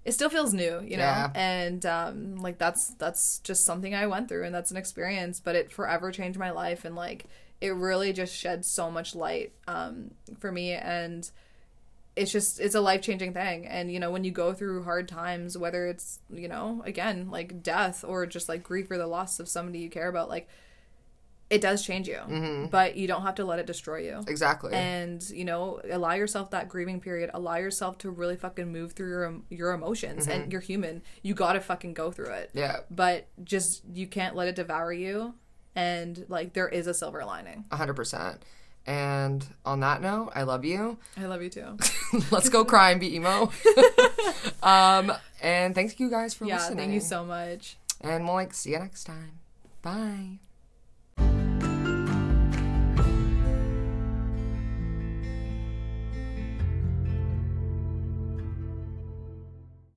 It 0.04 0.12
still 0.12 0.30
feels 0.30 0.54
new, 0.54 0.80
you 0.80 0.96
know, 0.96 1.04
Yeah. 1.04 1.30
and 1.34 1.84
um, 1.84 2.36
like 2.36 2.56
that's 2.58 2.88
that's 2.94 3.38
just 3.40 3.64
something 3.64 3.94
I 3.94 4.06
went 4.06 4.28
through, 4.28 4.44
and 4.44 4.54
that's 4.54 4.70
an 4.70 4.76
experience. 4.78 5.40
But 5.40 5.56
it 5.56 5.70
forever 5.70 6.10
changed 6.10 6.38
my 6.38 6.50
life, 6.50 6.84
and 6.84 6.96
like 6.96 7.26
it 7.60 7.74
really 7.74 8.12
just 8.14 8.34
shed 8.34 8.64
so 8.64 8.90
much 8.90 9.14
light 9.14 9.52
um, 9.68 10.12
for 10.38 10.50
me, 10.50 10.72
and 10.72 11.30
it's 12.16 12.32
just 12.32 12.58
it's 12.60 12.74
a 12.74 12.80
life 12.80 13.00
changing 13.02 13.32
thing 13.32 13.66
and 13.66 13.90
you 13.90 14.00
know 14.00 14.10
when 14.10 14.24
you 14.24 14.32
go 14.32 14.52
through 14.52 14.82
hard 14.82 15.06
times 15.06 15.56
whether 15.56 15.86
it's 15.86 16.18
you 16.28 16.48
know 16.48 16.82
again 16.84 17.30
like 17.30 17.62
death 17.62 18.04
or 18.04 18.26
just 18.26 18.48
like 18.48 18.64
grief 18.64 18.90
or 18.90 18.98
the 18.98 19.06
loss 19.06 19.38
of 19.38 19.48
somebody 19.48 19.78
you 19.78 19.88
care 19.88 20.08
about 20.08 20.28
like 20.28 20.48
it 21.50 21.60
does 21.60 21.84
change 21.84 22.06
you 22.08 22.14
Mm-hmm. 22.28 22.66
but 22.66 22.96
you 22.96 23.06
don't 23.08 23.22
have 23.22 23.34
to 23.36 23.44
let 23.44 23.58
it 23.58 23.66
destroy 23.66 23.98
you 23.98 24.22
Exactly. 24.28 24.72
and 24.72 25.28
you 25.30 25.44
know 25.44 25.80
allow 25.90 26.12
yourself 26.14 26.50
that 26.50 26.68
grieving 26.68 27.00
period 27.00 27.30
allow 27.34 27.56
yourself 27.56 27.98
to 27.98 28.10
really 28.10 28.36
fucking 28.36 28.70
move 28.72 28.92
through 28.92 29.08
your 29.10 29.34
your 29.50 29.72
emotions 29.72 30.26
and 30.28 30.52
you're 30.52 30.60
human 30.60 31.02
you 31.22 31.34
gotta 31.34 31.60
fucking 31.60 31.92
go 31.94 32.10
through 32.10 32.30
it 32.32 32.48
Mm-hmm. 32.50 32.58
yeah, 32.58 32.76
but 32.90 33.26
just 33.42 33.82
you 33.92 34.06
can't 34.06 34.34
let 34.36 34.46
it 34.48 34.54
devour 34.54 34.92
you 34.92 35.34
and 35.74 36.24
like 36.28 36.52
there 36.52 36.68
is 36.68 36.86
a 36.86 36.94
silver 36.94 37.24
lining 37.24 37.64
hundred 37.72 37.94
percent. 37.94 38.42
And 38.86 39.46
on 39.64 39.80
that 39.80 40.00
note, 40.00 40.32
I 40.34 40.42
love 40.44 40.64
you. 40.64 40.96
i 41.16 41.26
love 41.26 41.42
you 41.42 41.50
too 41.50 41.76
Let's 42.30 42.48
go 42.48 42.64
cry 42.64 42.90
and 42.92 42.98
be 43.00 43.14
emo. 43.14 43.50
um, 44.62 45.12
and 45.42 45.74
thank 45.74 46.00
you 46.00 46.08
guys 46.10 46.32
for 46.34 46.46
yeah 46.46 46.56
listening. 46.56 46.78
thank 46.78 46.92
you 46.94 47.00
so 47.00 47.24
much 47.24 47.76
And 48.00 48.24
we'll 48.24 48.34
like 48.34 48.54
see 48.54 48.70
you 48.72 48.78
next 48.78 49.04
time. 49.04 49.32
Bye. 49.82 50.38